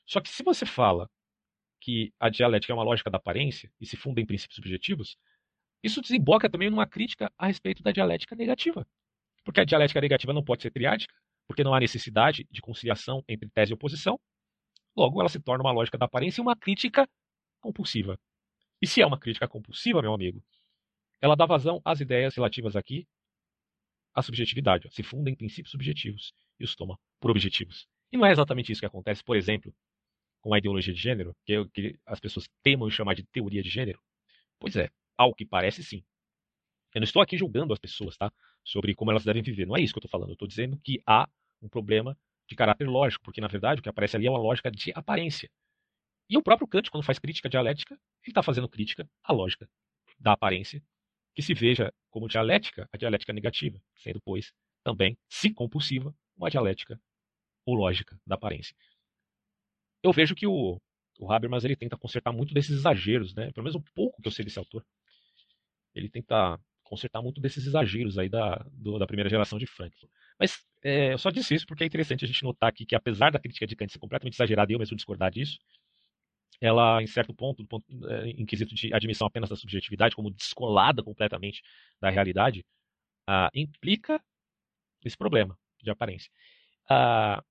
Só 0.07 0.21
que 0.21 0.29
se 0.29 0.43
você 0.43 0.67
fala 0.67 1.09
que 1.81 2.13
a 2.19 2.29
dialética 2.29 2.73
é 2.73 2.75
uma 2.75 2.85
lógica 2.85 3.11
da 3.11 3.19
aparência 3.19 3.73
e 3.81 3.87
se 3.87 3.97
funda 3.97 4.21
em 4.21 4.27
princípios 4.27 4.57
subjetivos, 4.57 5.17
isso 5.83 6.01
desemboca 6.01 6.49
também 6.49 6.71
numa 6.71 6.87
crítica 6.87 7.33
a 7.37 7.47
respeito 7.47 7.83
da 7.83 7.91
dialética 7.91 8.37
negativa. 8.37 8.87
Porque 9.45 9.61
a 9.61 9.65
dialética 9.65 10.01
negativa 10.01 10.33
não 10.33 10.45
pode 10.45 10.63
ser 10.63 10.71
triádica, 10.71 11.15
porque 11.47 11.65
não 11.65 11.75
há 11.75 11.81
necessidade 11.81 12.47
de 12.51 12.61
conciliação 12.61 13.25
entre 13.29 13.49
tese 13.51 13.73
e 13.73 13.75
oposição. 13.75 14.19
Logo, 14.97 15.21
ela 15.21 15.29
se 15.29 15.41
torna 15.41 15.65
uma 15.65 15.73
lógica 15.73 15.99
da 15.99 16.07
aparência 16.07 16.41
e 16.41 16.43
uma 16.43 16.55
crítica 16.55 17.09
compulsiva. 17.61 18.19
E 18.81 18.87
se 18.87 19.03
é 19.03 19.07
uma 19.07 19.19
crítica 19.19 19.49
compulsiva, 19.49 20.01
meu 20.01 20.15
amigo, 20.15 20.43
ela 21.21 21.35
dá 21.35 21.47
vazão 21.47 21.81
às 21.85 22.01
ideias 22.01 22.35
relativas 22.35 22.77
aqui 22.77 23.07
à 24.15 24.23
subjetividade. 24.23 24.87
Ó, 24.87 24.91
se 24.91 25.03
funda 25.03 25.31
em 25.31 25.35
princípios 25.35 25.71
subjetivos 25.71 26.33
e 26.61 26.65
os 26.65 26.75
toma 26.77 26.99
por 27.21 27.31
objetivos. 27.31 27.89
E 28.13 28.17
não 28.17 28.27
é 28.27 28.33
exatamente 28.33 28.71
isso 28.71 28.81
que 28.81 28.87
acontece, 28.87 29.25
por 29.25 29.37
exemplo, 29.37 29.75
com 30.43 30.53
a 30.53 30.59
ideologia 30.59 30.93
de 30.93 31.01
gênero, 31.01 31.35
que 31.47 31.55
é 31.55 31.61
o 31.61 31.69
que 31.69 31.99
as 32.05 32.21
pessoas 32.21 32.47
temam 32.63 32.91
chamar 32.91 33.15
de 33.15 33.23
teoria 33.23 33.63
de 33.63 33.71
gênero. 33.71 33.99
Pois 34.59 34.77
é, 34.77 34.91
ao 35.17 35.35
que 35.35 35.47
parece 35.47 35.83
sim. 35.83 36.05
Eu 36.95 37.01
não 37.01 37.05
estou 37.05 37.23
aqui 37.23 37.39
julgando 37.39 37.73
as 37.73 37.79
pessoas, 37.79 38.17
tá? 38.19 38.31
Sobre 38.63 38.95
como 38.95 39.11
elas 39.11 39.25
devem 39.25 39.43
viver. 39.43 39.67
Não 39.67 39.77
é 39.77 39.81
isso 39.81 39.95
que 39.95 39.99
eu 39.99 40.01
estou 40.01 40.11
falando. 40.11 40.31
Eu 40.31 40.35
estou 40.35 40.47
dizendo 40.47 40.79
que 40.85 41.01
há 41.07 41.27
um 41.63 41.69
problema 41.69 42.19
de 42.47 42.55
caráter 42.55 42.87
lógico, 42.87 43.25
porque 43.25 43.41
na 43.41 43.49
verdade 43.49 43.81
o 43.81 43.83
que 43.83 43.89
aparece 43.89 44.17
ali 44.17 44.27
é 44.27 44.31
uma 44.31 44.39
lógica 44.39 44.71
de 44.71 44.93
aparência. 44.95 45.49
E 46.29 46.37
o 46.37 46.43
próprio 46.43 46.67
Kant, 46.67 46.91
quando 46.91 47.05
faz 47.05 47.19
crítica 47.19 47.49
dialética, 47.49 47.95
ele 47.95 48.31
está 48.31 48.43
fazendo 48.43 48.69
crítica 48.69 49.09
à 49.23 49.33
lógica 49.33 49.69
da 50.19 50.33
aparência, 50.33 50.83
que 51.35 51.43
se 51.43 51.55
veja 51.55 51.93
como 52.11 52.29
dialética 52.29 52.89
a 52.93 52.97
dialética 52.97 53.33
negativa, 53.33 53.81
sendo, 53.97 54.21
pois, 54.21 54.53
também, 54.83 55.17
se 55.29 55.53
compulsiva, 55.53 56.15
uma 56.37 56.51
dialética 56.51 57.01
ou 57.65 57.75
lógica 57.75 58.19
da 58.27 58.35
aparência. 58.35 58.77
Eu 60.03 60.13
vejo 60.13 60.35
que 60.35 60.47
o, 60.47 60.81
o 61.19 61.33
Habermas 61.33 61.65
ele 61.65 61.77
tenta 61.77 61.97
consertar 61.97 62.33
muito 62.33 62.53
desses 62.55 62.79
exageros, 62.79 63.35
né? 63.35 63.51
pelo 63.53 63.65
menos 63.65 63.77
um 63.77 63.85
pouco 63.95 64.21
que 64.21 64.29
eu 64.29 64.33
sei 64.33 64.45
desse 64.45 64.59
autor. 64.59 64.85
Ele 65.95 66.09
tenta 66.09 66.59
consertar 66.83 67.23
muito 67.23 67.41
desses 67.41 67.67
exageros 67.67 68.19
aí 68.19 68.29
da, 68.29 68.57
do, 68.73 68.99
da 68.99 69.07
primeira 69.07 69.31
geração 69.31 69.59
de 69.59 69.67
Frankfurt. 69.67 70.11
Mas 70.39 70.63
é, 70.83 71.13
eu 71.13 71.19
só 71.19 71.31
disse 71.31 71.55
isso 71.55 71.67
porque 71.67 71.85
é 71.85 71.87
interessante 71.87 72.25
a 72.25 72.29
gente 72.29 72.43
notar 72.43 72.69
aqui 72.69 72.85
que, 72.85 72.95
apesar 72.95 73.31
da 73.31 73.39
crítica 73.39 73.67
de 73.67 73.77
Kant 73.77 73.93
ser 73.93 73.99
completamente 73.99 74.35
exagerada 74.35 74.71
e 74.71 74.75
eu 74.75 74.79
mesmo 74.79 74.97
discordar 74.97 75.31
disso, 75.31 75.59
ela, 76.61 77.03
em 77.03 77.07
certo 77.07 77.35
ponto, 77.35 77.65
ponto 77.67 77.85
eh, 78.09 78.31
em 78.31 78.45
quesito 78.47 78.75
de 78.75 78.93
admissão 78.95 79.27
apenas 79.27 79.49
da 79.49 79.57
subjetividade, 79.57 80.15
como 80.15 80.31
descolada 80.31 81.03
completamente 81.03 81.63
da 82.01 82.11
realidade, 82.11 82.65
ah, 83.27 83.51
implica 83.55 84.23
esse 85.05 85.17
problema 85.17 85.59
de 85.83 85.91
aparência. 85.91 86.31
Ah, 86.89 87.43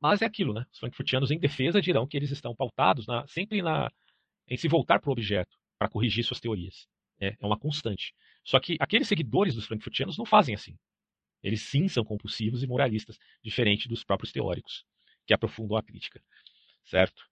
mas 0.00 0.22
é 0.22 0.26
aquilo, 0.26 0.54
né? 0.54 0.64
Os 0.72 0.78
frankfurtianos, 0.78 1.30
em 1.30 1.38
defesa, 1.38 1.80
dirão 1.80 2.06
que 2.06 2.16
eles 2.16 2.30
estão 2.30 2.54
pautados 2.54 3.06
na, 3.06 3.26
sempre 3.26 3.62
na, 3.62 3.90
em 4.48 4.56
se 4.56 4.68
voltar 4.68 5.00
para 5.00 5.10
o 5.10 5.12
objeto, 5.12 5.56
para 5.78 5.88
corrigir 5.88 6.24
suas 6.24 6.40
teorias. 6.40 6.86
É, 7.20 7.36
é 7.38 7.46
uma 7.46 7.58
constante. 7.58 8.14
Só 8.44 8.58
que 8.58 8.76
aqueles 8.80 9.06
seguidores 9.08 9.54
dos 9.54 9.66
frankfurtianos 9.66 10.16
não 10.16 10.24
fazem 10.24 10.54
assim. 10.54 10.76
Eles 11.42 11.62
sim 11.62 11.88
são 11.88 12.04
compulsivos 12.04 12.62
e 12.62 12.66
moralistas, 12.66 13.18
diferente 13.42 13.88
dos 13.88 14.04
próprios 14.04 14.32
teóricos 14.32 14.84
que 15.26 15.34
aprofundam 15.34 15.76
a 15.76 15.82
crítica, 15.82 16.20
certo? 16.84 17.22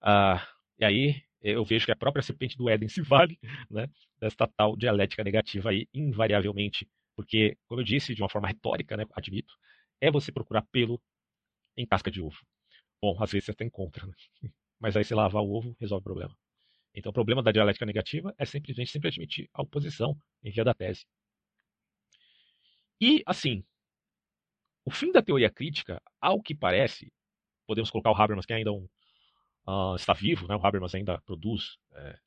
Ah, 0.00 0.46
e 0.78 0.84
aí 0.84 1.22
eu 1.42 1.64
vejo 1.64 1.86
que 1.86 1.92
a 1.92 1.96
própria 1.96 2.22
serpente 2.22 2.56
do 2.56 2.68
Éden 2.68 2.88
se 2.88 3.02
vale 3.02 3.38
né, 3.70 3.88
desta 4.20 4.46
tal 4.46 4.76
dialética 4.76 5.24
negativa 5.24 5.70
aí, 5.70 5.88
invariavelmente, 5.92 6.88
porque, 7.16 7.56
como 7.66 7.80
eu 7.80 7.84
disse, 7.84 8.14
de 8.14 8.22
uma 8.22 8.28
forma 8.28 8.48
retórica, 8.48 8.96
né, 8.96 9.04
admito, 9.12 9.54
é 10.00 10.10
você 10.10 10.30
procurar 10.30 10.62
pelo 10.70 11.00
em 11.78 11.86
casca 11.86 12.10
de 12.10 12.20
ovo. 12.20 12.38
Bom, 13.00 13.16
às 13.22 13.30
vezes 13.30 13.46
você 13.46 13.52
até 13.52 13.64
encontra, 13.64 14.06
né? 14.06 14.12
mas 14.80 14.96
aí 14.96 15.04
você 15.04 15.14
lavar 15.14 15.42
o 15.42 15.50
ovo 15.50 15.76
resolve 15.80 16.02
o 16.02 16.04
problema. 16.04 16.36
Então, 16.94 17.10
o 17.10 17.12
problema 17.12 17.42
da 17.42 17.52
dialética 17.52 17.86
negativa 17.86 18.34
é 18.36 18.44
simplesmente 18.44 18.90
sempre 18.90 19.08
admitir 19.08 19.48
a 19.52 19.62
oposição 19.62 20.16
em 20.42 20.50
via 20.50 20.64
da 20.64 20.74
tese. 20.74 21.06
E, 23.00 23.22
assim, 23.26 23.64
o 24.84 24.90
fim 24.90 25.12
da 25.12 25.22
teoria 25.22 25.50
crítica, 25.50 26.02
ao 26.20 26.42
que 26.42 26.54
parece, 26.54 27.12
podemos 27.66 27.90
colocar 27.90 28.10
o 28.10 28.16
Habermas, 28.16 28.46
que 28.46 28.52
ainda 28.52 28.72
um, 28.72 28.88
uh, 29.66 29.94
está 29.94 30.12
vivo, 30.12 30.48
né? 30.48 30.56
o 30.56 30.66
Habermas 30.66 30.94
ainda 30.94 31.20
produz 31.20 31.78
é, 31.92 32.18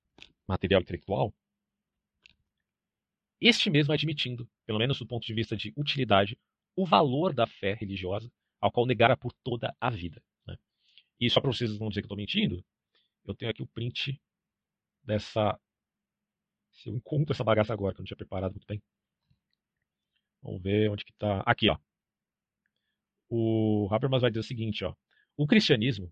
material 0.47 0.81
intelectual, 0.81 1.33
este 3.41 3.71
mesmo 3.71 3.91
admitindo, 3.91 4.47
pelo 4.65 4.77
menos 4.77 4.99
do 4.99 5.07
ponto 5.07 5.25
de 5.25 5.33
vista 5.33 5.57
de 5.57 5.73
utilidade, 5.75 6.37
o 6.75 6.85
valor 6.85 7.33
da 7.33 7.47
fé 7.47 7.73
religiosa, 7.73 8.31
ao 8.61 8.71
qual 8.71 8.85
negara 8.85 9.17
por 9.17 9.33
toda 9.43 9.75
a 9.81 9.89
vida. 9.89 10.23
Né? 10.45 10.55
E 11.19 11.29
só 11.29 11.41
para 11.41 11.51
vocês 11.51 11.79
não 11.79 11.89
dizer 11.89 12.01
que 12.01 12.05
eu 12.05 12.07
estou 12.07 12.17
mentindo, 12.17 12.63
eu 13.25 13.35
tenho 13.35 13.49
aqui 13.51 13.63
o 13.63 13.67
print 13.67 14.21
dessa. 15.03 15.59
Se 16.71 16.89
eu 16.89 16.95
encontro 16.95 17.33
essa 17.33 17.43
bagaça 17.43 17.73
agora, 17.73 17.93
que 17.93 17.99
eu 17.99 18.03
não 18.03 18.07
tinha 18.07 18.17
preparado 18.17 18.51
muito 18.53 18.67
bem. 18.67 18.81
Vamos 20.41 20.61
ver 20.61 20.89
onde 20.89 21.03
que 21.03 21.11
está. 21.11 21.41
Aqui, 21.41 21.69
ó. 21.69 21.77
O 23.29 23.87
Habermas 23.91 24.21
vai 24.21 24.31
dizer 24.31 24.39
o 24.39 24.43
seguinte, 24.43 24.83
ó. 24.83 24.95
O 25.37 25.47
cristianismo, 25.47 26.11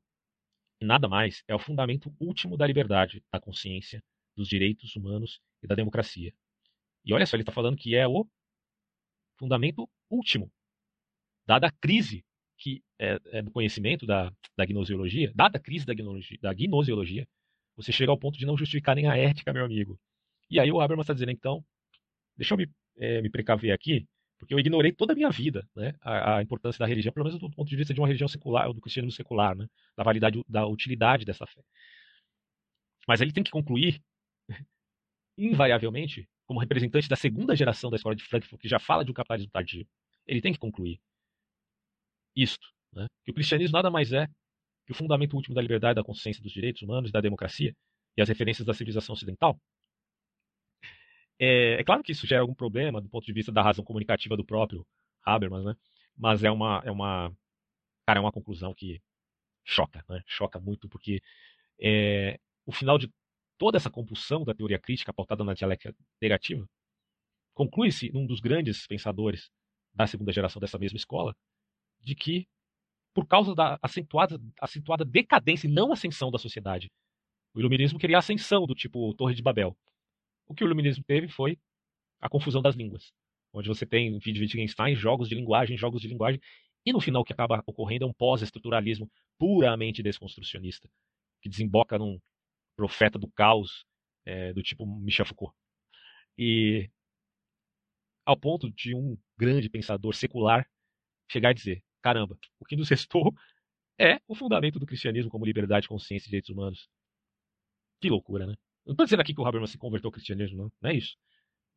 nada 0.82 1.08
mais, 1.08 1.44
é 1.48 1.56
o 1.56 1.60
fundamento 1.60 2.14
último 2.20 2.58
da 2.58 2.66
liberdade, 2.66 3.24
da 3.32 3.40
consciência, 3.40 4.04
dos 4.36 4.48
direitos 4.48 4.96
humanos 4.96 5.42
e 5.62 5.68
da 5.68 5.76
democracia. 5.76 6.34
E 7.04 7.14
olha 7.14 7.26
só, 7.26 7.36
ele 7.36 7.44
está 7.44 7.52
falando 7.52 7.78
que 7.78 7.96
é 7.96 8.08
o 8.08 8.28
fundamento 9.38 9.90
último, 10.10 10.52
dada 11.46 11.68
a 11.68 11.72
crise 11.72 12.26
que 12.60 12.84
é, 13.00 13.20
é 13.32 13.42
do 13.42 13.50
conhecimento 13.52 14.06
da, 14.06 14.32
da 14.58 14.66
dada 15.34 15.58
a 15.58 15.62
crise 15.62 15.86
da, 15.86 15.94
gnosiologia, 15.94 16.42
da 16.42 16.56
você 17.76 17.94
chega 17.94 18.12
ao 18.12 18.18
ponto 18.18 18.38
de 18.38 18.46
não 18.46 18.58
justificar 18.58 18.96
nem 18.96 19.08
a 19.08 19.18
ética, 19.18 19.54
meu 19.54 19.64
amigo. 19.64 19.98
E 20.52 20.60
aí 20.60 20.70
o 20.70 20.82
Habermas 20.82 21.06
está 21.06 21.14
dizendo, 21.14 21.32
então, 21.32 21.64
deixa 22.36 22.54
eu 22.54 22.58
me, 22.58 22.70
é, 22.98 23.22
me 23.22 23.30
precaver 23.30 23.72
aqui, 23.72 24.06
porque 24.38 24.54
eu 24.54 24.60
ignorei 24.60 24.92
toda 24.92 25.14
a 25.14 25.16
minha 25.16 25.30
vida 25.30 25.68
né, 25.76 25.94
a, 26.02 26.38
a, 26.38 26.42
importância 26.42 26.78
da 26.78 26.86
religião, 26.86 27.14
pelo 27.14 27.26
menos 27.26 27.40
do 27.40 27.50
ponto 27.50 27.70
de 27.70 27.76
vista 27.78 27.94
de 27.94 28.00
uma 28.02 28.08
religião 28.08 28.28
secular, 28.28 28.72
do 28.74 28.82
cristianismo 28.82 29.16
secular, 29.16 29.56
né, 29.56 29.66
da 29.96 30.04
validade, 30.04 30.44
da 30.48 30.68
utilidade 30.68 31.24
dessa 31.26 31.46
fé. 31.48 31.62
Mas 33.08 33.22
ele 33.22 33.32
tem 33.32 33.44
que 33.44 33.52
concluir, 33.52 34.02
invariavelmente, 35.38 36.28
como 36.46 36.60
representante 36.60 37.08
da 37.08 37.16
segunda 37.16 37.56
geração 37.56 37.90
da 37.90 37.96
escola 37.96 38.16
de 38.16 38.24
Frankfurt, 38.24 38.62
que 38.62 38.68
já 38.68 38.80
fala 38.80 39.06
de 39.06 39.12
um 39.12 39.14
capitalismo 39.14 39.52
tardio, 39.52 39.88
ele 40.28 40.42
tem 40.42 40.52
que 40.52 40.60
concluir 40.60 41.00
isto, 42.42 42.68
né, 42.94 43.08
que 43.24 43.32
o 43.32 43.34
cristianismo 43.34 43.74
nada 43.74 43.90
mais 43.90 44.12
é 44.12 44.28
que 44.86 44.92
o 44.92 44.96
fundamento 44.96 45.36
último 45.36 45.56
da 45.56 45.62
liberdade, 45.62 45.96
da 45.96 46.04
consciência 46.04 46.42
dos 46.42 46.52
direitos 46.52 46.82
humanos, 46.82 47.12
da 47.12 47.22
democracia 47.22 47.76
e 48.18 48.22
as 48.22 48.30
referências 48.30 48.66
da 48.66 48.74
civilização 48.74 49.14
ocidental? 49.14 49.60
É, 51.40 51.80
é, 51.80 51.84
claro 51.84 52.04
que 52.04 52.12
isso 52.12 52.28
gera 52.28 52.42
algum 52.42 52.56
problema 52.56 53.02
do 53.02 53.10
ponto 53.10 53.26
de 53.26 53.34
vista 53.34 53.52
da 53.52 53.62
razão 53.62 53.84
comunicativa 53.84 54.36
do 54.36 54.46
próprio 54.46 54.86
Habermas, 55.24 55.64
né? 55.64 55.76
Mas 56.18 56.44
é 56.44 56.52
uma, 56.52 56.82
é 56.84 56.92
uma, 56.92 57.32
cara, 58.06 58.20
é 58.20 58.22
uma 58.22 58.32
conclusão 58.32 58.74
que 58.74 59.02
choca, 59.64 60.04
né? 60.10 60.22
Choca 60.28 60.60
muito 60.60 60.90
porque 60.90 61.22
é, 61.80 62.40
o 62.66 62.72
final 62.72 62.98
de 62.98 63.10
toda 63.58 63.78
essa 63.78 63.90
compulsão 63.90 64.44
da 64.44 64.54
teoria 64.54 64.80
crítica 64.80 65.14
pautada 65.14 65.44
na 65.44 65.54
dialética 65.54 65.96
negativa 66.22 66.68
conclui-se 67.54 68.12
num 68.12 68.26
dos 68.26 68.40
grandes 68.40 68.88
pensadores 68.88 69.50
da 69.94 70.08
segunda 70.08 70.32
geração 70.32 70.60
dessa 70.62 70.78
mesma 70.78 70.98
escola, 70.98 71.36
de 72.02 72.16
que 72.16 72.48
por 73.14 73.28
causa 73.28 73.54
da 73.54 73.78
acentuada, 73.82 74.40
acentuada 74.62 75.04
decadência 75.04 75.68
e 75.68 75.72
não 75.72 75.92
ascensão 75.92 76.32
da 76.32 76.38
sociedade. 76.38 76.92
O 77.54 77.60
iluminismo 77.60 78.00
queria 78.00 78.18
a 78.18 78.20
ascensão 78.20 78.66
do 78.66 78.76
tipo 78.76 79.14
Torre 79.16 79.36
de 79.36 79.42
Babel. 79.42 79.76
O 80.48 80.54
que 80.54 80.64
o 80.64 80.68
iluminismo 80.68 81.04
teve 81.04 81.28
foi 81.28 81.58
a 82.22 82.30
confusão 82.30 82.62
das 82.62 82.76
línguas, 82.76 83.12
onde 83.54 83.68
você 83.68 83.86
tem 83.86 84.18
vídeo 84.20 84.34
de 84.36 84.42
Wittgenstein, 84.42 84.96
jogos 84.96 85.28
de 85.28 85.36
linguagem, 85.36 85.78
jogos 85.78 86.02
de 86.02 86.08
linguagem, 86.08 86.40
e 86.86 86.94
no 86.94 87.02
final 87.02 87.22
o 87.22 87.26
que 87.26 87.34
acaba 87.34 87.64
ocorrendo 87.66 88.06
é 88.06 88.08
um 88.08 88.14
pós-estruturalismo 88.14 89.10
puramente 89.38 90.02
desconstrucionista, 90.02 90.90
que 91.42 91.50
desemboca 91.50 91.98
num 91.98 92.20
profeta 92.76 93.20
do 93.20 93.30
caos 93.32 93.86
é, 94.26 94.54
do 94.54 94.62
tipo 94.62 94.86
Michel 94.86 95.26
Foucault. 95.26 95.56
E 96.38 96.90
ao 98.26 98.38
ponto 98.38 98.72
de 98.72 98.96
um 98.96 99.18
grande 99.38 99.70
pensador 99.70 100.16
secular 100.16 100.66
chegar 101.30 101.50
a 101.50 101.54
dizer: 101.54 101.84
caramba, 102.02 102.38
o 102.60 102.66
que 102.66 102.76
nos 102.76 102.90
restou 102.90 103.34
é 104.00 104.20
o 104.28 104.36
fundamento 104.36 104.80
do 104.80 104.86
cristianismo 104.86 105.30
como 105.30 105.46
liberdade, 105.46 105.88
consciência 105.88 106.28
e 106.28 106.30
direitos 106.30 106.50
humanos. 106.50 106.90
Que 108.02 108.10
loucura, 108.10 108.48
né? 108.48 108.56
Não 108.86 108.94
estou 108.94 109.06
dizendo 109.06 109.22
aqui 109.22 109.34
que 109.34 109.42
o 109.42 109.46
Habermas 109.46 109.72
se 109.72 109.78
converteu 109.78 110.08
ao 110.08 110.12
cristianismo, 110.12 110.58
não, 110.58 110.72
não 110.82 110.90
é 110.90 110.96
isso. 110.96 111.18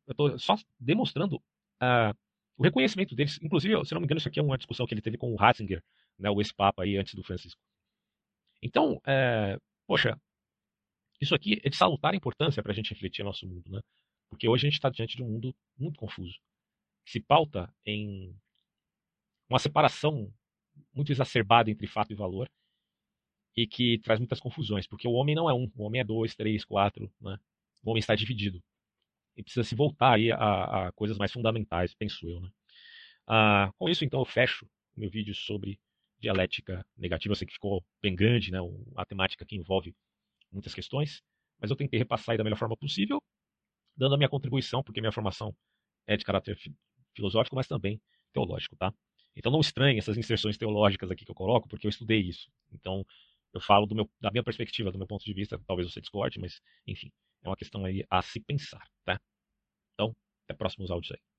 Eu 0.07 0.13
estou 0.13 0.39
só 0.39 0.55
demonstrando 0.79 1.35
uh, 1.35 2.15
o 2.57 2.63
reconhecimento 2.63 3.15
deles. 3.15 3.39
Inclusive, 3.41 3.85
se 3.85 3.93
não 3.93 4.01
me 4.01 4.05
engano, 4.05 4.19
isso 4.19 4.27
aqui 4.27 4.39
é 4.39 4.43
uma 4.43 4.57
discussão 4.57 4.85
que 4.85 4.93
ele 4.93 5.01
teve 5.01 5.17
com 5.17 5.31
o 5.31 5.35
Ratzinger, 5.35 5.83
né, 6.17 6.29
o 6.29 6.39
ex-papa 6.39 6.83
aí 6.83 6.97
antes 6.97 7.13
do 7.13 7.23
Francisco. 7.23 7.59
Então, 8.61 9.01
é, 9.05 9.57
poxa, 9.85 10.17
isso 11.19 11.35
aqui 11.35 11.59
é 11.63 11.69
de 11.69 11.75
salutar 11.75 12.15
importância 12.15 12.63
para 12.63 12.71
a 12.71 12.75
gente 12.75 12.89
refletir 12.93 13.23
nosso 13.23 13.47
mundo, 13.47 13.69
né? 13.69 13.81
Porque 14.29 14.47
hoje 14.47 14.65
a 14.65 14.69
gente 14.69 14.77
está 14.77 14.89
diante 14.89 15.15
de 15.15 15.23
um 15.23 15.29
mundo 15.29 15.55
muito 15.77 15.99
confuso, 15.99 16.39
que 17.05 17.11
se 17.11 17.19
pauta 17.21 17.73
em 17.85 18.35
uma 19.53 19.59
separação 19.59 20.33
muito 20.93 21.11
exacerbada 21.11 21.69
entre 21.69 21.87
fato 21.87 22.11
e 22.11 22.15
valor 22.15 22.49
e 23.55 23.67
que 23.67 23.99
traz 23.99 24.19
muitas 24.19 24.39
confusões, 24.39 24.87
porque 24.87 25.07
o 25.07 25.11
homem 25.11 25.35
não 25.35 25.49
é 25.49 25.53
um, 25.53 25.71
o 25.75 25.83
homem 25.83 26.01
é 26.01 26.03
dois, 26.03 26.35
três, 26.35 26.65
quatro, 26.65 27.11
né? 27.21 27.37
O 27.83 27.91
homem 27.91 27.99
está 27.99 28.15
dividido 28.15 28.63
e 29.37 29.43
precisa 29.43 29.63
se 29.63 29.75
voltar 29.75 30.13
aí 30.15 30.31
a, 30.31 30.87
a 30.87 30.91
coisas 30.93 31.17
mais 31.17 31.31
fundamentais, 31.31 31.93
penso 31.93 32.27
eu, 32.27 32.41
né? 32.41 32.49
Ah, 33.27 33.71
com 33.77 33.87
isso, 33.87 34.03
então, 34.03 34.19
eu 34.19 34.25
fecho 34.25 34.65
o 34.95 34.99
meu 34.99 35.09
vídeo 35.09 35.35
sobre 35.35 35.79
dialética 36.19 36.85
negativa. 36.97 37.31
Eu 37.31 37.35
sei 37.35 37.47
que 37.47 37.53
ficou 37.53 37.83
bem 38.01 38.15
grande, 38.15 38.51
né? 38.51 38.57
A 38.95 39.05
temática 39.05 39.45
que 39.45 39.55
envolve 39.55 39.95
muitas 40.51 40.73
questões, 40.73 41.21
mas 41.59 41.69
eu 41.69 41.77
tentei 41.77 41.99
repassar 41.99 42.33
aí 42.33 42.37
da 42.37 42.43
melhor 42.43 42.57
forma 42.57 42.75
possível, 42.75 43.21
dando 43.95 44.15
a 44.15 44.17
minha 44.17 44.29
contribuição, 44.29 44.83
porque 44.83 44.99
minha 44.99 45.11
formação 45.11 45.55
é 46.07 46.17
de 46.17 46.25
caráter 46.25 46.57
filosófico, 47.15 47.55
mas 47.55 47.67
também 47.67 48.01
teológico, 48.33 48.75
tá? 48.75 48.93
Então 49.35 49.51
não 49.51 49.59
estranhe 49.61 49.97
essas 49.99 50.17
inserções 50.17 50.57
teológicas 50.57 51.11
aqui 51.11 51.25
que 51.25 51.31
eu 51.31 51.35
coloco, 51.35 51.67
porque 51.67 51.87
eu 51.87 51.89
estudei 51.89 52.21
isso. 52.21 52.49
Então 52.71 53.05
eu 53.53 53.61
falo 53.61 53.87
meu, 53.95 54.09
da 54.19 54.31
minha 54.31 54.43
perspectiva, 54.43 54.91
do 54.91 54.97
meu 54.97 55.07
ponto 55.07 55.23
de 55.23 55.33
vista, 55.33 55.59
talvez 55.67 55.91
você 55.91 56.01
discorde, 56.01 56.39
mas 56.39 56.61
enfim, 56.87 57.11
é 57.43 57.49
uma 57.49 57.55
questão 57.55 57.85
aí 57.85 58.05
a 58.09 58.21
se 58.21 58.39
pensar, 58.39 58.83
tá? 59.05 59.19
Então, 59.93 60.15
até 60.45 60.57
próximos 60.57 60.91
áudios 60.91 61.13
aí. 61.13 61.32